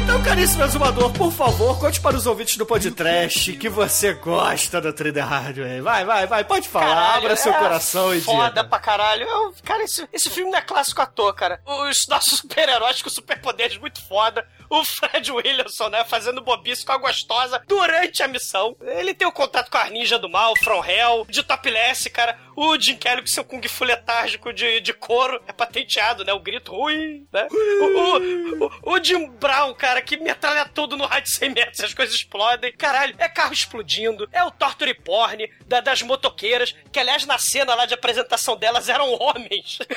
Então, 0.05 0.21
caríssimo 0.21 0.63
exumador, 0.63 1.11
por 1.13 1.31
favor, 1.31 1.79
conte 1.79 1.99
para 1.99 2.15
os 2.15 2.27
ouvintes 2.27 2.57
do 2.57 2.65
podcast 2.65 3.51
que 3.53 3.67
você 3.67 4.13
gosta 4.13 4.79
do 4.79 4.93
3D 4.93 5.19
Hardware. 5.19 5.81
Vai, 5.81 6.05
vai, 6.05 6.27
vai, 6.27 6.43
pode 6.43 6.69
falar, 6.69 6.85
Caralho, 6.85 7.23
abra 7.23 7.35
seu 7.35 7.51
é 7.51 7.57
coração 7.57 8.13
e 8.13 8.21
Foda 8.21 8.49
diga. 8.49 8.63
pra 8.65 8.79
caralho. 8.79 9.23
Eu- 9.27 9.53
cara, 9.63 9.83
esse, 9.83 10.07
esse 10.13 10.29
filme 10.29 10.51
não 10.51 10.59
é 10.59 10.61
clássico 10.61 11.01
à 11.01 11.07
toa, 11.07 11.33
cara. 11.33 11.59
Os 11.65 12.05
nossos 12.07 12.37
super-heróis 12.37 13.01
com 13.01 13.09
superpoderes 13.09 13.77
muito 13.79 13.99
foda. 14.07 14.47
O 14.69 14.83
Fred 14.83 15.31
Williamson, 15.31 15.89
né, 15.89 16.03
fazendo 16.05 16.41
bobice 16.41 16.85
com 16.85 16.91
a 16.93 16.97
gostosa 16.97 17.61
durante 17.67 18.23
a 18.23 18.27
missão. 18.27 18.75
Ele 18.81 19.13
tem 19.13 19.27
o 19.27 19.31
contato 19.31 19.69
com 19.69 19.77
a 19.77 19.89
ninja 19.89 20.17
do 20.17 20.29
mal, 20.29 20.53
From 20.63 20.83
Hell, 20.83 21.25
de 21.29 21.43
topless, 21.43 22.09
cara. 22.09 22.37
O 22.55 22.79
Jim 22.79 22.95
Kelly 22.97 23.21
com 23.21 23.27
seu 23.27 23.43
kung 23.43 23.61
fu 23.67 23.83
letárgico 23.83 24.53
de, 24.53 24.79
de 24.79 24.93
couro. 24.93 25.41
É 25.47 25.51
patenteado, 25.53 26.23
né? 26.23 26.31
O 26.33 26.39
grito 26.39 26.71
ruim, 26.71 27.27
né? 27.31 27.47
O, 27.51 27.85
o, 27.85 28.65
o, 28.65 28.93
o 28.93 29.03
Jim 29.03 29.29
Brown, 29.31 29.73
cara, 29.73 30.01
que 30.01 30.15
metralha 30.17 30.65
tudo 30.65 30.95
no 30.95 31.05
raio 31.05 31.23
de 31.23 31.31
100 31.31 31.49
metros, 31.49 31.79
as 31.81 31.93
coisas 31.93 32.15
explodem. 32.15 32.71
Caralho, 32.73 33.13
é 33.17 33.27
carro 33.27 33.53
explodindo. 33.53 34.27
É 34.31 34.43
o 34.43 34.51
torture 34.51 34.93
porn 34.93 35.49
da- 35.65 35.81
das 35.81 36.01
motoqueiras, 36.01 36.73
que 36.91 36.99
aliás 36.99 37.25
na 37.25 37.37
cena 37.37 37.75
lá 37.75 37.85
de 37.85 37.93
apresentação 37.93 38.55
delas 38.55 38.87
eram 38.89 39.13
homens. 39.19 39.79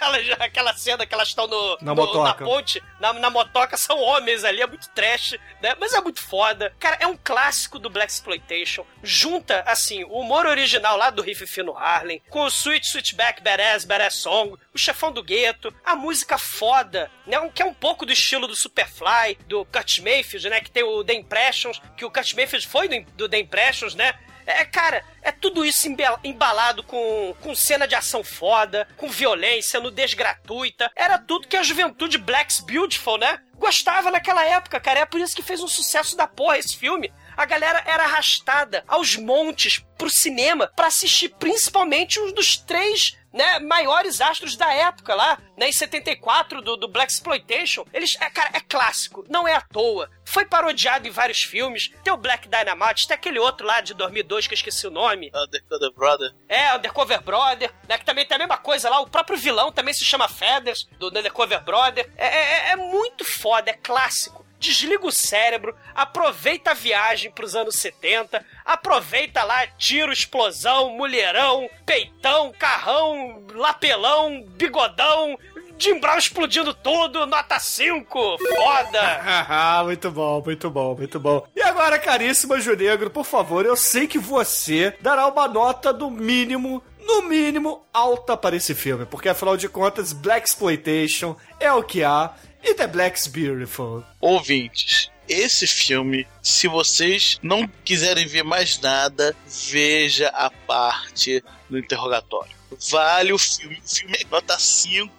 Elas, 0.00 0.26
aquela 0.38 0.72
cena 0.74 1.04
que 1.06 1.12
elas 1.14 1.28
estão 1.28 1.46
no, 1.48 1.78
Na 1.80 1.94
no- 1.94 1.96
motoca. 1.96 2.44
na 2.44 2.50
ponte, 2.50 2.82
na, 3.00 3.12
na 3.14 3.30
motoca, 3.30 3.76
são 3.86 4.00
homens 4.00 4.44
ali, 4.44 4.60
é 4.60 4.66
muito 4.66 4.88
trash, 4.90 5.38
né? 5.62 5.76
Mas 5.78 5.94
é 5.94 6.00
muito 6.00 6.20
foda. 6.20 6.74
Cara, 6.78 6.96
é 6.98 7.06
um 7.06 7.16
clássico 7.16 7.78
do 7.78 7.88
Black 7.88 8.12
Exploitation. 8.12 8.84
Junta, 9.02 9.62
assim, 9.66 10.02
o 10.04 10.18
humor 10.18 10.44
original 10.44 10.96
lá 10.96 11.10
do 11.10 11.22
Riff 11.22 11.46
Fino 11.46 11.76
Harlem, 11.76 12.20
com 12.28 12.40
o 12.40 12.48
Sweet 12.48 12.86
Sweetback 12.86 13.42
Badass 13.42 13.84
Badass 13.84 14.16
Song, 14.16 14.56
o 14.74 14.78
chefão 14.78 15.12
do 15.12 15.22
gueto, 15.22 15.72
a 15.84 15.94
música 15.94 16.36
foda, 16.36 17.10
né? 17.26 17.36
Que 17.54 17.62
é 17.62 17.66
um 17.66 17.74
pouco 17.74 18.04
do 18.04 18.12
estilo 18.12 18.48
do 18.48 18.56
Superfly, 18.56 19.38
do 19.46 19.64
Kurt 19.66 20.00
Mayfield, 20.00 20.50
né? 20.50 20.60
Que 20.60 20.70
tem 20.70 20.82
o 20.82 21.04
The 21.04 21.14
Impressions, 21.14 21.80
que 21.96 22.04
o 22.04 22.10
Kurt 22.10 22.34
Mayfield 22.34 22.66
foi 22.66 22.88
do, 23.16 23.28
The 23.28 23.38
Impressions, 23.38 23.94
né? 23.94 24.18
É, 24.46 24.64
cara, 24.64 25.04
é 25.22 25.32
tudo 25.32 25.64
isso 25.64 25.88
embalado 26.22 26.84
com, 26.84 27.34
com 27.40 27.54
cena 27.54 27.86
de 27.86 27.96
ação 27.96 28.22
foda, 28.22 28.86
com 28.96 29.08
violência, 29.08 29.80
nudez 29.80 30.14
gratuita. 30.14 30.90
Era 30.94 31.18
tudo 31.18 31.48
que 31.48 31.56
a 31.56 31.64
juventude 31.64 32.16
Black's 32.16 32.60
Beautiful, 32.60 33.18
né? 33.18 33.40
Gostava 33.66 34.12
naquela 34.12 34.44
época, 34.44 34.78
cara. 34.78 35.00
É 35.00 35.04
por 35.04 35.20
isso 35.20 35.34
que 35.34 35.42
fez 35.42 35.60
um 35.60 35.66
sucesso 35.66 36.16
da 36.16 36.28
porra 36.28 36.58
esse 36.58 36.76
filme. 36.76 37.12
A 37.36 37.44
galera 37.44 37.82
era 37.84 38.04
arrastada 38.04 38.84
aos 38.86 39.16
montes 39.16 39.84
pro 39.98 40.08
cinema 40.08 40.70
pra 40.76 40.86
assistir 40.86 41.30
principalmente 41.30 42.20
um 42.20 42.32
dos 42.32 42.56
três 42.56 43.16
né, 43.36 43.58
maiores 43.58 44.20
astros 44.20 44.56
da 44.56 44.72
época 44.72 45.14
lá, 45.14 45.38
né, 45.56 45.68
em 45.68 45.72
74, 45.72 46.62
do, 46.62 46.76
do 46.76 46.88
Black 46.88 47.12
Exploitation. 47.12 47.84
Eles, 47.92 48.16
é, 48.20 48.30
cara, 48.30 48.50
é 48.54 48.60
clássico, 48.60 49.24
não 49.28 49.46
é 49.46 49.54
à 49.54 49.60
toa. 49.60 50.10
Foi 50.24 50.46
parodiado 50.46 51.06
em 51.06 51.10
vários 51.10 51.42
filmes. 51.44 51.92
Tem 52.02 52.12
o 52.12 52.16
Black 52.16 52.48
Dynamite, 52.48 53.06
tem 53.06 53.14
aquele 53.14 53.38
outro 53.38 53.66
lá 53.66 53.80
de 53.80 53.94
2002 53.94 54.46
que 54.46 54.54
eu 54.54 54.56
esqueci 54.56 54.86
o 54.86 54.90
nome. 54.90 55.30
Undercover 55.34 55.92
Brother. 55.92 56.34
É, 56.48 56.74
Undercover 56.74 57.22
Brother, 57.22 57.72
né? 57.86 57.98
Que 57.98 58.04
também 58.04 58.26
tem 58.26 58.36
a 58.36 58.38
mesma 58.38 58.58
coisa 58.58 58.88
lá. 58.88 59.00
O 59.00 59.08
próprio 59.08 59.38
vilão 59.38 59.70
também 59.70 59.92
se 59.92 60.04
chama 60.04 60.28
Feathers, 60.28 60.88
do 60.98 61.08
Undercover 61.08 61.62
Brother. 61.62 62.10
É, 62.16 62.26
é, 62.26 62.70
é 62.70 62.76
muito 62.76 63.24
foda, 63.24 63.70
é 63.70 63.74
clássico. 63.74 64.46
Desliga 64.58 65.06
o 65.06 65.12
cérebro, 65.12 65.76
aproveita 65.94 66.70
a 66.70 66.74
viagem 66.74 67.30
pros 67.30 67.54
anos 67.54 67.76
70, 67.76 68.44
aproveita 68.66 69.44
lá 69.44 69.66
tiro, 69.78 70.12
explosão, 70.12 70.90
mulherão, 70.90 71.70
peitão, 71.86 72.52
carrão, 72.58 73.44
lapelão, 73.54 74.44
bigodão, 74.56 75.38
Jim 75.78 76.00
Brown 76.00 76.16
explodindo 76.16 76.72
tudo, 76.72 77.26
nota 77.26 77.58
5, 77.58 78.38
foda! 78.38 79.84
muito 79.84 80.10
bom, 80.10 80.42
muito 80.44 80.70
bom, 80.70 80.94
muito 80.96 81.20
bom. 81.20 81.46
E 81.54 81.62
agora, 81.62 81.98
caríssima 81.98 82.58
Junegro, 82.60 83.10
por 83.10 83.24
favor, 83.24 83.66
eu 83.66 83.76
sei 83.76 84.06
que 84.06 84.18
você 84.18 84.96
dará 85.00 85.26
uma 85.26 85.46
nota 85.46 85.92
do 85.92 86.10
mínimo 86.10 86.82
no 87.06 87.22
mínimo, 87.22 87.86
alta 87.92 88.36
para 88.36 88.56
esse 88.56 88.74
filme, 88.74 89.06
porque 89.06 89.28
afinal 89.28 89.56
de 89.56 89.68
contas, 89.68 90.12
Black 90.12 90.48
Exploitation 90.48 91.36
é 91.60 91.72
o 91.72 91.82
que 91.82 92.02
há 92.02 92.34
e 92.64 92.74
The 92.74 92.88
Black's 92.88 93.28
Beautiful. 93.28 94.02
Ouvintes, 94.20 95.08
esse 95.28 95.66
filme, 95.66 96.26
se 96.42 96.68
vocês 96.68 97.38
não 97.42 97.66
quiserem 97.84 98.26
ver 98.26 98.42
mais 98.42 98.78
nada, 98.80 99.36
veja 99.70 100.28
a 100.28 100.50
parte 100.50 101.42
do 101.68 101.78
interrogatório. 101.78 102.56
Vale 102.90 103.32
o 103.32 103.38
filme, 103.38 103.80
o 103.84 103.88
filme 103.88 104.18
é 104.20 104.26
nota 104.28 104.58
5, 104.58 105.10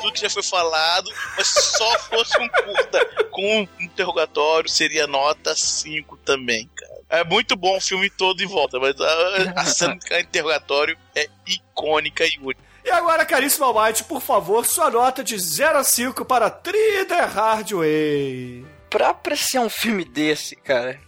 tudo 0.00 0.18
já 0.18 0.28
foi 0.28 0.42
falado, 0.42 1.10
mas 1.36 1.46
só 1.46 1.98
fosse 2.10 2.38
um 2.38 2.48
curta 2.48 3.26
com 3.30 3.60
um 3.60 3.68
interrogatório, 3.80 4.68
seria 4.68 5.06
nota 5.06 5.54
5 5.54 6.16
também, 6.18 6.68
cara. 6.74 6.92
É 7.08 7.24
muito 7.24 7.54
bom 7.56 7.76
o 7.76 7.80
filme 7.80 8.10
todo 8.10 8.42
em 8.42 8.46
volta, 8.46 8.78
mas 8.78 9.00
a, 9.00 9.60
a 9.60 9.64
cena 9.64 9.96
do 9.96 10.18
interrogatório 10.18 10.98
é 11.14 11.28
icônica 11.46 12.24
e 12.26 12.38
única. 12.40 12.72
E 12.84 12.90
agora, 12.90 13.24
caríssimo 13.24 13.64
Almighty, 13.64 14.04
por 14.04 14.20
favor, 14.20 14.66
sua 14.66 14.90
nota 14.90 15.22
de 15.22 15.38
0 15.38 15.78
a 15.78 15.84
5 15.84 16.24
para 16.24 16.50
Thriller 16.50 17.28
Hardway. 17.32 18.64
Pra 18.92 19.08
apreciar 19.08 19.62
um 19.62 19.70
filme 19.70 20.04
desse, 20.04 20.54
cara, 20.54 21.00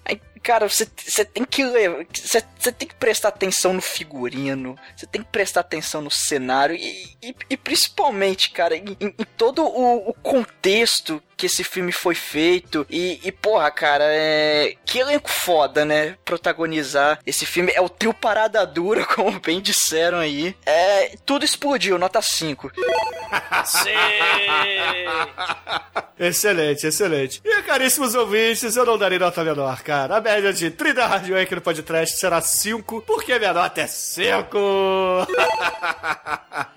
cara, 0.45 0.69
você, 0.69 0.87
você 0.95 1.25
tem 1.25 1.43
que 1.43 1.65
você, 1.65 2.45
você 2.59 2.71
tem 2.71 2.87
que 2.87 2.95
prestar 2.95 3.29
atenção 3.29 3.73
no 3.73 3.81
figurino, 3.81 4.79
você 4.95 5.07
tem 5.07 5.23
que 5.23 5.29
prestar 5.29 5.61
atenção 5.61 6.03
no 6.03 6.11
cenário 6.11 6.77
e, 6.77 7.17
e, 7.23 7.35
e 7.49 7.57
principalmente, 7.57 8.51
cara, 8.51 8.77
em, 8.77 8.95
em 9.01 9.25
todo 9.39 9.65
o, 9.65 10.11
o 10.11 10.13
contexto 10.13 11.23
que 11.35 11.47
esse 11.47 11.65
filme 11.65 11.91
foi 11.91 12.15
feito. 12.15 12.87
E, 12.89 13.21
e, 13.25 13.33
porra, 13.33 13.71
cara, 13.71 14.05
é. 14.07 14.77
Que 14.85 14.99
elenco 14.99 15.31
foda, 15.31 15.85
né? 15.85 16.17
Protagonizar 16.25 17.19
esse 17.27 17.45
filme. 17.45 17.73
É 17.75 17.81
o 17.81 17.89
trio 17.89 18.15
Parada 18.15 18.65
Dura, 18.67 19.05
como 19.07 19.41
bem 19.41 19.61
disseram 19.61 20.19
aí. 20.19 20.55
É. 20.65 21.17
Tudo 21.25 21.45
explodiu, 21.45 21.99
nota 21.99 22.23
5. 22.23 22.71
excelente, 26.19 26.87
excelente. 26.87 27.41
E 27.45 27.63
caríssimos 27.63 28.15
ouvintes, 28.15 28.77
eu 28.77 28.85
não 28.87 28.97
darei 28.99 29.19
nota 29.19 29.43
menor, 29.43 29.83
cara. 29.83 30.17
A 30.17 30.21
média 30.21 30.53
de 30.53 30.71
30 30.71 31.07
Rádio 31.07 31.41
aqui 31.41 31.55
no 31.55 31.61
podcast 31.61 32.17
será 32.17 32.41
5, 32.41 33.03
porque 33.03 33.39
minha 33.39 33.53
nota 33.53 33.81
é 33.81 33.87
5. 33.87 34.57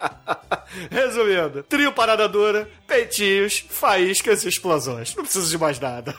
Resumindo, 0.90 1.64
trio 1.64 1.92
Parada 1.92 2.28
Dura, 2.28 2.70
peitinhos, 2.86 3.66
faíscas 3.70 4.44
e 4.44 4.50
explosões. 4.50 5.16
Não 5.16 5.24
preciso 5.24 5.50
de 5.50 5.58
mais 5.58 5.80
nada. 5.80 6.14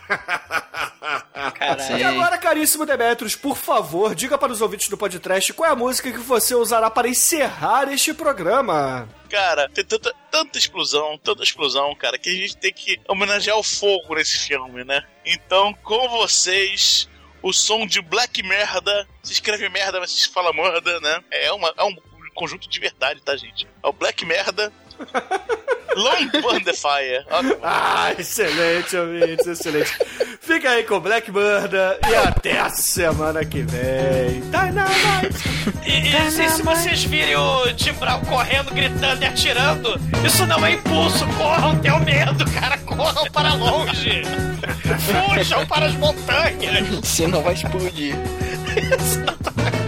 Caralho. 1.55 1.99
E 1.99 2.03
agora, 2.03 2.39
caríssimo 2.39 2.87
Demetrius, 2.87 3.37
por 3.37 3.57
favor, 3.57 4.15
diga 4.15 4.37
para 4.39 4.53
os 4.53 4.61
ouvintes 4.61 4.89
do 4.89 4.97
podcast 4.97 5.53
qual 5.53 5.69
é 5.69 5.73
a 5.73 5.77
música 5.77 6.11
que 6.11 6.19
você 6.19 6.55
usará 6.55 6.91
para 6.91 7.09
encerrar 7.09 7.93
este 7.93 8.13
programa. 8.15 9.09
Cara, 9.29 9.69
tem 9.69 9.85
tanta, 9.85 10.15
tanta 10.31 10.59
explosão, 10.59 11.19
tanta 11.19 11.43
explosão, 11.43 11.95
cara, 11.95 12.19
que 12.19 12.31
a 12.31 12.35
gente 12.35 12.57
tem 12.57 12.73
que 12.73 12.99
homenagear 13.09 13.59
o 13.59 13.63
fogo 13.63 14.15
nesse 14.15 14.39
filme, 14.39 14.85
né? 14.85 15.05
Então, 15.25 15.75
com 15.83 16.09
vocês, 16.09 17.09
o 17.43 17.53
som 17.53 17.87
de 17.87 18.01
Black 18.01 18.43
Merda. 18.43 19.07
Se 19.23 19.33
escreve 19.33 19.69
merda, 19.69 20.01
mas 20.01 20.11
se 20.11 20.29
fala 20.29 20.53
merda, 20.53 20.99
né? 21.01 21.23
É, 21.31 21.53
uma, 21.53 21.73
é 21.77 21.85
um 21.85 21.95
conjunto 22.39 22.69
de 22.69 22.81
verdade, 22.81 23.21
tá, 23.21 23.37
gente? 23.37 23.67
É 23.83 23.89
o 23.89 23.93
Black 23.93 24.25
Merda. 24.25 24.73
Long 25.97 26.29
Burn 26.41 26.61
the 26.61 26.73
Fire. 26.75 27.25
Ah, 27.63 28.13
excelente, 28.17 28.97
ouvintes, 28.97 29.47
excelente. 29.47 29.91
Fica 30.41 30.71
aí 30.71 30.85
com 30.85 31.01
Black 31.01 31.31
Murder 31.31 31.99
e 32.09 32.15
até 32.15 32.61
a 32.61 32.71
semana 32.71 33.45
que 33.45 33.63
vem. 33.63 34.41
Dynamite! 34.43 35.49
E, 35.85 36.15
e 36.15 36.31
se, 36.31 36.49
se 36.51 36.63
vocês 36.63 37.03
virem 37.05 37.35
o 37.35 37.75
Tim 37.75 37.95
Brown 37.95 38.21
correndo, 38.27 38.73
gritando 38.73 39.23
e 39.23 39.27
atirando, 39.27 40.01
isso 40.25 40.47
não 40.47 40.65
é 40.65 40.73
impulso. 40.73 41.27
Corram, 41.37 41.77
tenham 41.81 41.99
medo, 42.01 42.49
cara. 42.53 42.79
Corram 42.79 43.25
para 43.33 43.55
longe. 43.55 44.23
Fujam 45.35 45.67
para 45.67 45.87
as 45.87 45.95
montanhas. 45.95 46.87
Senão 47.03 47.43
vai 47.43 47.55
explodir. 47.55 48.15
In 48.77 49.88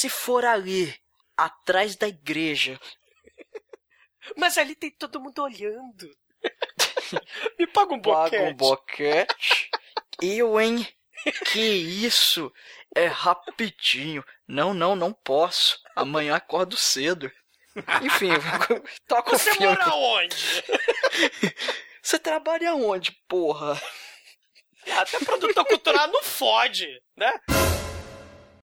se 0.00 0.08
for 0.08 0.46
ali, 0.46 0.94
atrás 1.36 1.94
da 1.94 2.08
igreja. 2.08 2.80
Mas 4.34 4.56
ali 4.56 4.74
tem 4.74 4.90
todo 4.90 5.20
mundo 5.20 5.42
olhando. 5.42 6.10
Me 7.58 7.66
paga 7.66 7.92
um 7.92 8.00
Paga 8.00 8.22
boquete. 8.30 8.42
um 8.50 8.54
boquete. 8.54 9.70
Eu, 10.22 10.58
hein? 10.58 10.88
Que 11.52 11.60
isso? 11.60 12.50
É 12.96 13.04
rapidinho. 13.06 14.24
Não, 14.48 14.72
não, 14.72 14.96
não 14.96 15.12
posso. 15.12 15.78
Amanhã 15.94 16.36
acordo 16.36 16.78
cedo. 16.78 17.30
Enfim, 18.02 18.30
toca 19.06 19.34
o 19.34 19.38
Você 19.38 19.52
filme. 19.52 19.66
mora 19.66 19.94
onde? 19.94 20.64
Você 22.02 22.18
trabalha 22.18 22.74
onde, 22.74 23.12
porra? 23.28 23.78
Até 24.98 25.18
produtor 25.18 25.66
cultural 25.66 26.08
não 26.08 26.22
fode, 26.22 26.88
né? 27.14 27.30